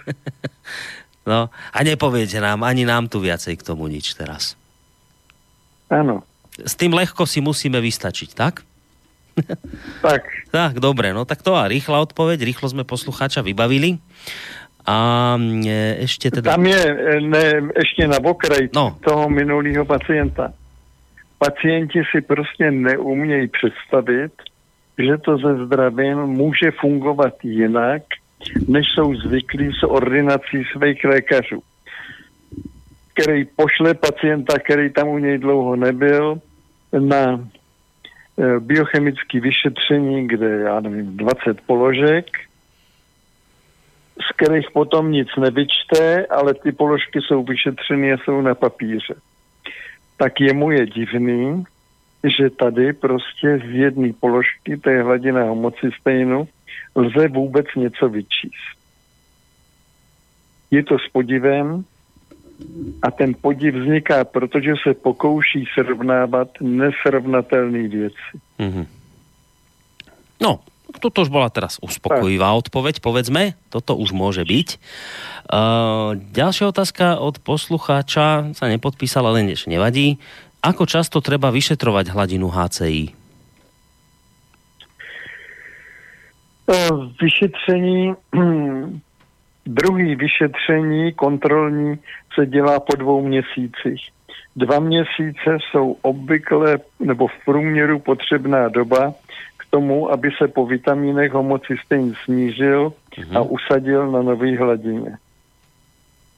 No 1.22 1.54
a 1.54 1.80
nepoviete 1.86 2.42
nám, 2.42 2.66
ani 2.66 2.82
nám 2.82 3.06
tu 3.06 3.22
viacej 3.22 3.54
k 3.62 3.62
tomu 3.62 3.86
nič 3.86 4.18
teraz. 4.18 4.58
Áno. 5.86 6.26
S 6.58 6.74
tým 6.74 6.98
lehko 6.98 7.30
si 7.30 7.46
musíme 7.46 7.78
vystačiť, 7.78 8.30
tak? 8.34 8.66
Tak. 10.02 10.24
Tak, 10.52 10.84
dobre, 10.84 11.16
no 11.16 11.24
tak 11.24 11.40
to 11.40 11.56
a 11.56 11.64
rýchla 11.72 12.04
odpoveď, 12.04 12.44
rýchlo 12.44 12.68
sme 12.68 12.84
poslucháča 12.84 13.40
vybavili. 13.40 14.04
A 14.86 15.38
ešte 16.02 16.32
teda... 16.32 16.58
Tam 16.58 16.66
je 16.66 16.82
ne, 17.22 17.46
ešte 17.78 18.08
na 18.08 18.18
okraj 18.18 18.74
No. 18.74 18.98
toho 19.06 19.30
minulého 19.30 19.86
pacienta. 19.86 20.54
Pacienti 21.38 22.02
si 22.12 22.22
prostě 22.22 22.72
neumějí 22.72 23.48
představit, 23.48 24.32
že 24.98 25.18
to 25.18 25.38
ze 25.38 25.66
zdravím 25.66 26.18
může 26.18 26.72
fungovat 26.72 27.34
jinak, 27.44 28.02
než 28.68 28.88
jsou 28.94 29.16
zvyklí 29.16 29.72
s 29.80 29.84
ordinací 29.84 30.64
svých 30.74 31.04
lékařů. 31.06 31.62
Který 33.14 33.46
pošle 33.46 33.94
pacienta, 33.94 34.60
který 34.60 34.90
tam 34.94 35.08
u 35.08 35.18
něj 35.18 35.38
dlouho 35.38 35.76
nebyl, 35.76 36.42
na 37.00 37.50
eh, 38.40 38.60
biochemické 38.60 39.40
vyšetření, 39.40 40.28
kde, 40.28 40.50
já 40.60 40.80
nevím, 40.80 41.18
20 41.18 41.62
položek, 41.66 42.26
z 44.20 44.36
kterých 44.36 44.72
potom 44.72 45.12
nic 45.12 45.28
nevyčte, 45.38 46.26
ale 46.26 46.54
ty 46.54 46.72
položky 46.72 47.20
jsou 47.22 47.44
vyšetřené 47.44 48.14
a 48.14 48.18
jsou 48.18 48.42
na 48.42 48.56
papíře. 48.56 49.16
Tak 50.18 50.42
jemu 50.42 50.72
je 50.72 50.86
divný, 50.86 51.64
že 52.38 52.50
tady 52.50 52.94
prostě 52.94 53.60
z 53.66 53.70
jedné 53.70 54.14
položky, 54.20 54.78
to 54.78 54.90
je 54.90 55.04
hladina 55.04 55.44
homocystejnu, 55.44 56.48
lze 56.96 57.28
vůbec 57.28 57.66
něco 57.76 58.10
vyčíst. 58.10 58.78
Je 60.72 60.84
to 60.84 61.00
s 61.00 61.08
podivem 61.12 61.86
a 63.02 63.12
ten 63.12 63.34
podiv 63.42 63.76
vzniká, 63.76 64.24
protože 64.24 64.74
se 64.84 64.94
pokouší 64.94 65.66
srovnávat 65.74 66.48
nesrovnatelné 66.62 67.88
věci. 67.88 68.40
Mhm. 68.60 68.86
No, 70.42 70.60
toto 70.98 71.24
už 71.24 71.30
bola 71.32 71.48
teraz 71.54 71.80
uspokojivá 71.80 72.52
odpoveď, 72.58 73.00
povedzme. 73.00 73.56
Toto 73.72 73.96
už 73.96 74.12
môže 74.12 74.44
byť. 74.44 74.70
Uh, 75.52 76.20
ďalšia 76.36 76.72
otázka 76.72 77.22
od 77.22 77.40
poslucháča 77.40 78.56
sa 78.58 78.66
nepodpísala, 78.68 79.32
ale 79.32 79.48
než 79.48 79.70
nevadí. 79.70 80.20
Ako 80.62 80.86
často 80.86 81.24
treba 81.24 81.50
vyšetrovať 81.50 82.14
hladinu 82.14 82.52
HCI? 82.52 83.18
Vyšetření, 87.22 88.14
druhý 89.66 90.16
vyšetření 90.16 91.14
kontrolní 91.14 92.00
se 92.36 92.46
dělá 92.46 92.80
po 92.80 92.96
dvou 92.96 93.28
měsících. 93.28 94.02
Dva 94.56 94.80
měsíce 94.80 95.58
jsou 95.72 95.98
obvykle 96.02 96.78
nebo 97.00 97.28
v 97.28 97.46
průměru 97.46 98.00
potřebná 98.00 98.70
doba 98.70 99.14
tomu, 99.72 100.12
aby 100.12 100.30
se 100.38 100.48
po 100.48 100.68
vitamínech 100.68 101.32
homocystein 101.32 102.14
snížil 102.26 102.94
a 103.36 103.42
usadil 103.42 104.12
na 104.12 104.22
nový 104.22 104.58
hladině. 104.58 105.18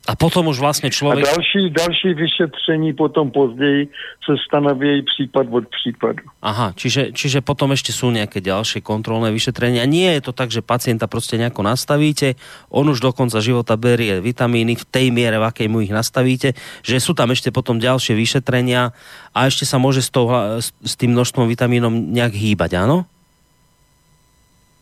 A 0.03 0.19
potom 0.19 0.51
už 0.51 0.59
vlastne 0.59 0.91
A 0.91 0.95
človek... 0.95 1.23
další, 1.23 1.71
další 1.71 2.11
vyšetření 2.11 2.91
potom 2.91 3.31
později 3.31 3.87
se 4.27 4.35
stanoví 4.47 4.99
případ 5.01 5.47
od 5.47 5.63
případu. 5.71 6.27
Aha, 6.43 6.75
čiže, 6.75 7.15
čiže 7.15 7.39
potom 7.39 7.71
ešte 7.71 7.95
sú 7.95 8.11
nejaké 8.11 8.43
ďalšie 8.43 8.83
kontrolné 8.83 9.31
vyšetrenia. 9.31 9.87
Nie 9.87 10.19
je 10.19 10.27
to 10.27 10.35
tak, 10.35 10.51
že 10.51 10.59
pacienta 10.59 11.07
proste 11.07 11.39
nejako 11.39 11.63
nastavíte, 11.63 12.35
on 12.67 12.91
už 12.91 12.99
do 12.99 13.15
konca 13.15 13.39
života 13.39 13.79
berie 13.79 14.19
vitamíny 14.19 14.75
v 14.75 14.83
tej 14.83 15.07
miere, 15.07 15.39
v 15.39 15.47
akej 15.47 15.71
mu 15.71 15.79
ich 15.79 15.95
nastavíte, 15.95 16.51
že 16.83 16.99
sú 16.99 17.15
tam 17.15 17.31
ešte 17.31 17.55
potom 17.55 17.79
ďalšie 17.79 18.11
vyšetrenia 18.11 18.91
a 19.31 19.39
ešte 19.47 19.63
sa 19.63 19.79
môže 19.79 20.03
s, 20.03 20.11
tou, 20.11 20.27
s, 20.59 20.93
tým 20.99 21.15
množstvom 21.15 21.47
vitamínom 21.47 22.11
nejak 22.11 22.35
hýbať, 22.35 22.75
áno? 22.75 23.07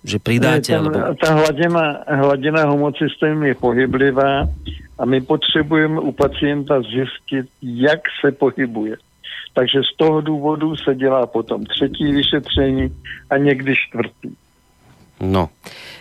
Že 0.02 0.18
pridáte, 0.20 0.74
Ne, 0.74 0.78
alebo... 0.82 0.98
tam, 0.98 1.16
ta 1.16 1.30
hladina, 1.38 1.86
hladina 2.10 2.62
homocysteinu 2.66 3.46
je 3.46 3.56
pohyblivá 3.56 4.50
a 4.98 5.06
my 5.06 5.22
potřebujeme 5.22 6.02
u 6.02 6.12
pacienta 6.12 6.82
zjistit, 6.82 7.46
jak 7.62 8.02
se 8.22 8.32
pohybuje. 8.32 8.98
Takže 9.54 9.80
z 9.94 9.98
toho 9.98 10.22
důvodu 10.22 10.76
se 10.76 10.96
dělá 10.96 11.28
potom 11.28 11.66
třetí 11.66 12.12
vyšetření 12.12 12.90
a 13.30 13.38
někdy 13.38 13.76
čtvrtý. 13.76 14.32
No, 15.22 15.54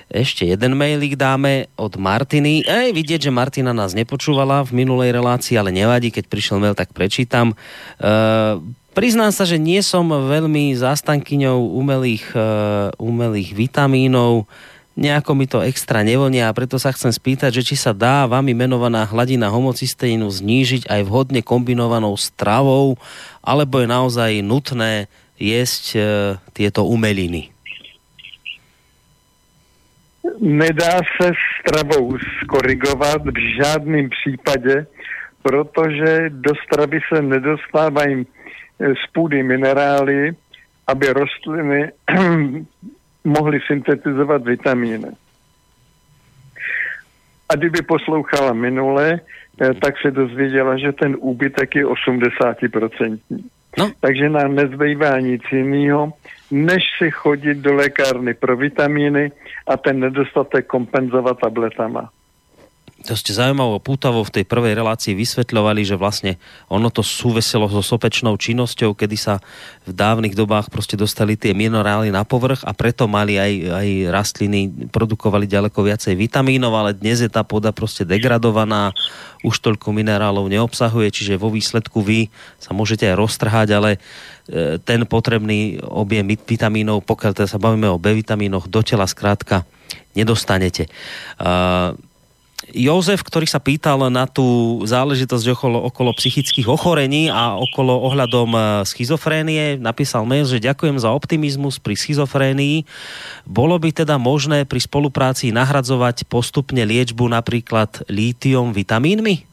ešte 0.09 0.49
jeden 0.49 0.73
mailík 0.81 1.13
dáme 1.13 1.69
od 1.77 2.01
Martiny. 2.01 2.65
Ej, 2.65 2.97
vidieť, 2.97 3.29
že 3.29 3.37
Martina 3.37 3.77
nás 3.77 3.93
nepočúvala 3.93 4.65
v 4.65 4.81
minulej 4.81 5.13
relácii, 5.13 5.61
ale 5.61 5.77
nevadí, 5.77 6.09
keď 6.09 6.25
prišiel 6.25 6.57
mail, 6.57 6.73
tak 6.73 6.97
prečítam. 6.97 7.53
Uh, 8.01 8.65
priznám 8.95 9.33
sa, 9.33 9.47
že 9.47 9.57
nie 9.57 9.81
som 9.81 10.07
veľmi 10.11 10.75
zástankyňou 10.77 11.75
umelých, 11.79 12.27
uh, 12.35 12.91
umelých 12.99 13.55
vitamínov. 13.55 14.47
Nejako 14.99 15.33
mi 15.33 15.47
to 15.47 15.65
extra 15.65 16.05
nevonia 16.05 16.51
a 16.51 16.57
preto 16.57 16.77
sa 16.77 16.93
chcem 16.93 17.09
spýtať, 17.15 17.63
že 17.63 17.73
či 17.73 17.77
sa 17.79 17.97
dá 17.97 18.27
vami 18.27 18.53
menovaná 18.53 19.07
hladina 19.07 19.49
homocysteínu 19.49 20.29
znížiť 20.29 20.91
aj 20.91 21.01
vhodne 21.07 21.41
kombinovanou 21.41 22.19
stravou, 22.19 23.01
alebo 23.41 23.81
je 23.81 23.87
naozaj 23.89 24.31
nutné 24.45 25.09
jesť 25.41 25.85
uh, 25.97 26.03
tieto 26.53 26.85
umeliny. 26.85 27.49
Nedá 30.41 31.01
se 31.21 31.33
stravou 31.61 32.17
skorigovat 32.41 33.23
v 33.25 33.41
žádném 33.61 34.09
případě, 34.09 34.87
protože 35.43 36.31
do 36.31 36.53
stravy 36.65 37.01
se 37.09 37.23
nedostávají 37.23 38.27
půdy 39.13 39.43
minerály, 39.43 40.33
aby 40.87 41.07
rostliny 41.07 41.93
mohly 43.25 43.61
syntetizovat 43.67 44.45
vitamíny. 44.45 45.09
A 47.49 47.57
kdyby 47.57 47.83
poslouchala 47.83 48.53
minule, 48.53 49.21
eh, 49.61 49.75
tak 49.75 49.95
se 50.03 50.11
dozvěděla, 50.11 50.79
že 50.79 50.93
ten 50.93 51.17
úbytek 51.19 51.75
je 51.75 51.87
80%. 51.87 53.19
No. 53.79 53.91
Takže 54.01 54.29
nám 54.29 54.55
nezbývá 54.55 55.21
nic 55.21 55.43
jiného, 55.53 56.13
než 56.51 56.83
si 56.99 57.11
chodit 57.11 57.59
do 57.59 57.75
lékárny 57.75 58.35
pro 58.35 58.57
vitamíny 58.57 59.33
a 59.67 59.77
ten 59.77 60.01
nedostatek 60.01 60.67
kompenzovat 60.67 61.39
tabletama. 61.39 62.11
To 63.01 63.17
ste 63.17 63.33
zaujímavo 63.33 63.81
pútavo 63.81 64.21
v 64.21 64.41
tej 64.41 64.45
prvej 64.45 64.77
relácii 64.77 65.17
vysvetľovali, 65.17 65.89
že 65.89 65.97
vlastne 65.97 66.37
ono 66.69 66.93
to 66.93 67.01
súviselo 67.01 67.65
so 67.73 67.81
sopečnou 67.81 68.37
činnosťou, 68.37 68.93
kedy 68.93 69.17
sa 69.17 69.41
v 69.89 69.97
dávnych 69.97 70.37
dobách 70.37 70.69
proste 70.69 71.01
dostali 71.01 71.41
tie 71.41 71.57
minerály 71.57 72.13
na 72.13 72.29
povrch 72.29 72.61
a 72.69 72.77
preto 72.77 73.09
mali 73.09 73.41
aj, 73.41 73.53
aj 73.73 73.89
rastliny, 74.13 74.93
produkovali 74.93 75.49
ďaleko 75.49 75.81
viacej 75.81 76.13
vitamínov, 76.13 76.77
ale 76.77 76.93
dnes 76.93 77.25
je 77.25 77.31
tá 77.33 77.41
pôda 77.41 77.73
proste 77.73 78.05
degradovaná, 78.05 78.93
už 79.41 79.65
toľko 79.65 79.97
minerálov 79.97 80.53
neobsahuje, 80.53 81.09
čiže 81.09 81.41
vo 81.41 81.49
výsledku 81.49 82.05
vy 82.05 82.29
sa 82.61 82.77
môžete 82.77 83.09
aj 83.09 83.17
roztrhať, 83.17 83.69
ale 83.73 83.91
e, 83.97 84.77
ten 84.77 85.09
potrebný 85.09 85.81
objem 85.81 86.29
vit- 86.29 86.45
vitamínov, 86.45 87.01
pokiaľ 87.09 87.33
teda 87.33 87.49
sa 87.49 87.57
bavíme 87.57 87.89
o 87.89 87.97
B 87.97 88.13
vitamínoch, 88.13 88.69
do 88.69 88.85
tela 88.85 89.09
skrátka 89.09 89.65
nedostanete. 90.13 90.91
Uh, 91.39 91.95
Jozef, 92.69 93.25
ktorý 93.25 93.49
sa 93.49 93.57
pýtal 93.57 94.13
na 94.13 94.29
tú 94.29 94.79
záležitosť 94.85 95.57
okolo, 95.57 95.81
okolo 95.89 96.13
psychických 96.13 96.69
ochorení 96.69 97.33
a 97.33 97.57
okolo 97.57 97.97
ohľadom 98.05 98.53
e, 98.53 98.61
schizofrénie, 98.85 99.81
napísal 99.81 100.29
mail, 100.29 100.45
že 100.45 100.61
ďakujem 100.61 101.01
za 101.01 101.09
optimizmus 101.09 101.81
pri 101.81 101.97
schizofrénii. 101.97 102.85
Bolo 103.49 103.81
by 103.81 104.05
teda 104.05 104.21
možné 104.21 104.69
pri 104.69 104.77
spolupráci 104.77 105.57
nahradzovať 105.57 106.29
postupne 106.29 106.85
liečbu 106.85 107.33
napríklad 107.33 108.05
lítium 108.13 108.77
vitamínmi? 108.77 109.49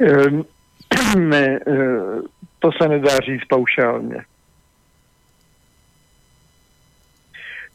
Eh, 0.00 0.30
Ne, 1.16 1.58
eh, 1.66 2.22
to 2.58 2.70
se 2.72 2.88
nedá 2.88 3.18
říct 3.18 3.44
paušálně. 3.48 4.29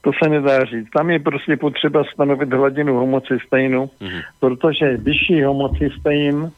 To 0.05 0.11
se 0.23 0.29
nedá 0.29 0.65
říct. 0.65 0.89
Tam 0.93 1.09
je 1.09 1.19
prostě 1.19 1.57
potřeba 1.57 2.03
stanovit 2.13 2.53
hladinu 2.53 2.95
homocysteinu, 2.95 3.89
Mhm. 4.01 4.19
protože 4.39 4.97
vyšší 4.97 5.43
homocystein 5.43 6.51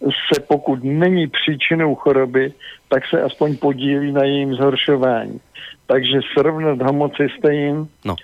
se 0.00 0.40
pokud 0.48 0.84
není 0.84 1.26
příčinou 1.26 1.94
choroby, 1.94 2.52
tak 2.88 3.02
se 3.06 3.22
aspoň 3.22 3.56
podílí 3.56 4.12
na 4.12 4.24
jejím 4.24 4.54
zhoršování. 4.54 5.40
Takže 5.86 6.20
srovnat 6.32 6.82
homocystein, 6.82 7.88
No. 8.04 8.14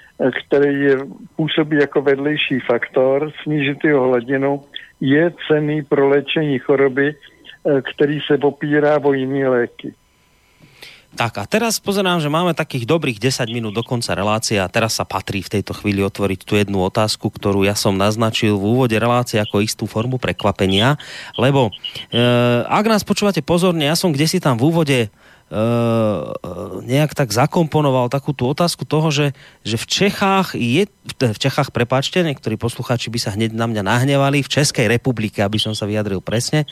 který 0.47 0.81
je, 0.81 0.97
působí 1.37 1.77
jako 1.77 2.03
vedlejší 2.03 2.61
faktor, 2.61 3.31
snížit 3.43 3.85
jeho 3.85 4.09
hladinu, 4.09 4.63
je 5.01 5.33
cený 5.49 5.83
pro 5.83 6.09
léčení 6.09 6.59
choroby, 6.59 7.15
eh, 7.15 7.83
který 7.95 8.21
se 8.27 8.39
opírá 8.43 8.99
o 9.03 9.13
jiné 9.13 9.49
léky. 9.49 9.95
Tak 11.15 11.39
a 11.39 11.47
teraz 11.47 11.79
pozerám, 11.79 12.19
že 12.19 12.27
máme 12.27 12.59
takých 12.59 12.91
dobrých 12.91 13.23
10 13.23 13.47
minút 13.55 13.71
do 13.71 13.87
konca 13.87 14.19
relácie 14.19 14.59
a 14.59 14.67
teraz 14.67 14.99
sa 14.99 15.07
patrí 15.07 15.47
v 15.47 15.59
tejto 15.59 15.71
chvíli 15.71 16.03
otvoriť 16.03 16.41
tú 16.43 16.59
jednu 16.59 16.83
otázku, 16.83 17.31
ktorú 17.31 17.63
ja 17.63 17.79
som 17.79 17.95
naznačil 17.95 18.59
v 18.59 18.67
úvode 18.75 18.99
relácie 18.99 19.39
ako 19.39 19.63
istú 19.63 19.87
formu 19.87 20.19
prekvapenia, 20.19 20.99
lebo 21.39 21.71
e, 22.11 22.23
ak 22.67 22.91
nás 22.91 23.07
počúvate 23.07 23.47
pozorne, 23.47 23.87
ja 23.87 23.95
som 23.95 24.11
kde 24.11 24.27
si 24.27 24.43
tam 24.43 24.59
v 24.59 24.75
úvode 24.75 24.99
e, 25.07 25.09
e, 25.09 25.59
nejak 26.83 27.15
tak 27.15 27.31
zakomponoval 27.31 28.11
takú 28.11 28.35
tú 28.35 28.51
otázku 28.51 28.83
toho, 28.83 29.15
že, 29.15 29.39
že 29.63 29.79
v 29.79 29.87
Čechách 29.87 30.59
je, 30.59 30.91
v 31.15 31.39
Čechách, 31.39 31.71
prepáčte, 31.71 32.27
niektorí 32.27 32.59
poslucháči 32.59 33.15
by 33.15 33.19
sa 33.23 33.31
hneď 33.39 33.55
na 33.55 33.71
mňa 33.71 33.87
nahnevali, 33.87 34.43
v 34.43 34.51
Českej 34.51 34.91
republike, 34.91 35.47
aby 35.47 35.63
som 35.63 35.79
sa 35.79 35.87
vyjadril 35.87 36.19
presne, 36.19 36.67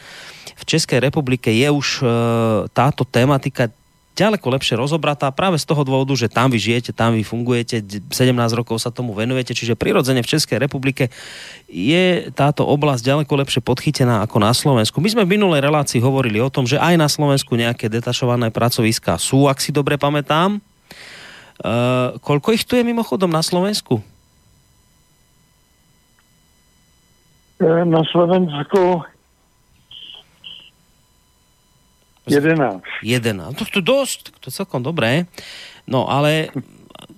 v 0.59 0.65
Českej 0.67 0.99
republike 0.99 1.47
je 1.55 1.71
už 1.71 1.89
e, 2.03 2.05
táto 2.75 3.07
tematika 3.07 3.71
ďaleko 4.13 4.45
lepšie 4.53 4.77
rozobratá 4.77 5.33
práve 5.33 5.57
z 5.57 5.65
toho 5.65 5.83
dôvodu, 5.83 6.13
že 6.13 6.29
tam 6.29 6.53
vy 6.53 6.61
žijete, 6.61 6.93
tam 6.93 7.17
vy 7.17 7.25
fungujete, 7.25 7.81
17 8.13 8.13
rokov 8.53 8.81
sa 8.81 8.93
tomu 8.93 9.17
venujete, 9.17 9.57
čiže 9.57 9.73
prirodzene 9.73 10.21
v 10.21 10.31
Českej 10.37 10.61
republike 10.61 11.09
je 11.73 12.29
táto 12.37 12.69
oblasť 12.69 13.03
ďaleko 13.03 13.33
lepšie 13.33 13.61
podchytená 13.65 14.21
ako 14.25 14.37
na 14.37 14.53
Slovensku. 14.53 15.01
My 15.01 15.09
sme 15.09 15.25
v 15.25 15.41
minulej 15.41 15.65
relácii 15.65 16.05
hovorili 16.05 16.39
o 16.45 16.53
tom, 16.53 16.69
že 16.69 16.77
aj 16.77 16.95
na 17.01 17.09
Slovensku 17.09 17.57
nejaké 17.57 17.89
detašované 17.89 18.53
pracoviská 18.53 19.17
sú, 19.17 19.49
ak 19.49 19.61
si 19.65 19.73
dobre 19.73 19.97
pamätám. 19.97 20.61
Uh, 21.63 22.19
koľko 22.21 22.53
ich 22.53 22.67
tu 22.67 22.75
je 22.75 22.83
mimochodom 22.83 23.31
na 23.31 23.41
Slovensku? 23.41 24.03
Eh, 27.63 27.85
Na 27.87 28.03
Slovensku 28.11 29.07
11. 32.27 32.83
11. 33.03 33.59
To, 33.59 33.65
to 33.67 33.81
dosť, 33.83 34.39
to 34.39 34.51
je 34.51 34.55
celkom 34.55 34.83
dobré. 34.83 35.27
No 35.87 36.07
ale 36.07 36.55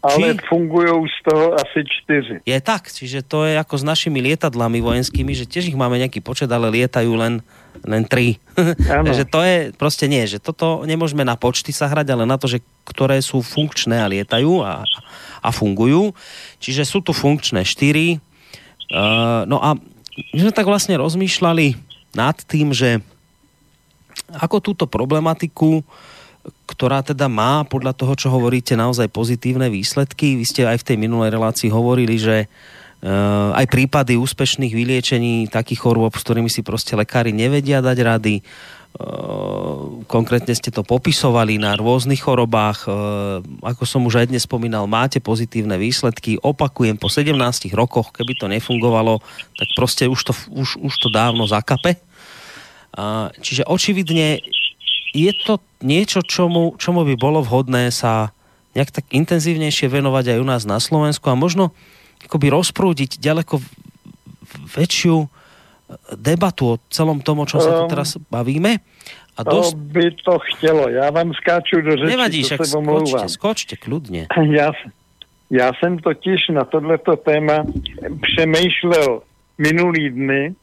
Ale 0.05 0.37
Či- 0.37 0.49
fungují 0.49 1.09
z 1.09 1.19
toho 1.25 1.57
asi 1.57 1.81
čtyři. 1.85 2.37
je 2.45 2.59
tak, 2.61 2.93
čiže 2.93 3.25
to 3.25 3.49
je 3.49 3.57
ako 3.57 3.81
s 3.81 3.85
našimi 3.85 4.21
lietadlami 4.21 4.81
vojenskými, 4.85 5.33
že 5.33 5.49
tiež 5.49 5.73
ich 5.73 5.77
máme 5.77 5.97
nejaký 5.97 6.21
počet, 6.21 6.49
ale 6.53 6.69
lietajú 6.73 7.13
len, 7.17 7.41
len 7.85 8.05
tri. 8.05 8.37
Takže 9.09 9.25
to 9.29 9.41
je 9.41 9.57
proste 9.77 10.05
nie, 10.09 10.25
že 10.29 10.41
toto 10.45 10.85
nemôžeme 10.85 11.25
na 11.25 11.37
počty 11.41 11.73
sa 11.73 11.89
hrať, 11.89 12.13
ale 12.13 12.25
na 12.29 12.37
to, 12.37 12.49
že 12.49 12.61
ktoré 12.85 13.21
sú 13.25 13.41
funkčné 13.41 13.97
a 14.01 14.09
lietajú 14.09 14.61
a, 14.61 14.85
a 15.41 15.49
fungujú. 15.53 16.13
Čiže 16.61 16.85
sú 16.85 17.01
tu 17.01 17.17
funkčné 17.17 17.65
štyri. 17.65 18.21
Uh, 18.93 19.49
no 19.49 19.57
a 19.61 19.73
my 20.37 20.39
sme 20.39 20.53
tak 20.53 20.69
vlastne 20.69 21.01
rozmýšľali 21.01 21.81
nad 22.13 22.37
tým, 22.45 22.77
že 22.77 23.01
ako 24.35 24.57
túto 24.63 24.85
problematiku, 24.89 25.85
ktorá 26.65 27.01
teda 27.05 27.29
má 27.29 27.65
podľa 27.65 27.97
toho, 27.97 28.13
čo 28.17 28.29
hovoríte, 28.33 28.77
naozaj 28.77 29.09
pozitívne 29.13 29.69
výsledky. 29.73 30.37
Vy 30.37 30.45
ste 30.45 30.63
aj 30.69 30.85
v 30.85 30.87
tej 30.93 30.97
minulej 31.01 31.33
relácii 31.33 31.73
hovorili, 31.73 32.17
že 32.21 32.49
uh, 32.49 33.57
aj 33.57 33.67
prípady 33.69 34.17
úspešných 34.21 34.73
vyliečení 34.73 35.49
takých 35.49 35.85
chorôb, 35.85 36.13
s 36.13 36.25
ktorými 36.25 36.53
si 36.53 36.61
proste 36.61 36.97
lekári 36.97 37.33
nevedia 37.33 37.81
dať 37.81 37.99
rady. 38.01 38.35
Uh, 38.95 40.05
konkrétne 40.07 40.55
ste 40.55 40.71
to 40.71 40.87
popisovali 40.87 41.59
na 41.59 41.75
rôznych 41.75 42.23
chorobách. 42.23 42.87
Uh, 42.87 42.93
ako 43.65 43.85
som 43.89 44.07
už 44.07 44.25
aj 44.25 44.27
dnes 44.31 44.45
spomínal, 44.45 44.85
máte 44.87 45.19
pozitívne 45.19 45.81
výsledky. 45.81 46.39
Opakujem, 46.39 47.01
po 47.01 47.09
17 47.09 47.35
rokoch, 47.75 48.13
keby 48.13 48.33
to 48.37 48.47
nefungovalo, 48.53 49.19
tak 49.57 49.69
proste 49.75 50.07
už 50.07 50.21
to, 50.29 50.33
už, 50.53 50.79
už 50.79 50.95
to 51.01 51.09
dávno 51.09 51.49
zakape. 51.49 51.97
A, 51.97 52.14
čiže 53.43 53.67
očividne 53.67 54.39
je 55.15 55.33
to 55.47 55.63
niečo, 55.83 56.23
čomu, 56.23 56.75
čomu 56.79 57.07
by 57.07 57.15
bolo 57.15 57.43
vhodné 57.43 57.91
sa 57.95 58.35
nejak 58.75 58.91
tak 58.91 59.05
intenzívnejšie 59.15 59.87
venovať 59.87 60.35
aj 60.35 60.39
u 60.43 60.47
nás 60.47 60.63
na 60.67 60.83
Slovensku 60.83 61.31
a 61.31 61.39
možno 61.39 61.71
akoby 62.27 62.51
rozprúdiť 62.51 63.23
ďaleko 63.23 63.63
väčšiu 64.75 65.31
debatu 66.19 66.75
o 66.75 66.81
celom 66.91 67.21
tom, 67.21 67.45
o 67.45 67.47
čom 67.47 67.61
sa 67.61 67.71
tu 67.79 67.83
Um, 67.87 67.91
teraz 67.93 68.17
bavíme. 68.33 68.81
A 69.35 69.41
To 69.43 69.51
dosť... 69.51 69.75
by 69.77 70.07
to 70.25 70.35
chtělo. 70.39 70.89
Já 70.89 71.11
vám 71.11 71.35
skáču 71.35 71.81
do 71.83 71.91
řeči, 71.97 72.11
Nevadí, 72.11 72.41
to 72.43 72.47
však 72.47 72.61
skočte, 72.67 73.27
skočte, 73.29 73.75
kľudne. 73.77 74.27
Já, 74.59 74.73
já 75.51 75.73
jsem 75.75 75.99
totiž 75.99 76.49
na 76.49 76.65
tohleto 76.65 77.17
téma 77.17 77.67
přemýšlel 78.23 79.23
minulý 79.59 80.11
dny 80.11 80.55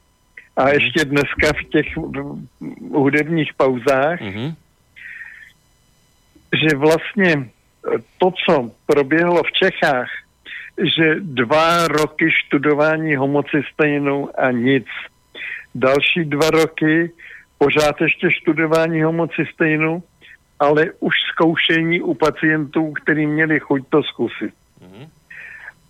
a 0.58 0.70
ještě 0.70 1.06
dneska 1.06 1.54
v 1.54 1.64
těch 1.64 1.98
hudebních 2.92 3.54
pauzách, 3.54 4.22
Mhm. 4.22 4.54
že 6.70 6.76
vlastně 6.78 7.50
to, 8.18 8.32
co 8.46 8.72
proběhlo 8.86 9.44
v 9.44 9.52
Čechách, 9.52 10.10
že 10.98 11.16
dva 11.20 11.88
roky 11.88 12.32
študování 12.32 13.16
homocystejnu 13.16 14.30
a 14.40 14.52
nic. 14.52 14.86
Další 15.76 16.26
dva 16.26 16.50
roky 16.50 17.12
pořád 17.58 18.02
ještě 18.02 18.32
študování 18.32 19.02
homocystejnu, 19.02 20.04
ale 20.60 20.86
už 21.00 21.14
zkoušení 21.34 22.02
u 22.02 22.14
pacientů, 22.14 22.92
kteří 22.94 23.26
měli 23.28 23.60
chuť 23.60 23.82
to 23.90 24.04
zkusit. 24.04 24.54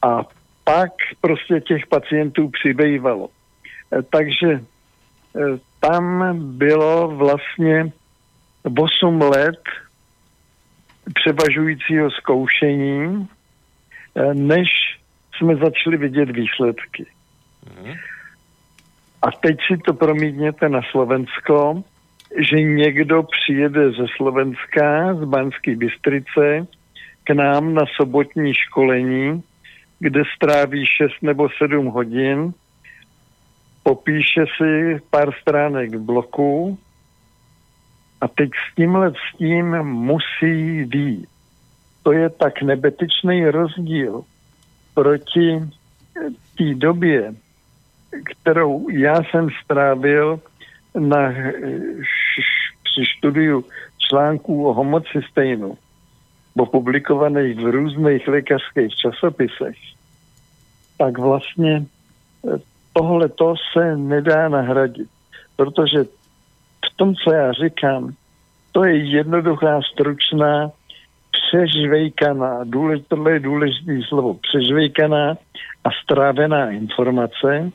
A 0.01 0.23
pak 0.63 0.91
prostě 1.21 1.61
těch 1.61 1.87
pacientů 1.87 2.49
přibývalo. 2.49 3.29
Eh, 3.93 4.01
Takže 4.01 4.51
eh, 4.51 5.59
tam 5.79 6.35
bylo 6.57 7.07
vlastně 7.07 7.91
8 8.79 9.21
let 9.21 9.61
převažujícího 11.13 12.11
zkoušení, 12.11 13.27
eh, 14.15 14.33
než 14.33 14.69
jsme 15.37 15.55
začali 15.55 15.97
vidět 15.97 16.29
výsledky. 16.29 17.05
A 19.21 19.31
teď 19.31 19.57
si 19.67 19.77
to 19.77 19.93
promítněte 19.93 20.69
na 20.69 20.81
Slovensko, 20.91 21.83
že 22.37 22.61
někdo 22.61 23.23
přijede 23.23 23.91
ze 23.91 24.05
Slovenska, 24.15 25.13
z 25.13 25.23
Banské 25.25 25.75
Bystrice, 25.75 26.67
k 27.23 27.29
nám 27.29 27.73
na 27.73 27.85
sobotní 27.95 28.53
školení, 28.53 29.43
kde 29.99 30.23
stráví 30.35 30.85
6 30.85 31.11
nebo 31.21 31.49
7 31.57 31.85
hodin, 31.85 32.53
popíše 33.83 34.45
si 34.57 34.99
pár 35.09 35.33
stránek 35.41 35.95
bloku 35.95 36.77
a 38.21 38.27
teď 38.27 38.49
s 38.49 38.75
tímhle 38.75 39.11
s 39.11 39.37
tím 39.37 39.83
musí 39.83 40.85
být. 40.85 41.27
To 42.03 42.11
je 42.11 42.29
tak 42.29 42.61
nebetičný 42.61 43.45
rozdíl 43.45 44.23
proti 44.93 45.59
té 46.57 46.75
době, 46.75 47.33
kterou 48.23 48.89
já 48.89 49.23
jsem 49.23 49.49
strávil 49.63 50.39
na, 50.99 51.33
při 52.83 53.03
studiu 53.17 53.65
článků 53.97 54.67
o 54.67 54.73
homocystejnu, 54.73 55.77
publikovaných 56.71 57.57
v 57.57 57.71
různých 57.71 58.27
lékařských 58.27 58.95
časopisech, 58.95 59.75
tak 60.97 61.17
vlastně 61.17 61.85
tohle 62.93 63.29
to 63.29 63.53
se 63.73 63.95
nedá 63.97 64.49
nahradit. 64.49 65.09
Protože 65.55 66.03
v 66.85 66.95
tom, 66.95 67.15
co 67.15 67.31
já 67.31 67.51
říkám, 67.51 68.15
to 68.71 68.83
je 68.83 68.97
jednoduchá, 68.97 69.81
stručná, 69.93 70.71
přežvejkaná, 71.31 72.63
důlež, 72.63 73.01
tohle 73.07 73.31
je 73.31 73.39
důležité 73.39 73.99
slovo, 74.07 74.33
přežvejkaná 74.33 75.37
a 75.83 75.89
strávená 76.03 76.71
informace, 76.71 77.71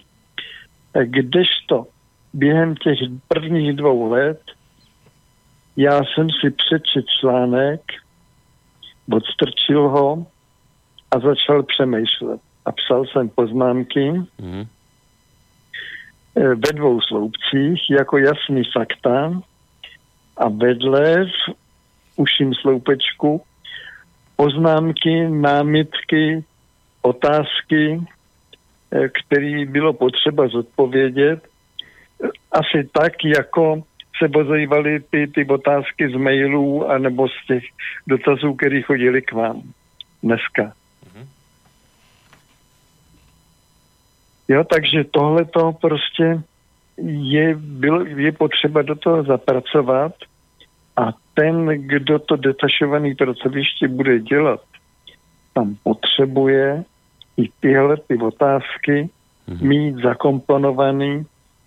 kdežto 1.04 1.86
během 2.34 2.74
těch 2.76 2.98
prvních 3.28 3.72
dvou 3.72 4.10
let 4.10 4.40
já 5.76 6.00
jsem 6.04 6.28
si 6.40 6.50
přečet 6.50 7.04
článek, 7.20 7.80
odstrčil 9.12 9.88
ho 9.88 10.26
a 11.10 11.18
začal 11.18 11.62
přemýšlet. 11.62 12.40
A 12.64 12.72
psal 12.72 13.04
jsem 13.06 13.28
poznámky 13.28 14.12
Mhm. 14.38 14.66
Eh, 16.36 16.48
ve 16.48 16.72
dvou 16.72 17.00
sloupcích 17.00 17.90
jako 17.90 18.18
jasný 18.18 18.62
fakta 18.72 19.42
a 20.36 20.48
vedle 20.48 21.24
v 21.24 21.54
uším 22.16 22.54
sloupečku 22.54 23.42
poznámky, 24.36 25.28
námitky, 25.28 26.44
otázky, 27.02 28.00
eh, 28.92 29.08
které 29.08 29.66
bylo 29.66 29.92
potřeba 29.92 30.48
zodpovědět, 30.48 31.48
asi 32.52 32.88
tak, 32.92 33.12
jako 33.24 33.82
se 34.18 34.28
pozývaly 34.28 35.00
ty, 35.10 35.26
ty 35.26 35.46
otázky 35.46 36.08
z 36.08 36.16
mailů 36.16 36.90
anebo 36.90 37.28
z 37.28 37.46
těch 37.46 37.64
dotazů, 38.06 38.54
které 38.54 38.82
chodili 38.82 39.22
k 39.22 39.32
vám 39.32 39.62
dneska. 40.22 40.72
Jo, 44.48 44.64
takže 44.64 45.04
tohle 45.04 45.44
to 45.44 45.72
prostě 45.72 46.42
je, 47.06 47.54
bylo, 47.54 48.04
je 48.04 48.32
potřeba 48.32 48.82
do 48.82 48.94
toho 48.94 49.22
zapracovat 49.22 50.12
a 50.96 51.12
ten, 51.34 51.66
kdo 51.66 52.18
to 52.18 52.36
detašovaný 52.36 53.14
pracoviště 53.14 53.88
bude 53.88 54.20
dělat, 54.20 54.60
tam 55.54 55.76
potřebuje 55.82 56.84
i 57.36 57.48
tyhle 57.60 57.96
ty 57.96 58.16
otázky 58.18 59.08
mm-hmm. 59.48 59.62
mít 59.62 59.96
zakomponovaný, 59.96 61.26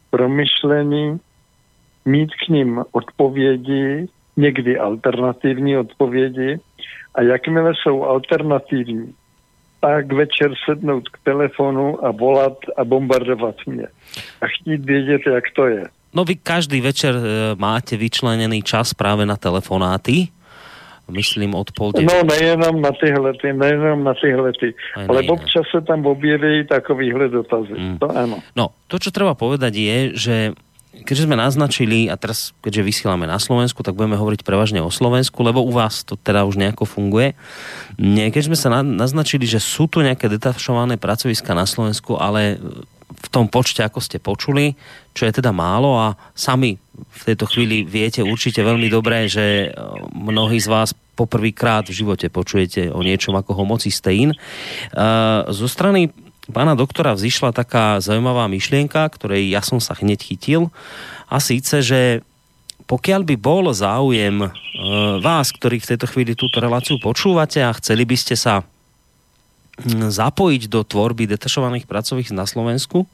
promyšlený, 0.09 1.19
mít 2.05 2.29
k 2.45 2.49
ním 2.49 2.83
odpovědi, 2.91 4.07
někdy 4.37 4.77
alternativní 4.79 5.77
odpovědi 5.77 6.59
a 7.15 7.21
jakmile 7.21 7.73
jsou 7.75 8.03
alternativní, 8.03 9.13
tak 9.79 10.13
večer 10.13 10.51
sednout 10.65 11.09
k 11.09 11.17
telefonu 11.23 12.05
a 12.05 12.11
volat 12.11 12.57
a 12.77 12.83
bombardovat 12.83 13.55
mě. 13.65 13.87
A 14.41 14.45
chtít 14.47 14.85
vědět, 14.85 15.21
jak 15.25 15.43
to 15.55 15.67
je. 15.67 15.83
No 16.13 16.25
vy 16.25 16.35
každý 16.35 16.81
večer 16.81 17.15
e, 17.15 17.21
máte 17.55 17.97
vyčlenený 17.97 18.65
čas 18.65 18.93
práve 18.97 19.25
na 19.25 19.37
telefonáty, 19.37 20.27
myslím 21.09 21.53
od 21.57 21.69
pol 21.73 21.93
No 22.01 22.21
nejenom 22.25 22.81
na 22.81 22.89
tyhle, 22.93 23.33
ty, 23.41 23.53
nejenom 23.53 24.03
na 24.03 24.13
tyhle, 24.13 24.51
ty. 24.59 24.73
ale 25.09 25.21
občas 25.29 25.65
se 25.71 25.81
tam 25.81 26.05
objeví 26.05 26.65
takovýhle 26.67 27.29
dotazy. 27.29 27.73
Mm. 27.73 27.97
To 27.97 28.05
áno. 28.13 28.37
No, 28.55 28.73
to, 28.87 29.01
čo 29.01 29.09
treba 29.09 29.33
povedať 29.33 29.73
je, 29.73 29.97
že 30.13 30.35
keďže 31.05 31.25
sme 31.25 31.37
naznačili, 31.37 32.09
a 32.09 32.17
teraz 32.17 32.51
keďže 32.61 32.85
vysielame 32.85 33.25
na 33.25 33.37
Slovensku, 33.37 33.81
tak 33.85 33.95
budeme 33.95 34.17
hovoriť 34.17 34.41
prevažne 34.45 34.81
o 34.81 34.93
Slovensku, 34.93 35.41
lebo 35.41 35.61
u 35.61 35.71
vás 35.73 36.01
to 36.03 36.17
teda 36.17 36.45
už 36.45 36.57
nejako 36.57 36.85
funguje. 36.85 37.33
Keď 37.99 38.43
sme 38.45 38.57
sa 38.57 38.69
na, 38.69 38.81
naznačili, 38.81 39.45
že 39.45 39.61
sú 39.61 39.87
tu 39.89 40.01
nejaké 40.01 40.29
detašované 40.29 40.97
pracoviska 40.97 41.53
na 41.57 41.69
Slovensku, 41.69 42.17
ale 42.17 42.61
v 43.09 43.27
tom 43.33 43.49
počte, 43.49 43.81
ako 43.81 43.99
ste 43.99 44.21
počuli, 44.21 44.77
čo 45.17 45.25
je 45.25 45.33
teda 45.33 45.49
málo 45.49 45.97
a 45.97 46.13
sami 46.37 46.77
v 46.99 47.21
tejto 47.25 47.49
chvíli 47.49 47.81
viete 47.81 48.21
určite 48.21 48.61
veľmi 48.61 48.85
dobre, 48.91 49.25
že 49.25 49.73
mnohí 50.13 50.61
z 50.61 50.67
vás 50.69 50.93
poprvýkrát 51.17 51.89
v 51.89 51.95
živote 51.95 52.31
počujete 52.31 52.93
o 52.93 53.03
niečom 53.03 53.35
ako 53.35 53.55
homocisteín. 53.55 54.31
Zo 55.49 55.67
strany 55.67 56.13
pána 56.49 56.73
doktora 56.73 57.15
vzýšla 57.15 57.53
taká 57.53 58.01
zaujímavá 58.03 58.49
myšlienka, 58.49 59.05
ktorej 59.09 59.49
ja 59.49 59.61
som 59.61 59.77
sa 59.77 59.95
hneď 59.95 60.19
chytil. 60.21 60.73
A 61.29 61.37
síce, 61.37 61.85
že 61.85 62.25
pokiaľ 62.89 63.21
by 63.21 63.35
bol 63.37 63.69
záujem 63.69 64.41
e, 64.43 64.49
vás, 65.21 65.53
ktorí 65.53 65.77
v 65.77 65.89
tejto 65.93 66.09
chvíli 66.09 66.33
túto 66.33 66.57
reláciu 66.57 66.97
počúvate 66.97 67.61
a 67.61 67.69
chceli 67.77 68.01
by 68.01 68.17
ste 68.17 68.33
sa 68.33 68.65
zapojiť 69.87 70.67
do 70.67 70.83
tvorby 70.83 71.29
detašovaných 71.29 71.87
pracových 71.87 72.35
na 72.35 72.43
Slovensku, 72.43 73.07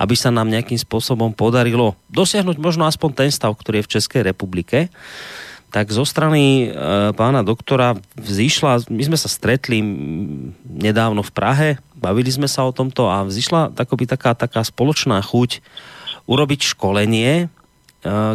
aby 0.00 0.14
sa 0.16 0.32
nám 0.32 0.48
nejakým 0.48 0.80
spôsobom 0.80 1.36
podarilo 1.36 1.92
dosiahnuť 2.08 2.56
možno 2.56 2.88
aspoň 2.88 3.10
ten 3.12 3.30
stav, 3.34 3.52
ktorý 3.52 3.84
je 3.84 3.86
v 3.90 3.92
Českej 4.00 4.22
republike, 4.24 4.88
tak 5.70 5.94
zo 5.94 6.02
strany 6.02 6.66
e, 6.66 7.14
pána 7.14 7.46
doktora 7.46 7.94
vzýšla, 8.18 8.90
my 8.90 9.02
sme 9.06 9.18
sa 9.18 9.30
stretli 9.30 9.78
nedávno 10.66 11.22
v 11.22 11.30
Prahe, 11.30 11.68
bavili 11.94 12.28
sme 12.28 12.50
sa 12.50 12.66
o 12.66 12.74
tomto 12.74 13.06
a 13.06 13.22
vzýšla 13.22 13.78
takoby 13.78 14.10
taká, 14.10 14.34
taká 14.34 14.66
spoločná 14.66 15.22
chuť 15.22 15.62
urobiť 16.26 16.74
školenie, 16.74 17.46
e, 17.46 17.46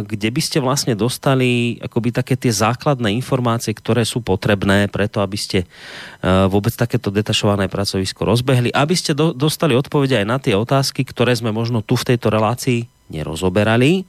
kde 0.00 0.28
by 0.32 0.40
ste 0.40 0.64
vlastne 0.64 0.96
dostali 0.96 1.76
akoby 1.84 2.16
také 2.16 2.40
tie 2.40 2.48
základné 2.48 3.12
informácie, 3.12 3.76
ktoré 3.76 4.08
sú 4.08 4.24
potrebné 4.24 4.88
preto, 4.88 5.20
aby 5.20 5.36
ste 5.36 5.58
e, 5.62 5.66
vôbec 6.48 6.72
takéto 6.72 7.12
detašované 7.12 7.68
pracovisko 7.68 8.24
rozbehli, 8.24 8.72
aby 8.72 8.96
ste 8.96 9.12
do, 9.12 9.36
dostali 9.36 9.76
odpovede 9.76 10.24
aj 10.24 10.26
na 10.26 10.40
tie 10.40 10.56
otázky, 10.56 11.04
ktoré 11.04 11.36
sme 11.36 11.52
možno 11.52 11.84
tu 11.84 12.00
v 12.00 12.16
tejto 12.16 12.32
relácii 12.32 12.88
nerozoberali. 13.12 14.08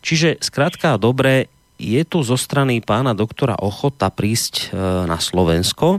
Čiže 0.00 0.40
skrátka 0.40 0.96
dobre, 0.96 1.52
je 1.82 2.02
tu 2.06 2.22
zo 2.22 2.38
strany 2.38 2.78
pána 2.78 3.10
doktora 3.18 3.58
ochota 3.58 4.06
prísť 4.06 4.70
e, 4.70 4.78
na 5.10 5.18
Slovensko. 5.18 5.98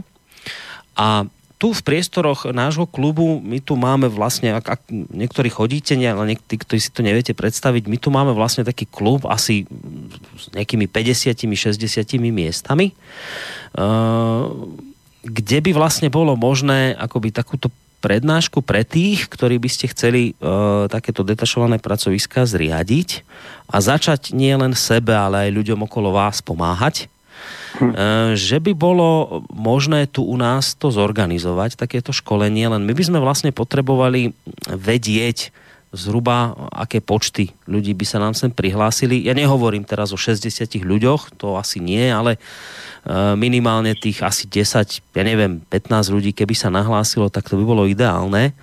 A 0.96 1.28
tu 1.60 1.70
v 1.70 1.80
priestoroch 1.80 2.50
nášho 2.50 2.88
klubu 2.88 3.40
my 3.40 3.62
tu 3.62 3.78
máme 3.78 4.10
vlastne, 4.10 4.52
ak, 4.52 4.66
ak 4.68 4.80
niektorí 4.90 5.48
chodíte, 5.48 5.94
nie, 5.94 6.10
ale 6.10 6.34
niektorí, 6.34 6.56
ktorí 6.60 6.80
si 6.80 6.90
to 6.90 7.00
neviete 7.00 7.32
predstaviť, 7.32 7.88
my 7.88 7.96
tu 8.00 8.08
máme 8.10 8.34
vlastne 8.34 8.66
taký 8.66 8.84
klub 8.84 9.24
asi 9.24 9.64
s 10.36 10.50
nejakými 10.52 10.90
50-60 10.90 12.20
miestami, 12.20 12.92
uh, 13.78 14.50
kde 15.24 15.58
by 15.64 15.70
vlastne 15.72 16.12
bolo 16.12 16.36
možné 16.36 16.92
akoby 17.00 17.32
takúto 17.32 17.72
prednášku 18.04 18.60
pre 18.60 18.84
tých, 18.84 19.32
ktorí 19.32 19.56
by 19.56 19.70
ste 19.72 19.88
chceli 19.88 20.36
uh, 20.36 20.84
takéto 20.92 21.24
detašované 21.24 21.80
pracoviska 21.80 22.44
zriadiť 22.44 23.24
a 23.72 23.80
začať 23.80 24.36
nie 24.36 24.52
len 24.52 24.76
sebe, 24.76 25.16
ale 25.16 25.48
aj 25.48 25.56
ľuďom 25.56 25.88
okolo 25.88 26.12
vás 26.12 26.44
pomáhať. 26.44 27.08
Uh, 27.80 28.36
že 28.36 28.60
by 28.60 28.76
bolo 28.76 29.40
možné 29.48 30.04
tu 30.04 30.20
u 30.20 30.36
nás 30.36 30.76
to 30.76 30.92
zorganizovať, 30.92 31.80
takéto 31.80 32.12
školenie, 32.12 32.68
len 32.68 32.84
my 32.84 32.92
by 32.92 33.04
sme 33.08 33.18
vlastne 33.24 33.50
potrebovali 33.50 34.36
vedieť 34.68 35.48
zhruba, 35.94 36.58
aké 36.74 36.98
počty 36.98 37.54
ľudí 37.70 37.94
by 37.94 38.04
sa 38.04 38.18
nám 38.18 38.34
sem 38.34 38.50
prihlásili. 38.50 39.22
Ja 39.22 39.32
nehovorím 39.32 39.86
teraz 39.86 40.10
o 40.10 40.18
60 40.18 40.50
ľuďoch, 40.82 41.38
to 41.38 41.54
asi 41.54 41.78
nie, 41.78 42.10
ale 42.10 42.36
Eh, 43.04 43.36
minimálne 43.36 43.92
tých 43.92 44.24
asi 44.24 44.48
10, 44.48 45.04
ja 45.12 45.22
neviem, 45.28 45.60
15 45.68 46.08
ľudí, 46.08 46.32
keby 46.32 46.56
sa 46.56 46.72
nahlásilo, 46.72 47.28
tak 47.28 47.44
to 47.44 47.60
by 47.60 47.64
bolo 47.68 47.84
ideálne. 47.84 48.56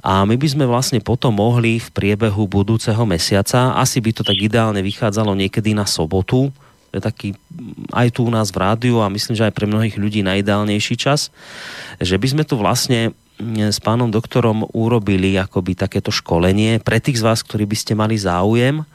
A 0.00 0.24
my 0.24 0.40
by 0.40 0.48
sme 0.48 0.64
vlastne 0.64 1.04
potom 1.04 1.36
mohli 1.36 1.76
v 1.76 1.92
priebehu 1.92 2.48
budúceho 2.48 3.04
mesiaca, 3.04 3.76
asi 3.76 4.00
by 4.00 4.16
to 4.16 4.24
tak 4.24 4.40
ideálne 4.40 4.80
vychádzalo 4.80 5.36
niekedy 5.36 5.76
na 5.76 5.84
sobotu, 5.84 6.48
je 6.96 7.00
taký 7.02 7.28
aj 7.92 8.08
tu 8.16 8.24
u 8.24 8.32
nás 8.32 8.48
v 8.48 8.64
rádiu 8.64 9.04
a 9.04 9.12
myslím, 9.12 9.36
že 9.36 9.44
aj 9.44 9.52
pre 9.52 9.68
mnohých 9.68 10.00
ľudí 10.00 10.24
najideálnejší 10.24 10.96
čas, 10.96 11.28
že 12.00 12.16
by 12.16 12.26
sme 12.32 12.44
tu 12.48 12.56
vlastne 12.56 13.12
s 13.42 13.78
pánom 13.82 14.10
doktorom 14.10 14.66
urobili 14.70 15.34
akoby 15.34 15.74
takéto 15.74 16.14
školenie 16.14 16.78
pre 16.78 17.02
tých 17.02 17.18
z 17.18 17.26
vás, 17.26 17.42
ktorí 17.42 17.66
by 17.66 17.76
ste 17.76 17.92
mali 17.98 18.14
záujem 18.14 18.86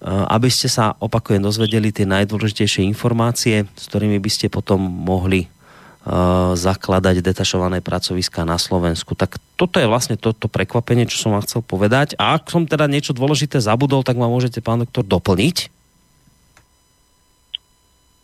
Eh, 0.00 0.08
aby 0.08 0.48
ste 0.48 0.64
sa 0.64 0.96
opakujem 0.96 1.44
dozvedeli 1.44 1.92
tie 1.92 2.08
najdôležitejšie 2.08 2.88
informácie, 2.88 3.68
s 3.76 3.84
ktorými 3.84 4.16
by 4.16 4.30
ste 4.32 4.48
potom 4.48 4.80
mohli 4.80 5.44
uh, 5.44 6.56
zakladať 6.56 7.20
detašované 7.20 7.84
pracoviska 7.84 8.48
na 8.48 8.56
Slovensku. 8.56 9.12
Tak 9.12 9.36
toto 9.60 9.76
je 9.76 9.84
vlastne 9.84 10.16
toto 10.16 10.48
to 10.48 10.48
prekvapenie, 10.48 11.04
čo 11.04 11.20
som 11.20 11.36
vám 11.36 11.44
chcel 11.44 11.60
povedať. 11.60 12.16
A 12.16 12.40
ak 12.40 12.48
som 12.48 12.64
teda 12.64 12.88
niečo 12.88 13.12
dôležité 13.12 13.60
zabudol, 13.60 14.00
tak 14.00 14.16
ma 14.16 14.24
môžete, 14.24 14.64
pán 14.64 14.80
doktor, 14.80 15.04
doplniť? 15.04 15.68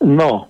No, 0.00 0.48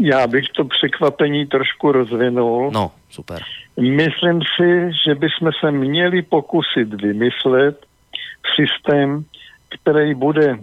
já 0.00 0.26
bych 0.26 0.48
to 0.48 0.64
překvapení 0.64 1.46
trošku 1.46 1.92
rozvinul. 1.92 2.70
No, 2.72 2.90
super. 3.10 3.42
Myslím 3.80 4.40
si, 4.56 4.90
že 5.06 5.14
bychom 5.14 5.50
se 5.60 5.70
měli 5.70 6.22
pokusit 6.22 7.02
vymyslet 7.02 7.86
systém, 8.54 9.24
který 9.68 10.14
bude 10.14 10.58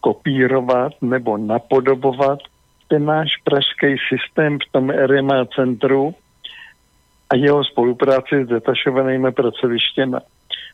kopírovat 0.00 0.92
nebo 1.02 1.36
napodobovat 1.36 2.38
ten 2.88 3.04
náš 3.04 3.28
pražský 3.44 3.96
systém 4.08 4.58
v 4.58 4.72
tom 4.72 4.90
RMA 4.90 5.44
centru 5.44 6.14
a 7.30 7.36
jeho 7.36 7.64
spolupráci 7.64 8.44
s 8.44 8.48
detašovanými 8.48 9.32
pracovištěmi. 9.32 10.16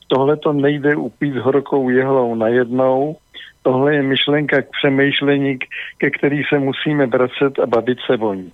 Tohle 0.09 0.37
to 0.37 0.53
nejde 0.53 0.97
upít 0.97 1.37
horkou 1.37 1.89
jehlou 1.89 2.35
najednou, 2.35 3.17
tohle 3.63 3.95
je 3.95 4.03
myšlenka 4.03 4.63
k 4.63 4.71
přemýšlení, 4.71 5.59
ke 5.99 6.11
který 6.11 6.43
se 6.49 6.59
musíme 6.59 7.07
vracet 7.07 7.59
a 7.63 7.67
bavit 7.67 7.99
se 8.07 8.19
o 8.19 8.35
ní. 8.35 8.53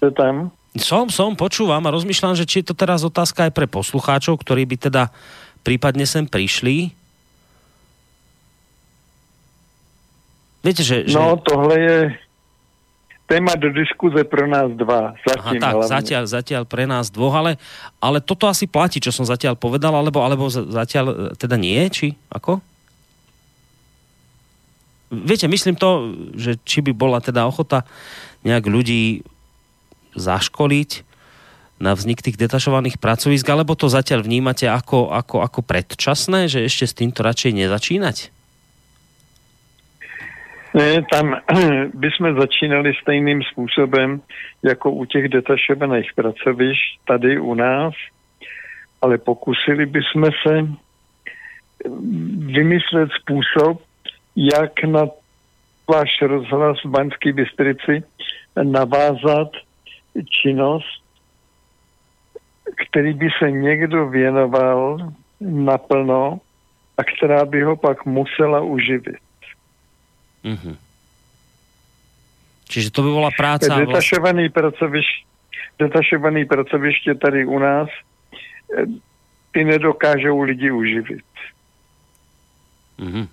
To 0.00 0.10
tam? 0.10 0.50
Som, 0.74 1.06
som, 1.06 1.38
počúvam 1.38 1.86
a 1.86 1.94
rozmýšľam, 1.94 2.34
že 2.34 2.50
či 2.50 2.60
je 2.60 2.68
to 2.68 2.74
teraz 2.74 3.06
otázka 3.06 3.46
aj 3.46 3.52
pre 3.54 3.70
poslucháčov, 3.70 4.42
ktorí 4.42 4.66
by 4.66 4.76
teda 4.90 5.14
prípadne 5.62 6.02
sem 6.02 6.26
prišli. 6.26 6.90
Viete, 10.66 10.82
že... 10.82 11.06
že... 11.06 11.14
No, 11.14 11.38
tohle 11.38 11.76
je 11.78 11.98
téma 13.24 13.56
do 13.56 13.72
diskuze 13.72 14.20
pro 14.24 14.44
nás 14.44 14.68
dva. 14.76 15.16
Zatím, 15.24 15.60
Aha, 15.60 15.64
tak, 15.64 15.74
zatiaľ, 15.88 16.24
zatiaľ 16.28 16.62
pre 16.68 16.84
nás 16.84 17.08
dvoch, 17.08 17.32
ale, 17.32 17.56
ale 17.98 18.20
toto 18.20 18.44
asi 18.44 18.68
platí, 18.68 19.00
čo 19.00 19.12
som 19.12 19.24
zatiaľ 19.24 19.56
povedal, 19.56 19.96
alebo, 19.96 20.20
alebo 20.20 20.48
zatiaľ 20.52 21.04
e, 21.08 21.14
teda 21.36 21.56
nie, 21.56 21.80
či 21.88 22.12
ako? 22.28 22.60
Viete, 25.14 25.48
myslím 25.48 25.78
to, 25.78 26.12
že 26.34 26.58
či 26.66 26.84
by 26.84 26.92
bola 26.92 27.22
teda 27.22 27.46
ochota 27.48 27.86
nejak 28.44 28.66
ľudí 28.66 29.24
zaškoliť 30.18 31.14
na 31.80 31.96
vznik 31.96 32.22
tých 32.22 32.38
detašovaných 32.38 33.02
pracovisk, 33.02 33.46
alebo 33.50 33.74
to 33.74 33.90
zatiaľ 33.90 34.22
vnímate 34.22 34.68
ako, 34.68 35.10
ako, 35.10 35.42
ako 35.42 35.60
predčasné, 35.64 36.46
že 36.46 36.66
ešte 36.66 36.84
s 36.86 36.94
týmto 36.94 37.24
radšej 37.24 37.50
nezačínať? 37.66 38.16
Ne, 40.74 41.02
tam 41.12 41.36
by 41.94 42.10
jsme 42.10 42.34
začínali 42.34 42.92
stejným 43.02 43.42
způsobem 43.42 44.20
jako 44.62 44.90
u 44.90 45.04
těch 45.04 45.28
detašovaných 45.28 46.12
pracovišť 46.14 47.00
tady 47.06 47.38
u 47.38 47.54
nás, 47.54 47.94
ale 49.02 49.18
pokusili 49.18 49.86
bychom 49.86 50.24
se 50.42 50.66
vymyslet 52.38 53.10
způsob, 53.20 53.82
jak 54.36 54.84
na 54.84 55.06
váš 55.90 56.22
rozhlas 56.22 56.84
v 56.84 56.88
Banské 56.88 57.32
Bystrici 57.32 58.02
navázat 58.62 59.50
činnost, 60.42 61.04
který 62.76 63.12
by 63.14 63.28
se 63.38 63.50
někdo 63.50 64.08
věnoval 64.08 64.98
naplno 65.40 66.40
a 66.98 67.04
která 67.04 67.44
by 67.44 67.62
ho 67.62 67.76
pak 67.76 68.04
musela 68.06 68.60
uživit. 68.60 69.23
Mm-hmm. 70.44 70.76
Čiže 72.68 72.88
to 72.92 73.00
by 73.04 73.10
bola 73.12 73.30
práca... 73.32 73.80
Detašovaný, 73.80 74.48
pracoviš, 74.48 75.06
detašovaný 75.78 76.44
pracoviště 76.44 77.14
tady 77.14 77.46
u 77.46 77.58
nás 77.58 77.88
eh, 77.88 78.84
ty 79.52 79.64
nedokážou 79.64 80.40
lidi 80.40 80.70
uživit. 80.70 81.24
Mm-hmm. 82.98 83.26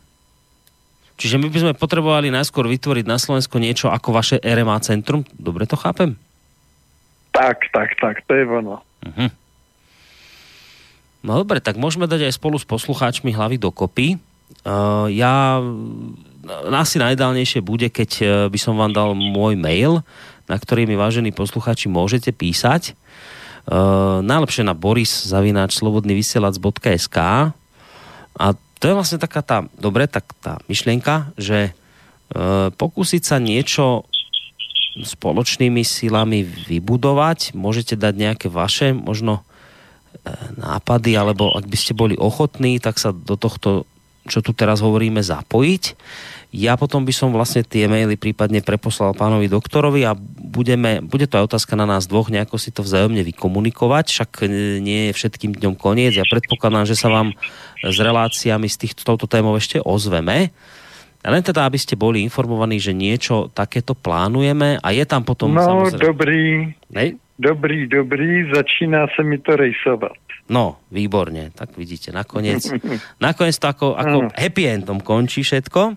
Čiže 1.22 1.38
my 1.38 1.54
by 1.54 1.60
sme 1.62 1.74
potrebovali 1.78 2.34
najskôr 2.34 2.66
vytvoriť 2.66 3.06
na 3.06 3.22
Slovensku 3.22 3.62
niečo 3.62 3.94
ako 3.94 4.10
vaše 4.10 4.42
RMA 4.42 4.82
centrum. 4.82 5.22
Dobre 5.38 5.70
to 5.70 5.78
chápem? 5.78 6.18
Tak, 7.30 7.70
tak, 7.70 7.94
tak, 8.02 8.26
to 8.26 8.34
je 8.34 8.44
ono. 8.50 8.82
Uh-huh. 9.06 9.30
No 11.22 11.38
dobre, 11.38 11.62
tak 11.62 11.78
môžeme 11.78 12.10
dať 12.10 12.26
aj 12.26 12.42
spolu 12.42 12.58
s 12.58 12.66
poslucháčmi 12.66 13.38
hlavy 13.38 13.62
dokopy. 13.62 14.18
Uh, 14.66 15.06
ja 15.14 15.62
asi 16.73 16.97
najdálnejšie 16.97 17.61
bude, 17.61 17.89
keď 17.89 18.11
uh, 18.22 18.30
by 18.49 18.59
som 18.59 18.77
vám 18.77 18.93
dal 18.93 19.13
môj 19.13 19.57
mail, 19.57 20.01
na 20.45 20.57
ktorý 20.57 20.89
mi 20.89 20.97
vážení 20.97 21.31
poslucháči 21.31 21.88
môžete 21.88 22.34
písať. 22.34 22.97
Uh, 23.69 24.26
najlepšie 24.26 24.65
na 24.65 24.73
boris 24.73 25.30
zavináč 25.30 25.77
slobodnyvysielac.sk 25.77 27.18
a 28.38 28.45
to 28.81 28.89
je 28.89 28.97
vlastne 28.97 29.22
taká 29.22 29.45
tá, 29.45 29.69
dobre, 29.77 30.09
tak 30.09 30.26
tá 30.41 30.57
myšlienka, 30.65 31.38
že 31.38 31.69
e, 31.69 31.72
pokúsiť 32.73 33.22
sa 33.22 33.38
niečo 33.38 34.09
spoločnými 34.97 35.85
silami 35.85 36.41
vybudovať, 36.41 37.53
môžete 37.53 37.93
dať 37.93 38.13
nejaké 38.18 38.47
vaše 38.49 38.97
možno 38.97 39.45
e, 40.26 40.34
nápady, 40.57 41.13
alebo 41.13 41.53
ak 41.53 41.69
by 41.69 41.77
ste 41.77 41.93
boli 41.93 42.18
ochotní, 42.18 42.81
tak 42.81 42.97
sa 42.97 43.13
do 43.13 43.38
tohto, 43.38 43.85
čo 44.30 44.45
tu 44.45 44.53
teraz 44.53 44.81
hovoríme, 44.81 45.22
zapojiť. 45.22 45.84
Ja 46.52 46.76
potom 46.76 47.07
by 47.07 47.14
som 47.15 47.31
vlastne 47.31 47.64
tie 47.64 47.88
maily 47.88 48.19
prípadne 48.19 48.60
preposlal 48.60 49.15
pánovi 49.15 49.48
doktorovi 49.48 50.03
a 50.03 50.19
budeme, 50.52 50.99
bude 50.99 51.23
to 51.23 51.39
aj 51.39 51.48
otázka 51.48 51.80
na 51.80 51.88
nás 51.88 52.11
dvoch, 52.11 52.27
nejako 52.27 52.60
si 52.60 52.76
to 52.76 52.84
vzájomne 52.84 53.23
vykomunikovať, 53.23 54.06
však 54.11 54.31
nie 54.84 55.10
je 55.10 55.15
všetkým 55.15 55.56
dňom 55.56 55.80
koniec. 55.80 56.11
Ja 56.11 56.27
predpokladám, 56.27 56.84
že 56.84 56.99
sa 56.99 57.07
vám 57.07 57.31
s 57.80 57.95
reláciami 57.95 58.68
s, 58.68 58.76
tých, 58.76 58.99
s 58.99 59.07
touto 59.07 59.31
témou 59.31 59.56
ešte 59.56 59.80
ozveme. 59.80 60.52
A 61.22 61.27
len 61.31 61.39
teda, 61.45 61.64
aby 61.64 61.80
ste 61.80 61.95
boli 61.95 62.19
informovaní, 62.26 62.81
že 62.81 62.98
niečo 62.98 63.48
takéto 63.53 63.95
plánujeme 63.95 64.81
a 64.81 64.88
je 64.91 65.06
tam 65.07 65.23
potom... 65.23 65.56
No, 65.56 65.88
samozrejme... 65.88 66.03
dobrý. 66.03 66.43
Nej? 66.91 67.15
Dobrý, 67.39 67.88
dobrý, 67.88 68.52
začíná 68.52 69.07
sa 69.15 69.23
mi 69.23 69.39
to 69.39 69.56
rejsovať. 69.56 70.31
No, 70.49 70.81
výborne, 70.89 71.53
tak 71.53 71.77
vidíte, 71.77 72.09
nakoniec, 72.09 72.65
nakoniec 73.26 73.55
to 73.55 73.68
ako, 73.69 73.88
ako 73.93 74.18
happy 74.34 74.63
endom 74.68 74.99
končí 74.99 75.45
všetko. 75.45 75.95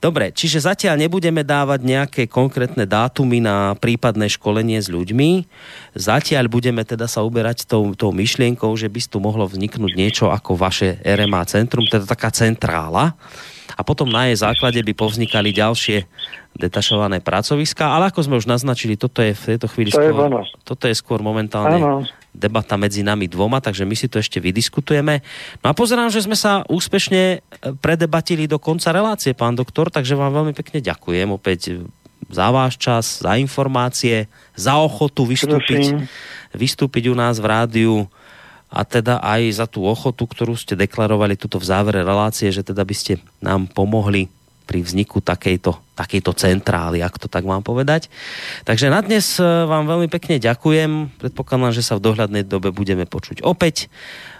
Dobre, 0.00 0.32
čiže 0.32 0.64
zatiaľ 0.64 1.04
nebudeme 1.04 1.44
dávať 1.44 1.80
nejaké 1.84 2.22
konkrétne 2.26 2.88
dátumy 2.88 3.44
na 3.44 3.76
prípadné 3.76 4.32
školenie 4.32 4.80
s 4.80 4.88
ľuďmi. 4.90 5.46
Zatiaľ 5.94 6.50
budeme 6.50 6.82
teda 6.82 7.06
sa 7.06 7.22
uberať 7.22 7.68
tou, 7.68 7.94
tou 7.94 8.10
myšlienkou, 8.10 8.72
že 8.74 8.90
by 8.90 9.00
tu 9.04 9.18
mohlo 9.20 9.44
vzniknúť 9.46 9.92
niečo 9.94 10.26
ako 10.32 10.56
vaše 10.58 10.98
RMA 11.04 11.44
centrum, 11.46 11.84
teda 11.84 12.08
taká 12.08 12.32
centrála. 12.34 13.14
A 13.74 13.80
potom 13.82 14.06
na 14.06 14.28
jej 14.30 14.38
základe 14.38 14.78
by 14.84 14.92
povznikali 14.92 15.50
ďalšie 15.50 16.06
detašované 16.54 17.18
pracoviska, 17.18 17.90
ale 17.90 18.14
ako 18.14 18.20
sme 18.22 18.38
už 18.38 18.46
naznačili, 18.46 18.94
toto 18.94 19.18
je 19.18 19.34
v 19.34 19.44
tejto 19.56 19.66
chvíli 19.66 19.90
to 19.90 19.98
skôr, 19.98 20.30
je 20.30 20.46
toto 20.62 20.84
je 20.86 20.94
skôr 20.94 21.18
momentálne 21.18 21.82
ano 21.82 22.06
debata 22.34 22.74
medzi 22.74 23.06
nami 23.06 23.30
dvoma, 23.30 23.62
takže 23.62 23.86
my 23.86 23.94
si 23.94 24.10
to 24.10 24.18
ešte 24.18 24.42
vydiskutujeme. 24.42 25.22
No 25.62 25.70
a 25.70 25.72
pozerám, 25.72 26.10
že 26.10 26.26
sme 26.26 26.34
sa 26.34 26.66
úspešne 26.66 27.22
e, 27.22 27.38
predebatili 27.78 28.50
do 28.50 28.58
konca 28.58 28.90
relácie, 28.90 29.32
pán 29.32 29.54
doktor, 29.54 29.88
takže 29.88 30.18
vám 30.18 30.34
veľmi 30.34 30.52
pekne 30.52 30.82
ďakujem 30.82 31.30
opäť 31.30 31.86
za 32.28 32.50
váš 32.50 32.74
čas, 32.76 33.22
za 33.22 33.38
informácie, 33.38 34.26
za 34.58 34.74
ochotu 34.82 35.22
vystúpiť, 35.28 36.02
vystúpiť 36.50 37.12
u 37.12 37.14
nás 37.14 37.38
v 37.38 37.46
rádiu 37.46 37.94
a 38.74 38.82
teda 38.82 39.22
aj 39.22 39.62
za 39.62 39.66
tú 39.70 39.86
ochotu, 39.86 40.26
ktorú 40.26 40.58
ste 40.58 40.74
deklarovali 40.74 41.38
tuto 41.38 41.62
v 41.62 41.68
závere 41.70 42.02
relácie, 42.02 42.50
že 42.50 42.66
teda 42.66 42.82
by 42.82 42.94
ste 42.96 43.22
nám 43.38 43.70
pomohli 43.70 44.26
pri 44.64 44.80
vzniku 44.80 45.20
takejto, 45.20 45.76
takejto 45.94 46.32
centrály, 46.34 47.04
ak 47.04 47.20
to 47.20 47.28
tak 47.28 47.44
mám 47.44 47.60
povedať. 47.60 48.08
Takže 48.64 48.88
na 48.88 49.04
dnes 49.04 49.36
e, 49.36 49.44
vám 49.44 49.84
veľmi 49.84 50.08
pekne 50.08 50.40
ďakujem. 50.40 51.20
Predpokladám, 51.20 51.76
že 51.76 51.84
sa 51.84 52.00
v 52.00 52.04
dohľadnej 52.08 52.44
dobe 52.48 52.72
budeme 52.72 53.04
počuť 53.04 53.44
opäť. 53.44 53.92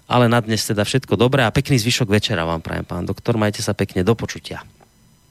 Ale 0.05 0.29
na 0.29 0.41
dnes 0.45 0.61
teda 0.61 0.85
všetko 0.85 1.17
dobré 1.17 1.49
a 1.49 1.55
pekný 1.55 1.81
zvyšok 1.81 2.13
večera 2.13 2.45
vám 2.45 2.61
prajem, 2.61 2.85
pán 2.85 3.09
doktor. 3.09 3.41
Majte 3.41 3.65
sa 3.65 3.73
pekne 3.73 4.05
do 4.05 4.13
počutia. 4.13 4.61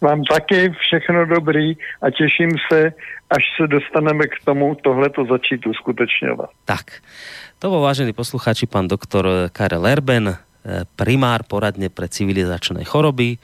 Vám 0.02 0.26
také 0.26 0.74
všechno 0.74 1.26
dobrý 1.26 1.78
a 2.02 2.10
těším 2.10 2.52
se, 2.72 2.92
až 3.30 3.44
se 3.58 3.68
dostaneme 3.68 4.28
k 4.28 4.36
tomu 4.46 4.76
tohleto 4.76 5.26
začít 5.26 5.68
uskutečňovat. 5.68 6.50
Tak, 6.66 7.00
to 7.60 7.70
bol 7.70 7.80
vážený 7.86 8.12
poslucháči 8.12 8.68
pán 8.68 8.92
doktor 8.92 9.48
Karel 9.56 9.88
Erben, 9.88 10.28
e, 10.28 10.36
primár 11.00 11.48
poradne 11.48 11.88
pre 11.88 12.12
civilizačné 12.12 12.84
choroby 12.84 13.40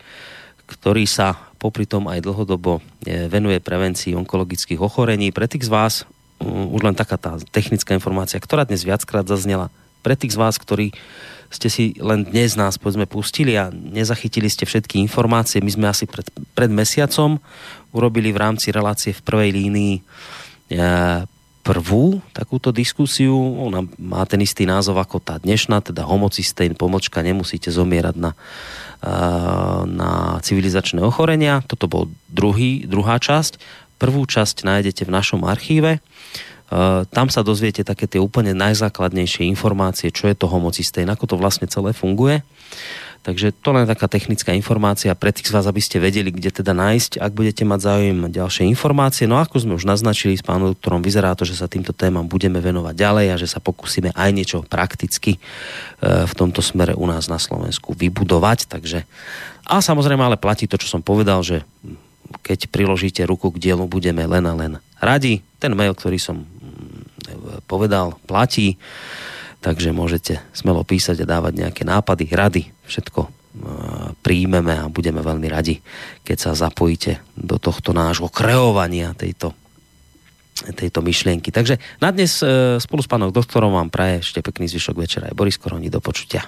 ktorý 0.70 1.10
sa 1.10 1.50
popri 1.58 1.90
tom 1.90 2.06
aj 2.06 2.22
dlhodobo 2.22 2.80
e, 3.04 3.26
venuje 3.26 3.58
prevencii 3.58 4.14
onkologických 4.14 4.78
ochorení. 4.80 5.34
Pre 5.34 5.50
tých 5.50 5.66
z 5.66 5.74
vás, 5.74 5.94
už 6.46 6.82
len 6.86 6.96
taká 6.96 7.18
tá 7.18 7.36
technická 7.52 7.98
informácia, 7.98 8.40
ktorá 8.40 8.64
dnes 8.64 8.86
viackrát 8.86 9.26
zaznela, 9.26 9.74
pre 10.00 10.16
tých 10.16 10.38
z 10.38 10.40
vás, 10.40 10.56
ktorí 10.56 10.96
ste 11.50 11.68
si 11.68 11.98
len 11.98 12.24
dnes 12.24 12.54
nás 12.54 12.78
povedzme 12.78 13.10
pustili 13.10 13.58
a 13.58 13.74
nezachytili 13.74 14.48
ste 14.48 14.70
všetky 14.70 15.02
informácie, 15.02 15.60
my 15.60 15.72
sme 15.74 15.88
asi 15.90 16.06
pred, 16.06 16.30
pred 16.54 16.70
mesiacom 16.70 17.42
urobili 17.90 18.30
v 18.30 18.38
rámci 18.40 18.70
relácie 18.70 19.12
v 19.12 19.26
prvej 19.26 19.50
línii 19.58 19.96
e, 19.98 20.02
prvú 21.66 22.24
takúto 22.32 22.74
diskusiu. 22.74 23.36
Ona 23.66 23.86
má 24.00 24.24
ten 24.26 24.40
istý 24.42 24.64
názov 24.64 25.02
ako 25.02 25.20
tá 25.20 25.38
dnešná, 25.42 25.84
teda 25.84 26.06
homocistén, 26.08 26.78
pomočka, 26.78 27.20
nemusíte 27.22 27.70
zomierať 27.74 28.16
na 28.16 28.32
na 29.88 30.44
civilizačné 30.44 31.00
ochorenia. 31.00 31.64
Toto 31.64 31.88
bol 31.88 32.12
druhý, 32.28 32.84
druhá 32.84 33.16
časť. 33.16 33.56
Prvú 33.96 34.28
časť 34.28 34.68
nájdete 34.68 35.08
v 35.08 35.16
našom 35.16 35.48
archíve. 35.48 36.04
Tam 37.10 37.28
sa 37.34 37.42
dozviete 37.42 37.82
také 37.82 38.06
tie 38.06 38.22
úplne 38.22 38.54
najzákladnejšie 38.54 39.48
informácie, 39.50 40.14
čo 40.14 40.30
je 40.30 40.36
to 40.38 40.46
homocistén, 40.46 41.10
ako 41.10 41.26
to 41.32 41.36
vlastne 41.40 41.66
celé 41.66 41.96
funguje. 41.98 42.46
Takže 43.20 43.52
to 43.52 43.76
len 43.76 43.84
taká 43.84 44.08
technická 44.08 44.56
informácia 44.56 45.12
pre 45.12 45.36
tých 45.36 45.52
z 45.52 45.56
vás, 45.60 45.68
aby 45.68 45.84
ste 45.84 46.00
vedeli, 46.00 46.32
kde 46.32 46.56
teda 46.56 46.72
nájsť, 46.72 47.20
ak 47.20 47.32
budete 47.36 47.68
mať 47.68 47.80
záujem 47.84 48.18
ďalšie 48.32 48.64
informácie. 48.72 49.28
No 49.28 49.44
ako 49.44 49.60
sme 49.60 49.76
už 49.76 49.84
naznačili 49.84 50.40
s 50.40 50.46
pánom 50.46 50.72
doktorom, 50.72 51.04
vyzerá 51.04 51.36
to, 51.36 51.44
že 51.44 51.60
sa 51.60 51.68
týmto 51.68 51.92
témam 51.92 52.24
budeme 52.24 52.64
venovať 52.64 52.96
ďalej 52.96 53.26
a 53.32 53.36
že 53.36 53.52
sa 53.52 53.60
pokúsime 53.60 54.16
aj 54.16 54.30
niečo 54.32 54.58
prakticky 54.64 55.36
e, 55.36 55.40
v 56.24 56.34
tomto 56.34 56.64
smere 56.64 56.96
u 56.96 57.04
nás 57.12 57.28
na 57.28 57.36
Slovensku 57.36 57.92
vybudovať. 57.92 58.72
Takže 58.72 59.04
a 59.68 59.84
samozrejme 59.84 60.24
ale 60.24 60.40
platí 60.40 60.66
to, 60.66 60.80
čo 60.80 60.88
som 60.88 61.04
povedal, 61.04 61.44
že 61.44 61.68
keď 62.42 62.72
priložíte 62.72 63.22
ruku 63.28 63.52
k 63.52 63.62
dielu, 63.70 63.84
budeme 63.84 64.24
len 64.24 64.46
a 64.48 64.54
len 64.56 64.72
radi. 64.98 65.44
Ten 65.60 65.76
mail, 65.76 65.92
ktorý 65.92 66.18
som 66.18 66.46
mm, 66.46 67.68
povedal, 67.68 68.16
platí 68.26 68.80
takže 69.60 69.96
môžete 69.96 70.40
smelo 70.56 70.84
písať 70.88 71.24
a 71.24 71.30
dávať 71.30 71.54
nejaké 71.68 71.84
nápady, 71.84 72.32
rady, 72.32 72.64
všetko 72.88 73.22
e, 73.28 73.30
príjmeme 74.24 74.76
a 74.76 74.92
budeme 74.92 75.20
veľmi 75.20 75.48
radi, 75.52 75.84
keď 76.24 76.38
sa 76.38 76.52
zapojíte 76.56 77.20
do 77.36 77.60
tohto 77.60 77.92
nášho 77.92 78.32
kreovania 78.32 79.12
tejto, 79.16 79.52
tejto 80.76 81.00
myšlienky. 81.04 81.52
Takže 81.52 81.80
na 82.00 82.12
dnes 82.16 82.40
e, 82.40 82.80
spolu 82.80 83.04
s 83.04 83.12
pánom 83.12 83.32
doktorom 83.32 83.76
vám 83.76 83.92
praje 83.92 84.24
ešte 84.24 84.40
pekný 84.40 84.72
zvyšok 84.72 84.96
večera 84.96 85.28
aj 85.32 85.36
Boris 85.36 85.60
Koroni. 85.60 85.92
Do 85.92 86.00
počutia. 86.00 86.48